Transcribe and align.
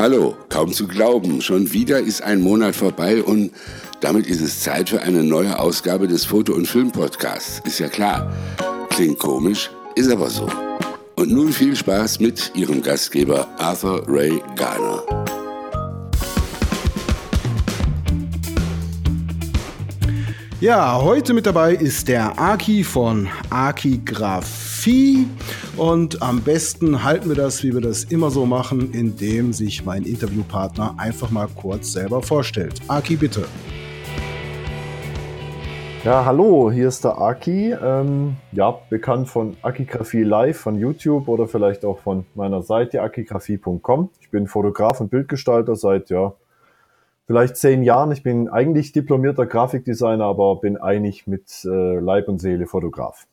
Hallo, 0.00 0.34
kaum 0.48 0.72
zu 0.72 0.88
glauben, 0.88 1.42
schon 1.42 1.74
wieder 1.74 1.98
ist 1.98 2.22
ein 2.22 2.40
Monat 2.40 2.74
vorbei 2.74 3.22
und 3.22 3.52
damit 4.00 4.26
ist 4.26 4.40
es 4.40 4.60
Zeit 4.60 4.88
für 4.88 5.02
eine 5.02 5.22
neue 5.22 5.58
Ausgabe 5.58 6.08
des 6.08 6.24
Foto- 6.24 6.54
und 6.54 6.66
Filmpodcasts. 6.66 7.60
Ist 7.66 7.80
ja 7.80 7.88
klar. 7.88 8.32
Klingt 8.88 9.18
komisch, 9.18 9.70
ist 9.96 10.10
aber 10.10 10.30
so. 10.30 10.48
Und 11.16 11.30
nun 11.30 11.52
viel 11.52 11.76
Spaß 11.76 12.18
mit 12.18 12.50
Ihrem 12.54 12.80
Gastgeber 12.80 13.46
Arthur 13.58 14.02
Ray 14.08 14.42
Garner. 14.56 15.02
Ja, 20.62 20.98
heute 21.02 21.34
mit 21.34 21.44
dabei 21.44 21.74
ist 21.74 22.08
der 22.08 22.38
Aki 22.38 22.84
von 22.84 23.28
Aki 23.50 24.00
Graphie. 24.80 25.26
Und 25.76 26.22
am 26.22 26.40
besten 26.40 27.04
halten 27.04 27.28
wir 27.28 27.36
das, 27.36 27.62
wie 27.62 27.74
wir 27.74 27.82
das 27.82 28.04
immer 28.04 28.30
so 28.30 28.46
machen, 28.46 28.92
indem 28.92 29.52
sich 29.52 29.84
mein 29.84 30.04
Interviewpartner 30.04 30.94
einfach 30.96 31.30
mal 31.30 31.48
kurz 31.54 31.92
selber 31.92 32.22
vorstellt. 32.22 32.80
Aki, 32.88 33.16
bitte. 33.16 33.44
Ja, 36.02 36.24
hallo, 36.24 36.70
hier 36.72 36.88
ist 36.88 37.04
der 37.04 37.18
Aki. 37.18 37.72
Ähm, 37.72 38.36
ja, 38.52 38.78
bekannt 38.88 39.28
von 39.28 39.54
Akigraphie 39.60 40.22
Live 40.22 40.58
von 40.58 40.78
YouTube 40.78 41.28
oder 41.28 41.46
vielleicht 41.46 41.84
auch 41.84 41.98
von 41.98 42.24
meiner 42.34 42.62
Seite 42.62 43.02
akigraphie.com. 43.02 44.08
Ich 44.22 44.30
bin 44.30 44.46
Fotograf 44.46 44.98
und 45.02 45.10
Bildgestalter 45.10 45.76
seit 45.76 46.08
ja, 46.08 46.32
vielleicht 47.26 47.56
zehn 47.56 47.82
Jahren. 47.82 48.12
Ich 48.12 48.22
bin 48.22 48.48
eigentlich 48.48 48.92
diplomierter 48.92 49.44
Grafikdesigner, 49.44 50.24
aber 50.24 50.56
bin 50.56 50.78
eigentlich 50.78 51.26
mit 51.26 51.66
äh, 51.66 51.98
Leib 51.98 52.28
und 52.28 52.38
Seele 52.38 52.66
Fotograf. 52.66 53.26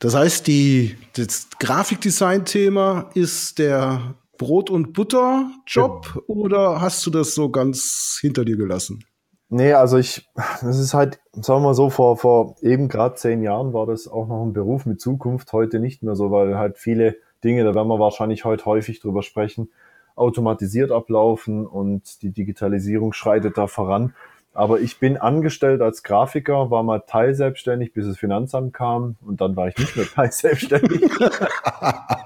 Das 0.00 0.14
heißt, 0.14 0.46
die, 0.46 0.96
das 1.16 1.48
Grafikdesign-Thema 1.58 3.10
ist 3.14 3.58
der 3.58 4.14
Brot- 4.38 4.70
und 4.70 4.92
Butter-Job 4.92 6.12
ja. 6.14 6.20
oder 6.26 6.80
hast 6.80 7.06
du 7.06 7.10
das 7.10 7.34
so 7.34 7.50
ganz 7.50 8.18
hinter 8.20 8.44
dir 8.44 8.56
gelassen? 8.56 9.04
Nee, 9.48 9.72
also 9.72 9.98
ich, 9.98 10.28
das 10.34 10.78
ist 10.78 10.94
halt, 10.94 11.20
sagen 11.32 11.62
wir 11.62 11.68
mal 11.68 11.74
so, 11.74 11.90
vor, 11.90 12.16
vor 12.16 12.56
eben 12.62 12.88
gerade 12.88 13.14
zehn 13.14 13.42
Jahren 13.42 13.72
war 13.72 13.86
das 13.86 14.08
auch 14.08 14.26
noch 14.26 14.42
ein 14.44 14.52
Beruf 14.52 14.86
mit 14.86 15.00
Zukunft, 15.00 15.52
heute 15.52 15.78
nicht 15.78 16.02
mehr 16.02 16.16
so, 16.16 16.30
weil 16.30 16.58
halt 16.58 16.78
viele 16.78 17.16
Dinge, 17.44 17.62
da 17.62 17.74
werden 17.74 17.88
wir 17.88 18.00
wahrscheinlich 18.00 18.44
heute 18.44 18.64
häufig 18.64 19.00
drüber 19.00 19.22
sprechen, 19.22 19.70
automatisiert 20.16 20.90
ablaufen 20.90 21.66
und 21.66 22.22
die 22.22 22.30
Digitalisierung 22.30 23.12
schreitet 23.12 23.58
da 23.58 23.66
voran. 23.66 24.14
Aber 24.54 24.80
ich 24.80 25.00
bin 25.00 25.16
angestellt 25.16 25.82
als 25.82 26.04
Grafiker, 26.04 26.70
war 26.70 26.84
mal 26.84 27.00
teilselbstständig, 27.00 27.92
bis 27.92 28.06
das 28.06 28.16
Finanzamt 28.16 28.72
kam 28.72 29.16
und 29.20 29.40
dann 29.40 29.56
war 29.56 29.68
ich 29.68 29.76
nicht 29.76 29.96
mehr 29.96 30.06
teilselbstständig. 30.14 31.02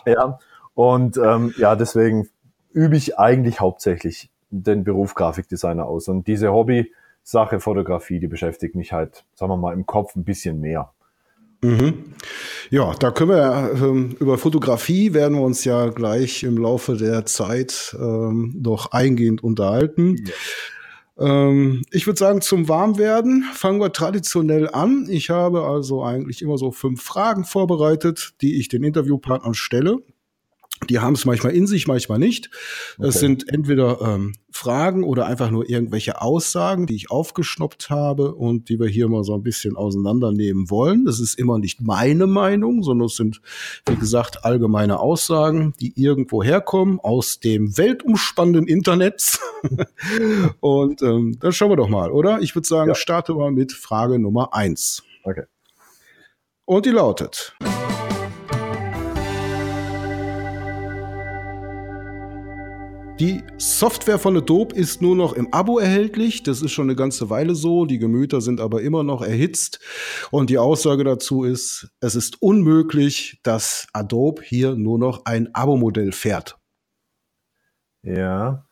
ja. 0.06 0.38
Und 0.74 1.16
ähm, 1.16 1.54
ja, 1.56 1.74
deswegen 1.74 2.28
übe 2.72 2.96
ich 2.96 3.18
eigentlich 3.18 3.60
hauptsächlich 3.60 4.30
den 4.50 4.84
Beruf 4.84 5.14
Grafikdesigner 5.14 5.86
aus. 5.86 6.08
Und 6.08 6.26
diese 6.26 6.52
Hobby-Sache 6.52 7.60
Fotografie, 7.60 8.20
die 8.20 8.28
beschäftigt 8.28 8.74
mich 8.74 8.92
halt, 8.92 9.24
sagen 9.34 9.50
wir 9.50 9.56
mal, 9.56 9.72
im 9.72 9.86
Kopf 9.86 10.14
ein 10.14 10.24
bisschen 10.24 10.60
mehr. 10.60 10.92
Mhm. 11.62 12.14
Ja, 12.70 12.94
da 12.94 13.10
können 13.10 13.30
wir 13.30 13.70
ähm, 13.74 14.16
über 14.20 14.38
Fotografie 14.38 15.14
werden 15.14 15.38
wir 15.38 15.42
uns 15.42 15.64
ja 15.64 15.88
gleich 15.88 16.44
im 16.44 16.56
Laufe 16.56 16.96
der 16.96 17.26
Zeit 17.26 17.96
ähm, 17.98 18.54
noch 18.62 18.92
eingehend 18.92 19.42
unterhalten. 19.42 20.16
Ja. 20.24 20.32
Ähm, 21.18 21.82
ich 21.90 22.06
würde 22.06 22.18
sagen, 22.18 22.40
zum 22.40 22.68
Warmwerden 22.68 23.44
fangen 23.54 23.80
wir 23.80 23.92
traditionell 23.92 24.68
an. 24.68 25.06
Ich 25.10 25.30
habe 25.30 25.62
also 25.62 26.04
eigentlich 26.04 26.42
immer 26.42 26.58
so 26.58 26.70
fünf 26.70 27.02
Fragen 27.02 27.44
vorbereitet, 27.44 28.34
die 28.40 28.58
ich 28.58 28.68
den 28.68 28.84
Interviewpartnern 28.84 29.54
stelle. 29.54 29.98
Die 30.88 31.00
haben 31.00 31.14
es 31.14 31.24
manchmal 31.24 31.52
in 31.52 31.66
sich, 31.66 31.86
manchmal 31.86 32.18
nicht. 32.18 32.50
Es 32.98 33.16
okay. 33.16 33.18
sind 33.18 33.52
entweder 33.52 34.00
ähm, 34.00 34.34
Fragen 34.50 35.04
oder 35.04 35.26
einfach 35.26 35.50
nur 35.50 35.68
irgendwelche 35.68 36.20
Aussagen, 36.22 36.86
die 36.86 36.94
ich 36.94 37.10
aufgeschnappt 37.10 37.90
habe 37.90 38.34
und 38.34 38.68
die 38.68 38.78
wir 38.78 38.88
hier 38.88 39.08
mal 39.08 39.24
so 39.24 39.34
ein 39.34 39.42
bisschen 39.42 39.76
auseinandernehmen 39.76 40.70
wollen. 40.70 41.04
Das 41.04 41.20
ist 41.20 41.38
immer 41.38 41.58
nicht 41.58 41.80
meine 41.80 42.26
Meinung, 42.26 42.82
sondern 42.82 43.06
es 43.06 43.16
sind, 43.16 43.40
wie 43.86 43.96
gesagt, 43.96 44.44
allgemeine 44.44 45.00
Aussagen, 45.00 45.74
die 45.80 45.92
irgendwo 46.00 46.42
herkommen 46.42 47.00
aus 47.00 47.40
dem 47.40 47.76
weltumspannenden 47.76 48.66
Internet. 48.66 49.38
und 50.60 51.02
ähm, 51.02 51.36
dann 51.40 51.52
schauen 51.52 51.70
wir 51.70 51.76
doch 51.76 51.88
mal, 51.88 52.10
oder? 52.10 52.40
Ich 52.40 52.54
würde 52.54 52.66
sagen, 52.66 52.88
ja. 52.88 52.94
starte 52.94 53.34
mal 53.34 53.50
mit 53.50 53.72
Frage 53.72 54.18
Nummer 54.18 54.54
eins. 54.54 55.02
Okay. 55.24 55.44
Und 56.64 56.86
die 56.86 56.90
lautet. 56.90 57.56
Die 63.20 63.42
Software 63.56 64.20
von 64.20 64.36
Adobe 64.36 64.76
ist 64.76 65.02
nur 65.02 65.16
noch 65.16 65.32
im 65.32 65.52
Abo 65.52 65.80
erhältlich. 65.80 66.44
Das 66.44 66.62
ist 66.62 66.70
schon 66.70 66.86
eine 66.86 66.94
ganze 66.94 67.28
Weile 67.28 67.56
so. 67.56 67.84
Die 67.84 67.98
Gemüter 67.98 68.40
sind 68.40 68.60
aber 68.60 68.80
immer 68.82 69.02
noch 69.02 69.22
erhitzt. 69.22 69.80
Und 70.30 70.50
die 70.50 70.58
Aussage 70.58 71.02
dazu 71.02 71.42
ist, 71.42 71.90
es 71.98 72.14
ist 72.14 72.40
unmöglich, 72.40 73.40
dass 73.42 73.88
Adobe 73.92 74.42
hier 74.42 74.76
nur 74.76 75.00
noch 75.00 75.24
ein 75.24 75.52
Abo-Modell 75.52 76.12
fährt. 76.12 76.60
Ja. 78.02 78.68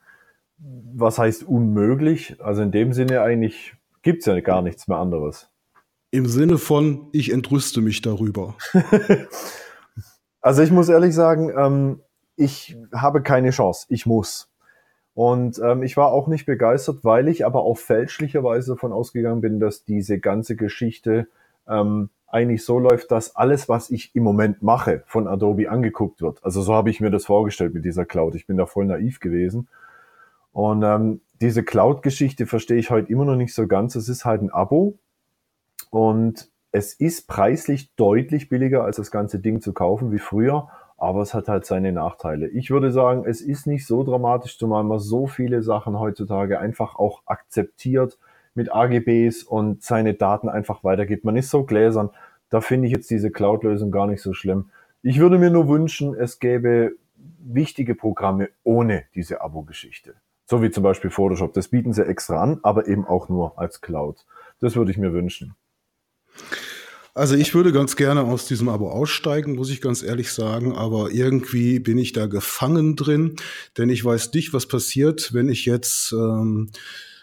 Was 0.58 1.18
heißt 1.18 1.42
unmöglich? 1.42 2.36
Also 2.40 2.62
in 2.62 2.70
dem 2.70 2.92
Sinne 2.92 3.22
eigentlich 3.22 3.74
gibt 4.02 4.20
es 4.20 4.26
ja 4.26 4.38
gar 4.38 4.62
nichts 4.62 4.86
mehr 4.86 4.98
anderes. 4.98 5.50
Im 6.12 6.26
Sinne 6.26 6.58
von, 6.58 7.08
ich 7.10 7.32
entrüste 7.32 7.80
mich 7.80 8.00
darüber. 8.00 8.54
also 10.40 10.62
ich 10.62 10.70
muss 10.70 10.88
ehrlich 10.88 11.16
sagen, 11.16 11.50
ähm, 11.58 12.00
ich 12.36 12.76
habe 12.92 13.22
keine 13.22 13.50
Chance, 13.50 13.86
ich 13.88 14.06
muss. 14.06 14.50
Und 15.14 15.58
ähm, 15.64 15.82
ich 15.82 15.96
war 15.96 16.12
auch 16.12 16.28
nicht 16.28 16.44
begeistert, 16.44 16.98
weil 17.02 17.28
ich 17.28 17.46
aber 17.46 17.62
auch 17.62 17.78
fälschlicherweise 17.78 18.72
davon 18.72 18.92
ausgegangen 18.92 19.40
bin, 19.40 19.60
dass 19.60 19.84
diese 19.84 20.18
ganze 20.18 20.56
Geschichte 20.56 21.28
ähm, 21.66 22.10
eigentlich 22.26 22.64
so 22.64 22.78
läuft, 22.78 23.10
dass 23.10 23.34
alles, 23.34 23.68
was 23.68 23.90
ich 23.90 24.14
im 24.14 24.22
Moment 24.22 24.62
mache, 24.62 25.02
von 25.06 25.26
Adobe 25.26 25.70
angeguckt 25.70 26.20
wird. 26.20 26.44
Also 26.44 26.60
so 26.60 26.74
habe 26.74 26.90
ich 26.90 27.00
mir 27.00 27.10
das 27.10 27.24
vorgestellt 27.24 27.72
mit 27.72 27.84
dieser 27.84 28.04
Cloud. 28.04 28.34
Ich 28.34 28.46
bin 28.46 28.58
da 28.58 28.66
voll 28.66 28.84
naiv 28.84 29.20
gewesen. 29.20 29.68
Und 30.52 30.82
ähm, 30.82 31.20
diese 31.40 31.62
Cloud-Geschichte 31.62 32.46
verstehe 32.46 32.78
ich 32.78 32.90
heute 32.90 33.10
immer 33.10 33.24
noch 33.24 33.36
nicht 33.36 33.54
so 33.54 33.66
ganz. 33.66 33.94
Es 33.94 34.08
ist 34.10 34.26
halt 34.26 34.42
ein 34.42 34.50
Abo 34.50 34.98
und 35.90 36.50
es 36.72 36.92
ist 36.92 37.26
preislich 37.26 37.94
deutlich 37.94 38.50
billiger, 38.50 38.84
als 38.84 38.96
das 38.96 39.10
ganze 39.10 39.38
Ding 39.38 39.62
zu 39.62 39.72
kaufen 39.72 40.12
wie 40.12 40.18
früher 40.18 40.68
aber 40.96 41.20
es 41.22 41.34
hat 41.34 41.48
halt 41.48 41.66
seine 41.66 41.92
Nachteile. 41.92 42.48
Ich 42.48 42.70
würde 42.70 42.90
sagen, 42.90 43.24
es 43.26 43.40
ist 43.40 43.66
nicht 43.66 43.86
so 43.86 44.02
dramatisch, 44.02 44.58
zumal 44.58 44.84
man 44.84 44.98
so 44.98 45.26
viele 45.26 45.62
Sachen 45.62 45.98
heutzutage 45.98 46.58
einfach 46.58 46.96
auch 46.96 47.22
akzeptiert 47.26 48.18
mit 48.54 48.72
AGBs 48.72 49.42
und 49.42 49.82
seine 49.82 50.14
Daten 50.14 50.48
einfach 50.48 50.82
weitergibt. 50.82 51.24
Man 51.24 51.36
ist 51.36 51.50
so 51.50 51.64
gläsern. 51.64 52.10
Da 52.48 52.60
finde 52.60 52.86
ich 52.86 52.94
jetzt 52.94 53.10
diese 53.10 53.30
Cloud-Lösung 53.30 53.90
gar 53.90 54.06
nicht 54.06 54.22
so 54.22 54.32
schlimm. 54.32 54.70
Ich 55.02 55.20
würde 55.20 55.38
mir 55.38 55.50
nur 55.50 55.68
wünschen, 55.68 56.14
es 56.14 56.38
gäbe 56.38 56.92
wichtige 57.38 57.94
Programme 57.94 58.48
ohne 58.64 59.04
diese 59.14 59.40
Abo-Geschichte. 59.40 60.14
So 60.46 60.62
wie 60.62 60.70
zum 60.70 60.82
Beispiel 60.82 61.10
Photoshop. 61.10 61.52
Das 61.52 61.68
bieten 61.68 61.92
sie 61.92 62.06
extra 62.06 62.42
an, 62.42 62.60
aber 62.62 62.86
eben 62.88 63.06
auch 63.06 63.28
nur 63.28 63.58
als 63.58 63.80
Cloud. 63.80 64.24
Das 64.60 64.76
würde 64.76 64.90
ich 64.90 64.98
mir 64.98 65.12
wünschen. 65.12 65.54
Also 67.16 67.34
ich 67.34 67.54
würde 67.54 67.72
ganz 67.72 67.96
gerne 67.96 68.24
aus 68.24 68.44
diesem 68.44 68.68
Abo 68.68 68.90
aussteigen, 68.90 69.54
muss 69.54 69.70
ich 69.70 69.80
ganz 69.80 70.02
ehrlich 70.02 70.30
sagen, 70.30 70.76
aber 70.76 71.12
irgendwie 71.12 71.78
bin 71.78 71.96
ich 71.96 72.12
da 72.12 72.26
gefangen 72.26 72.94
drin, 72.94 73.36
denn 73.78 73.88
ich 73.88 74.04
weiß 74.04 74.34
nicht, 74.34 74.52
was 74.52 74.66
passiert, 74.66 75.32
wenn 75.32 75.48
ich 75.48 75.64
jetzt 75.64 76.12
ähm, 76.12 76.68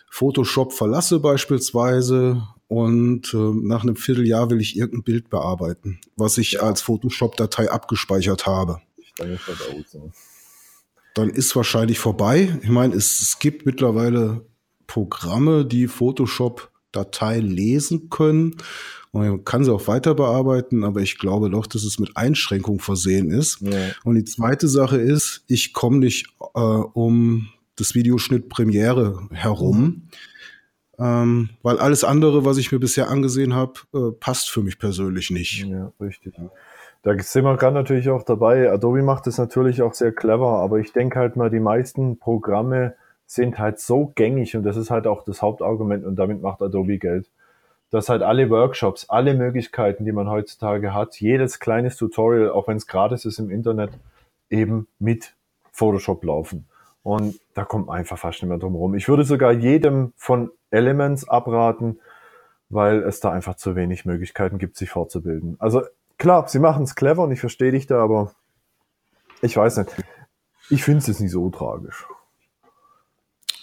Photoshop 0.10 0.74
verlasse 0.74 1.20
beispielsweise 1.20 2.42
und 2.68 3.36
äh, 3.36 3.38
nach 3.38 3.84
einem 3.84 3.96
Vierteljahr 3.96 4.50
will 4.50 4.62
ich 4.62 4.76
irgendein 4.76 5.04
Bild 5.04 5.30
bearbeiten, 5.30 6.00
was 6.16 6.40
ich 6.40 6.64
als 6.64 6.82
Photoshop-Datei 6.82 7.70
abgespeichert 7.70 8.48
habe. 8.48 8.82
Dann 11.14 11.30
ist 11.30 11.56
wahrscheinlich 11.56 12.00
vorbei. 12.00 12.58
Ich 12.64 12.70
meine, 12.70 12.96
es, 12.96 13.22
es 13.22 13.38
gibt 13.38 13.68
mittlerweile 13.68 14.44
Programme, 14.88 15.66
die 15.66 15.88
Photoshop-Datei 16.94 17.40
lesen 17.40 18.10
können 18.10 18.56
man 19.16 19.46
kann 19.46 19.64
sie 19.64 19.72
auch 19.72 19.88
weiter 19.88 20.16
bearbeiten, 20.16 20.84
aber 20.84 21.02
ich 21.02 21.20
glaube 21.20 21.52
doch, 21.52 21.68
dass 21.68 21.84
es 21.84 22.00
mit 22.00 22.18
Einschränkungen 22.18 22.80
versehen 22.80 23.30
ist. 23.30 23.62
Ja. 23.62 23.92
Und 24.04 24.16
die 24.16 24.26
zweite 24.26 24.68
Sache 24.68 24.98
ist, 24.98 25.44
ich 25.48 25.72
komme 25.72 26.00
nicht 26.00 26.36
äh, 26.56 26.60
um 26.60 27.50
das 27.76 27.94
Videoschnitt 27.94 28.50
Premiere 28.50 29.28
herum. 29.32 29.78
Mhm. 29.78 30.02
Ähm, 30.98 31.50
weil 31.62 31.78
alles 31.78 32.04
andere, 32.04 32.44
was 32.44 32.58
ich 32.58 32.72
mir 32.72 32.80
bisher 32.80 33.10
angesehen 33.10 33.54
habe, 33.54 33.74
äh, 33.94 34.12
passt 34.20 34.50
für 34.50 34.64
mich 34.64 34.80
persönlich 34.80 35.30
nicht. 35.30 35.64
Ja, 35.64 35.92
richtig. 36.02 36.34
Da 37.04 37.12
sind 37.20 37.44
wir 37.44 37.56
gerade 37.58 37.76
natürlich 37.76 38.10
auch 38.10 38.24
dabei. 38.24 38.72
Adobe 38.72 39.04
macht 39.04 39.28
das 39.28 39.38
natürlich 39.38 39.84
auch 39.84 39.94
sehr 39.94 40.12
clever, 40.12 40.60
aber 40.60 40.80
ich 40.80 40.92
denke 40.92 41.20
halt 41.20 41.36
mal, 41.36 41.52
die 41.52 41.60
meisten 41.60 42.18
Programme 42.18 42.96
sind 43.26 43.60
halt 43.60 43.80
so 43.80 44.12
gängig 44.16 44.56
und 44.56 44.64
das 44.64 44.78
ist 44.78 44.92
halt 44.92 45.08
auch 45.08 45.24
das 45.24 45.42
Hauptargument 45.42 46.06
und 46.06 46.16
damit 46.16 46.42
macht 46.42 46.62
Adobe 46.62 46.98
Geld 46.98 47.30
dass 47.94 48.10
halt 48.10 48.24
alle 48.24 48.50
Workshops, 48.50 49.08
alle 49.08 49.36
Möglichkeiten, 49.36 50.04
die 50.04 50.12
man 50.12 50.28
heutzutage 50.28 50.96
hat, 50.96 51.22
jedes 51.22 51.60
kleines 51.60 51.96
Tutorial, 51.96 52.50
auch 52.50 52.68
wenn 52.68 52.78
es 52.78 52.88
gratis 52.88 53.24
ist 53.24 53.38
im 53.38 53.52
Internet, 53.52 53.92
eben 54.50 54.88
mit 54.98 55.36
Photoshop 55.72 56.24
laufen. 56.24 56.66
Und 57.04 57.40
da 57.54 57.66
kommt 57.66 57.86
man 57.86 58.00
einfach 58.00 58.18
fast 58.18 58.42
nicht 58.42 58.50
mehr 58.50 58.58
drum 58.58 58.74
rum. 58.74 58.96
Ich 58.96 59.08
würde 59.08 59.24
sogar 59.26 59.52
jedem 59.52 60.12
von 60.16 60.50
Elements 60.72 61.30
abraten, 61.30 62.00
weil 62.70 63.04
es 63.04 63.20
da 63.20 63.32
einfach 63.32 63.58
zu 63.58 63.76
wenig 63.76 64.06
Möglichkeiten 64.06 64.58
gibt, 64.58 64.76
sich 64.76 64.90
fortzubilden. 64.90 65.56
Also 65.60 65.84
klar, 66.18 66.48
sie 66.48 66.58
machen 66.58 66.86
es 66.86 66.96
clever 66.96 67.22
und 67.22 67.32
ich 67.32 67.42
verstehe 67.42 67.74
dich 67.74 67.86
da, 67.86 68.02
aber 68.02 68.32
ich 69.44 69.56
weiß 69.56 69.78
nicht. 69.78 69.92
Ich 70.72 70.84
finde 70.84 70.98
es 70.98 71.08
jetzt 71.08 71.20
nicht 71.20 71.32
so 71.32 71.48
tragisch. 71.52 72.08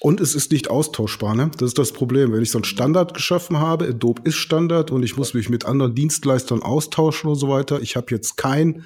Und 0.01 0.21
es 0.21 0.35
ist 0.35 0.51
nicht 0.51 0.71
austauschbar, 0.71 1.35
ne? 1.35 1.51
Das 1.59 1.69
ist 1.69 1.79
das 1.79 1.93
Problem. 1.93 2.33
Wenn 2.33 2.43
ich 2.43 2.51
so 2.51 2.59
einen 2.59 2.65
Standard 2.65 3.13
geschaffen 3.13 3.59
habe, 3.59 3.87
Adobe 3.87 4.23
ist 4.25 4.37
Standard 4.37 4.91
und 4.91 5.03
ich 5.03 5.19
muss 5.19 5.35
mich 5.35 5.51
mit 5.51 5.67
anderen 5.67 5.95
Dienstleistern 5.95 6.63
austauschen 6.63 7.29
und 7.29 7.37
so 7.37 7.51
weiter. 7.51 7.83
Ich 7.83 7.97
habe 7.97 8.07
jetzt 8.11 8.39
kein 8.39 8.85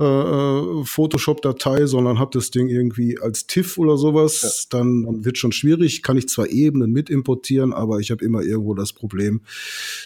äh, 0.00 0.04
äh, 0.04 0.84
Photoshop-Datei, 0.84 1.86
sondern 1.86 2.20
habe 2.20 2.30
das 2.32 2.52
Ding 2.52 2.68
irgendwie 2.68 3.18
als 3.20 3.48
TIFF 3.48 3.78
oder 3.78 3.96
sowas, 3.96 4.68
ja. 4.70 4.78
dann, 4.78 5.02
dann 5.02 5.24
wird 5.24 5.38
schon 5.38 5.50
schwierig. 5.50 6.04
Kann 6.04 6.16
ich 6.16 6.28
zwar 6.28 6.46
Ebenen 6.46 6.92
mit 6.92 7.10
importieren, 7.10 7.72
aber 7.72 7.98
ich 7.98 8.12
habe 8.12 8.24
immer 8.24 8.42
irgendwo 8.42 8.74
das 8.74 8.92
Problem 8.92 9.40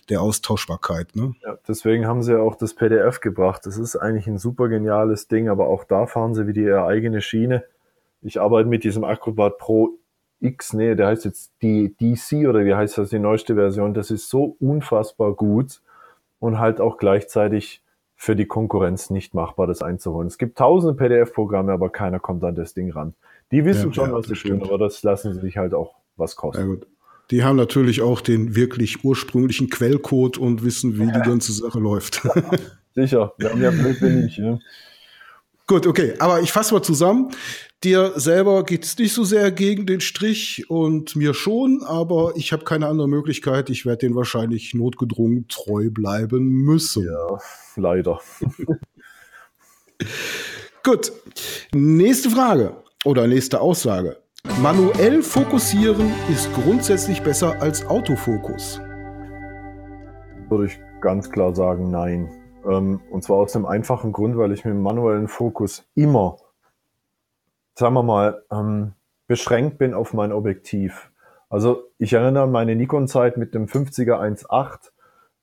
der 0.09 0.23
Austauschbarkeit. 0.23 1.15
Ne? 1.15 1.35
Ja, 1.45 1.59
deswegen 1.69 2.07
haben 2.07 2.23
sie 2.23 2.33
ja 2.33 2.39
auch 2.39 2.57
das 2.57 2.73
PDF 2.73 3.21
gebracht. 3.21 3.67
Das 3.67 3.77
ist 3.77 3.95
eigentlich 3.95 4.27
ein 4.27 4.39
super 4.39 4.69
geniales 4.69 5.29
Ding, 5.29 5.51
aber 5.51 5.67
auch 5.67 5.85
da 5.85 6.07
fahren 6.07 6.35
sie 6.35 6.47
wieder 6.47 6.63
ihre 6.63 6.85
eigene 6.87 7.21
Schiene. 7.21 7.63
Ich 8.23 8.41
arbeite 8.41 8.71
mit 8.71 8.85
diesem 8.85 9.05
Acrobat 9.05 9.59
Pro 9.59 9.99
X, 10.43 10.73
nee, 10.73 10.95
der 10.95 11.09
heißt 11.09 11.25
jetzt 11.25 11.53
die 11.63 11.95
DC 12.01 12.49
oder 12.49 12.65
wie 12.65 12.75
heißt 12.75 12.99
das, 12.99 13.11
die 13.11 13.19
neueste 13.19 13.55
Version. 13.55 13.95
Das 13.95 14.11
ist 14.11 14.29
so 14.29 14.57
unfassbar 14.61 15.33
gut 15.35 15.81
und 16.41 16.59
halt 16.59 16.81
auch 16.81 16.99
gleichzeitig 16.99 17.83
für 18.17 18.37
die 18.37 18.47
Konkurrenz 18.47 19.11
nicht 19.11 19.35
machbar, 19.35 19.67
das 19.67 19.83
einzuholen. 19.83 20.29
Es 20.29 20.39
gibt 20.39 20.59
tausende 20.59 20.95
PDF-Programme, 20.95 21.73
aber 21.73 21.91
keiner 21.91 22.21
kommt 22.21 22.45
an 22.45 22.55
das 22.55 22.75
Ding 22.75 22.93
ran. 22.93 23.15
Die 23.51 23.65
wissen 23.65 23.89
ja, 23.89 23.95
schon, 23.95 24.11
ja, 24.11 24.17
was 24.17 24.27
sie 24.27 24.35
tun, 24.35 24.63
aber 24.63 24.79
das 24.79 25.03
lassen 25.03 25.35
sie 25.35 25.41
sich 25.41 25.57
halt 25.57 25.75
auch 25.75 25.95
was 26.17 26.37
kosten. 26.37 26.61
Ja, 26.61 26.67
gut. 26.67 26.87
Die 27.31 27.45
haben 27.45 27.57
natürlich 27.57 28.03
auch 28.03 28.21
den 28.21 28.55
wirklich 28.55 29.05
ursprünglichen 29.05 29.71
Quellcode 29.71 30.39
und 30.39 30.65
wissen, 30.65 30.99
wie 30.99 31.07
die 31.07 31.21
ganze 31.25 31.53
Sache 31.53 31.79
läuft. 31.79 32.23
Sicher, 32.95 33.33
wir 33.39 33.51
haben 33.51 33.63
ja 33.63 33.71
blöd 33.71 34.01
wenig. 34.03 34.37
Ja. 34.37 34.59
Gut, 35.73 35.87
okay, 35.87 36.13
aber 36.19 36.43
ich 36.43 36.53
fasse 36.53 36.75
mal 36.75 36.83
zusammen. 36.83 37.31
Dir 37.83 38.13
selber 38.17 38.63
geht 38.63 38.85
es 38.85 38.99
nicht 38.99 39.15
so 39.15 39.25
sehr 39.25 39.51
gegen 39.51 39.87
den 39.87 40.03
Strich 40.03 40.69
und 40.69 41.17
mir 41.17 41.33
schon, 41.33 41.83
aber 41.83 42.35
ich 42.37 42.53
habe 42.53 42.65
keine 42.65 42.89
andere 42.89 43.09
Möglichkeit. 43.09 43.71
Ich 43.71 43.87
werde 43.87 44.07
den 44.07 44.15
wahrscheinlich 44.15 44.75
notgedrungen 44.75 45.49
treu 45.49 45.89
bleiben 45.91 46.47
müssen. 46.47 47.07
Ja, 47.07 47.39
leider. 47.77 48.21
Gut, 50.85 51.11
nächste 51.73 52.29
Frage 52.29 52.77
oder 53.07 53.27
nächste 53.27 53.63
Aussage. 53.63 54.19
Manuell 54.61 55.23
fokussieren 55.23 56.13
ist 56.31 56.53
grundsätzlich 56.53 57.23
besser 57.23 57.63
als 57.63 57.87
Autofokus. 57.87 58.79
Würde 60.51 60.67
ich 60.67 60.79
ganz 61.01 61.31
klar 61.31 61.55
sagen, 61.55 61.91
nein. 61.91 62.42
Ähm, 62.67 63.01
und 63.11 63.23
zwar 63.23 63.39
aus 63.39 63.53
dem 63.53 63.67
einfachen 63.67 64.13
Grund, 64.13 64.37
weil 64.37 64.53
ich 64.53 64.65
mit 64.65 64.75
dem 64.75 64.83
manuellen 64.83 65.29
Fokus 65.29 65.85
immer, 65.95 66.37
sagen 67.75 67.95
wir 67.95 68.03
mal, 68.03 68.43
ähm, 68.51 68.93
beschränkt 69.27 69.79
bin 69.79 69.95
auf 69.95 70.13
mein 70.13 70.33
Objektiv. 70.33 71.11
Also 71.49 71.85
ich 71.99 72.13
erinnere 72.13 72.45
an 72.45 72.51
meine 72.51 72.77
Nikon-Zeit 72.77 73.37
mit 73.37 73.55
dem 73.55 73.67
50er 73.67 74.19
1.8. 74.19 74.91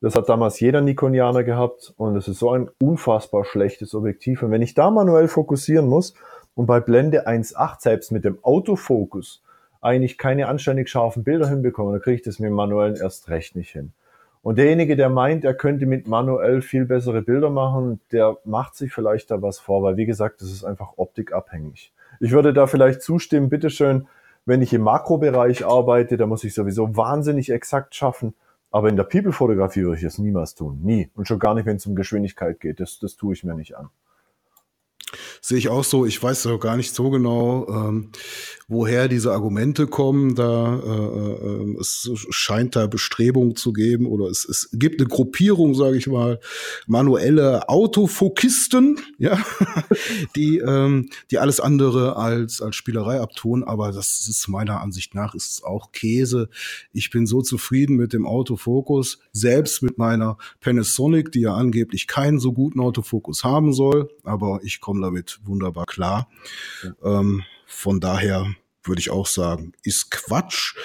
Das 0.02 0.16
hat 0.16 0.30
damals 0.30 0.60
jeder 0.60 0.82
Nikonianer 0.82 1.44
gehabt 1.44 1.94
und 1.98 2.16
es 2.16 2.28
ist 2.28 2.40
so 2.40 2.52
ein 2.52 2.70
unfassbar 2.82 3.46
schlechtes 3.46 3.94
Objektiv. 3.94 4.42
Und 4.44 4.52
wenn 4.52 4.62
ich 4.62 4.74
da 4.74 4.92
manuell 4.92 5.28
fokussieren 5.28 5.88
muss 5.88 6.14
und 6.56 6.66
bei 6.66 6.80
Blende 6.80 7.28
1.8 7.28 7.82
selbst 7.82 8.12
mit 8.12 8.26
dem 8.26 8.44
Autofokus 8.44 9.44
eigentlich 9.82 10.18
keine 10.18 10.48
anständig 10.48 10.90
scharfen 10.90 11.24
Bilder 11.24 11.48
hinbekomme, 11.48 11.92
dann 11.92 12.02
kriege 12.02 12.16
ich 12.16 12.22
das 12.22 12.40
mit 12.40 12.50
dem 12.50 12.56
manuellen 12.56 12.96
erst 12.96 13.30
recht 13.30 13.56
nicht 13.56 13.72
hin. 13.72 13.94
Und 14.42 14.58
derjenige, 14.58 14.96
der 14.96 15.10
meint, 15.10 15.44
er 15.44 15.54
könnte 15.54 15.86
mit 15.86 16.08
manuell 16.08 16.62
viel 16.62 16.86
bessere 16.86 17.22
Bilder 17.22 17.50
machen, 17.50 18.00
der 18.12 18.38
macht 18.46 18.76
sich 18.76 18.94
vielleicht 18.94 19.32
da 19.32 19.42
was 19.42 19.60
vor, 19.60 19.84
weil 19.84 19.98
wie 19.98 20.06
gesagt, 20.06 20.42
das 20.42 20.52
ist 20.52 20.64
einfach 20.64 20.94
optikabhängig. 20.96 21.92
Ich 22.20 22.32
würde 22.32 22.54
da 22.54 22.66
vielleicht 22.68 23.02
zustimmen, 23.02 23.50
bitteschön, 23.50 24.08
wenn 24.46 24.62
ich 24.62 24.74
im 24.74 24.82
Makrobereich 24.82 25.66
arbeite, 25.66 26.18
da 26.18 26.26
muss 26.26 26.44
ich 26.44 26.54
sowieso 26.54 26.96
wahnsinnig 26.96 27.52
exakt 27.52 27.96
schaffen. 27.96 28.34
Aber 28.72 28.90
in 28.90 28.96
der 28.96 29.04
People-Fotografie 29.04 29.82
würde 29.82 29.98
ich 29.98 30.04
das 30.04 30.20
niemals 30.20 30.56
tun. 30.56 30.80
Nie. 30.84 31.10
Und 31.16 31.28
schon 31.28 31.40
gar 31.40 31.56
nicht, 31.56 31.66
wenn 31.66 31.78
es 31.78 31.86
um 31.86 31.96
Geschwindigkeit 31.96 32.60
geht. 32.60 32.80
Das, 32.80 33.00
das 33.00 33.16
tue 33.16 33.34
ich 33.34 33.44
mir 33.44 33.56
nicht 33.56 33.76
an. 33.76 33.90
Sehe 35.42 35.58
ich 35.58 35.70
auch 35.70 35.84
so. 35.84 36.06
Ich 36.06 36.22
weiß 36.22 36.48
auch 36.48 36.60
gar 36.60 36.78
nicht 36.78 36.94
so 36.94 37.10
genau, 37.10 37.68
ähm, 37.70 38.12
woher 38.68 39.08
diese 39.08 39.32
Argumente 39.32 39.88
kommen. 39.88 40.36
Da 40.36 40.80
äh, 40.80 41.48
äh, 41.48 41.80
es 41.80 42.10
scheint 42.30 42.76
da 42.76 42.88
Bestrebungen 42.88 43.56
zu 43.56 43.74
geben 43.74 44.06
oder 44.06 44.28
es, 44.28 44.46
es 44.46 44.70
gibt 44.74 45.00
eine 45.00 45.10
Gruppierung, 45.10 45.76
sage 45.76 45.98
ich 45.98 46.08
mal, 46.08 46.40
manuelle 46.88 47.68
Autofokisten, 47.68 49.00
ja, 49.18 49.44
die 50.36 50.60
ähm, 50.60 51.10
die 51.32 51.40
alles 51.40 51.60
andere 51.60 52.16
als 52.16 52.62
als 52.62 52.76
Spielerei 52.76 53.20
abtun. 53.20 53.64
Aber 53.64 53.92
das 53.92 54.28
ist 54.28 54.48
meiner 54.48 54.82
Ansicht 54.82 55.16
nach 55.16 55.36
ist 55.36 55.52
es 55.52 55.64
auch 55.64 55.92
Käse. 55.92 56.50
Ich 56.94 57.10
bin 57.10 57.26
so 57.26 57.42
zufrieden 57.42 57.96
mit 57.96 58.14
dem 58.14 58.26
Autofokus, 58.26 59.20
selbst 59.32 59.82
mit 59.82 59.98
meiner 59.98 60.38
Panasonic, 60.62 61.32
die 61.32 61.42
ja 61.42 61.56
angeblich 61.56 62.08
keinen 62.08 62.40
so 62.40 62.54
guten 62.54 62.80
Autofokus 62.80 63.44
haben 63.44 63.74
soll, 63.74 64.10
aber 64.24 64.60
ich 64.64 64.80
komme 64.80 65.02
damit 65.10 65.40
wunderbar 65.44 65.86
klar. 65.86 66.30
Ja. 66.84 67.20
Ähm, 67.20 67.44
von 67.66 68.00
daher 68.00 68.56
würde 68.84 69.00
ich 69.00 69.12
auch 69.12 69.28
sagen, 69.28 69.74
ist 69.84 70.10
Quatsch. 70.12 70.76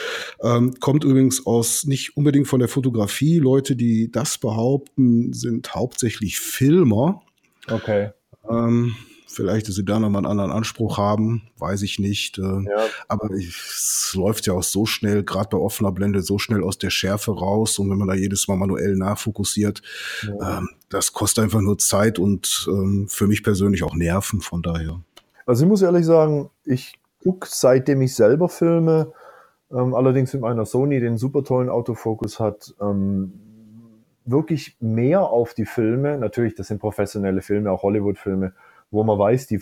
Ähm, 0.42 0.74
kommt 0.80 1.04
übrigens 1.04 1.46
aus 1.46 1.84
nicht 1.84 2.16
unbedingt 2.16 2.48
von 2.48 2.58
der 2.58 2.68
Fotografie. 2.68 3.38
Leute, 3.38 3.76
die 3.76 4.10
das 4.10 4.38
behaupten, 4.38 5.32
sind 5.32 5.74
hauptsächlich 5.74 6.40
Filmer. 6.40 7.22
Okay. 7.68 8.10
Ähm, 8.48 8.96
vielleicht, 9.34 9.68
dass 9.68 9.74
sie 9.74 9.84
da 9.84 9.98
nochmal 9.98 10.20
einen 10.20 10.30
anderen 10.30 10.50
Anspruch 10.50 10.98
haben, 10.98 11.42
weiß 11.58 11.82
ich 11.82 11.98
nicht. 11.98 12.38
Äh, 12.38 12.42
ja. 12.42 12.86
Aber 13.08 13.30
es 13.30 14.12
läuft 14.14 14.46
ja 14.46 14.54
auch 14.54 14.62
so 14.62 14.86
schnell, 14.86 15.24
gerade 15.24 15.48
bei 15.50 15.58
offener 15.58 15.92
Blende, 15.92 16.22
so 16.22 16.38
schnell 16.38 16.62
aus 16.62 16.78
der 16.78 16.90
Schärfe 16.90 17.32
raus. 17.32 17.78
Und 17.78 17.90
wenn 17.90 17.98
man 17.98 18.08
da 18.08 18.14
jedes 18.14 18.48
Mal 18.48 18.56
manuell 18.56 18.96
nachfokussiert, 18.96 19.82
ja. 20.22 20.58
ähm, 20.58 20.70
das 20.88 21.12
kostet 21.12 21.44
einfach 21.44 21.60
nur 21.60 21.78
Zeit 21.78 22.18
und 22.18 22.68
ähm, 22.68 23.06
für 23.08 23.26
mich 23.26 23.42
persönlich 23.42 23.82
auch 23.82 23.94
Nerven, 23.94 24.40
von 24.40 24.62
daher. 24.62 25.00
Also 25.46 25.64
ich 25.64 25.68
muss 25.68 25.82
ehrlich 25.82 26.06
sagen, 26.06 26.50
ich 26.64 26.94
gucke, 27.22 27.48
seitdem 27.50 28.00
ich 28.02 28.14
selber 28.14 28.48
filme, 28.48 29.12
ähm, 29.70 29.94
allerdings 29.94 30.32
mit 30.32 30.42
meiner 30.42 30.64
Sony, 30.64 31.00
den 31.00 31.18
super 31.18 31.42
tollen 31.42 31.68
Autofokus 31.68 32.40
hat, 32.40 32.74
wirklich 34.24 34.76
mehr 34.80 35.22
auf 35.22 35.54
die 35.54 35.66
Filme. 35.66 36.16
Natürlich, 36.18 36.54
das 36.54 36.68
sind 36.68 36.80
professionelle 36.80 37.42
Filme, 37.42 37.70
auch 37.70 37.82
Hollywood-Filme 37.82 38.52
wo 38.94 39.04
man 39.04 39.18
weiß, 39.18 39.46
die 39.46 39.60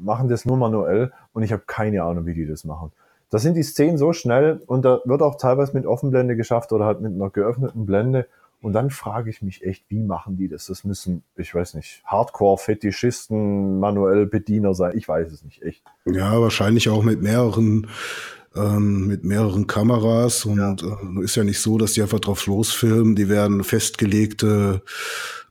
machen 0.00 0.28
das 0.28 0.44
nur 0.44 0.56
manuell 0.56 1.12
und 1.32 1.42
ich 1.42 1.52
habe 1.52 1.64
keine 1.66 2.02
Ahnung, 2.02 2.26
wie 2.26 2.34
die 2.34 2.46
das 2.46 2.64
machen. 2.64 2.92
Da 3.28 3.38
sind 3.38 3.54
die 3.54 3.62
Szenen 3.62 3.98
so 3.98 4.12
schnell 4.12 4.62
und 4.66 4.84
da 4.84 5.00
wird 5.04 5.22
auch 5.22 5.36
teilweise 5.36 5.74
mit 5.74 5.86
Offenblende 5.86 6.36
geschafft 6.36 6.72
oder 6.72 6.84
halt 6.84 7.00
mit 7.00 7.12
einer 7.12 7.30
geöffneten 7.30 7.86
Blende. 7.86 8.26
Und 8.60 8.74
dann 8.74 8.90
frage 8.90 9.30
ich 9.30 9.42
mich 9.42 9.64
echt, 9.64 9.84
wie 9.88 9.98
machen 9.98 10.36
die 10.36 10.48
das? 10.48 10.66
Das 10.66 10.84
müssen, 10.84 11.24
ich 11.36 11.52
weiß 11.52 11.74
nicht, 11.74 12.02
Hardcore-Fetischisten, 12.04 13.80
manuell 13.80 14.26
Bediener 14.26 14.74
sein. 14.74 14.96
Ich 14.96 15.08
weiß 15.08 15.32
es 15.32 15.42
nicht, 15.44 15.62
echt. 15.62 15.82
Ja, 16.04 16.40
wahrscheinlich 16.40 16.88
auch 16.88 17.02
mit 17.02 17.22
mehreren 17.22 17.88
ähm, 18.56 19.06
mit 19.06 19.24
mehreren 19.24 19.66
Kameras 19.66 20.44
und 20.44 20.58
ja. 20.58 20.72
Äh, 20.72 21.24
ist 21.24 21.36
ja 21.36 21.44
nicht 21.44 21.60
so, 21.60 21.78
dass 21.78 21.94
die 21.94 22.02
einfach 22.02 22.20
drauf 22.20 22.46
losfilmen. 22.46 23.16
Die 23.16 23.28
werden 23.28 23.64
festgelegte 23.64 24.82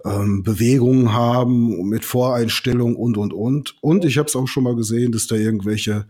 ähm, 0.05 0.43
Bewegungen 0.43 1.13
haben 1.13 1.87
mit 1.87 2.05
Voreinstellungen 2.05 2.95
und 2.95 3.17
und 3.17 3.33
und. 3.33 3.75
Und 3.81 4.05
ich 4.05 4.17
habe 4.17 4.27
es 4.27 4.35
auch 4.35 4.47
schon 4.47 4.63
mal 4.63 4.75
gesehen, 4.75 5.11
dass 5.11 5.27
da 5.27 5.35
irgendwelche 5.35 6.07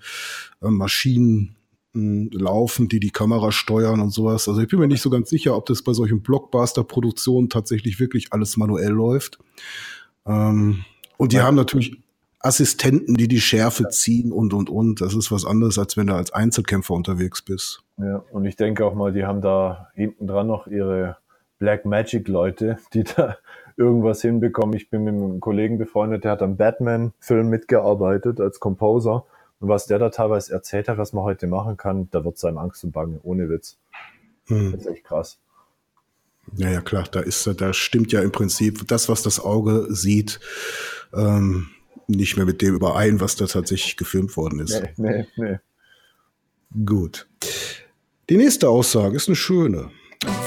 äh, 0.62 0.69
Maschinen 0.69 1.55
hm, 1.93 2.29
laufen, 2.31 2.88
die 2.88 3.00
die 3.00 3.12
Kamera 3.12 3.51
steuern 3.51 4.00
und 4.00 4.12
sowas. 4.12 4.48
Also 4.48 4.62
ich 4.62 4.67
bin 4.67 4.79
mir 4.79 4.88
nicht 4.88 5.01
so 5.01 5.10
ganz 5.10 5.29
sicher, 5.29 5.55
ob 5.55 5.65
das 5.65 5.81
bei 5.83 5.93
solchen 5.93 6.21
Blockbuster-Produktionen 6.21 7.50
tatsächlich 7.50 8.00
wirklich 8.00 8.31
alles 8.31 8.57
manuell 8.57 8.91
läuft. 8.91 9.39
Ähm, 10.25 10.86
und 11.17 11.33
die 11.33 11.38
ja. 11.38 11.43
haben 11.43 11.55
natürlich 11.55 11.98
Assistenten, 12.43 13.15
die 13.15 13.27
die 13.27 13.41
Schärfe 13.41 13.89
ziehen 13.89 14.31
und, 14.31 14.53
und, 14.53 14.69
und. 14.69 15.01
Das 15.01 15.13
ist 15.13 15.31
was 15.31 15.45
anderes, 15.45 15.77
als 15.77 15.98
wenn 15.98 16.07
du 16.07 16.15
als 16.15 16.33
Einzelkämpfer 16.33 16.93
unterwegs 16.93 17.41
bist. 17.41 17.83
Ja, 17.98 18.24
und 18.31 18.45
ich 18.45 18.55
denke 18.55 18.86
auch 18.86 18.95
mal, 18.95 19.13
die 19.13 19.25
haben 19.25 19.41
da 19.41 19.89
hinten 19.93 20.27
dran 20.27 20.48
noch 20.48 20.67
ihre 20.67 21.17
Black 21.60 21.86
Magic 21.86 22.27
Leute, 22.27 22.77
die 22.93 23.03
da 23.03 23.38
irgendwas 23.77 24.21
hinbekommen. 24.21 24.75
Ich 24.75 24.89
bin 24.89 25.03
mit 25.03 25.13
einem 25.13 25.39
Kollegen 25.39 25.77
befreundet, 25.77 26.24
der 26.24 26.31
hat 26.31 26.41
am 26.41 26.57
Batman-Film 26.57 27.50
mitgearbeitet 27.50 28.39
als 28.39 28.60
Composer. 28.60 29.25
Und 29.60 29.69
was 29.69 29.86
der 29.86 30.00
da 30.00 30.10
teilweise 30.10 30.53
erzählt 30.53 30.89
hat, 30.89 30.98
was 30.98 31.13
man 31.13 31.24
heute 31.24 31.45
machen 31.45 31.77
kann, 31.77 32.10
da 32.12 32.25
wird 32.25 32.39
seinem 32.39 32.57
Angst 32.57 32.83
und 32.83 32.91
Bange, 32.91 33.19
ohne 33.21 33.48
Witz. 33.50 33.77
Hm. 34.48 34.71
Das 34.71 34.81
ist 34.81 34.88
echt 34.88 35.03
krass. 35.03 35.39
Ja, 36.55 36.69
ja, 36.69 36.81
klar, 36.81 37.05
da 37.12 37.19
ist, 37.19 37.48
da 37.62 37.71
stimmt 37.71 38.12
ja 38.12 38.21
im 38.21 38.31
Prinzip 38.31 38.88
das, 38.88 39.07
was 39.07 39.21
das 39.21 39.39
Auge 39.39 39.86
sieht, 39.89 40.39
ähm, 41.13 41.69
nicht 42.12 42.38
mehr 42.38 42.46
mit 42.46 42.62
dem 42.62 42.75
überein, 42.75 43.20
was 43.20 43.36
da 43.36 43.46
tatsächlich 43.46 43.98
gefilmt 43.98 44.36
worden 44.38 44.60
ist. 44.60 44.82
Nee, 44.98 45.25
nee, 45.36 45.60
nee. 46.74 46.86
Gut. 46.86 47.27
Die 48.30 48.38
nächste 48.38 48.70
Aussage 48.70 49.15
ist 49.15 49.27
eine 49.27 49.36
schöne. 49.36 49.91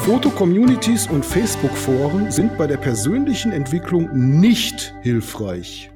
Foto-Communities 0.05 1.09
und 1.09 1.25
Facebook-Foren 1.25 2.31
sind 2.31 2.57
bei 2.57 2.67
der 2.67 2.77
persönlichen 2.77 3.53
Entwicklung 3.53 4.09
nicht 4.39 4.95
hilfreich. 5.03 5.91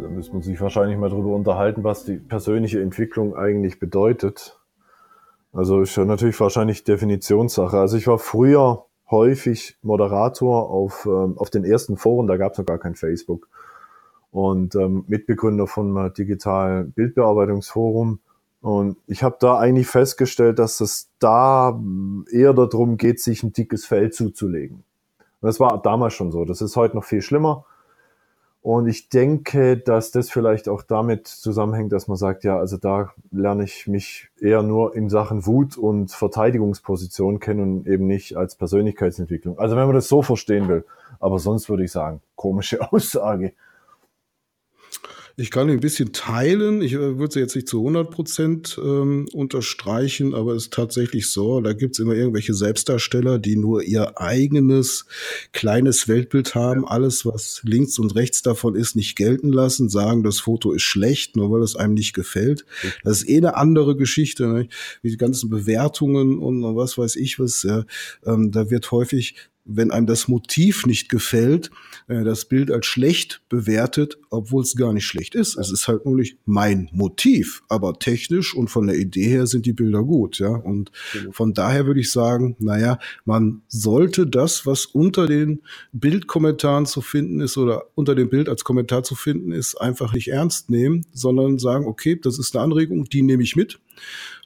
Da 0.00 0.08
müssen 0.08 0.34
wir 0.34 0.42
sich 0.42 0.60
wahrscheinlich 0.60 0.96
mal 0.98 1.10
darüber 1.10 1.34
unterhalten, 1.34 1.84
was 1.84 2.04
die 2.04 2.16
persönliche 2.16 2.80
Entwicklung 2.80 3.36
eigentlich 3.36 3.78
bedeutet. 3.78 4.58
Also 5.52 5.80
ist 5.82 5.96
ja 5.96 6.04
natürlich 6.04 6.38
wahrscheinlich 6.40 6.84
Definitionssache. 6.84 7.78
Also 7.78 7.96
ich 7.96 8.06
war 8.06 8.18
früher 8.18 8.86
häufig 9.10 9.76
Moderator 9.82 10.70
auf, 10.70 11.06
ähm, 11.06 11.36
auf 11.36 11.50
den 11.50 11.64
ersten 11.64 11.96
Foren, 11.96 12.28
da 12.28 12.36
gab 12.36 12.52
es 12.52 12.58
noch 12.58 12.66
gar 12.66 12.78
kein 12.78 12.94
Facebook. 12.94 13.48
Und 14.30 14.74
ähm, 14.76 15.04
Mitbegründer 15.08 15.66
von 15.66 15.96
einem 15.96 16.12
digitalen 16.14 16.92
Bildbearbeitungsforum. 16.92 18.20
Und 18.60 18.96
ich 19.06 19.22
habe 19.22 19.36
da 19.40 19.58
eigentlich 19.58 19.86
festgestellt, 19.86 20.58
dass 20.58 20.80
es 20.80 21.08
da 21.18 21.80
eher 22.30 22.52
darum 22.52 22.96
geht, 22.96 23.20
sich 23.20 23.42
ein 23.42 23.52
dickes 23.52 23.86
Fell 23.86 24.10
zuzulegen. 24.10 24.84
Und 25.40 25.46
das 25.46 25.58
war 25.58 25.80
damals 25.82 26.14
schon 26.14 26.30
so. 26.30 26.44
Das 26.44 26.60
ist 26.60 26.76
heute 26.76 26.96
noch 26.96 27.04
viel 27.04 27.22
schlimmer. 27.22 27.64
Und 28.62 28.88
ich 28.88 29.08
denke, 29.08 29.78
dass 29.78 30.10
das 30.10 30.28
vielleicht 30.28 30.68
auch 30.68 30.82
damit 30.82 31.26
zusammenhängt, 31.26 31.92
dass 31.92 32.08
man 32.08 32.18
sagt, 32.18 32.44
ja, 32.44 32.58
also 32.58 32.76
da 32.76 33.10
lerne 33.30 33.64
ich 33.64 33.86
mich 33.86 34.28
eher 34.38 34.62
nur 34.62 34.94
in 34.94 35.08
Sachen 35.08 35.46
Wut 35.46 35.78
und 35.78 36.12
Verteidigungsposition 36.12 37.40
kennen 37.40 37.78
und 37.78 37.86
eben 37.86 38.06
nicht 38.06 38.36
als 38.36 38.56
Persönlichkeitsentwicklung. 38.56 39.58
Also 39.58 39.76
wenn 39.76 39.86
man 39.86 39.94
das 39.94 40.08
so 40.08 40.20
verstehen 40.20 40.68
will. 40.68 40.84
Aber 41.20 41.38
sonst 41.38 41.70
würde 41.70 41.84
ich 41.84 41.92
sagen, 41.92 42.20
komische 42.36 42.80
Aussage. 42.92 43.54
Ich 45.40 45.50
kann 45.50 45.70
ein 45.70 45.80
bisschen 45.80 46.12
teilen. 46.12 46.82
Ich 46.82 46.92
äh, 46.92 47.18
würde 47.18 47.32
sie 47.32 47.40
jetzt 47.40 47.54
nicht 47.54 47.66
zu 47.66 47.78
100 47.78 48.10
Prozent 48.10 48.78
ähm, 48.84 49.26
unterstreichen, 49.32 50.34
aber 50.34 50.52
es 50.52 50.64
ist 50.64 50.74
tatsächlich 50.74 51.30
so, 51.30 51.62
da 51.62 51.72
gibt 51.72 51.94
es 51.94 51.98
immer 51.98 52.12
irgendwelche 52.12 52.52
Selbstdarsteller, 52.52 53.38
die 53.38 53.56
nur 53.56 53.82
ihr 53.82 54.20
eigenes 54.20 55.06
kleines 55.52 56.08
Weltbild 56.08 56.54
haben, 56.54 56.86
alles, 56.86 57.24
was 57.24 57.62
links 57.64 57.98
und 57.98 58.14
rechts 58.16 58.42
davon 58.42 58.74
ist, 58.74 58.96
nicht 58.96 59.16
gelten 59.16 59.50
lassen, 59.50 59.88
sagen, 59.88 60.22
das 60.24 60.40
Foto 60.40 60.72
ist 60.72 60.82
schlecht, 60.82 61.36
nur 61.36 61.50
weil 61.50 61.62
es 61.62 61.74
einem 61.74 61.94
nicht 61.94 62.12
gefällt. 62.12 62.66
Das 63.02 63.22
ist 63.22 63.28
eh 63.30 63.38
eine 63.38 63.56
andere 63.56 63.96
Geschichte, 63.96 64.46
ne? 64.46 64.68
wie 65.00 65.10
die 65.10 65.16
ganzen 65.16 65.48
Bewertungen 65.48 66.38
und 66.38 66.62
was 66.76 66.98
weiß 66.98 67.16
ich 67.16 67.40
was. 67.40 67.62
Ja. 67.62 67.86
Ähm, 68.26 68.50
da 68.52 68.68
wird 68.68 68.90
häufig 68.90 69.36
wenn 69.64 69.90
einem 69.90 70.06
das 70.06 70.28
Motiv 70.28 70.86
nicht 70.86 71.08
gefällt, 71.08 71.70
äh, 72.08 72.24
das 72.24 72.46
Bild 72.46 72.70
als 72.70 72.86
schlecht 72.86 73.42
bewertet, 73.48 74.18
obwohl 74.30 74.62
es 74.62 74.74
gar 74.74 74.92
nicht 74.92 75.06
schlecht 75.06 75.34
ist. 75.34 75.56
Es 75.56 75.70
ist 75.70 75.86
halt 75.86 76.04
nur 76.06 76.16
nicht 76.16 76.38
mein 76.44 76.88
Motiv, 76.92 77.62
aber 77.68 77.98
technisch 77.98 78.54
und 78.54 78.68
von 78.68 78.86
der 78.86 78.96
Idee 78.96 79.28
her 79.28 79.46
sind 79.46 79.66
die 79.66 79.72
Bilder 79.72 80.02
gut, 80.02 80.38
ja. 80.38 80.48
Und 80.48 80.90
von 81.30 81.54
daher 81.54 81.86
würde 81.86 82.00
ich 82.00 82.10
sagen, 82.10 82.56
naja, 82.58 82.98
man 83.24 83.62
sollte 83.68 84.26
das, 84.26 84.66
was 84.66 84.86
unter 84.86 85.26
den 85.26 85.62
Bildkommentaren 85.92 86.86
zu 86.86 87.00
finden 87.00 87.40
ist 87.40 87.56
oder 87.56 87.84
unter 87.94 88.14
dem 88.14 88.28
Bild 88.28 88.48
als 88.48 88.64
Kommentar 88.64 89.02
zu 89.02 89.14
finden 89.14 89.52
ist, 89.52 89.76
einfach 89.76 90.12
nicht 90.12 90.28
ernst 90.28 90.70
nehmen, 90.70 91.06
sondern 91.12 91.58
sagen, 91.58 91.86
okay, 91.86 92.18
das 92.20 92.38
ist 92.38 92.54
eine 92.56 92.64
Anregung, 92.64 93.04
die 93.04 93.22
nehme 93.22 93.42
ich 93.42 93.56
mit. 93.56 93.78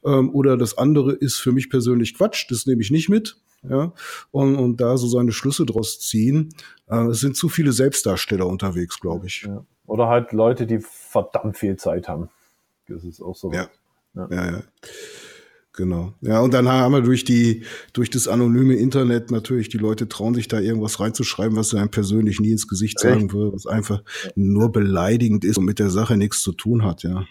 Ähm, 0.05 0.31
oder 0.35 0.57
das 0.57 0.77
andere 0.77 1.13
ist 1.13 1.37
für 1.37 1.53
mich 1.53 1.71
persönlich 1.71 2.15
Quatsch, 2.15 2.47
das 2.51 2.67
nehme 2.67 2.83
ich 2.83 2.91
nicht 2.91 3.09
mit 3.09 3.37
ja, 3.69 3.93
und, 4.31 4.57
und 4.57 4.81
da 4.81 4.97
so 4.97 5.07
seine 5.07 5.33
Schlüsse 5.33 5.67
draus 5.67 6.01
ziehen. 6.01 6.55
Äh, 6.89 7.07
es 7.07 7.21
sind 7.21 7.37
zu 7.37 7.49
viele 7.49 7.73
Selbstdarsteller 7.73 8.47
unterwegs, 8.47 9.01
glaube 9.01 9.27
ich. 9.27 9.43
Ja. 9.43 9.65
Oder 9.87 10.09
halt 10.09 10.33
Leute, 10.33 10.67
die 10.67 10.81
verdammt 10.81 11.59
viel 11.59 11.77
Zeit 11.77 12.09
haben. 12.09 12.31
Das 12.89 13.05
ist 13.05 13.21
auch 13.21 13.37
so. 13.37 13.53
Ja. 13.53 13.69
ja. 14.15 14.29
ja, 14.31 14.51
ja. 14.53 14.63
Genau. 15.77 16.15
Ja, 16.21 16.41
und 16.41 16.55
dann 16.55 16.69
haben 16.69 16.93
wir 16.93 17.01
durch 17.01 17.25
die, 17.25 17.65
durch 17.93 18.09
das 18.09 18.29
anonyme 18.29 18.75
Internet 18.75 19.33
natürlich, 19.33 19.69
die 19.69 19.79
Leute 19.79 20.09
trauen 20.09 20.35
sich 20.35 20.47
da 20.47 20.61
irgendwas 20.61 21.01
reinzuschreiben, 21.01 21.57
was 21.57 21.71
sie 21.71 21.79
einem 21.79 21.91
persönlich 21.91 22.39
nie 22.39 22.53
ins 22.53 22.69
Gesicht 22.69 23.01
sagen 23.01 23.33
würde, 23.33 23.53
was 23.53 23.67
einfach 23.67 24.05
nur 24.37 24.71
beleidigend 24.71 25.45
ist 25.45 25.59
und 25.59 25.65
mit 25.65 25.81
der 25.81 25.91
Sache 25.91 26.17
nichts 26.17 26.43
zu 26.43 26.53
tun 26.53 26.85
hat, 26.85 27.03
ja. 27.03 27.25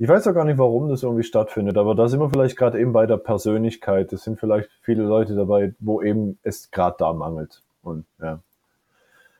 Ich 0.00 0.08
weiß 0.08 0.28
auch 0.28 0.34
gar 0.34 0.44
nicht, 0.44 0.58
warum 0.58 0.88
das 0.88 1.02
irgendwie 1.02 1.24
stattfindet, 1.24 1.76
aber 1.76 1.96
da 1.96 2.06
sind 2.06 2.20
wir 2.20 2.30
vielleicht 2.30 2.56
gerade 2.56 2.78
eben 2.78 2.92
bei 2.92 3.06
der 3.06 3.16
Persönlichkeit. 3.16 4.12
Es 4.12 4.22
sind 4.22 4.38
vielleicht 4.38 4.70
viele 4.82 5.02
Leute 5.02 5.34
dabei, 5.34 5.74
wo 5.80 6.00
eben 6.00 6.38
es 6.42 6.70
gerade 6.70 6.96
da 6.98 7.12
mangelt. 7.12 7.62
Und 7.82 8.06
ja. 8.22 8.40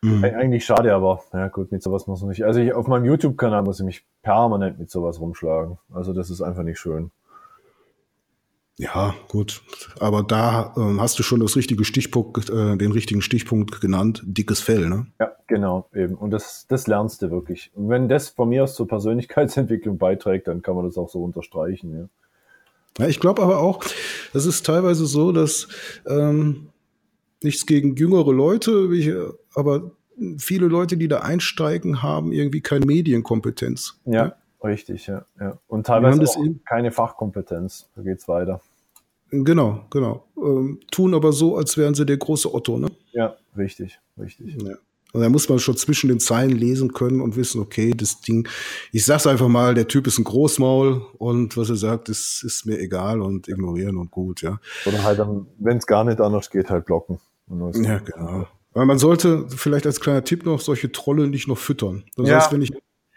Mhm. 0.03 0.25
Eigentlich 0.25 0.65
schade, 0.65 0.95
aber 0.95 1.23
ja 1.33 1.49
gut, 1.49 1.73
mit 1.73 1.83
sowas 1.83 2.07
muss 2.07 2.21
man 2.21 2.31
nicht. 2.31 2.45
Also 2.45 2.61
ich, 2.61 2.73
auf 2.73 2.87
meinem 2.89 3.05
YouTube-Kanal 3.05 3.63
muss 3.63 3.81
ich 3.81 3.87
mich 3.87 4.07
permanent 4.23 4.79
mit 4.79 4.91
sowas 4.91 5.21
rumschlagen. 5.21 5.79
Also 5.93 6.13
das 6.13 6.31
ist 6.31 6.43
einfach 6.43 6.63
nicht 6.63 6.79
schön. 6.79 7.11
Ja, 8.79 9.13
gut. 9.27 9.61
Aber 9.99 10.23
da 10.23 10.73
ähm, 10.77 11.01
hast 11.01 11.19
du 11.19 11.25
schon 11.25 11.41
das 11.41 11.57
richtige 11.57 11.85
Stichpunkt, 11.85 12.49
äh, 12.49 12.77
den 12.77 12.93
richtigen 12.93 13.23
Stichpunkt 13.23 13.81
genannt, 13.81 14.23
dickes 14.25 14.61
Fell, 14.61 14.89
ne? 14.89 15.09
Ja, 15.19 15.33
genau, 15.49 15.89
eben. 15.93 16.15
Und 16.15 16.31
das, 16.31 16.65
das 16.69 16.87
lernst 16.87 17.21
du 17.23 17.31
wirklich. 17.33 17.73
Und 17.75 17.89
wenn 17.89 18.09
das 18.09 18.29
von 18.29 18.49
mir 18.49 18.63
aus 18.63 18.77
zur 18.77 18.87
Persönlichkeitsentwicklung 18.87 19.99
beiträgt, 19.99 20.47
dann 20.47 20.63
kann 20.63 20.77
man 20.77 20.85
das 20.85 20.97
auch 20.97 21.09
so 21.09 21.23
unterstreichen, 21.25 21.93
ja. 21.93 22.09
Ja, 22.99 23.09
ich 23.09 23.21
glaube 23.21 23.43
aber 23.43 23.59
auch, 23.59 23.85
es 24.35 24.45
ist 24.47 24.67
teilweise 24.67 25.07
so, 25.07 25.31
dass 25.31 25.69
ähm, 26.09 26.69
nichts 27.43 27.67
gegen 27.67 27.95
jüngere 27.95 28.33
Leute, 28.33 28.91
ich, 28.93 29.13
aber 29.55 29.93
viele 30.39 30.67
Leute, 30.67 30.97
die 30.97 31.07
da 31.07 31.21
einsteigen, 31.21 32.03
haben 32.03 32.33
irgendwie 32.33 32.61
keine 32.61 32.87
Medienkompetenz. 32.87 34.01
Ja. 34.05 34.13
ja? 34.13 34.37
Richtig, 34.63 35.07
ja. 35.07 35.25
ja. 35.39 35.59
Und 35.69 35.87
teilweise 35.87 36.23
auch 36.23 36.45
keine 36.65 36.91
Fachkompetenz. 36.91 37.89
Da 37.95 38.03
geht's 38.03 38.27
weiter. 38.27 38.61
Genau, 39.31 39.85
genau. 39.91 40.25
Ähm, 40.37 40.81
tun 40.91 41.15
aber 41.15 41.33
so, 41.33 41.57
als 41.57 41.77
wären 41.77 41.95
sie 41.95 42.07
der 42.07 42.17
große 42.17 42.53
Otto, 42.53 42.79
ne? 42.79 42.89
Ja, 43.13 43.37
richtig, 43.57 43.99
richtig. 44.19 44.57
Ja. 44.63 44.75
Und 45.13 45.23
da 45.23 45.29
muss 45.31 45.49
man 45.49 45.59
schon 45.59 45.77
zwischen 45.77 46.09
den 46.09 46.21
Zeilen 46.21 46.51
lesen 46.51 46.93
können 46.93 47.21
und 47.21 47.37
wissen, 47.37 47.61
okay, 47.61 47.93
das 47.93 48.21
Ding, 48.21 48.47
ich 48.93 49.07
sag's 49.07 49.27
einfach 49.27 49.49
mal, 49.49 49.75
der 49.75 49.89
Typ 49.89 50.07
ist 50.07 50.19
ein 50.19 50.25
Großmaul 50.25 51.03
und 51.17 51.57
was 51.57 51.71
er 51.71 51.77
sagt, 51.77 52.09
ist, 52.11 52.43
ist 52.45 52.67
mir 52.67 52.79
egal 52.79 53.23
und 53.23 53.49
ignorieren 53.49 53.97
und 53.97 54.11
gut, 54.11 54.43
ja. 54.43 54.61
Oder 54.85 55.03
halt 55.03 55.19
dann, 55.19 55.47
wenn 55.59 55.79
es 55.79 55.87
gar 55.87 56.05
nicht 56.05 56.21
anders 56.21 56.51
geht, 56.51 56.69
halt 56.69 56.85
blocken. 56.85 57.19
Ja, 57.83 57.99
genau. 57.99 58.47
Aber 58.75 58.85
man 58.85 58.99
sollte 58.99 59.47
vielleicht 59.49 59.87
als 59.87 60.01
kleiner 60.01 60.25
Tipp 60.25 60.45
noch 60.45 60.61
solche 60.61 60.93
Trolle 60.93 61.27
nicht 61.27 61.49
noch 61.49 61.57
füttern. 61.57 62.05
Das 62.17 62.29
ja. 62.29 62.37
heißt, 62.37 62.53
wenn 62.53 62.61
ich 62.61 62.73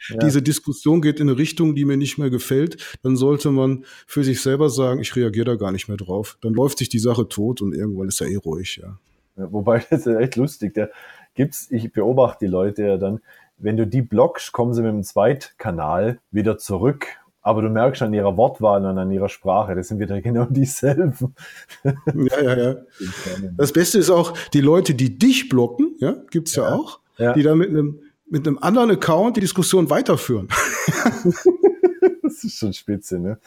ja. 0.09 0.17
diese 0.17 0.41
Diskussion 0.41 1.01
geht 1.01 1.19
in 1.19 1.29
eine 1.29 1.37
Richtung, 1.37 1.75
die 1.75 1.85
mir 1.85 1.97
nicht 1.97 2.17
mehr 2.17 2.29
gefällt, 2.29 2.97
dann 3.03 3.15
sollte 3.15 3.51
man 3.51 3.85
für 4.07 4.23
sich 4.23 4.41
selber 4.41 4.69
sagen, 4.69 5.01
ich 5.01 5.15
reagiere 5.15 5.45
da 5.45 5.55
gar 5.55 5.71
nicht 5.71 5.87
mehr 5.87 5.97
drauf. 5.97 6.37
Dann 6.41 6.53
läuft 6.53 6.79
sich 6.79 6.89
die 6.89 6.99
Sache 6.99 7.27
tot 7.27 7.61
und 7.61 7.73
irgendwann 7.73 8.07
ist 8.07 8.21
er 8.21 8.27
eh 8.27 8.37
ruhig, 8.37 8.79
ja. 8.81 8.97
ja 9.37 9.51
wobei, 9.51 9.79
das 9.89 10.05
ist 10.05 10.15
echt 10.15 10.35
lustig. 10.35 10.73
Da 10.73 10.87
gibt's, 11.35 11.67
ich 11.69 11.91
beobachte 11.91 12.45
die 12.45 12.51
Leute 12.51 12.83
ja 12.83 12.97
dann, 12.97 13.19
wenn 13.57 13.77
du 13.77 13.85
die 13.85 14.01
blockst, 14.01 14.51
kommen 14.51 14.73
sie 14.73 14.81
mit 14.81 14.91
dem 14.91 15.03
Zweitkanal 15.03 16.19
wieder 16.31 16.57
zurück. 16.57 17.05
Aber 17.43 17.63
du 17.63 17.69
merkst 17.69 18.03
an 18.03 18.13
ihrer 18.13 18.37
Wortwahl 18.37 18.85
und 18.85 18.99
an 18.99 19.09
ihrer 19.11 19.29
Sprache, 19.29 19.73
das 19.73 19.87
sind 19.87 19.99
wieder 19.99 20.21
genau 20.21 20.45
dieselben. 20.45 21.35
Ja, 21.83 22.41
ja, 22.41 22.57
ja. 22.57 22.75
Das 23.57 23.71
Beste 23.71 23.97
ist 23.97 24.09
auch, 24.09 24.37
die 24.53 24.61
Leute, 24.61 24.93
die 24.93 25.17
dich 25.17 25.49
blocken, 25.49 25.95
ja, 25.99 26.17
gibt's 26.29 26.55
ja, 26.55 26.69
ja 26.69 26.75
auch, 26.75 26.99
ja. 27.17 27.33
die 27.33 27.43
dann 27.43 27.57
mit 27.57 27.69
einem 27.69 27.99
mit 28.31 28.47
einem 28.47 28.57
anderen 28.59 28.91
Account 28.91 29.35
die 29.35 29.41
Diskussion 29.41 29.89
weiterführen. 29.89 30.47
das 32.23 32.43
ist 32.43 32.57
schon 32.57 32.73
spitze, 32.73 33.19
ne? 33.19 33.37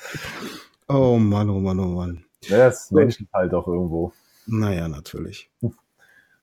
Oh 0.89 1.17
Mann, 1.17 1.49
oh 1.49 1.59
Mann, 1.59 1.81
oh 1.81 1.87
Mann. 1.87 2.25
Ja, 2.43 2.59
das 2.59 2.85
ist 2.85 2.93
menschlich 2.93 3.29
halt 3.33 3.55
auch 3.55 3.67
irgendwo. 3.67 4.13
Naja, 4.47 4.87
natürlich. 4.87 5.51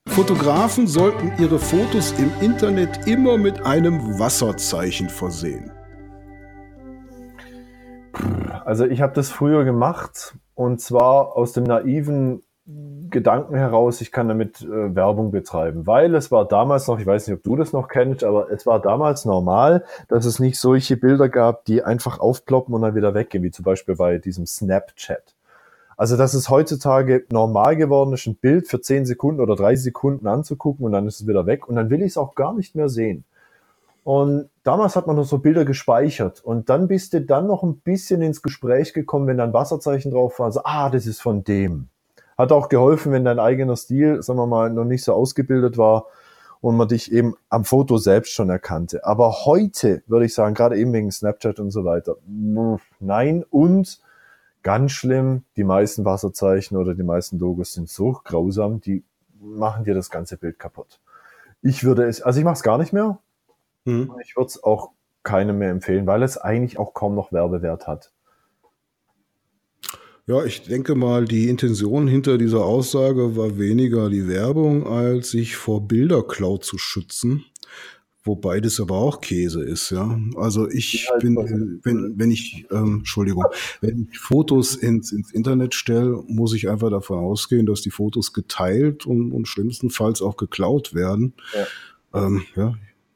Fotografen 0.08 0.88
sollten 0.88 1.32
ihre 1.40 1.60
Fotos 1.60 2.12
im 2.18 2.32
Internet 2.40 3.06
immer 3.06 3.38
mit 3.38 3.64
einem 3.64 4.18
Wasserzeichen 4.18 5.08
versehen. 5.08 5.70
Also 8.64 8.84
ich 8.86 9.00
habe 9.00 9.14
das 9.14 9.30
früher 9.30 9.64
gemacht 9.64 10.36
und 10.54 10.80
zwar 10.80 11.36
aus 11.36 11.52
dem 11.52 11.62
naiven 11.62 12.42
Gedanken 12.64 13.56
heraus, 13.56 14.00
ich 14.00 14.12
kann 14.12 14.28
damit 14.28 14.62
äh, 14.62 14.94
Werbung 14.94 15.32
betreiben, 15.32 15.84
weil 15.86 16.14
es 16.14 16.30
war 16.30 16.46
damals 16.46 16.86
noch, 16.86 17.00
ich 17.00 17.06
weiß 17.06 17.26
nicht, 17.26 17.36
ob 17.36 17.42
du 17.42 17.56
das 17.56 17.72
noch 17.72 17.88
kennst, 17.88 18.22
aber 18.22 18.52
es 18.52 18.66
war 18.66 18.80
damals 18.80 19.24
normal, 19.24 19.84
dass 20.06 20.26
es 20.26 20.38
nicht 20.38 20.60
solche 20.60 20.96
Bilder 20.96 21.28
gab, 21.28 21.64
die 21.64 21.82
einfach 21.82 22.20
aufploppen 22.20 22.72
und 22.72 22.82
dann 22.82 22.94
wieder 22.94 23.14
weggehen, 23.14 23.42
wie 23.42 23.50
zum 23.50 23.64
Beispiel 23.64 23.96
bei 23.96 24.18
diesem 24.18 24.46
Snapchat. 24.46 25.34
Also, 25.96 26.16
dass 26.16 26.34
es 26.34 26.48
heutzutage 26.50 27.24
normal 27.30 27.76
geworden 27.76 28.12
ist, 28.12 28.26
ein 28.26 28.36
Bild 28.36 28.68
für 28.68 28.80
10 28.80 29.06
Sekunden 29.06 29.40
oder 29.40 29.56
30 29.56 29.82
Sekunden 29.82 30.28
anzugucken 30.28 30.86
und 30.86 30.92
dann 30.92 31.06
ist 31.08 31.20
es 31.20 31.26
wieder 31.26 31.46
weg 31.46 31.68
und 31.68 31.74
dann 31.74 31.90
will 31.90 32.00
ich 32.00 32.12
es 32.12 32.16
auch 32.16 32.36
gar 32.36 32.54
nicht 32.54 32.76
mehr 32.76 32.88
sehen. 32.88 33.24
Und 34.04 34.48
damals 34.62 34.96
hat 34.96 35.06
man 35.08 35.16
noch 35.16 35.24
so 35.24 35.38
Bilder 35.38 35.64
gespeichert 35.64 36.40
und 36.44 36.68
dann 36.70 36.88
bist 36.88 37.12
du 37.12 37.20
dann 37.20 37.46
noch 37.48 37.62
ein 37.64 37.80
bisschen 37.80 38.22
ins 38.22 38.40
Gespräch 38.40 38.94
gekommen, 38.94 39.26
wenn 39.26 39.38
dann 39.38 39.52
Wasserzeichen 39.52 40.12
drauf 40.12 40.38
war, 40.38 40.50
so, 40.52 40.60
ah, 40.64 40.90
das 40.90 41.06
ist 41.06 41.20
von 41.20 41.44
dem. 41.44 41.88
Hat 42.42 42.50
auch 42.50 42.68
geholfen, 42.68 43.12
wenn 43.12 43.24
dein 43.24 43.38
eigener 43.38 43.76
Stil, 43.76 44.20
sagen 44.20 44.36
wir 44.40 44.48
mal, 44.48 44.68
noch 44.68 44.84
nicht 44.84 45.04
so 45.04 45.12
ausgebildet 45.12 45.78
war 45.78 46.06
und 46.60 46.76
man 46.76 46.88
dich 46.88 47.12
eben 47.12 47.36
am 47.48 47.64
Foto 47.64 47.98
selbst 47.98 48.32
schon 48.32 48.50
erkannte. 48.50 49.04
Aber 49.04 49.44
heute 49.44 50.02
würde 50.08 50.26
ich 50.26 50.34
sagen, 50.34 50.54
gerade 50.54 50.76
eben 50.76 50.92
wegen 50.92 51.12
Snapchat 51.12 51.60
und 51.60 51.70
so 51.70 51.84
weiter, 51.84 52.16
nein 52.98 53.44
und 53.48 54.00
ganz 54.64 54.90
schlimm, 54.90 55.44
die 55.56 55.62
meisten 55.62 56.04
Wasserzeichen 56.04 56.76
oder 56.76 56.94
die 56.94 57.04
meisten 57.04 57.38
Logos 57.38 57.74
sind 57.74 57.88
so 57.88 58.20
grausam, 58.24 58.80
die 58.80 59.04
machen 59.40 59.84
dir 59.84 59.94
das 59.94 60.10
ganze 60.10 60.36
Bild 60.36 60.58
kaputt. 60.58 60.98
Ich 61.62 61.84
würde 61.84 62.06
es, 62.06 62.22
also 62.22 62.40
ich 62.40 62.44
mache 62.44 62.54
es 62.54 62.64
gar 62.64 62.78
nicht 62.78 62.92
mehr. 62.92 63.18
Mhm. 63.84 64.12
Ich 64.24 64.36
würde 64.36 64.48
es 64.48 64.64
auch 64.64 64.90
keinem 65.22 65.58
mehr 65.58 65.70
empfehlen, 65.70 66.08
weil 66.08 66.24
es 66.24 66.38
eigentlich 66.38 66.76
auch 66.78 66.92
kaum 66.92 67.14
noch 67.14 67.30
Werbewert 67.30 67.86
hat. 67.86 68.11
Ja, 70.26 70.44
ich 70.44 70.62
denke 70.62 70.94
mal, 70.94 71.24
die 71.24 71.48
Intention 71.48 72.06
hinter 72.06 72.38
dieser 72.38 72.64
Aussage 72.64 73.36
war 73.36 73.58
weniger 73.58 74.08
die 74.08 74.28
Werbung, 74.28 74.86
als 74.86 75.30
sich 75.30 75.56
vor 75.56 75.86
Bilderklau 75.88 76.58
zu 76.58 76.78
schützen. 76.78 77.44
Wobei 78.24 78.60
das 78.60 78.78
aber 78.78 78.94
auch 78.94 79.20
Käse 79.20 79.64
ist, 79.64 79.90
ja. 79.90 80.16
Also 80.36 80.70
ich 80.70 81.08
bin, 81.18 81.36
wenn, 81.82 82.16
wenn 82.16 82.30
ich, 82.30 82.66
ähm, 82.70 82.98
Entschuldigung, 82.98 83.46
wenn 83.80 84.08
ich 84.12 84.18
Fotos 84.20 84.76
ins, 84.76 85.10
ins 85.10 85.32
Internet 85.32 85.74
stelle, 85.74 86.22
muss 86.28 86.54
ich 86.54 86.68
einfach 86.68 86.90
davon 86.90 87.18
ausgehen, 87.18 87.66
dass 87.66 87.80
die 87.80 87.90
Fotos 87.90 88.32
geteilt 88.32 89.06
und, 89.06 89.32
und 89.32 89.48
schlimmstenfalls 89.48 90.22
auch 90.22 90.36
geklaut 90.36 90.94
werden. 90.94 91.34
Ja. 91.52 92.26
Ähm, 92.26 92.44
ja, 92.54 92.74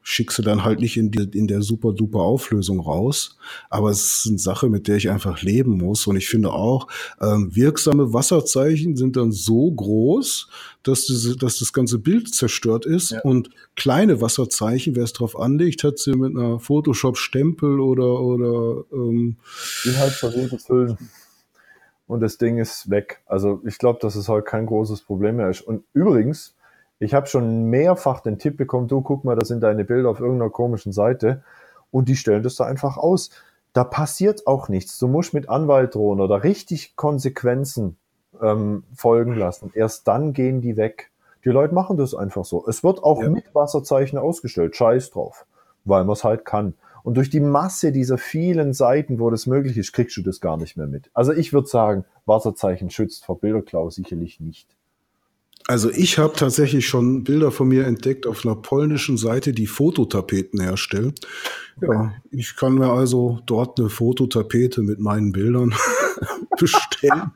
schick 0.09 0.31
sie 0.31 0.41
dann 0.41 0.63
halt 0.63 0.79
nicht 0.79 0.95
in, 0.95 1.11
die, 1.11 1.37
in 1.37 1.47
der 1.47 1.61
super 1.61 1.91
duper 1.91 2.21
Auflösung 2.21 2.79
raus. 2.79 3.37
Aber 3.69 3.89
es 3.89 4.05
ist 4.05 4.27
eine 4.27 4.37
Sache, 4.37 4.69
mit 4.69 4.87
der 4.87 4.95
ich 4.95 5.09
einfach 5.09 5.41
leben 5.41 5.71
muss. 5.71 6.07
Und 6.07 6.15
ich 6.15 6.29
finde 6.29 6.53
auch, 6.53 6.87
ähm, 7.19 7.53
wirksame 7.53 8.13
Wasserzeichen 8.13 8.95
sind 8.95 9.17
dann 9.17 9.33
so 9.33 9.69
groß, 9.69 10.47
dass, 10.83 11.07
das, 11.07 11.35
dass 11.37 11.59
das 11.59 11.73
ganze 11.73 11.99
Bild 11.99 12.33
zerstört 12.33 12.85
ist. 12.85 13.11
Ja. 13.11 13.21
Und 13.23 13.49
kleine 13.75 14.21
Wasserzeichen, 14.21 14.95
wer 14.95 15.03
es 15.03 15.11
drauf 15.11 15.37
anlegt, 15.37 15.83
hat 15.83 15.97
sie 15.97 16.13
mit 16.13 16.37
einer 16.37 16.61
Photoshop-Stempel 16.61 17.81
oder, 17.81 18.21
oder 18.21 18.85
ähm, 18.93 19.35
Inhaltsverrätes 19.83 20.69
Hüllen. 20.69 20.97
Und 22.07 22.21
das 22.21 22.37
Ding 22.37 22.59
ist 22.59 22.89
weg. 22.89 23.19
Also 23.25 23.61
ich 23.65 23.77
glaube, 23.77 23.99
dass 24.01 24.15
es 24.15 24.29
heute 24.29 24.45
kein 24.45 24.67
großes 24.67 25.01
Problem 25.01 25.35
mehr 25.35 25.49
ist. 25.49 25.59
Und 25.59 25.83
übrigens, 25.91 26.55
ich 26.99 27.13
habe 27.13 27.27
schon 27.27 27.65
mehrfach 27.65 28.21
den 28.21 28.39
Tipp 28.39 28.57
bekommen, 28.57 28.87
du 28.87 29.01
guck 29.01 29.23
mal, 29.23 29.35
das 29.35 29.47
sind 29.47 29.61
deine 29.61 29.85
Bilder 29.85 30.09
auf 30.09 30.19
irgendeiner 30.19 30.49
komischen 30.49 30.91
Seite 30.91 31.43
und 31.91 32.09
die 32.09 32.15
stellen 32.15 32.43
das 32.43 32.55
da 32.55 32.65
einfach 32.65 32.97
aus. 32.97 33.29
Da 33.73 33.83
passiert 33.83 34.47
auch 34.47 34.69
nichts. 34.69 34.97
Du 34.97 35.07
musst 35.07 35.33
mit 35.33 35.49
Anwalt 35.49 35.93
drohen 35.93 36.19
oder 36.19 36.43
richtig 36.43 36.95
Konsequenzen 36.95 37.97
ähm, 38.41 38.83
folgen 38.95 39.35
lassen. 39.35 39.71
Erst 39.73 40.07
dann 40.07 40.33
gehen 40.33 40.61
die 40.61 40.77
weg. 40.77 41.11
Die 41.45 41.49
Leute 41.49 41.75
machen 41.75 41.97
das 41.97 42.15
einfach 42.15 42.45
so. 42.45 42.65
Es 42.67 42.83
wird 42.83 43.03
auch 43.03 43.21
ja. 43.21 43.29
mit 43.29 43.53
Wasserzeichen 43.53 44.17
ausgestellt. 44.17 44.75
Scheiß 44.75 45.11
drauf. 45.11 45.45
Weil 45.85 46.03
man 46.03 46.13
es 46.13 46.23
halt 46.23 46.43
kann. 46.43 46.73
Und 47.03 47.15
durch 47.15 47.29
die 47.29 47.39
Masse 47.39 47.91
dieser 47.91 48.17
vielen 48.17 48.73
Seiten, 48.73 49.19
wo 49.19 49.29
das 49.29 49.45
möglich 49.45 49.77
ist, 49.77 49.93
kriegst 49.93 50.17
du 50.17 50.23
das 50.23 50.41
gar 50.41 50.57
nicht 50.57 50.75
mehr 50.75 50.87
mit. 50.87 51.09
Also 51.13 51.31
ich 51.31 51.53
würde 51.53 51.67
sagen, 51.67 52.03
Wasserzeichen 52.25 52.89
schützt 52.89 53.23
vor 53.23 53.39
Bilderklau 53.39 53.89
sicherlich 53.89 54.39
nicht. 54.39 54.67
Also 55.67 55.91
ich 55.91 56.17
habe 56.17 56.33
tatsächlich 56.33 56.87
schon 56.87 57.25
Bilder 57.25 57.51
von 57.51 57.67
mir 57.67 57.85
entdeckt 57.85 58.25
auf 58.25 58.45
einer 58.45 58.55
polnischen 58.55 59.17
Seite, 59.17 59.51
die 59.51 59.67
Fototapeten 59.67 60.61
herstellen. 60.61 61.13
Ja, 61.81 62.13
ich 62.31 62.55
kann 62.55 62.75
mir 62.75 62.89
also 62.89 63.39
dort 63.45 63.77
eine 63.77 63.89
Fototapete 63.89 64.81
mit 64.81 64.99
meinen 64.99 65.33
Bildern 65.33 65.75
bestellen. 66.57 67.33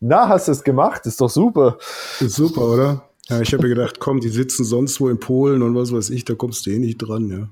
Na, 0.00 0.28
hast 0.28 0.48
du 0.48 0.52
es 0.52 0.64
gemacht? 0.64 1.06
Ist 1.06 1.20
doch 1.20 1.30
super. 1.30 1.78
Ist 2.18 2.34
super, 2.34 2.62
oder? 2.62 3.04
Ja, 3.28 3.40
ich 3.40 3.52
habe 3.52 3.62
mir 3.62 3.74
gedacht, 3.74 4.00
komm, 4.00 4.18
die 4.18 4.28
sitzen 4.28 4.64
sonst 4.64 5.00
wo 5.00 5.08
in 5.08 5.20
Polen 5.20 5.62
und 5.62 5.76
was 5.76 5.92
weiß 5.92 6.10
ich, 6.10 6.24
da 6.24 6.34
kommst 6.34 6.66
du 6.66 6.70
eh 6.70 6.80
nicht 6.80 6.98
dran, 6.98 7.28
ja. 7.28 7.48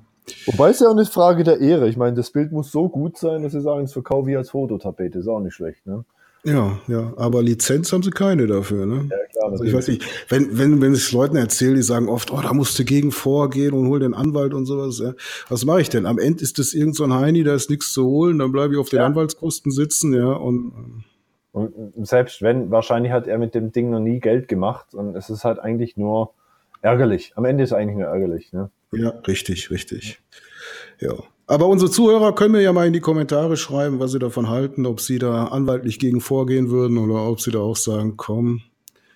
Wobei 0.47 0.71
es 0.71 0.81
ja 0.81 0.89
auch 0.89 0.93
eine 0.93 1.07
Frage 1.07 1.45
der 1.45 1.61
Ehre. 1.61 1.89
Ich 1.89 1.97
meine, 1.97 2.17
das 2.17 2.33
Bild 2.33 2.51
muss 2.51 2.73
so 2.73 2.89
gut 2.89 3.17
sein, 3.17 3.45
dass 3.45 3.53
sie 3.53 3.61
sagen, 3.61 3.85
es 3.85 3.93
verkaufe 3.93 4.31
ich 4.31 4.37
als 4.37 4.51
Fototapete. 4.51 5.21
Ist 5.21 5.29
auch 5.29 5.41
nicht 5.41 5.55
schlecht, 5.55 5.87
ne? 5.87 6.05
Ja, 6.45 6.79
ja, 6.87 7.13
aber 7.17 7.43
Lizenz 7.43 7.93
haben 7.93 8.03
sie 8.03 8.11
keine 8.11 8.47
dafür, 8.47 8.87
ne? 8.87 9.09
Ja, 9.11 9.17
klar. 9.33 9.51
Also 9.51 9.65
ich 9.65 9.73
weiß 9.73 9.89
nicht, 9.89 10.05
wenn, 10.29 10.57
wenn, 10.57 10.81
wenn 10.81 10.95
ich 10.95 11.11
Leuten 11.13 11.37
erzähle, 11.37 11.75
die 11.75 11.83
sagen 11.83 12.09
oft, 12.09 12.33
oh, 12.33 12.41
da 12.41 12.53
musst 12.53 12.79
du 12.79 12.85
gegen 12.85 13.11
vorgehen 13.11 13.75
und 13.75 13.89
hol 13.89 13.99
den 14.01 14.15
Anwalt 14.15 14.55
und 14.55 14.65
sowas, 14.67 15.01
ja. 15.01 15.15
Was 15.49 15.65
mache 15.65 15.81
ich 15.81 15.89
denn? 15.89 16.07
Am 16.07 16.19
Ende 16.19 16.43
ist 16.43 16.59
das 16.59 16.75
irgend 16.75 16.97
so 16.97 17.05
ein 17.05 17.13
Heini, 17.13 17.43
da 17.43 17.55
ist 17.55 17.71
nichts 17.71 17.93
zu 17.93 18.07
holen, 18.07 18.39
dann 18.39 18.53
bleibe 18.53 18.75
ich 18.75 18.81
auf 18.81 18.89
den 18.89 19.01
ja. 19.01 19.07
Anwaltskosten 19.07 19.73
sitzen, 19.73 20.15
ja, 20.15 20.33
und, 20.33 21.05
und 21.53 22.07
selbst 22.07 22.41
wenn, 22.41 22.71
wahrscheinlich 22.71 23.13
hat 23.13 23.27
er 23.27 23.39
mit 23.39 23.55
dem 23.55 23.73
Ding 23.73 23.91
noch 23.91 24.01
nie 24.01 24.21
Geld 24.21 24.47
gemacht 24.47 24.95
und 24.95 25.17
es 25.17 25.31
ist 25.31 25.45
halt 25.45 25.59
eigentlich 25.59 25.97
nur 25.97 26.35
ärgerlich. 26.83 27.33
Am 27.35 27.45
Ende 27.45 27.65
ist 27.65 27.71
es 27.71 27.77
eigentlich 27.77 27.97
nur 27.99 28.07
ärgerlich, 28.07 28.53
ne? 28.53 28.71
Ja, 28.93 29.11
richtig, 29.27 29.71
richtig. 29.71 30.21
Ja. 31.01 31.15
Aber 31.49 31.67
unsere 31.67 31.91
Zuhörer 31.91 32.35
können 32.35 32.53
mir 32.53 32.61
ja 32.61 32.75
mal 32.75 32.87
in 32.87 32.93
die 32.93 33.01
Kommentare 33.01 33.57
schreiben, 33.57 33.99
was 34.01 34.13
sie 34.13 34.19
davon 34.19 34.51
halten, 34.51 34.85
ob 34.85 35.01
sie 35.01 35.19
da 35.19 35.47
anwaltlich 35.47 35.99
gegen 35.99 36.21
vorgehen 36.21 36.69
würden 36.69 36.99
oder 36.99 37.27
ob 37.27 37.41
sie 37.41 37.51
da 37.51 37.61
auch 37.61 37.77
sagen, 37.77 38.19
komm, 38.19 38.61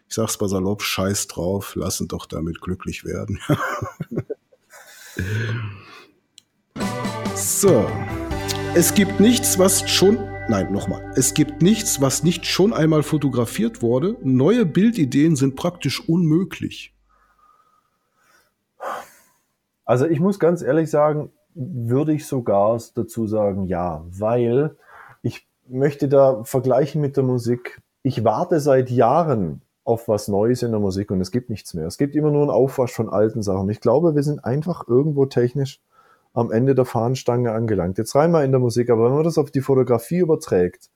ich 0.09 0.15
sag's 0.15 0.41
mal 0.41 0.49
salopp, 0.49 0.83
scheiß 0.83 1.29
drauf, 1.29 1.75
lassen 1.77 2.09
doch 2.09 2.25
damit 2.25 2.63
glücklich 2.63 3.05
werden. 3.05 3.39
so. 7.35 7.87
Es 8.75 8.95
gibt 8.95 9.21
nichts, 9.21 9.59
was 9.59 9.91
schon 9.91 10.17
Nein, 10.49 10.73
nochmal. 10.73 11.13
Es 11.15 11.35
gibt 11.35 11.63
nichts, 11.63 12.01
was 12.01 12.25
nicht 12.25 12.47
schon 12.47 12.73
einmal 12.73 13.03
fotografiert 13.03 13.81
wurde. 13.81 14.17
Neue 14.23 14.67
Bildideen 14.67 15.37
sind 15.37 15.55
praktisch 15.55 16.07
unmöglich. 16.09 16.95
Also 19.85 20.07
ich 20.07 20.19
muss 20.19 20.41
ganz 20.41 20.63
ehrlich 20.63 20.91
sagen, 20.91 21.31
würde 21.55 22.13
ich 22.13 22.27
sogar 22.27 22.79
dazu 22.95 23.27
sagen, 23.27 23.67
ja, 23.67 24.05
weil 24.09 24.77
ich 25.23 25.47
möchte 25.69 26.09
da 26.09 26.43
vergleichen 26.45 27.01
mit 27.01 27.17
der 27.17 27.25
Musik. 27.25 27.81
Ich 28.03 28.25
warte 28.25 28.61
seit 28.61 28.91
Jahren 28.91 29.63
auf 29.85 30.09
was 30.09 30.29
Neues 30.29 30.63
in 30.63 30.71
der 30.71 30.81
Musik 30.81 31.11
und 31.11 31.21
es 31.21 31.31
gibt 31.31 31.51
nichts 31.51 31.75
mehr. 31.75 31.87
Es 31.87 31.99
gibt 31.99 32.15
immer 32.15 32.31
nur 32.31 32.43
einen 32.43 32.51
Aufwasch 32.51 32.93
von 32.93 33.09
alten 33.09 33.43
Sachen. 33.43 33.69
Ich 33.69 33.81
glaube, 33.81 34.15
wir 34.15 34.23
sind 34.23 34.45
einfach 34.45 34.87
irgendwo 34.87 35.27
technisch 35.27 35.81
am 36.35 36.51
Ende 36.51 36.75
der 36.75 36.85
Fahnenstange 36.85 37.53
angelangt. 37.53 37.99
Jetzt 37.99 38.15
rein 38.15 38.31
mal 38.31 38.45
in 38.45 38.53
der 38.53 38.61
Musik, 38.61 38.91
aber 38.91 39.07
wenn 39.07 39.15
man 39.15 39.25
das 39.25 39.39
auf 39.39 39.51
die 39.51 39.61
Fotografie 39.61 40.19
überträgt, 40.19 40.91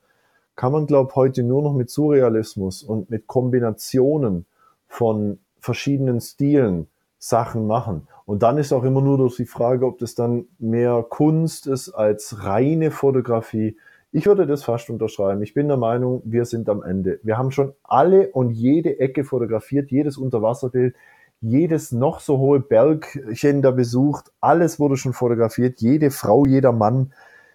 kann 0.54 0.72
man, 0.72 0.86
glaube 0.86 1.10
ich, 1.10 1.16
heute 1.16 1.42
nur 1.42 1.62
noch 1.62 1.74
mit 1.74 1.90
Surrealismus 1.90 2.82
und 2.82 3.10
mit 3.10 3.26
Kombinationen 3.26 4.46
von 4.88 5.38
verschiedenen 5.60 6.20
Stilen 6.20 6.88
Sachen 7.18 7.66
machen. 7.66 8.08
Und 8.26 8.42
dann 8.42 8.58
ist 8.58 8.72
auch 8.72 8.82
immer 8.82 9.00
nur 9.00 9.18
durch 9.18 9.36
die 9.36 9.46
Frage, 9.46 9.86
ob 9.86 9.98
das 9.98 10.16
dann 10.16 10.46
mehr 10.58 11.06
Kunst 11.08 11.68
ist 11.68 11.90
als 11.90 12.44
reine 12.44 12.90
Fotografie. 12.90 13.78
Ich 14.10 14.26
würde 14.26 14.46
das 14.46 14.64
fast 14.64 14.90
unterschreiben. 14.90 15.42
Ich 15.42 15.54
bin 15.54 15.68
der 15.68 15.76
Meinung, 15.76 16.22
wir 16.24 16.44
sind 16.44 16.68
am 16.68 16.82
Ende. 16.82 17.20
Wir 17.22 17.38
haben 17.38 17.52
schon 17.52 17.72
alle 17.84 18.28
und 18.32 18.50
jede 18.50 18.98
Ecke 18.98 19.22
fotografiert, 19.22 19.92
jedes 19.92 20.18
Unterwasserbild, 20.18 20.96
jedes 21.40 21.92
noch 21.92 22.18
so 22.18 22.38
hohe 22.38 22.58
Bergchen 22.58 23.62
da 23.62 23.70
besucht. 23.70 24.32
Alles 24.40 24.80
wurde 24.80 24.96
schon 24.96 25.12
fotografiert. 25.12 25.80
Jede 25.80 26.10
Frau, 26.10 26.44
jeder 26.46 26.72
Mann, 26.72 27.12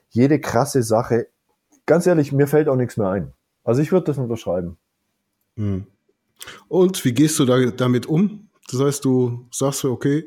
jede 0.10 0.40
krasse 0.40 0.84
Sache. 0.84 1.28
Ganz 1.86 2.08
ehrlich, 2.08 2.32
mir 2.32 2.48
fällt 2.48 2.70
auch 2.70 2.78
nichts 2.78 2.96
mehr 2.96 3.10
ein. 3.10 3.34
Also 3.66 3.82
ich 3.82 3.92
würde 3.92 4.06
das 4.06 4.18
unterschreiben. 4.18 4.78
Hm. 5.58 5.86
Und 6.70 7.04
wie 7.04 7.14
gehst 7.14 7.40
du 7.40 7.46
da, 7.46 7.60
damit 7.72 8.06
um? 8.06 8.48
Das 8.72 8.80
heißt, 8.80 9.06
du 9.06 9.46
sagst, 9.52 9.86
okay, 9.86 10.24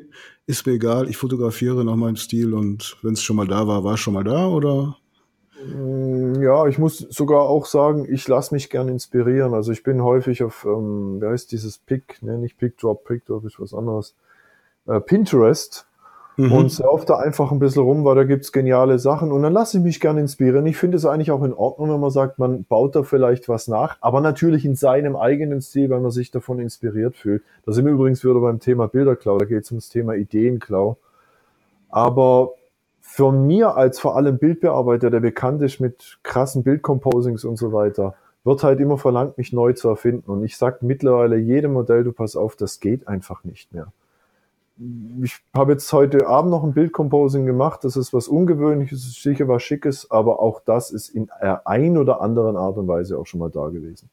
ist 0.46 0.66
mir 0.66 0.74
egal, 0.74 1.08
ich 1.08 1.16
fotografiere 1.16 1.84
nach 1.84 1.96
meinem 1.96 2.16
Stil 2.16 2.52
und 2.54 2.96
wenn 3.02 3.14
es 3.14 3.22
schon 3.22 3.36
mal 3.36 3.46
da 3.46 3.66
war, 3.66 3.82
war 3.84 3.94
es 3.94 4.00
schon 4.00 4.14
mal 4.14 4.24
da 4.24 4.46
oder? 4.46 4.96
Mm, 5.66 6.42
ja, 6.42 6.66
ich 6.66 6.78
muss 6.78 6.98
sogar 6.98 7.42
auch 7.42 7.64
sagen, 7.66 8.06
ich 8.12 8.28
lasse 8.28 8.52
mich 8.52 8.68
gern 8.68 8.88
inspirieren. 8.88 9.54
Also 9.54 9.72
ich 9.72 9.82
bin 9.82 10.02
häufig 10.02 10.42
auf, 10.42 10.64
ähm, 10.66 11.16
wer 11.20 11.30
heißt 11.30 11.50
dieses 11.52 11.78
Pick, 11.78 12.22
ne, 12.22 12.38
nicht 12.38 12.58
Pick 12.58 12.76
Drop, 12.76 13.04
Pick 13.04 13.24
Drop 13.24 13.44
ist 13.44 13.58
was 13.58 13.72
anderes, 13.72 14.14
äh, 14.86 15.00
Pinterest 15.00 15.86
mhm. 16.36 16.52
und 16.52 16.70
surf 16.70 17.04
da 17.04 17.16
einfach 17.16 17.52
ein 17.52 17.58
bisschen 17.58 17.82
rum, 17.82 18.04
weil 18.04 18.16
da 18.16 18.24
gibt's 18.24 18.52
geniale 18.52 18.98
Sachen 18.98 19.32
und 19.32 19.42
dann 19.42 19.52
lasse 19.52 19.78
ich 19.78 19.84
mich 19.84 20.00
gerne 20.00 20.20
inspirieren. 20.20 20.66
Ich 20.66 20.76
finde 20.76 20.96
es 20.96 21.06
eigentlich 21.06 21.30
auch 21.30 21.42
in 21.42 21.52
Ordnung, 21.52 21.90
wenn 21.90 22.00
man 22.00 22.10
sagt, 22.10 22.38
man 22.38 22.64
baut 22.64 22.94
da 22.94 23.02
vielleicht 23.02 23.48
was 23.48 23.68
nach, 23.68 23.96
aber 24.00 24.20
natürlich 24.20 24.64
in 24.64 24.74
seinem 24.74 25.16
eigenen 25.16 25.60
Stil, 25.60 25.90
weil 25.90 26.00
man 26.00 26.10
sich 26.10 26.30
davon 26.30 26.58
inspiriert 26.58 27.16
fühlt. 27.16 27.42
Da 27.64 27.72
sind 27.72 27.84
wir 27.84 27.92
übrigens 27.92 28.24
wieder 28.24 28.40
beim 28.40 28.60
Thema 28.60 28.88
Bilderklau, 28.88 29.38
da 29.38 29.44
geht 29.44 29.64
es 29.64 29.70
ums 29.70 29.88
Thema 29.88 30.14
Ideenklau. 30.14 30.96
Aber 31.88 32.52
für 33.00 33.30
mir 33.30 33.76
als 33.76 34.00
vor 34.00 34.16
allem 34.16 34.38
Bildbearbeiter, 34.38 35.10
der 35.10 35.20
bekannt 35.20 35.62
ist 35.62 35.78
mit 35.78 36.18
krassen 36.22 36.64
Bildcomposings 36.64 37.44
und 37.44 37.56
so 37.56 37.72
weiter, 37.72 38.14
wird 38.42 38.62
halt 38.62 38.80
immer 38.80 38.98
verlangt, 38.98 39.38
mich 39.38 39.52
neu 39.52 39.72
zu 39.72 39.88
erfinden. 39.88 40.30
Und 40.30 40.44
ich 40.44 40.56
sage 40.56 40.78
mittlerweile 40.80 41.36
jedem 41.36 41.72
Modell, 41.72 42.04
du 42.04 42.12
pass 42.12 42.36
auf, 42.36 42.56
das 42.56 42.80
geht 42.80 43.08
einfach 43.08 43.44
nicht 43.44 43.72
mehr 43.72 43.92
ich 45.22 45.36
habe 45.54 45.72
jetzt 45.72 45.92
heute 45.92 46.26
Abend 46.26 46.50
noch 46.50 46.64
ein 46.64 46.74
Bildcomposing 46.74 47.46
gemacht. 47.46 47.84
Das 47.84 47.96
ist 47.96 48.12
was 48.12 48.26
Ungewöhnliches, 48.26 49.06
ist 49.06 49.22
sicher 49.22 49.46
was 49.46 49.62
Schickes, 49.62 50.10
aber 50.10 50.40
auch 50.40 50.60
das 50.64 50.90
ist 50.90 51.08
in 51.10 51.30
einer 51.30 51.66
ein 51.66 51.96
oder 51.96 52.20
anderen 52.20 52.56
Art 52.56 52.76
und 52.76 52.88
Weise 52.88 53.18
auch 53.18 53.26
schon 53.26 53.40
mal 53.40 53.50
da 53.50 53.68
gewesen. 53.68 54.10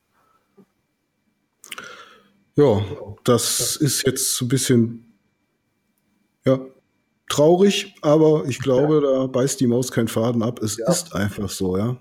Ja, 2.56 2.82
das 3.24 3.76
ist 3.78 4.06
jetzt 4.06 4.40
ein 4.42 4.48
bisschen 4.50 5.14
ja, 6.46 6.60
traurig, 7.28 7.96
aber 8.02 8.46
ich 8.48 8.60
glaube, 8.60 8.96
ja. 8.96 9.02
da 9.02 9.28
beißt 9.28 9.60
die 9.60 9.68
Maus 9.68 9.92
keinen 9.92 10.10
Faden 10.10 10.44
ab. 10.44 10.62
Es 10.62 10.78
ja. 10.78 10.88
ist 10.90 11.16
einfach 11.16 11.50
so, 11.50 11.78
ja. 11.78 11.98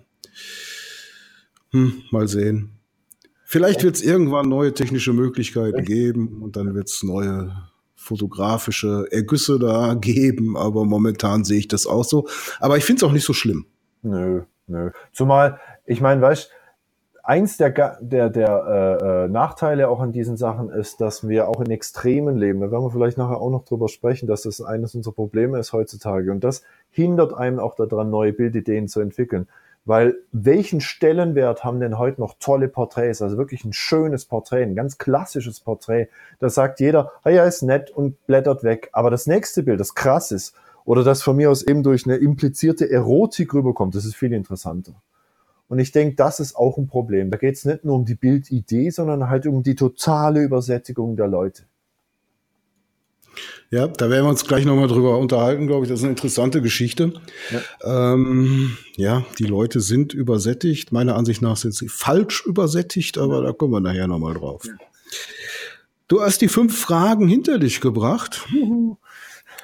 Hm, 1.70 2.02
mal 2.10 2.28
sehen. 2.28 2.72
Vielleicht 3.44 3.82
wird 3.84 3.96
es 3.96 4.02
irgendwann 4.02 4.48
neue 4.48 4.74
technische 4.74 5.12
Möglichkeiten 5.12 5.84
geben 5.84 6.42
und 6.42 6.56
dann 6.56 6.74
wird 6.74 6.88
es 6.88 7.02
neue 7.02 7.70
fotografische 8.00 9.06
Ergüsse 9.10 9.58
da 9.58 9.94
geben, 10.00 10.56
aber 10.56 10.84
momentan 10.84 11.44
sehe 11.44 11.58
ich 11.58 11.68
das 11.68 11.86
auch 11.86 12.04
so. 12.04 12.26
Aber 12.58 12.76
ich 12.76 12.84
finde 12.84 13.04
es 13.04 13.08
auch 13.08 13.12
nicht 13.12 13.26
so 13.26 13.32
schlimm. 13.32 13.66
Nö, 14.02 14.42
nö. 14.66 14.90
Zumal, 15.12 15.60
ich 15.84 16.00
meine, 16.00 16.22
weißt 16.22 16.50
eins 17.22 17.58
der, 17.58 17.70
der, 18.00 18.30
der 18.30 18.98
äh, 19.00 19.24
äh, 19.24 19.28
Nachteile 19.28 19.88
auch 19.88 20.00
an 20.00 20.12
diesen 20.12 20.36
Sachen 20.36 20.70
ist, 20.70 21.00
dass 21.00 21.28
wir 21.28 21.48
auch 21.48 21.60
in 21.60 21.70
Extremen 21.70 22.36
leben. 22.36 22.60
Da 22.60 22.70
werden 22.70 22.84
wir 22.84 22.90
vielleicht 22.90 23.18
nachher 23.18 23.40
auch 23.40 23.50
noch 23.50 23.64
drüber 23.64 23.88
sprechen, 23.88 24.26
dass 24.26 24.42
das 24.42 24.60
eines 24.62 24.94
unserer 24.94 25.14
Probleme 25.14 25.58
ist 25.58 25.72
heutzutage. 25.72 26.32
Und 26.32 26.42
das 26.42 26.64
hindert 26.90 27.34
einem 27.34 27.60
auch 27.60 27.76
daran, 27.76 28.10
neue 28.10 28.32
Bildideen 28.32 28.88
zu 28.88 29.00
entwickeln. 29.00 29.46
Weil 29.86 30.16
welchen 30.30 30.80
Stellenwert 30.80 31.64
haben 31.64 31.80
denn 31.80 31.98
heute 31.98 32.20
noch 32.20 32.34
tolle 32.38 32.68
Porträts? 32.68 33.22
Also 33.22 33.38
wirklich 33.38 33.64
ein 33.64 33.72
schönes 33.72 34.26
Porträt, 34.26 34.62
ein 34.62 34.74
ganz 34.74 34.98
klassisches 34.98 35.60
Porträt. 35.60 36.08
Da 36.38 36.50
sagt 36.50 36.80
jeder, 36.80 37.12
ah 37.22 37.30
ja, 37.30 37.44
ist 37.44 37.62
nett 37.62 37.90
und 37.90 38.24
blättert 38.26 38.62
weg. 38.62 38.90
Aber 38.92 39.10
das 39.10 39.26
nächste 39.26 39.62
Bild, 39.62 39.80
das 39.80 39.94
krass 39.94 40.32
ist, 40.32 40.54
oder 40.84 41.04
das 41.04 41.22
von 41.22 41.36
mir 41.36 41.50
aus 41.50 41.62
eben 41.62 41.82
durch 41.82 42.06
eine 42.06 42.16
implizierte 42.16 42.90
Erotik 42.90 43.54
rüberkommt, 43.54 43.94
das 43.94 44.04
ist 44.04 44.16
viel 44.16 44.32
interessanter. 44.32 44.94
Und 45.68 45.78
ich 45.78 45.92
denke, 45.92 46.16
das 46.16 46.40
ist 46.40 46.56
auch 46.56 46.78
ein 46.78 46.88
Problem. 46.88 47.30
Da 47.30 47.36
geht 47.36 47.54
es 47.54 47.64
nicht 47.64 47.84
nur 47.84 47.94
um 47.94 48.04
die 48.04 48.16
Bildidee, 48.16 48.90
sondern 48.90 49.30
halt 49.30 49.46
um 49.46 49.62
die 49.62 49.76
totale 49.76 50.42
Übersättigung 50.42 51.16
der 51.16 51.28
Leute. 51.28 51.62
Ja, 53.70 53.86
da 53.86 54.10
werden 54.10 54.24
wir 54.24 54.30
uns 54.30 54.44
gleich 54.44 54.64
nochmal 54.64 54.88
drüber 54.88 55.18
unterhalten, 55.18 55.68
glaube 55.68 55.84
ich. 55.84 55.90
Das 55.90 56.00
ist 56.00 56.04
eine 56.04 56.12
interessante 56.12 56.60
Geschichte. 56.60 57.12
Ja. 57.50 58.14
Ähm, 58.14 58.76
ja, 58.96 59.24
die 59.38 59.44
Leute 59.44 59.80
sind 59.80 60.12
übersättigt. 60.12 60.90
Meiner 60.90 61.14
Ansicht 61.14 61.40
nach 61.40 61.56
sind 61.56 61.74
sie 61.74 61.88
falsch 61.88 62.44
übersättigt, 62.44 63.16
aber 63.16 63.38
ja. 63.38 63.42
da 63.44 63.52
kommen 63.52 63.72
wir 63.72 63.80
nachher 63.80 64.08
nochmal 64.08 64.34
drauf. 64.34 64.64
Ja. 64.66 64.72
Du 66.08 66.20
hast 66.20 66.40
die 66.40 66.48
fünf 66.48 66.76
Fragen 66.76 67.28
hinter 67.28 67.60
dich 67.60 67.80
gebracht. 67.80 68.44
Juhu. 68.50 68.96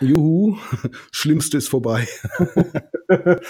Juhu. 0.01 0.57
Schlimmste 1.11 1.59
ist 1.59 1.69
vorbei. 1.69 2.07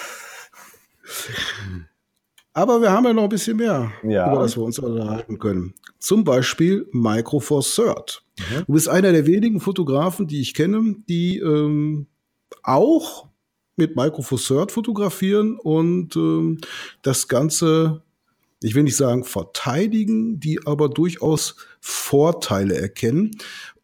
Aber 2.56 2.80
wir 2.80 2.90
haben 2.90 3.04
ja 3.04 3.12
noch 3.12 3.24
ein 3.24 3.28
bisschen 3.28 3.58
mehr, 3.58 3.92
ja. 4.02 4.32
über 4.32 4.40
das 4.40 4.56
wir 4.56 4.62
uns 4.62 4.78
unterhalten 4.78 5.38
können. 5.38 5.74
Zum 5.98 6.24
Beispiel 6.24 6.88
Micro 6.90 7.38
Four 7.38 7.62
Third. 7.62 8.22
Mhm. 8.38 8.64
Du 8.66 8.72
bist 8.72 8.88
einer 8.88 9.12
der 9.12 9.26
wenigen 9.26 9.60
Fotografen, 9.60 10.26
die 10.26 10.40
ich 10.40 10.54
kenne, 10.54 10.96
die 11.06 11.38
ähm, 11.38 12.06
auch 12.62 13.28
mit 13.76 13.94
Micro 13.94 14.22
Four 14.22 14.38
Third 14.38 14.72
fotografieren 14.72 15.58
und 15.58 16.16
ähm, 16.16 16.58
das 17.02 17.28
Ganze, 17.28 18.00
ich 18.62 18.74
will 18.74 18.84
nicht 18.84 18.96
sagen 18.96 19.24
verteidigen, 19.24 20.40
die 20.40 20.58
aber 20.64 20.88
durchaus 20.88 21.56
Vorteile 21.82 22.74
erkennen. 22.74 23.32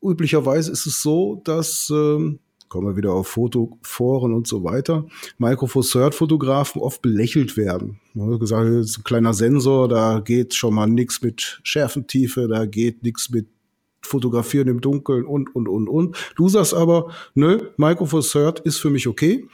Üblicherweise 0.03 0.73
ist 0.73 0.87
es 0.87 1.03
so, 1.03 1.43
dass 1.45 1.91
ähm, 1.91 2.39
kommen 2.73 2.89
wir 2.89 2.97
wieder 2.97 3.13
auf 3.13 3.29
Fotoforen 3.29 4.33
und 4.33 4.47
so 4.47 4.65
weiter, 4.65 5.05
Micro 5.37 5.67
Four 5.67 5.83
Third 5.83 6.15
Fotografen 6.15 6.81
oft 6.81 7.03
belächelt 7.03 7.59
werden. 7.59 8.01
Gesagt, 8.15 8.67
das 8.67 8.87
ist 8.87 8.99
ein 9.01 9.05
kleiner 9.05 9.35
Sensor, 9.35 9.89
da 9.89 10.21
geht 10.21 10.55
schon 10.55 10.73
mal 10.73 10.87
nichts 10.87 11.21
mit 11.21 11.61
Schärfentiefe, 11.65 12.49
da 12.49 12.65
geht 12.65 13.03
nichts 13.03 13.29
mit 13.29 13.47
Fotografieren 14.01 14.69
im 14.69 14.81
Dunkeln 14.81 15.27
und, 15.27 15.55
und, 15.55 15.69
und, 15.69 15.87
und. 15.87 16.17
Du 16.35 16.49
sagst 16.49 16.73
aber, 16.73 17.11
nö, 17.35 17.61
Micro 17.77 18.07
Four 18.07 18.23
Third 18.23 18.61
ist 18.61 18.79
für 18.79 18.89
mich 18.89 19.07
okay. 19.07 19.47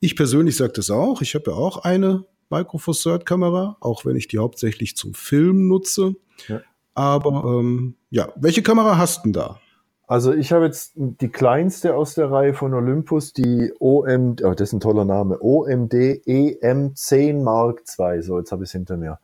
Ich 0.00 0.16
persönlich 0.16 0.56
sage 0.56 0.72
das 0.72 0.88
auch. 0.90 1.20
Ich 1.20 1.34
habe 1.34 1.50
ja 1.50 1.56
auch 1.58 1.84
eine 1.84 2.24
Micro 2.48 2.78
Four 2.78 2.94
Third 2.94 3.26
Kamera, 3.26 3.76
auch 3.80 4.06
wenn 4.06 4.16
ich 4.16 4.28
die 4.28 4.38
hauptsächlich 4.38 4.96
zum 4.96 5.12
Film 5.12 5.68
nutze. 5.68 6.14
Ja. 6.48 6.62
Aber 6.94 7.44
ähm, 7.44 7.96
ja, 8.08 8.32
welche 8.36 8.62
Kamera 8.62 8.96
hast 8.96 9.18
du 9.18 9.22
denn 9.24 9.32
da? 9.34 9.60
Also 10.06 10.32
ich 10.34 10.52
habe 10.52 10.66
jetzt 10.66 10.92
die 10.96 11.28
kleinste 11.28 11.94
aus 11.94 12.14
der 12.14 12.30
Reihe 12.30 12.54
von 12.54 12.74
Olympus, 12.74 13.32
die 13.32 13.72
OMD, 13.78 14.44
oh, 14.44 14.50
das 14.50 14.68
ist 14.68 14.72
ein 14.74 14.80
toller 14.80 15.04
Name, 15.04 15.38
OMD 15.40 15.94
EM10 15.94 17.42
Mark 17.42 17.82
II. 17.98 18.22
So, 18.22 18.38
jetzt 18.38 18.52
habe 18.52 18.64
ich 18.64 18.68
es 18.68 18.72
hinter 18.72 18.96
mir. 18.96 19.18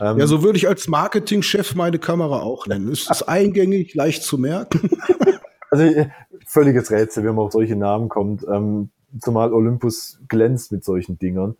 Ähm, 0.00 0.18
ja, 0.18 0.26
so 0.26 0.42
würde 0.42 0.58
ich 0.58 0.68
als 0.68 0.86
Marketingchef 0.86 1.74
meine 1.74 1.98
Kamera 1.98 2.40
auch 2.40 2.66
nennen. 2.66 2.92
Es 2.92 3.10
ist 3.10 3.22
eingängig, 3.28 3.94
leicht 3.94 4.22
zu 4.22 4.38
merken. 4.38 4.90
also 5.70 5.84
äh, 5.84 6.08
völliges 6.46 6.90
Rätsel, 6.90 7.24
wie 7.24 7.28
man 7.28 7.38
auf 7.38 7.52
solche 7.52 7.76
Namen 7.76 8.08
kommt. 8.08 8.46
Ähm, 8.48 8.90
zumal 9.20 9.52
Olympus 9.52 10.20
glänzt 10.28 10.72
mit 10.72 10.84
solchen 10.84 11.18
Dingern. 11.18 11.56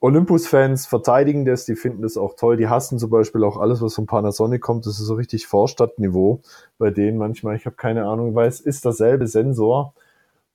Olympus-Fans 0.00 0.86
verteidigen 0.86 1.44
das, 1.44 1.64
die 1.64 1.74
finden 1.74 2.02
das 2.02 2.16
auch 2.16 2.34
toll. 2.34 2.56
Die 2.56 2.68
hassen 2.68 2.98
zum 2.98 3.10
Beispiel 3.10 3.42
auch 3.44 3.56
alles, 3.56 3.82
was 3.82 3.94
von 3.94 4.06
Panasonic 4.06 4.62
kommt. 4.62 4.86
Das 4.86 5.00
ist 5.00 5.06
so 5.06 5.14
richtig 5.14 5.46
Vorstadtniveau 5.46 6.40
bei 6.78 6.90
denen 6.90 7.18
manchmal. 7.18 7.56
Ich 7.56 7.66
habe 7.66 7.76
keine 7.76 8.06
Ahnung, 8.06 8.34
weil 8.34 8.48
es 8.48 8.60
ist 8.60 8.84
derselbe 8.84 9.26
Sensor, 9.26 9.94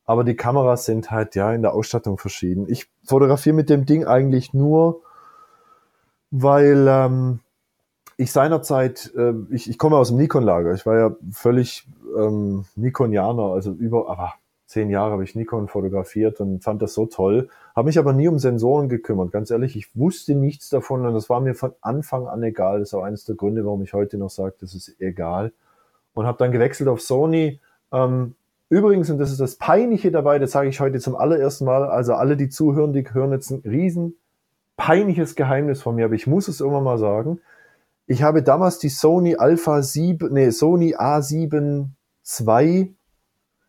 aber 0.06 0.24
die 0.24 0.36
Kameras 0.36 0.86
sind 0.86 1.12
halt 1.12 1.36
ja 1.36 1.54
in 1.54 1.62
der 1.62 1.74
Ausstattung 1.74 2.18
verschieden. 2.18 2.66
Ich 2.70 2.88
fotografiere 3.04 3.56
mit 3.56 3.70
dem 3.70 3.86
Ding 3.86 4.06
eigentlich 4.06 4.54
nur, 4.54 5.02
weil 6.32 6.88
ähm, 6.88 7.40
ich 8.18 8.32
seinerzeit, 8.32 9.12
äh, 9.16 9.34
ich, 9.50 9.70
ich 9.70 9.78
komme 9.78 9.98
aus 9.98 10.10
dem 10.10 10.18
Nikon-Lager. 10.18 10.74
Ich 10.74 10.86
war 10.86 10.98
ja 10.98 11.16
völlig 11.32 11.88
ähm, 12.18 12.66
Nikonianer, 12.76 13.52
also 13.54 13.72
über, 13.72 14.10
aber 14.10 14.34
zehn 14.74 14.90
Jahre 14.90 15.12
habe 15.12 15.24
ich 15.24 15.36
Nikon 15.36 15.68
fotografiert 15.68 16.42
und 16.42 16.64
fand 16.64 16.82
das 16.82 16.94
so 16.94 17.06
toll, 17.06 17.50
habe 17.76 17.86
mich 17.86 18.00
aber 18.00 18.12
nie 18.12 18.28
um 18.28 18.40
Sensoren 18.40 18.90
gekümmert. 18.90 19.32
Ganz 19.32 19.52
ehrlich, 19.52 19.76
ich 19.76 19.96
wusste 19.96 20.36
nichts 20.36 20.70
davon 20.70 21.06
und 21.06 21.14
das 21.14 21.30
war 21.30 21.40
mir 21.40 21.54
von 21.54 21.74
Anfang 21.82 22.28
an 22.28 22.42
egal. 22.44 22.80
Das 22.80 22.90
ist 22.90 22.94
auch 22.96 23.04
eines 23.04 23.24
der 23.26 23.36
Gründe, 23.36 23.66
warum 23.66 23.84
ich 23.84 23.94
heute 23.94 24.18
noch 24.18 24.32
sage, 24.32 24.56
das 24.60 24.74
ist 24.74 25.00
egal. 25.00 25.54
Und 26.14 26.26
habe 26.26 26.38
dann 26.40 26.52
gewechselt 26.52 26.90
auf 26.90 27.02
Sony. 27.02 27.60
Ähm, 27.92 28.36
übrigens, 28.70 29.10
und 29.10 29.20
das 29.20 29.32
ist 29.32 29.40
das 29.40 29.56
Peinliche 29.56 30.12
dabei, 30.12 30.40
das 30.40 30.52
sage 30.52 30.70
ich 30.70 30.80
heute 30.80 31.00
zum 31.00 31.16
allerersten 31.16 31.66
Mal, 31.66 31.86
also 31.86 32.14
alle, 32.14 32.36
die 32.36 32.50
zuhören, 32.50 32.94
die 32.94 33.06
hören 33.14 33.32
jetzt 33.32 33.52
ein 33.52 33.62
riesen 33.64 34.16
peinliches 34.76 35.36
Geheimnis 35.36 35.84
von 35.84 35.96
mir, 35.96 36.06
aber 36.06 36.16
ich 36.16 36.26
muss 36.26 36.48
es 36.48 36.60
irgendwann 36.60 36.84
mal 36.84 36.98
sagen. 36.98 37.40
Ich 38.08 38.24
habe 38.24 38.42
damals 38.42 38.80
die 38.80 38.90
Sony 38.90 39.36
Alpha 39.36 39.84
7, 39.84 40.34
nee, 40.34 40.50
Sony 40.50 40.96
A7 40.96 41.90
II 42.40 42.96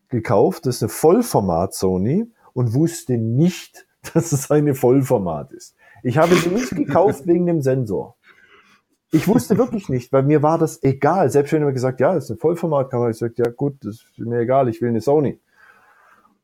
gekauft, 0.09 0.65
das 0.65 0.77
ist 0.77 0.83
eine 0.83 0.89
Vollformat 0.89 1.73
Sony 1.73 2.31
und 2.53 2.73
wusste 2.73 3.17
nicht, 3.17 3.85
dass 4.13 4.31
es 4.31 4.51
eine 4.51 4.75
Vollformat 4.75 5.51
ist. 5.51 5.75
Ich 6.03 6.17
habe 6.17 6.35
sie 6.35 6.49
nicht 6.49 6.75
gekauft 6.75 7.25
wegen 7.27 7.45
dem 7.45 7.61
Sensor. 7.61 8.15
Ich 9.11 9.27
wusste 9.27 9.57
wirklich 9.57 9.87
nicht, 9.87 10.11
weil 10.11 10.23
mir 10.23 10.43
war 10.43 10.57
das 10.57 10.83
egal. 10.83 11.29
Selbst 11.29 11.53
wenn 11.53 11.63
er 11.63 11.71
gesagt, 11.71 11.99
ja, 11.99 12.13
das 12.13 12.25
ist 12.25 12.31
eine 12.31 12.39
Vollformatkamera, 12.39 13.11
ich 13.11 13.17
sagte, 13.17 13.43
ja 13.43 13.49
gut, 13.49 13.77
das 13.81 13.95
ist 13.95 14.17
mir 14.17 14.39
egal, 14.39 14.67
ich 14.67 14.81
will 14.81 14.89
eine 14.89 15.01
Sony. 15.01 15.39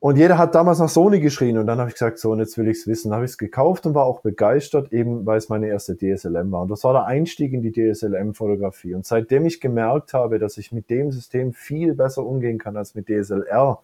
Und 0.03 0.17
jeder 0.17 0.39
hat 0.39 0.55
damals 0.55 0.79
nach 0.79 0.89
Sony 0.89 1.19
geschrien 1.19 1.59
und 1.59 1.67
dann 1.67 1.77
habe 1.77 1.89
ich 1.89 1.93
gesagt, 1.93 2.17
so, 2.17 2.31
und 2.31 2.39
jetzt 2.39 2.57
will 2.57 2.67
ich 2.67 2.79
es 2.79 2.87
wissen. 2.87 3.13
Habe 3.13 3.23
ich 3.23 3.31
es 3.31 3.37
gekauft 3.37 3.85
und 3.85 3.93
war 3.93 4.05
auch 4.05 4.21
begeistert, 4.21 4.91
eben 4.91 5.27
weil 5.27 5.37
es 5.37 5.47
meine 5.47 5.67
erste 5.67 5.95
DSLM 5.95 6.51
war. 6.51 6.63
Und 6.63 6.71
das 6.71 6.83
war 6.83 6.93
der 6.93 7.05
Einstieg 7.05 7.53
in 7.53 7.61
die 7.61 7.71
DSLM-Fotografie. 7.71 8.95
Und 8.95 9.05
seitdem 9.05 9.45
ich 9.45 9.61
gemerkt 9.61 10.15
habe, 10.15 10.39
dass 10.39 10.57
ich 10.57 10.71
mit 10.71 10.89
dem 10.89 11.11
System 11.11 11.53
viel 11.53 11.93
besser 11.93 12.25
umgehen 12.25 12.57
kann 12.57 12.77
als 12.77 12.95
mit 12.95 13.09
DSLR, 13.09 13.77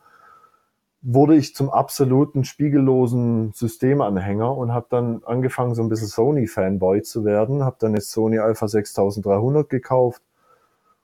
wurde 1.03 1.35
ich 1.35 1.53
zum 1.53 1.69
absoluten 1.69 2.45
spiegellosen 2.45 3.51
Systemanhänger 3.53 4.57
und 4.57 4.73
habe 4.73 4.87
dann 4.89 5.21
angefangen, 5.23 5.75
so 5.75 5.83
ein 5.83 5.89
bisschen 5.89 6.07
Sony-Fanboy 6.07 7.03
zu 7.03 7.25
werden. 7.25 7.63
Habe 7.63 7.75
dann 7.77 7.91
eine 7.91 8.01
Sony 8.01 8.39
Alpha 8.39 8.67
6300 8.67 9.69
gekauft 9.69 10.23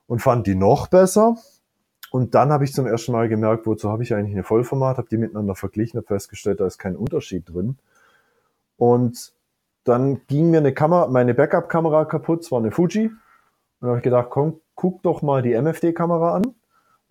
und 0.07 0.23
fand 0.23 0.47
die 0.47 0.55
noch 0.55 0.87
besser 0.87 1.37
und 2.13 2.35
dann 2.35 2.51
habe 2.51 2.63
ich 2.63 2.73
zum 2.73 2.85
ersten 2.85 3.11
Mal 3.11 3.27
gemerkt, 3.27 3.65
wozu 3.65 3.89
habe 3.89 4.03
ich 4.03 4.13
eigentlich 4.13 4.35
eine 4.35 4.43
Vollformat, 4.43 4.99
habe 4.99 5.09
die 5.09 5.17
miteinander 5.17 5.55
verglichen, 5.55 5.97
habe 5.97 6.05
festgestellt, 6.05 6.59
da 6.59 6.67
ist 6.67 6.77
kein 6.77 6.95
Unterschied 6.95 7.49
drin. 7.49 7.79
Und 8.77 9.33
dann 9.83 10.21
ging 10.27 10.51
mir 10.51 10.59
eine 10.59 10.75
Kamera, 10.75 11.07
meine 11.07 11.33
Backup-Kamera 11.33 12.05
kaputt, 12.05 12.41
es 12.41 12.51
war 12.51 12.59
eine 12.59 12.69
Fuji. 12.69 13.09
Und 13.79 13.87
habe 13.87 13.97
ich 13.97 14.03
gedacht, 14.03 14.27
komm, 14.29 14.61
guck 14.75 15.01
doch 15.01 15.23
mal 15.23 15.41
die 15.41 15.53
MFD-Kamera 15.59 16.35
an. 16.35 16.43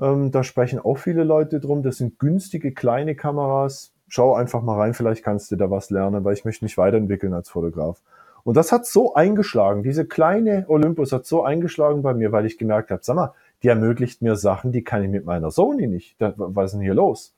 Ähm, 0.00 0.30
da 0.30 0.44
sprechen 0.44 0.78
auch 0.78 0.98
viele 0.98 1.24
Leute 1.24 1.58
drum. 1.58 1.82
Das 1.82 1.96
sind 1.96 2.20
günstige 2.20 2.70
kleine 2.70 3.16
Kameras. 3.16 3.92
Schau 4.06 4.36
einfach 4.36 4.62
mal 4.62 4.78
rein, 4.78 4.94
vielleicht 4.94 5.24
kannst 5.24 5.50
du 5.50 5.56
da 5.56 5.68
was 5.68 5.90
lernen, 5.90 6.22
weil 6.22 6.34
ich 6.34 6.44
möchte 6.44 6.64
mich 6.64 6.78
weiterentwickeln 6.78 7.34
als 7.34 7.48
Fotograf. 7.48 8.00
Und 8.44 8.56
das 8.56 8.70
hat 8.70 8.86
so 8.86 9.14
eingeschlagen, 9.14 9.82
diese 9.82 10.04
kleine 10.04 10.64
Olympus 10.68 11.10
hat 11.10 11.26
so 11.26 11.42
eingeschlagen 11.42 12.02
bei 12.02 12.14
mir, 12.14 12.30
weil 12.30 12.46
ich 12.46 12.56
gemerkt 12.56 12.92
habe, 12.92 13.00
sag 13.02 13.16
mal, 13.16 13.34
die 13.62 13.68
ermöglicht 13.68 14.22
mir 14.22 14.36
Sachen, 14.36 14.72
die 14.72 14.84
kann 14.84 15.02
ich 15.02 15.10
mit 15.10 15.24
meiner 15.24 15.50
Sony 15.50 15.86
nicht. 15.86 16.16
was 16.18 16.66
ist 16.66 16.72
denn 16.72 16.80
hier 16.80 16.94
los? 16.94 17.34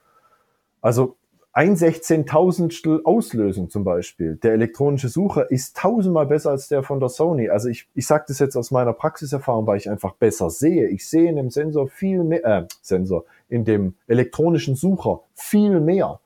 Also 0.80 1.16
ein 1.56 1.76
Sechzehntausendstel 1.76 3.02
Auslösung 3.04 3.70
zum 3.70 3.84
Beispiel. 3.84 4.34
Der 4.36 4.54
elektronische 4.54 5.08
Sucher 5.08 5.50
ist 5.52 5.76
tausendmal 5.76 6.26
besser 6.26 6.50
als 6.50 6.66
der 6.66 6.82
von 6.82 6.98
der 6.98 7.08
Sony. 7.08 7.48
Also 7.48 7.68
ich, 7.68 7.88
ich 7.94 8.08
sage 8.08 8.24
das 8.26 8.40
jetzt 8.40 8.56
aus 8.56 8.72
meiner 8.72 8.92
Praxiserfahrung, 8.92 9.64
weil 9.64 9.76
ich 9.76 9.88
einfach 9.88 10.14
besser 10.14 10.50
sehe. 10.50 10.88
Ich 10.88 11.08
sehe 11.08 11.30
in 11.30 11.36
dem 11.36 11.50
Sensor 11.50 11.86
viel 11.86 12.24
mehr, 12.24 12.44
äh, 12.44 12.66
Sensor, 12.82 13.24
in 13.48 13.64
dem 13.64 13.94
elektronischen 14.08 14.74
Sucher 14.74 15.20
viel 15.34 15.78
mehr. 15.78 16.18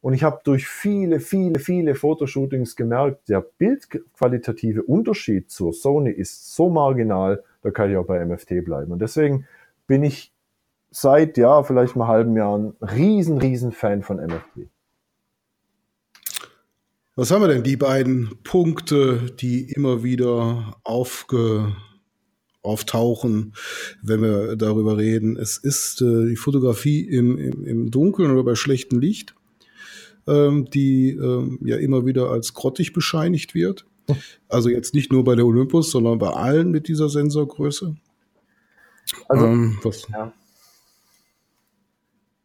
Und 0.00 0.14
ich 0.14 0.24
habe 0.24 0.40
durch 0.44 0.66
viele, 0.66 1.20
viele, 1.20 1.58
viele 1.58 1.94
Fotoshootings 1.94 2.74
gemerkt, 2.74 3.28
der 3.28 3.42
bildqualitative 3.42 4.82
Unterschied 4.82 5.50
zur 5.50 5.74
Sony 5.74 6.10
ist 6.10 6.54
so 6.54 6.70
marginal, 6.70 7.44
da 7.62 7.70
kann 7.70 7.90
ich 7.90 7.96
auch 7.96 8.06
bei 8.06 8.24
MFT 8.24 8.64
bleiben. 8.64 8.92
Und 8.92 9.00
deswegen 9.00 9.46
bin 9.86 10.02
ich 10.02 10.32
seit, 10.90 11.36
ja, 11.36 11.62
vielleicht 11.62 11.96
mal 11.96 12.08
halben 12.08 12.36
Jahr 12.36 12.58
ein 12.58 12.74
riesen, 12.80 13.38
riesen 13.38 13.72
Fan 13.72 14.02
von 14.02 14.16
MFT. 14.16 14.68
Was 17.16 17.30
haben 17.30 17.42
wir 17.42 17.48
denn, 17.48 17.62
die 17.62 17.76
beiden 17.76 18.30
Punkte, 18.44 19.26
die 19.40 19.70
immer 19.70 20.02
wieder 20.02 20.76
aufge, 20.84 21.76
auftauchen, 22.62 23.52
wenn 24.02 24.22
wir 24.22 24.56
darüber 24.56 24.96
reden? 24.96 25.36
Es 25.36 25.58
ist 25.58 26.00
äh, 26.02 26.28
die 26.28 26.36
Fotografie 26.36 27.02
im, 27.02 27.36
im, 27.36 27.64
im 27.64 27.90
Dunkeln 27.90 28.30
oder 28.30 28.44
bei 28.44 28.54
schlechtem 28.54 29.00
Licht, 29.00 29.34
ähm, 30.26 30.70
die 30.70 31.10
ähm, 31.10 31.58
ja 31.62 31.76
immer 31.76 32.06
wieder 32.06 32.30
als 32.30 32.54
grottig 32.54 32.92
bescheinigt 32.92 33.54
wird. 33.54 33.86
Also 34.48 34.68
jetzt 34.68 34.94
nicht 34.94 35.12
nur 35.12 35.24
bei 35.24 35.34
der 35.34 35.46
Olympus, 35.46 35.90
sondern 35.90 36.18
bei 36.18 36.30
allen 36.30 36.70
mit 36.70 36.88
dieser 36.88 37.08
Sensorgröße. 37.08 37.96
Also, 39.28 39.46
ähm, 39.46 39.78
was, 39.82 40.08
ja. 40.08 40.32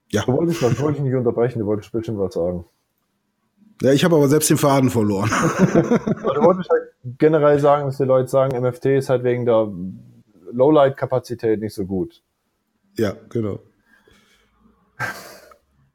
Ja. 0.10 0.23
Du 0.25 0.34
wolltest, 0.34 0.62
ich 0.62 0.80
wollte 0.80 1.01
nicht 1.01 1.13
unterbrechen, 1.13 1.60
du 1.60 1.65
wolltest 1.65 1.91
bestimmt 1.91 2.19
was 2.19 2.34
sagen. 2.34 2.65
Ja, 3.82 3.91
ich 3.91 4.06
habe 4.06 4.15
aber 4.15 4.30
selbst 4.30 4.49
den 4.49 4.58
Faden 4.58 4.89
verloren. 4.89 5.30
du 5.73 6.41
wolltest 6.41 6.69
halt 6.69 6.93
generell 7.17 7.60
sagen, 7.60 7.88
dass 7.88 7.97
die 7.97 8.04
Leute 8.04 8.30
sagen, 8.30 8.58
MFT 8.62 8.86
ist 8.86 9.10
halt 9.10 9.23
wegen 9.23 9.45
der 9.45 9.69
Lowlight-Kapazität 10.51 11.60
nicht 11.60 11.73
so 11.73 11.86
gut. 11.86 12.23
Ja, 12.97 13.15
genau. 13.30 13.60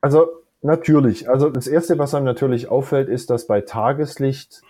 Also 0.03 0.29
natürlich. 0.61 1.29
Also 1.29 1.49
das 1.49 1.67
Erste, 1.67 1.99
was 1.99 2.15
einem 2.15 2.27
natürlich 2.27 2.69
auffällt, 2.69 3.09
ist, 3.09 3.31
dass 3.31 3.47
bei 3.47 3.63
Tageslicht, 3.63 4.61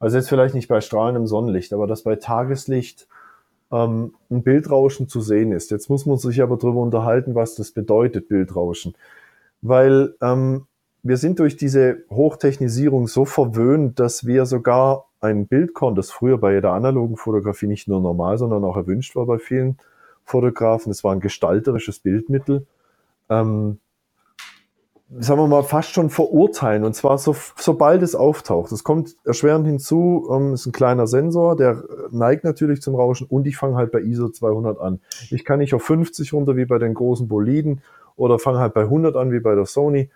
also 0.00 0.16
jetzt 0.16 0.28
vielleicht 0.28 0.54
nicht 0.54 0.68
bei 0.68 0.80
strahlendem 0.80 1.26
Sonnenlicht, 1.26 1.72
aber 1.72 1.86
dass 1.86 2.02
bei 2.02 2.16
Tageslicht 2.16 3.06
ähm, 3.70 4.14
ein 4.30 4.42
Bildrauschen 4.42 5.08
zu 5.08 5.20
sehen 5.20 5.52
ist. 5.52 5.70
Jetzt 5.70 5.88
muss 5.90 6.06
man 6.06 6.16
sich 6.16 6.42
aber 6.42 6.56
darüber 6.56 6.80
unterhalten, 6.80 7.34
was 7.34 7.54
das 7.54 7.70
bedeutet, 7.70 8.28
Bildrauschen. 8.28 8.94
Weil 9.62 10.14
ähm, 10.22 10.66
wir 11.02 11.18
sind 11.18 11.38
durch 11.38 11.56
diese 11.56 11.98
Hochtechnisierung 12.10 13.06
so 13.06 13.24
verwöhnt, 13.24 14.00
dass 14.00 14.26
wir 14.26 14.46
sogar 14.46 15.06
ein 15.20 15.46
Bildkorn, 15.46 15.94
das 15.94 16.10
früher 16.10 16.38
bei 16.38 16.54
jeder 16.54 16.72
analogen 16.72 17.16
Fotografie 17.16 17.66
nicht 17.66 17.86
nur 17.86 18.00
normal, 18.00 18.38
sondern 18.38 18.64
auch 18.64 18.76
erwünscht 18.76 19.14
war 19.16 19.26
bei 19.26 19.38
vielen 19.38 19.76
Fotografen, 20.24 20.90
es 20.90 21.04
war 21.04 21.12
ein 21.12 21.20
gestalterisches 21.20 21.98
Bildmittel, 21.98 22.66
ähm, 23.28 23.78
sagen 25.18 25.40
wir 25.40 25.48
mal, 25.48 25.62
fast 25.62 25.90
schon 25.90 26.08
verurteilen. 26.08 26.84
Und 26.84 26.94
zwar 26.94 27.18
so, 27.18 27.34
sobald 27.56 28.02
es 28.02 28.14
auftaucht. 28.14 28.70
Es 28.70 28.84
kommt 28.84 29.16
erschwerend 29.24 29.66
hinzu, 29.66 30.28
ähm, 30.32 30.54
ist 30.54 30.66
ein 30.66 30.72
kleiner 30.72 31.06
Sensor, 31.06 31.56
der 31.56 31.82
neigt 32.10 32.44
natürlich 32.44 32.80
zum 32.80 32.94
Rauschen 32.94 33.26
und 33.28 33.46
ich 33.46 33.56
fange 33.56 33.76
halt 33.76 33.90
bei 33.90 34.00
ISO 34.00 34.28
200 34.28 34.78
an. 34.78 35.00
Ich 35.30 35.44
kann 35.44 35.58
nicht 35.58 35.74
auf 35.74 35.82
50 35.82 36.32
runter 36.32 36.56
wie 36.56 36.64
bei 36.64 36.78
den 36.78 36.94
großen 36.94 37.26
Boliden 37.26 37.82
oder 38.16 38.38
fange 38.38 38.58
halt 38.60 38.74
bei 38.74 38.82
100 38.82 39.16
an 39.16 39.32
wie 39.32 39.40
bei 39.40 39.54
der 39.54 39.66
Sony. 39.66 40.10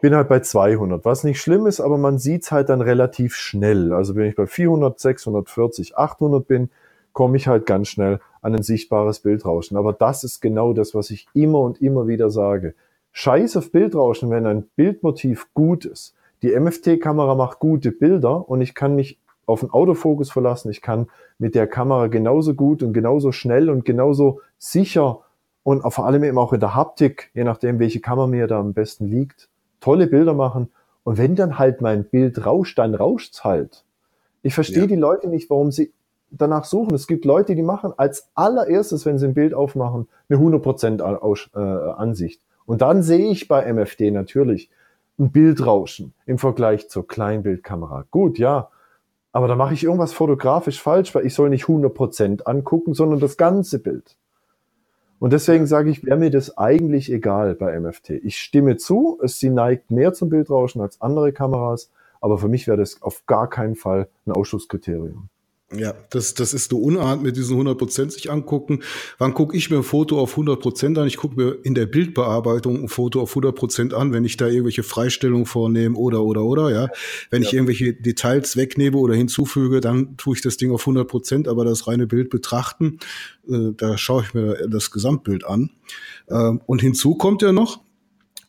Bin 0.00 0.14
halt 0.14 0.28
bei 0.28 0.40
200, 0.40 1.04
was 1.04 1.24
nicht 1.24 1.42
schlimm 1.42 1.66
ist, 1.66 1.80
aber 1.80 1.98
man 1.98 2.18
sieht's 2.18 2.50
halt 2.50 2.70
dann 2.70 2.80
relativ 2.80 3.34
schnell. 3.34 3.92
Also 3.92 4.14
wenn 4.16 4.30
ich 4.30 4.36
bei 4.36 4.46
400, 4.46 4.98
640, 4.98 5.98
800 5.98 6.48
bin, 6.48 6.70
komme 7.12 7.36
ich 7.36 7.46
halt 7.46 7.66
ganz 7.66 7.88
schnell 7.88 8.20
an 8.40 8.54
ein 8.54 8.62
sichtbares 8.62 9.20
Bildrauschen. 9.20 9.76
Aber 9.76 9.92
das 9.92 10.24
ist 10.24 10.40
genau 10.40 10.72
das, 10.72 10.94
was 10.94 11.10
ich 11.10 11.26
immer 11.34 11.60
und 11.60 11.82
immer 11.82 12.06
wieder 12.06 12.30
sage 12.30 12.74
Scheiß 13.12 13.56
auf 13.56 13.72
Bildrauschen, 13.72 14.30
wenn 14.30 14.46
ein 14.46 14.68
Bildmotiv 14.76 15.48
gut 15.54 15.84
ist. 15.84 16.14
Die 16.42 16.58
MFT-Kamera 16.58 17.34
macht 17.34 17.58
gute 17.58 17.92
Bilder 17.92 18.48
und 18.48 18.60
ich 18.60 18.74
kann 18.74 18.94
mich 18.94 19.18
auf 19.46 19.60
den 19.60 19.70
Autofokus 19.70 20.30
verlassen. 20.30 20.70
Ich 20.70 20.80
kann 20.80 21.08
mit 21.38 21.54
der 21.54 21.66
Kamera 21.66 22.06
genauso 22.06 22.54
gut 22.54 22.82
und 22.82 22.92
genauso 22.92 23.32
schnell 23.32 23.68
und 23.68 23.84
genauso 23.84 24.40
sicher 24.58 25.20
und 25.62 25.82
vor 25.92 26.06
allem 26.06 26.24
eben 26.24 26.38
auch 26.38 26.52
in 26.52 26.60
der 26.60 26.74
Haptik, 26.74 27.30
je 27.34 27.44
nachdem, 27.44 27.78
welche 27.78 28.00
Kamera 28.00 28.26
mir 28.26 28.46
da 28.46 28.58
am 28.60 28.72
besten 28.72 29.06
liegt, 29.06 29.48
tolle 29.80 30.06
Bilder 30.06 30.34
machen. 30.34 30.70
Und 31.04 31.18
wenn 31.18 31.34
dann 31.34 31.58
halt 31.58 31.80
mein 31.80 32.04
Bild 32.04 32.46
rauscht, 32.46 32.78
dann 32.78 32.94
rauscht's 32.94 33.44
halt. 33.44 33.84
Ich 34.42 34.54
verstehe 34.54 34.82
ja. 34.82 34.86
die 34.86 34.96
Leute 34.96 35.28
nicht, 35.28 35.50
warum 35.50 35.70
sie 35.70 35.92
danach 36.30 36.64
suchen. 36.64 36.94
Es 36.94 37.06
gibt 37.06 37.24
Leute, 37.24 37.54
die 37.54 37.62
machen 37.62 37.92
als 37.96 38.28
allererstes, 38.34 39.04
wenn 39.04 39.18
sie 39.18 39.26
ein 39.26 39.34
Bild 39.34 39.52
aufmachen, 39.52 40.08
eine 40.28 40.38
100% 40.38 41.00
äh, 41.54 41.92
Ansicht. 41.92 42.40
Und 42.70 42.82
dann 42.82 43.02
sehe 43.02 43.32
ich 43.32 43.48
bei 43.48 43.64
MFD 43.64 44.12
natürlich 44.12 44.70
ein 45.18 45.32
Bildrauschen 45.32 46.14
im 46.24 46.38
Vergleich 46.38 46.88
zur 46.88 47.04
Kleinbildkamera. 47.04 48.04
Gut, 48.12 48.38
ja, 48.38 48.70
aber 49.32 49.48
da 49.48 49.56
mache 49.56 49.74
ich 49.74 49.82
irgendwas 49.82 50.12
fotografisch 50.12 50.80
falsch, 50.80 51.12
weil 51.12 51.26
ich 51.26 51.34
soll 51.34 51.50
nicht 51.50 51.64
100% 51.64 52.44
angucken, 52.44 52.94
sondern 52.94 53.18
das 53.18 53.36
ganze 53.36 53.80
Bild. 53.80 54.16
Und 55.18 55.32
deswegen 55.32 55.66
sage 55.66 55.90
ich, 55.90 56.04
wäre 56.04 56.16
mir 56.16 56.30
das 56.30 56.58
eigentlich 56.58 57.10
egal 57.10 57.56
bei 57.56 57.76
MFT. 57.76 58.10
Ich 58.10 58.36
stimme 58.36 58.76
zu, 58.76 59.18
es 59.20 59.40
sie 59.40 59.50
neigt 59.50 59.90
mehr 59.90 60.12
zum 60.12 60.28
Bildrauschen 60.28 60.80
als 60.80 61.00
andere 61.00 61.32
Kameras, 61.32 61.90
aber 62.20 62.38
für 62.38 62.46
mich 62.46 62.68
wäre 62.68 62.78
das 62.78 63.02
auf 63.02 63.26
gar 63.26 63.50
keinen 63.50 63.74
Fall 63.74 64.06
ein 64.26 64.30
Ausschlusskriterium. 64.30 65.28
Ja, 65.72 65.94
das, 66.10 66.34
das 66.34 66.52
ist 66.52 66.72
eine 66.72 66.80
Unart 66.80 67.22
mit 67.22 67.36
diesen 67.36 67.56
100% 67.56 68.10
sich 68.10 68.28
angucken. 68.28 68.80
Wann 69.18 69.34
gucke 69.34 69.56
ich 69.56 69.70
mir 69.70 69.76
ein 69.76 69.82
Foto 69.84 70.18
auf 70.18 70.36
100% 70.36 70.98
an? 70.98 71.06
Ich 71.06 71.16
gucke 71.16 71.36
mir 71.36 71.58
in 71.62 71.76
der 71.76 71.86
Bildbearbeitung 71.86 72.82
ein 72.82 72.88
Foto 72.88 73.20
auf 73.20 73.36
100% 73.36 73.94
an, 73.94 74.12
wenn 74.12 74.24
ich 74.24 74.36
da 74.36 74.48
irgendwelche 74.48 74.82
Freistellungen 74.82 75.46
vornehme 75.46 75.96
oder, 75.96 76.24
oder, 76.24 76.42
oder, 76.42 76.70
ja. 76.72 76.88
Wenn 77.30 77.42
ja. 77.42 77.48
ich 77.48 77.54
irgendwelche 77.54 77.94
Details 77.94 78.56
wegnehme 78.56 78.96
oder 78.96 79.14
hinzufüge, 79.14 79.80
dann 79.80 80.16
tue 80.16 80.34
ich 80.34 80.42
das 80.42 80.56
Ding 80.56 80.72
auf 80.72 80.88
100%, 80.88 81.48
aber 81.48 81.64
das 81.64 81.86
reine 81.86 82.08
Bild 82.08 82.30
betrachten, 82.30 82.98
äh, 83.48 83.70
da 83.76 83.96
schaue 83.96 84.24
ich 84.24 84.34
mir 84.34 84.66
das 84.68 84.90
Gesamtbild 84.90 85.46
an. 85.46 85.70
Ähm, 86.28 86.62
und 86.66 86.80
hinzu 86.80 87.14
kommt 87.14 87.42
ja 87.42 87.52
noch, 87.52 87.80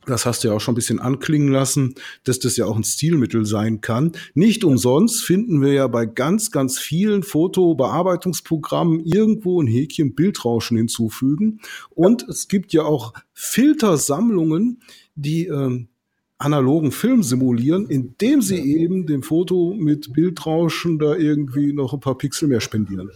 das 0.06 0.26
hast 0.26 0.44
du 0.44 0.48
ja 0.48 0.54
auch 0.56 0.60
schon 0.60 0.74
ein 0.74 0.76
bisschen 0.76 1.00
anklingen 1.00 1.50
lassen, 1.50 1.96
dass 2.24 2.40
das 2.40 2.58
ja 2.58 2.66
auch 2.66 2.76
ein 2.76 2.84
Stilmittel 2.84 3.46
sein 3.46 3.82
kann. 3.82 4.14
Nicht 4.34 4.64
umsonst 4.64 5.24
finden 5.24 5.62
wir 5.62 5.74
ja 5.74 5.88
bei 5.88 6.06
ganz, 6.06 6.52
ganz 6.52 6.80
vielen 6.80 7.24
Fotobearbeitungsprogrammen 7.24 9.02
irgendwo 9.02 9.62
ein 9.62 9.68
Häkchen 9.68 10.16
Bildrauschen 10.16 10.78
hinzufügen. 10.78 11.60
Und 11.92 12.28
es 12.28 12.48
gibt 12.48 12.74
ja 12.74 12.84
auch 12.84 13.14
Filtersammlungen, 13.34 14.82
die 15.16 15.48
ähm, 15.48 15.88
analogen 16.40 16.92
Film 16.92 17.22
simulieren, 17.22 17.88
indem 17.88 18.42
sie 18.42 18.60
eben 18.60 19.06
dem 19.06 19.22
Foto 19.22 19.76
mit 19.78 20.14
Bildrauschen 20.14 20.98
da 20.98 21.16
irgendwie 21.16 21.74
noch 21.74 21.94
ein 21.94 22.00
paar 22.00 22.18
Pixel 22.18 22.48
mehr 22.48 22.62
spendieren. 22.62 23.12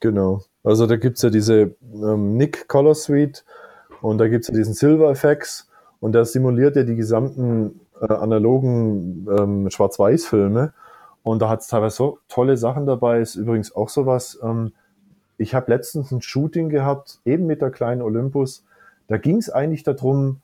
Genau. 0.00 0.44
Also 0.62 0.86
da 0.86 0.96
gibt's 0.96 1.22
ja 1.22 1.30
diese 1.30 1.74
ähm, 1.82 2.36
Nick 2.36 2.68
Color 2.68 2.94
Suite 2.94 3.44
und 4.02 4.18
da 4.18 4.28
gibt's 4.28 4.48
ja 4.48 4.54
diesen 4.54 4.74
Silver 4.74 5.10
Effects 5.10 5.68
und 6.00 6.12
der 6.12 6.24
simuliert 6.24 6.76
ja 6.76 6.82
die 6.82 6.96
gesamten 6.96 7.80
äh, 8.00 8.12
analogen 8.12 9.26
ähm, 9.30 9.70
Schwarz-Weiß-Filme. 9.70 10.72
Und 11.22 11.42
da 11.42 11.48
hat 11.48 11.60
es 11.60 11.66
teilweise 11.66 11.96
so 11.96 12.18
tolle 12.28 12.56
Sachen 12.56 12.86
dabei. 12.86 13.20
Ist 13.20 13.34
übrigens 13.34 13.74
auch 13.74 13.88
sowas. 13.88 14.38
Ähm, 14.42 14.72
ich 15.38 15.54
habe 15.54 15.70
letztens 15.72 16.12
ein 16.12 16.22
Shooting 16.22 16.68
gehabt, 16.68 17.20
eben 17.24 17.46
mit 17.46 17.62
der 17.62 17.70
kleinen 17.70 18.02
Olympus. 18.02 18.64
Da 19.08 19.16
ging 19.16 19.38
es 19.38 19.50
eigentlich 19.50 19.82
darum, 19.82 20.40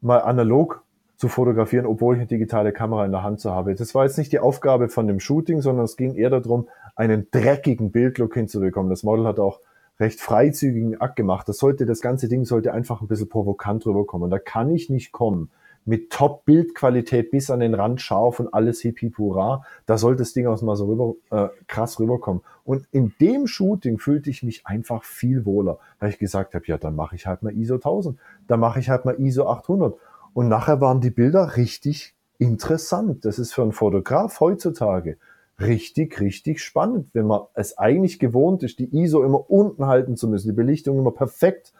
mal 0.00 0.18
analog 0.18 0.82
zu 1.16 1.28
fotografieren, 1.28 1.86
obwohl 1.86 2.14
ich 2.14 2.20
eine 2.20 2.26
digitale 2.26 2.72
Kamera 2.72 3.04
in 3.04 3.12
der 3.12 3.22
Hand 3.22 3.40
zu 3.40 3.50
habe. 3.50 3.74
Das 3.74 3.94
war 3.94 4.04
jetzt 4.04 4.18
nicht 4.18 4.32
die 4.32 4.40
Aufgabe 4.40 4.88
von 4.88 5.06
dem 5.06 5.20
Shooting, 5.20 5.60
sondern 5.60 5.84
es 5.84 5.96
ging 5.96 6.14
eher 6.14 6.30
darum, 6.30 6.68
einen 6.96 7.28
dreckigen 7.30 7.92
Bildlook 7.92 8.34
hinzubekommen. 8.34 8.90
Das 8.90 9.02
Model 9.02 9.26
hat 9.26 9.38
auch 9.38 9.60
recht 10.00 10.20
freizügigen 10.20 11.00
Akt 11.00 11.16
gemacht. 11.16 11.48
Das 11.48 11.58
sollte, 11.58 11.86
das 11.86 12.00
ganze 12.00 12.28
Ding 12.28 12.44
sollte 12.44 12.72
einfach 12.72 13.00
ein 13.00 13.08
bisschen 13.08 13.28
provokant 13.28 13.86
rüberkommen. 13.86 14.30
Da 14.30 14.38
kann 14.38 14.70
ich 14.70 14.90
nicht 14.90 15.12
kommen 15.12 15.50
mit 15.84 16.10
Top-Bildqualität 16.10 17.30
bis 17.30 17.50
an 17.50 17.60
den 17.60 17.74
Rand 17.74 18.00
scharf 18.00 18.40
und 18.40 18.52
alles 18.54 18.80
hippie 18.80 19.10
pura. 19.10 19.64
Da 19.86 19.98
sollte 19.98 20.20
das 20.20 20.32
Ding 20.32 20.46
auch 20.46 20.60
mal 20.62 20.76
so 20.76 20.86
rüber, 20.86 21.14
äh, 21.30 21.48
krass 21.66 22.00
rüberkommen. 22.00 22.42
Und 22.64 22.86
in 22.90 23.12
dem 23.20 23.46
Shooting 23.46 23.98
fühlte 23.98 24.30
ich 24.30 24.42
mich 24.42 24.66
einfach 24.66 25.04
viel 25.04 25.44
wohler, 25.44 25.78
weil 26.00 26.10
ich 26.10 26.18
gesagt 26.18 26.54
habe, 26.54 26.64
ja, 26.66 26.78
dann 26.78 26.96
mache 26.96 27.16
ich 27.16 27.26
halt 27.26 27.42
mal 27.42 27.54
ISO 27.54 27.74
1000, 27.74 28.18
dann 28.46 28.60
mache 28.60 28.80
ich 28.80 28.88
halt 28.88 29.04
mal 29.04 29.20
ISO 29.20 29.46
800. 29.46 29.94
Und 30.32 30.48
nachher 30.48 30.80
waren 30.80 31.00
die 31.00 31.10
Bilder 31.10 31.56
richtig 31.56 32.14
interessant. 32.38 33.24
Das 33.24 33.38
ist 33.38 33.52
für 33.52 33.62
einen 33.62 33.72
Fotograf 33.72 34.40
heutzutage 34.40 35.18
richtig, 35.60 36.20
richtig 36.20 36.60
spannend, 36.60 37.08
wenn 37.12 37.26
man 37.26 37.42
es 37.54 37.78
eigentlich 37.78 38.18
gewohnt 38.18 38.62
ist, 38.62 38.78
die 38.78 38.96
ISO 38.96 39.22
immer 39.22 39.50
unten 39.50 39.86
halten 39.86 40.16
zu 40.16 40.28
müssen, 40.28 40.48
die 40.48 40.54
Belichtung 40.54 40.98
immer 40.98 41.12
perfekt 41.12 41.72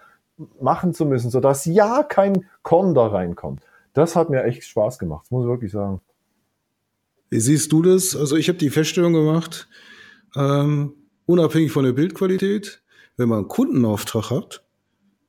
machen 0.60 0.94
zu 0.94 1.06
müssen, 1.06 1.30
sodass 1.30 1.64
ja 1.64 2.02
kein 2.02 2.46
Korn 2.62 2.94
da 2.94 3.06
reinkommt. 3.06 3.60
das 3.92 4.16
hat 4.16 4.30
mir 4.30 4.42
echt 4.42 4.64
Spaß 4.64 4.98
gemacht, 4.98 5.30
muss 5.30 5.44
ich 5.44 5.48
wirklich 5.48 5.72
sagen. 5.72 6.00
Wie 7.30 7.40
siehst 7.40 7.70
du 7.72 7.82
das? 7.82 8.16
Also 8.16 8.36
ich 8.36 8.48
habe 8.48 8.58
die 8.58 8.70
Feststellung 8.70 9.12
gemacht, 9.12 9.68
ähm, 10.36 10.94
unabhängig 11.26 11.70
von 11.70 11.84
der 11.84 11.92
Bildqualität, 11.92 12.82
wenn 13.16 13.28
man 13.28 13.38
einen 13.38 13.48
Kundenauftrag 13.48 14.30
hat, 14.30 14.64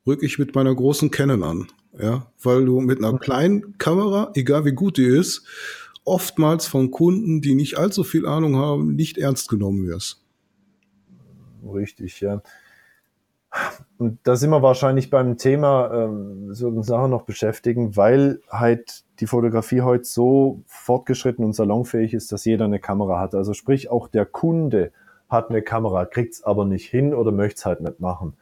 rücke 0.07 0.25
ich 0.25 0.39
mit 0.39 0.55
meiner 0.55 0.73
großen 0.73 1.11
Canon 1.11 1.43
an. 1.43 1.67
Ja, 1.97 2.29
weil 2.43 2.65
du 2.65 2.81
mit 2.81 3.01
einer 3.01 3.17
kleinen 3.17 3.77
Kamera, 3.77 4.31
egal 4.35 4.65
wie 4.65 4.73
gut 4.73 4.97
die 4.97 5.05
ist, 5.05 5.45
oftmals 6.05 6.67
von 6.67 6.91
Kunden, 6.91 7.41
die 7.41 7.55
nicht 7.55 7.77
allzu 7.77 8.03
viel 8.03 8.25
Ahnung 8.25 8.55
haben, 8.55 8.95
nicht 8.95 9.17
ernst 9.17 9.49
genommen 9.49 9.85
wirst. 9.87 10.23
Richtig, 11.65 12.21
ja. 12.21 12.41
Und 13.97 14.19
da 14.23 14.35
sind 14.35 14.49
wir 14.49 14.61
wahrscheinlich 14.61 15.09
beim 15.09 15.37
Thema, 15.37 15.91
ähm, 15.91 16.53
so 16.53 16.67
eine 16.67 16.83
Sache 16.83 17.07
noch 17.07 17.23
beschäftigen, 17.23 17.95
weil 17.95 18.41
halt 18.49 19.03
die 19.19 19.27
Fotografie 19.27 19.81
heute 19.81 20.03
so 20.03 20.61
fortgeschritten 20.65 21.43
und 21.45 21.53
salonfähig 21.53 22.13
ist, 22.13 22.31
dass 22.31 22.45
jeder 22.45 22.65
eine 22.65 22.79
Kamera 22.79 23.19
hat. 23.19 23.33
Also 23.33 23.53
sprich, 23.53 23.89
auch 23.89 24.07
der 24.07 24.25
Kunde 24.25 24.91
hat 25.29 25.49
eine 25.49 25.61
Kamera, 25.61 26.05
kriegt's 26.05 26.43
aber 26.43 26.65
nicht 26.65 26.89
hin 26.89 27.13
oder 27.13 27.31
möchte's 27.31 27.65
halt 27.65 27.81
nicht 27.81 27.99
machen. 27.99 28.33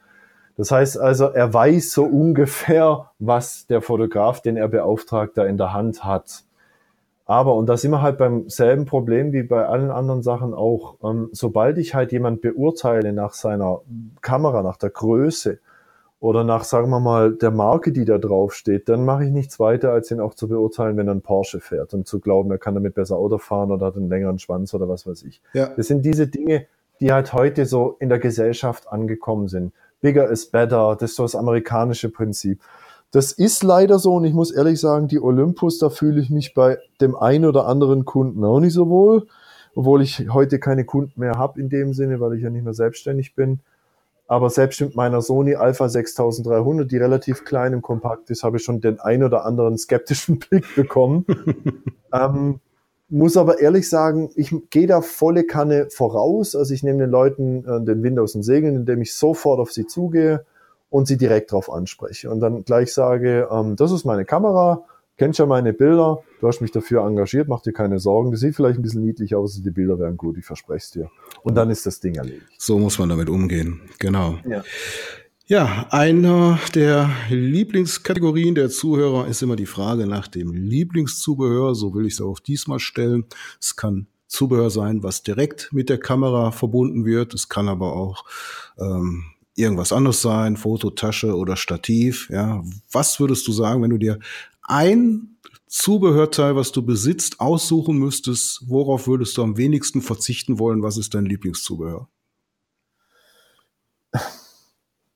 Das 0.57 0.71
heißt 0.71 0.99
also, 0.99 1.25
er 1.27 1.53
weiß 1.53 1.91
so 1.91 2.03
ungefähr, 2.03 3.11
was 3.19 3.67
der 3.67 3.81
Fotograf, 3.81 4.41
den 4.41 4.57
er 4.57 4.67
beauftragt, 4.67 5.37
da 5.37 5.45
in 5.45 5.57
der 5.57 5.73
Hand 5.73 6.03
hat. 6.03 6.43
Aber, 7.25 7.55
und 7.55 7.67
da 7.67 7.77
sind 7.77 7.91
wir 7.91 8.01
halt 8.01 8.17
beim 8.17 8.49
selben 8.49 8.85
Problem 8.85 9.31
wie 9.31 9.43
bei 9.43 9.65
allen 9.65 9.91
anderen 9.91 10.23
Sachen 10.23 10.53
auch, 10.53 10.95
ähm, 11.03 11.29
sobald 11.31 11.77
ich 11.77 11.95
halt 11.95 12.11
jemand 12.11 12.41
beurteile 12.41 13.13
nach 13.13 13.33
seiner 13.33 13.81
Kamera, 14.21 14.61
nach 14.61 14.77
der 14.77 14.89
Größe 14.89 15.59
oder 16.19 16.43
nach, 16.43 16.65
sagen 16.65 16.89
wir 16.89 16.99
mal, 16.99 17.33
der 17.33 17.51
Marke, 17.51 17.93
die 17.93 18.03
da 18.03 18.17
drauf 18.17 18.53
steht, 18.53 18.89
dann 18.89 19.05
mache 19.05 19.25
ich 19.25 19.31
nichts 19.31 19.59
weiter, 19.59 19.91
als 19.91 20.11
ihn 20.11 20.19
auch 20.19 20.33
zu 20.33 20.49
beurteilen, 20.49 20.97
wenn 20.97 21.07
er 21.07 21.11
einen 21.11 21.21
Porsche 21.21 21.61
fährt 21.61 21.93
und 21.93 22.07
zu 22.07 22.19
glauben, 22.19 22.51
er 22.51 22.57
kann 22.57 22.75
damit 22.75 22.95
besser 22.95 23.15
Auto 23.15 23.37
fahren 23.37 23.71
oder 23.71 23.87
hat 23.87 23.95
einen 23.95 24.09
längeren 24.09 24.39
Schwanz 24.39 24.73
oder 24.73 24.89
was 24.89 25.07
weiß 25.07 25.23
ich. 25.23 25.41
Ja. 25.53 25.71
Das 25.75 25.87
sind 25.87 26.03
diese 26.03 26.27
Dinge, 26.27 26.65
die 26.99 27.13
halt 27.13 27.33
heute 27.33 27.65
so 27.65 27.95
in 27.99 28.09
der 28.09 28.19
Gesellschaft 28.19 28.89
angekommen 28.89 29.47
sind. 29.47 29.73
Bigger 30.01 30.29
is 30.29 30.45
better, 30.45 30.97
das 30.99 31.11
ist 31.11 31.15
so 31.15 31.23
das 31.23 31.35
amerikanische 31.35 32.09
Prinzip. 32.09 32.61
Das 33.13 33.31
ist 33.31 33.61
leider 33.61 33.99
so 33.99 34.15
und 34.15 34.25
ich 34.25 34.33
muss 34.33 34.49
ehrlich 34.49 34.79
sagen, 34.79 35.07
die 35.07 35.21
Olympus, 35.21 35.77
da 35.77 35.91
fühle 35.91 36.19
ich 36.19 36.31
mich 36.31 36.55
bei 36.55 36.79
dem 36.99 37.15
einen 37.15 37.45
oder 37.45 37.67
anderen 37.67 38.05
Kunden 38.05 38.43
auch 38.43 38.59
nicht 38.59 38.73
so 38.73 38.89
wohl, 38.89 39.27
obwohl 39.75 40.01
ich 40.01 40.29
heute 40.33 40.57
keine 40.57 40.83
Kunden 40.83 41.19
mehr 41.19 41.37
habe 41.37 41.61
in 41.61 41.69
dem 41.69 41.93
Sinne, 41.93 42.19
weil 42.19 42.33
ich 42.33 42.41
ja 42.41 42.49
nicht 42.49 42.63
mehr 42.63 42.73
selbstständig 42.73 43.35
bin. 43.35 43.59
Aber 44.27 44.49
selbst 44.49 44.81
mit 44.81 44.95
meiner 44.95 45.21
Sony 45.21 45.53
Alpha 45.53 45.89
6300, 45.89 46.91
die 46.91 46.97
relativ 46.97 47.45
klein 47.45 47.75
und 47.75 47.83
kompakt 47.83 48.31
ist, 48.31 48.43
habe 48.43 48.57
ich 48.57 48.63
schon 48.63 48.81
den 48.81 48.99
ein 48.99 49.21
oder 49.21 49.45
anderen 49.45 49.77
skeptischen 49.77 50.39
Blick 50.49 50.65
bekommen. 50.75 51.27
ähm, 52.11 52.61
muss 53.09 53.37
aber 53.37 53.59
ehrlich 53.59 53.87
sagen, 53.87 54.31
ich 54.33 54.55
gehe 54.71 54.87
da 54.87 55.01
volle 55.01 55.43
Kanne 55.43 55.85
voraus. 55.91 56.55
Also 56.55 56.73
ich 56.73 56.81
nehme 56.81 56.97
den 56.97 57.11
Leuten 57.11 57.63
äh, 57.63 57.85
den 57.85 58.01
Wind 58.01 58.17
aus 58.17 58.33
den 58.33 58.41
Segeln, 58.41 58.75
indem 58.75 59.03
ich 59.03 59.13
sofort 59.13 59.59
auf 59.59 59.71
sie 59.71 59.85
zugehe 59.85 60.45
und 60.93 61.07
sie 61.07 61.17
direkt 61.17 61.51
darauf 61.51 61.71
anspreche 61.71 62.29
und 62.29 62.39
dann 62.39 62.65
gleich 62.65 62.93
sage, 62.93 63.47
ähm, 63.51 63.75
das 63.75 63.91
ist 63.91 64.05
meine 64.05 64.25
Kamera, 64.25 64.85
kennst 65.17 65.39
ja 65.39 65.47
meine 65.47 65.73
Bilder, 65.73 66.19
du 66.39 66.47
hast 66.47 66.61
mich 66.61 66.69
dafür 66.69 67.03
engagiert, 67.03 67.47
mach 67.47 67.63
dir 67.63 67.73
keine 67.73 67.97
Sorgen, 67.97 68.29
das 68.29 68.41
sieht 68.41 68.55
vielleicht 68.55 68.77
ein 68.77 68.83
bisschen 68.83 69.03
niedlich 69.03 69.33
aus, 69.33 69.59
die 69.59 69.71
Bilder 69.71 69.97
werden 69.97 70.17
gut, 70.17 70.37
ich 70.37 70.45
verspreche 70.45 70.83
es 70.83 70.91
dir. 70.91 71.09
Und 71.41 71.55
dann 71.55 71.71
ist 71.71 71.87
das 71.87 71.99
Ding 71.99 72.13
erledigt. 72.13 72.45
So 72.59 72.77
muss 72.77 72.99
man 72.99 73.09
damit 73.09 73.27
umgehen, 73.27 73.81
genau. 73.97 74.37
Ja. 74.47 74.63
Ja, 75.47 75.87
einer 75.89 76.59
der 76.75 77.09
Lieblingskategorien 77.29 78.53
der 78.53 78.69
Zuhörer 78.69 79.27
ist 79.27 79.41
immer 79.41 79.55
die 79.55 79.65
Frage 79.65 80.05
nach 80.05 80.27
dem 80.27 80.53
Lieblingszubehör. 80.53 81.75
So 81.75 81.93
will 81.93 82.05
ich 82.05 82.13
es 82.13 82.21
auch 82.21 82.39
diesmal 82.39 82.79
stellen. 82.79 83.25
Es 83.59 83.75
kann 83.75 84.07
Zubehör 84.27 84.69
sein, 84.69 85.03
was 85.03 85.21
direkt 85.21 85.73
mit 85.73 85.89
der 85.89 85.99
Kamera 85.99 86.51
verbunden 86.51 87.03
wird. 87.03 87.33
Es 87.33 87.49
kann 87.49 87.67
aber 87.67 87.93
auch 87.93 88.23
ähm, 88.79 89.25
irgendwas 89.55 89.91
anderes 89.91 90.21
sein, 90.21 90.57
Fototasche 90.57 91.35
oder 91.35 91.55
Stativ. 91.55 92.29
Ja, 92.29 92.63
was 92.91 93.19
würdest 93.19 93.47
du 93.47 93.51
sagen, 93.51 93.81
wenn 93.81 93.91
du 93.91 93.97
dir 93.97 94.19
ein 94.63 95.37
Zubehörteil, 95.67 96.55
was 96.55 96.71
du 96.71 96.85
besitzt, 96.85 97.39
aussuchen 97.39 97.97
müsstest, 97.97 98.63
worauf 98.67 99.07
würdest 99.07 99.37
du 99.37 99.43
am 99.43 99.57
wenigsten 99.57 100.01
verzichten 100.01 100.59
wollen? 100.59 100.83
Was 100.83 100.97
ist 100.97 101.13
dein 101.13 101.25
Lieblingszubehör? 101.25 102.07